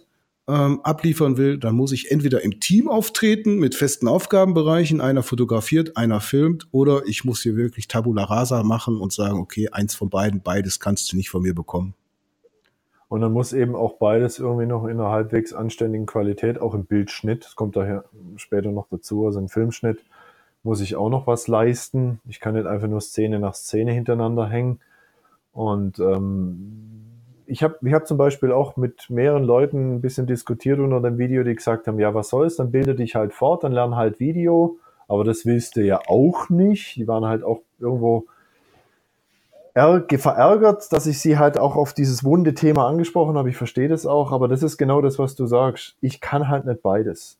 ähm, 0.49 0.81
abliefern 0.83 1.37
will, 1.37 1.59
dann 1.59 1.75
muss 1.75 1.93
ich 1.93 2.11
entweder 2.11 2.43
im 2.43 2.59
Team 2.59 2.89
auftreten 2.89 3.59
mit 3.59 3.75
festen 3.75 4.09
Aufgabenbereichen, 4.09 5.01
einer 5.01 5.23
fotografiert, 5.23 5.97
einer 5.97 6.21
filmt, 6.21 6.67
oder 6.73 7.03
ich 7.07 7.25
muss 7.25 7.43
hier 7.43 7.57
wirklich 7.57 7.87
Tabula 7.87 8.25
Rasa 8.25 8.63
machen 8.63 9.01
und 9.01 9.13
sagen, 9.13 9.39
okay, 9.39 9.69
eins 9.71 9.95
von 9.95 10.09
beiden, 10.09 10.41
beides 10.41 10.81
kannst 10.81 11.13
du 11.13 11.17
nicht 11.17 11.31
von 11.31 11.43
mir 11.43 11.55
bekommen. 11.55 11.95
Und 13.09 13.21
dann 13.21 13.33
muss 13.33 13.53
eben 13.53 13.75
auch 13.75 13.99
beides 13.99 14.39
irgendwie 14.39 14.67
noch 14.67 14.85
in 14.85 14.99
einer 14.99 15.11
halbwegs 15.11 15.53
anständigen 15.53 16.07
Qualität, 16.07 16.61
auch 16.61 16.75
im 16.75 16.87
Bildschnitt, 16.87 17.45
das 17.45 17.55
kommt 17.55 17.77
daher 17.77 18.05
später 18.37 18.71
noch 18.71 18.87
dazu, 18.91 19.27
also 19.27 19.39
im 19.39 19.49
Filmschnitt 19.49 19.99
muss 20.63 20.81
ich 20.81 20.97
auch 20.97 21.09
noch 21.09 21.27
was 21.27 21.49
leisten. 21.49 22.21
Ich 22.29 22.41
kann 22.41 22.55
nicht 22.55 22.67
einfach 22.67 22.89
nur 22.89 23.01
Szene 23.01 23.39
nach 23.39 23.55
Szene 23.55 23.93
hintereinander 23.93 24.49
hängen. 24.49 24.81
Und 25.53 25.99
ähm, 25.99 27.08
ich 27.49 27.63
habe 27.63 27.79
ich 27.83 27.93
hab 27.95 28.07
zum 28.07 28.19
Beispiel 28.19 28.53
auch 28.53 28.77
mit 28.77 29.09
mehreren 29.09 29.43
Leuten 29.43 29.95
ein 29.97 30.01
bisschen 30.01 30.27
diskutiert 30.27 30.79
unter 30.79 31.01
dem 31.01 31.17
Video, 31.19 31.43
die 31.43 31.55
gesagt 31.55 31.87
haben, 31.87 31.99
ja, 31.99 32.15
was 32.15 32.29
soll's, 32.29 32.57
dann 32.57 32.71
bilde 32.71 32.95
dich 32.95 33.15
halt 33.15 33.33
fort, 33.33 33.65
dann 33.65 33.73
lern 33.73 33.97
halt 33.97 34.21
Video, 34.21 34.79
aber 35.09 35.25
das 35.25 35.47
willst 35.47 35.77
du 35.77 35.85
ja 35.85 36.01
auch 36.07 36.51
nicht. 36.51 36.97
Die 36.97 37.09
waren 37.09 37.25
halt 37.25 37.43
auch 37.43 37.63
irgendwo 37.79 38.27
verärgert, 39.73 40.93
dass 40.93 41.07
ich 41.07 41.21
sie 41.21 41.39
halt 41.39 41.59
auch 41.59 41.77
auf 41.77 41.93
dieses 41.93 42.25
wunde 42.25 42.53
Thema 42.55 42.89
angesprochen 42.89 43.39
habe. 43.39 43.49
Ich 43.49 43.57
verstehe 43.57 43.89
das 43.89 44.07
auch, 44.07 44.33
aber 44.33 44.49
das 44.49 44.63
ist 44.63 44.77
genau 44.77 45.01
das, 45.01 45.19
was 45.19 45.35
du 45.35 45.47
sagst. 45.47 45.97
Ich 46.01 46.21
kann 46.21 46.49
halt 46.49 46.67
nicht 46.67 46.83
beides. 46.83 47.39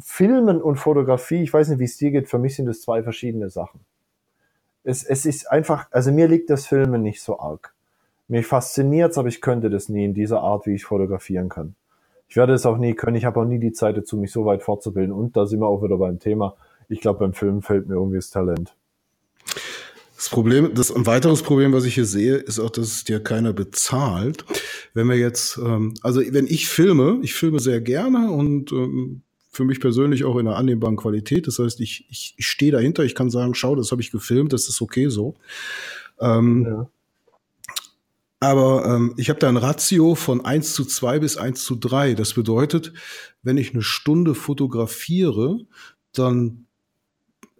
Filmen 0.00 0.62
und 0.62 0.76
Fotografie, 0.76 1.42
ich 1.42 1.52
weiß 1.52 1.68
nicht, 1.68 1.78
wie 1.78 1.84
es 1.84 1.96
dir 1.96 2.12
geht, 2.12 2.28
für 2.28 2.38
mich 2.38 2.56
sind 2.56 2.66
das 2.66 2.80
zwei 2.80 3.02
verschiedene 3.02 3.50
Sachen. 3.50 3.80
Es, 4.84 5.04
es 5.04 5.26
ist 5.26 5.50
einfach, 5.50 5.88
also 5.90 6.12
mir 6.12 6.28
liegt 6.28 6.50
das 6.50 6.66
Filmen 6.66 7.02
nicht 7.02 7.20
so 7.20 7.38
arg. 7.38 7.74
Mich 8.32 8.46
fasziniert's, 8.46 9.18
aber 9.18 9.28
ich 9.28 9.42
könnte 9.42 9.68
das 9.68 9.90
nie 9.90 10.06
in 10.06 10.14
dieser 10.14 10.40
Art, 10.40 10.64
wie 10.64 10.74
ich 10.74 10.86
fotografieren 10.86 11.50
kann. 11.50 11.74
Ich 12.28 12.36
werde 12.36 12.54
es 12.54 12.64
auch 12.64 12.78
nie 12.78 12.94
können. 12.94 13.14
Ich 13.14 13.26
habe 13.26 13.38
auch 13.38 13.44
nie 13.44 13.58
die 13.58 13.72
Zeit 13.72 13.94
dazu, 13.94 14.16
mich 14.16 14.32
so 14.32 14.46
weit 14.46 14.62
fortzubilden. 14.62 15.12
Und 15.12 15.36
da 15.36 15.44
sind 15.44 15.60
wir 15.60 15.66
auch 15.66 15.82
wieder 15.82 15.98
beim 15.98 16.18
Thema. 16.18 16.56
Ich 16.88 17.02
glaube, 17.02 17.18
beim 17.18 17.34
Filmen 17.34 17.60
fällt 17.60 17.88
mir 17.88 17.96
irgendwie 17.96 18.16
das 18.16 18.30
Talent. 18.30 18.74
Das 20.16 20.30
Problem, 20.30 20.72
das 20.72 20.90
ein 20.90 21.04
weiteres 21.04 21.42
Problem, 21.42 21.74
was 21.74 21.84
ich 21.84 21.94
hier 21.94 22.06
sehe, 22.06 22.36
ist 22.36 22.58
auch, 22.58 22.70
dass 22.70 22.86
es 22.86 23.04
dir 23.04 23.22
keiner 23.22 23.52
bezahlt. 23.52 24.46
Wenn 24.94 25.10
wir 25.10 25.18
jetzt, 25.18 25.58
ähm, 25.58 25.92
also 26.02 26.22
wenn 26.26 26.46
ich 26.46 26.70
filme, 26.70 27.18
ich 27.20 27.34
filme 27.34 27.60
sehr 27.60 27.82
gerne 27.82 28.30
und 28.30 28.72
ähm, 28.72 29.20
für 29.50 29.66
mich 29.66 29.78
persönlich 29.78 30.24
auch 30.24 30.38
in 30.38 30.48
einer 30.48 30.56
annehmbaren 30.56 30.96
Qualität. 30.96 31.46
Das 31.46 31.58
heißt, 31.58 31.80
ich, 31.80 32.06
ich, 32.08 32.34
ich 32.38 32.46
stehe 32.46 32.72
dahinter, 32.72 33.04
ich 33.04 33.14
kann 33.14 33.28
sagen, 33.28 33.54
schau, 33.54 33.76
das 33.76 33.90
habe 33.90 34.00
ich 34.00 34.10
gefilmt, 34.10 34.54
das 34.54 34.70
ist 34.70 34.80
okay 34.80 35.08
so. 35.10 35.34
Ähm, 36.18 36.64
ja. 36.66 36.88
Aber 38.42 38.84
ähm, 38.86 39.14
ich 39.18 39.28
habe 39.28 39.38
da 39.38 39.48
ein 39.48 39.56
Ratio 39.56 40.16
von 40.16 40.44
eins 40.44 40.74
zu 40.74 40.84
zwei 40.84 41.20
bis 41.20 41.36
eins 41.36 41.62
zu 41.62 41.76
drei. 41.76 42.14
Das 42.14 42.34
bedeutet, 42.34 42.92
wenn 43.44 43.56
ich 43.56 43.72
eine 43.72 43.82
Stunde 43.82 44.34
fotografiere, 44.34 45.60
dann 46.12 46.66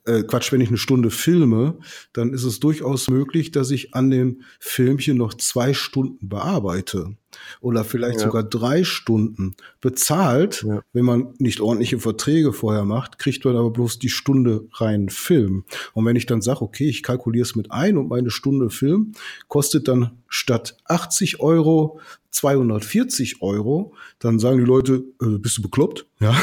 äh, 0.07 0.25
Quatsch, 0.25 0.51
wenn 0.51 0.61
ich 0.61 0.71
eine 0.71 0.79
Stunde 0.79 1.11
filme, 1.11 1.79
dann 2.13 2.33
ist 2.33 2.43
es 2.43 2.59
durchaus 2.59 3.09
möglich, 3.09 3.53
dass 3.53 3.71
ich 3.71 3.95
an 3.95 4.11
dem 4.11 4.43
Filmchen 4.59 5.17
noch 5.17 5.35
zwei 5.35 5.73
Stunden 5.73 6.29
bearbeite 6.29 7.17
oder 7.61 7.85
vielleicht 7.85 8.21
ja. 8.21 8.27
sogar 8.27 8.43
drei 8.43 8.85
Stunden 8.85 9.55
bezahlt. 9.81 10.65
Ja. 10.67 10.83
Wenn 10.93 11.05
man 11.05 11.35
nicht 11.39 11.61
ordentliche 11.61 11.99
Verträge 11.99 12.53
vorher 12.53 12.85
macht, 12.85 13.19
kriegt 13.19 13.45
man 13.45 13.57
aber 13.57 13.71
bloß 13.71 13.99
die 13.99 14.09
Stunde 14.09 14.67
rein 14.73 15.09
Film. 15.09 15.65
Und 15.95 16.05
wenn 16.07 16.17
ich 16.17 16.27
dann 16.27 16.43
sage, 16.43 16.63
okay, 16.63 16.89
ich 16.89 17.03
kalkuliere 17.03 17.45
es 17.45 17.57
mit 17.57 17.71
ein 17.71 17.97
und 17.97 18.09
meine 18.09 18.31
Stunde 18.31 18.71
Film 18.71 19.13
kostet 19.49 19.89
dann 19.89 20.13
statt 20.29 20.77
80 20.87 21.41
Euro 21.41 22.01
240 22.31 23.43
Euro, 23.43 23.93
dann 24.19 24.39
sagen 24.39 24.59
die 24.59 24.65
Leute, 24.65 25.05
äh, 25.21 25.39
bist 25.39 25.59
du 25.59 25.63
bekloppt? 25.63 26.07
Ja. 26.19 26.35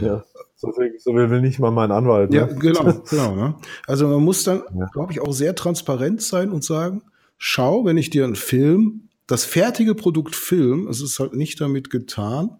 ja. 0.00 0.24
So 0.56 0.68
will, 0.76 0.92
so 0.98 1.14
will 1.14 1.40
nicht 1.40 1.60
mal 1.60 1.70
mein 1.70 1.92
Anwalt. 1.92 2.30
Ne? 2.30 2.38
Ja, 2.38 2.46
genau, 2.46 3.02
genau. 3.10 3.36
Ne? 3.36 3.54
Also 3.86 4.08
man 4.08 4.24
muss 4.24 4.42
dann, 4.42 4.64
ja. 4.76 4.86
glaube 4.92 5.12
ich, 5.12 5.20
auch 5.20 5.32
sehr 5.32 5.54
transparent 5.54 6.20
sein 6.20 6.50
und 6.50 6.64
sagen, 6.64 7.02
schau, 7.38 7.84
wenn 7.84 7.96
ich 7.96 8.10
dir 8.10 8.24
einen 8.24 8.34
Film, 8.34 9.07
das 9.28 9.44
fertige 9.44 9.94
Produkt 9.94 10.34
Film, 10.34 10.88
es 10.88 11.00
ist 11.00 11.20
halt 11.20 11.34
nicht 11.34 11.60
damit 11.60 11.90
getan, 11.90 12.58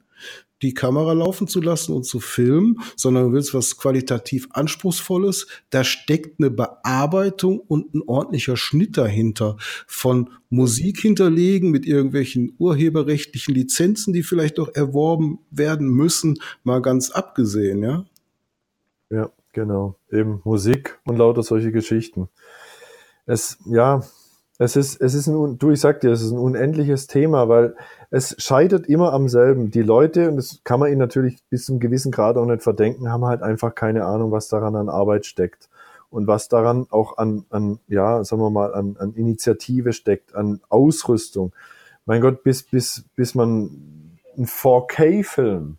die 0.63 0.75
Kamera 0.75 1.13
laufen 1.13 1.47
zu 1.47 1.61
lassen 1.61 1.93
und 1.93 2.05
zu 2.05 2.19
filmen, 2.19 2.81
sondern 2.97 3.27
du 3.27 3.33
willst 3.33 3.55
was 3.55 3.77
qualitativ 3.79 4.49
Anspruchsvolles. 4.51 5.47
Da 5.71 5.85
steckt 5.85 6.41
eine 6.41 6.51
Bearbeitung 6.51 7.61
und 7.61 7.95
ein 7.95 8.03
ordentlicher 8.05 8.57
Schnitt 8.57 8.97
dahinter. 8.97 9.57
Von 9.87 10.31
Musik 10.51 11.01
hinterlegen 11.01 11.71
mit 11.71 11.87
irgendwelchen 11.87 12.55
urheberrechtlichen 12.59 13.55
Lizenzen, 13.55 14.13
die 14.13 14.25
vielleicht 14.25 14.59
auch 14.59 14.75
erworben 14.75 15.39
werden 15.51 15.89
müssen, 15.89 16.39
mal 16.65 16.83
ganz 16.83 17.11
abgesehen, 17.11 17.83
ja? 17.83 18.05
Ja, 19.11 19.31
genau. 19.53 19.97
Eben 20.11 20.41
Musik 20.45 20.99
und 21.05 21.19
lauter 21.19 21.45
solche 21.45 21.71
Geschichten. 21.71 22.29
Es, 23.27 23.59
ja, 23.65 24.03
es 24.59 24.75
ist, 24.75 25.01
es 25.01 25.15
ist 25.15 25.29
ein, 25.29 25.59
du, 25.59 25.71
ich 25.71 25.81
sag 25.81 26.01
dir, 26.01 26.11
es 26.11 26.21
ist 26.21 26.33
ein 26.33 26.39
unendliches 26.39 27.07
Thema, 27.07 27.49
weil 27.49 27.77
es 28.11 28.35
scheitert 28.39 28.89
immer 28.89 29.13
am 29.13 29.29
selben. 29.29 29.71
Die 29.71 29.83
Leute, 29.83 30.29
und 30.29 30.37
das 30.37 30.61
kann 30.65 30.81
man 30.81 30.89
ihnen 30.89 30.99
natürlich 30.99 31.39
bis 31.49 31.65
zum 31.65 31.79
gewissen 31.79 32.11
Grad 32.11 32.37
auch 32.37 32.45
nicht 32.45 32.63
verdenken, 32.63 33.11
haben 33.11 33.25
halt 33.25 33.43
einfach 33.43 33.75
keine 33.75 34.05
Ahnung, 34.05 34.33
was 34.33 34.49
daran 34.49 34.75
an 34.75 34.89
Arbeit 34.89 35.27
steckt. 35.27 35.69
Und 36.11 36.27
was 36.27 36.49
daran 36.49 36.87
auch 36.91 37.19
an, 37.19 37.45
an 37.51 37.79
ja, 37.87 38.25
sagen 38.25 38.41
wir 38.43 38.51
mal, 38.51 38.75
an, 38.75 38.97
an 38.99 39.13
Initiative 39.13 39.93
steckt, 39.93 40.35
an 40.35 40.61
Ausrüstung. 40.71 41.53
Mein 42.07 42.23
Gott, 42.23 42.43
bis, 42.43 42.63
bis, 42.63 43.05
bis 43.15 43.35
man 43.35 43.71
einen 44.37 44.47
4K-Film 44.47 45.77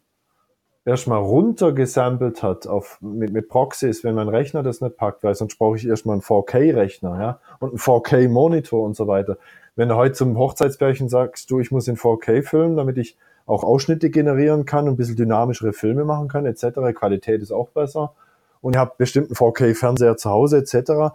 erstmal 0.90 1.20
runtergesampelt 1.20 2.41
hat 2.41 2.68
auf, 2.68 2.98
mit, 3.02 3.32
mit 3.32 3.48
Proxys, 3.48 4.03
wenn 4.03 4.16
mein 4.16 4.28
Rechner 4.28 4.64
das 4.64 4.82
nicht 4.82 4.98
packt, 4.98 5.24
weil 5.24 5.36
sonst 5.36 5.57
brauche 5.57 5.78
ich 5.78 5.88
erstmal 5.88 6.16
einen 6.16 6.24
4K-Rechner, 6.24 7.20
ja, 7.22 7.40
und 7.60 7.70
einen 7.70 7.78
4K-Monitor 7.78 8.84
und 8.84 8.95
so 8.95 9.07
weiter. 9.07 9.38
Wenn 9.76 9.90
du 9.90 9.95
heute 9.95 10.14
zum 10.14 10.38
Hochzeitspärchen 10.38 11.07
sagst, 11.07 11.49
du, 11.52 11.60
ich 11.60 11.72
muss 11.72 11.88
in 11.88 11.95
4K 11.95 12.41
filmen, 12.44 12.76
damit 12.76 12.98
ich 12.98 13.18
auch 13.45 13.64
Ausschnitte 13.64 14.10
generieren 14.10 14.66
kann 14.66 14.88
und 14.88 14.95
ein 14.95 14.98
bisschen 14.98 15.16
dynamischere 15.16 15.74
Filme 15.74 16.06
machen 16.06 16.28
kann, 16.28 16.45
etc., 16.45 16.68
Qualität 16.95 17.41
ist 17.41 17.52
auch 17.52 17.70
besser, 17.70 18.14
und 18.61 18.76
ihr 18.76 18.80
habt 18.80 18.98
bestimmt 18.98 19.28
einen 19.28 19.36
4K-Fernseher 19.36 20.18
zu 20.18 20.30
Hause, 20.30 20.57
etc., 20.57 21.14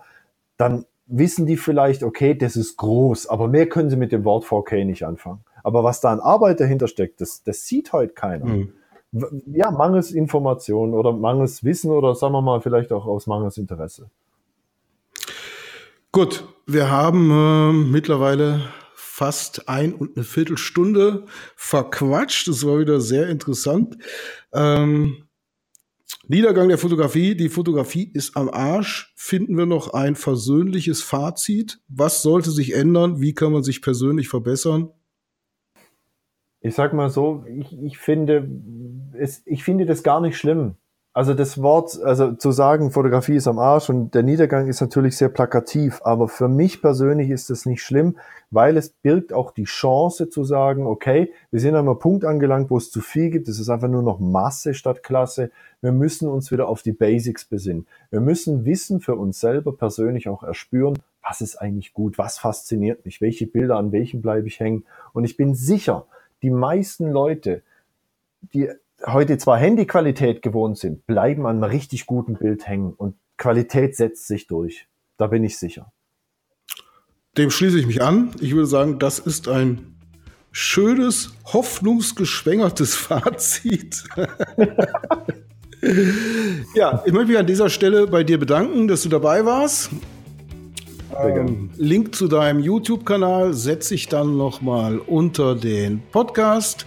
dann 0.56 0.86
wissen 1.06 1.46
die 1.46 1.56
vielleicht, 1.56 2.04
okay, 2.04 2.34
das 2.34 2.56
ist 2.56 2.76
groß, 2.76 3.26
aber 3.26 3.48
mehr 3.48 3.68
können 3.68 3.90
sie 3.90 3.96
mit 3.96 4.12
dem 4.12 4.24
Wort 4.24 4.44
4K 4.44 4.84
nicht 4.84 5.04
anfangen. 5.04 5.44
Aber 5.64 5.82
was 5.82 6.00
da 6.00 6.12
an 6.12 6.20
Arbeit 6.20 6.60
dahinter 6.60 6.86
steckt, 6.86 7.20
das, 7.20 7.42
das 7.42 7.66
sieht 7.66 7.92
heute 7.92 8.14
keiner. 8.14 8.46
Mhm 8.46 8.72
ja, 9.46 9.70
mangels 9.70 10.10
Information 10.10 10.94
oder 10.94 11.12
mangels 11.12 11.62
Wissen 11.64 11.90
oder 11.90 12.14
sagen 12.14 12.32
wir 12.32 12.42
mal 12.42 12.60
vielleicht 12.60 12.92
auch 12.92 13.06
aus 13.06 13.26
mangels 13.26 13.58
Interesse. 13.58 14.10
Gut, 16.12 16.44
wir 16.66 16.90
haben 16.90 17.30
äh, 17.30 17.72
mittlerweile 17.72 18.60
fast 18.94 19.68
ein 19.68 19.94
und 19.94 20.16
eine 20.16 20.24
Viertelstunde 20.24 21.24
verquatscht. 21.56 22.48
Das 22.48 22.66
war 22.66 22.78
wieder 22.78 23.00
sehr 23.00 23.28
interessant. 23.28 23.96
Ähm, 24.52 25.24
Niedergang 26.26 26.68
der 26.68 26.78
Fotografie. 26.78 27.34
Die 27.34 27.48
Fotografie 27.48 28.10
ist 28.12 28.36
am 28.36 28.48
Arsch. 28.48 29.12
Finden 29.14 29.58
wir 29.58 29.66
noch 29.66 29.92
ein 29.92 30.16
versöhnliches 30.16 31.02
Fazit? 31.02 31.80
Was 31.88 32.22
sollte 32.22 32.50
sich 32.50 32.74
ändern? 32.74 33.20
Wie 33.20 33.34
kann 33.34 33.52
man 33.52 33.62
sich 33.62 33.82
persönlich 33.82 34.28
verbessern? 34.28 34.90
Ich 36.64 36.74
sag 36.74 36.94
mal 36.94 37.10
so, 37.10 37.44
ich, 37.46 37.78
ich 37.82 37.98
finde, 37.98 38.48
es, 39.18 39.42
ich 39.44 39.62
finde 39.62 39.84
das 39.84 40.02
gar 40.02 40.22
nicht 40.22 40.38
schlimm. 40.38 40.76
Also 41.12 41.34
das 41.34 41.60
Wort, 41.60 42.00
also 42.02 42.32
zu 42.32 42.52
sagen, 42.52 42.90
Fotografie 42.90 43.36
ist 43.36 43.46
am 43.46 43.58
Arsch 43.58 43.90
und 43.90 44.14
der 44.14 44.22
Niedergang 44.22 44.66
ist 44.66 44.80
natürlich 44.80 45.18
sehr 45.18 45.28
plakativ, 45.28 46.00
aber 46.04 46.26
für 46.26 46.48
mich 46.48 46.80
persönlich 46.80 47.28
ist 47.28 47.50
das 47.50 47.66
nicht 47.66 47.82
schlimm, 47.82 48.16
weil 48.50 48.78
es 48.78 48.88
birgt 48.88 49.34
auch 49.34 49.50
die 49.50 49.64
Chance 49.64 50.30
zu 50.30 50.42
sagen, 50.42 50.86
okay, 50.86 51.34
wir 51.50 51.60
sind 51.60 51.74
an 51.74 51.86
einem 51.86 51.98
Punkt 51.98 52.24
angelangt, 52.24 52.70
wo 52.70 52.78
es 52.78 52.90
zu 52.90 53.02
viel 53.02 53.28
gibt, 53.28 53.46
es 53.46 53.60
ist 53.60 53.68
einfach 53.68 53.88
nur 53.88 54.02
noch 54.02 54.18
Masse 54.18 54.72
statt 54.72 55.02
Klasse, 55.02 55.50
wir 55.82 55.92
müssen 55.92 56.28
uns 56.30 56.50
wieder 56.50 56.66
auf 56.66 56.80
die 56.80 56.92
Basics 56.92 57.44
besinnen. 57.44 57.86
Wir 58.08 58.20
müssen 58.20 58.64
Wissen 58.64 59.00
für 59.00 59.16
uns 59.16 59.38
selber 59.38 59.76
persönlich 59.76 60.30
auch 60.30 60.42
erspüren, 60.42 60.98
was 61.22 61.42
ist 61.42 61.56
eigentlich 61.56 61.92
gut, 61.92 62.16
was 62.16 62.38
fasziniert 62.38 63.04
mich, 63.04 63.20
welche 63.20 63.46
Bilder, 63.46 63.76
an 63.76 63.92
welchen 63.92 64.22
bleibe 64.22 64.48
ich 64.48 64.60
hängen. 64.60 64.84
Und 65.12 65.24
ich 65.24 65.36
bin 65.36 65.54
sicher, 65.54 66.06
die 66.44 66.50
meisten 66.50 67.10
Leute, 67.10 67.62
die 68.52 68.68
heute 69.06 69.38
zwar 69.38 69.56
Handyqualität 69.56 70.42
gewohnt 70.42 70.76
sind, 70.76 71.06
bleiben 71.06 71.46
an 71.46 71.56
einem 71.56 71.64
richtig 71.64 72.04
guten 72.04 72.34
Bild 72.34 72.66
hängen 72.68 72.92
und 72.92 73.16
Qualität 73.38 73.96
setzt 73.96 74.26
sich 74.26 74.46
durch. 74.46 74.86
Da 75.16 75.26
bin 75.28 75.42
ich 75.42 75.58
sicher. 75.58 75.90
Dem 77.38 77.50
schließe 77.50 77.78
ich 77.78 77.86
mich 77.86 78.02
an. 78.02 78.32
Ich 78.40 78.52
würde 78.54 78.66
sagen, 78.66 78.98
das 78.98 79.18
ist 79.18 79.48
ein 79.48 79.96
schönes, 80.52 81.32
hoffnungsgeschwängertes 81.46 82.94
Fazit. 82.94 84.04
ja, 86.74 87.02
ich 87.06 87.12
möchte 87.14 87.28
mich 87.28 87.38
an 87.38 87.46
dieser 87.46 87.70
Stelle 87.70 88.06
bei 88.06 88.22
dir 88.22 88.38
bedanken, 88.38 88.86
dass 88.86 89.02
du 89.02 89.08
dabei 89.08 89.46
warst. 89.46 89.90
Ähm, 91.22 91.70
Link 91.76 92.14
zu 92.14 92.28
deinem 92.28 92.60
YouTube-Kanal 92.60 93.54
setze 93.54 93.94
ich 93.94 94.08
dann 94.08 94.36
nochmal 94.36 94.98
unter 94.98 95.54
den 95.54 96.02
Podcast. 96.12 96.86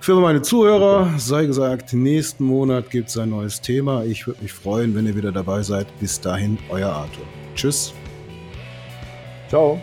Für 0.00 0.14
meine 0.20 0.42
Zuhörer 0.42 1.14
sei 1.18 1.46
gesagt, 1.46 1.92
nächsten 1.92 2.44
Monat 2.44 2.90
gibt 2.90 3.08
es 3.08 3.18
ein 3.18 3.30
neues 3.30 3.60
Thema. 3.60 4.04
Ich 4.04 4.26
würde 4.26 4.42
mich 4.42 4.52
freuen, 4.52 4.94
wenn 4.94 5.06
ihr 5.06 5.16
wieder 5.16 5.32
dabei 5.32 5.62
seid. 5.62 5.86
Bis 5.98 6.20
dahin, 6.20 6.58
euer 6.68 6.90
Arthur. 6.90 7.24
Tschüss. 7.54 7.92
Ciao. 9.48 9.80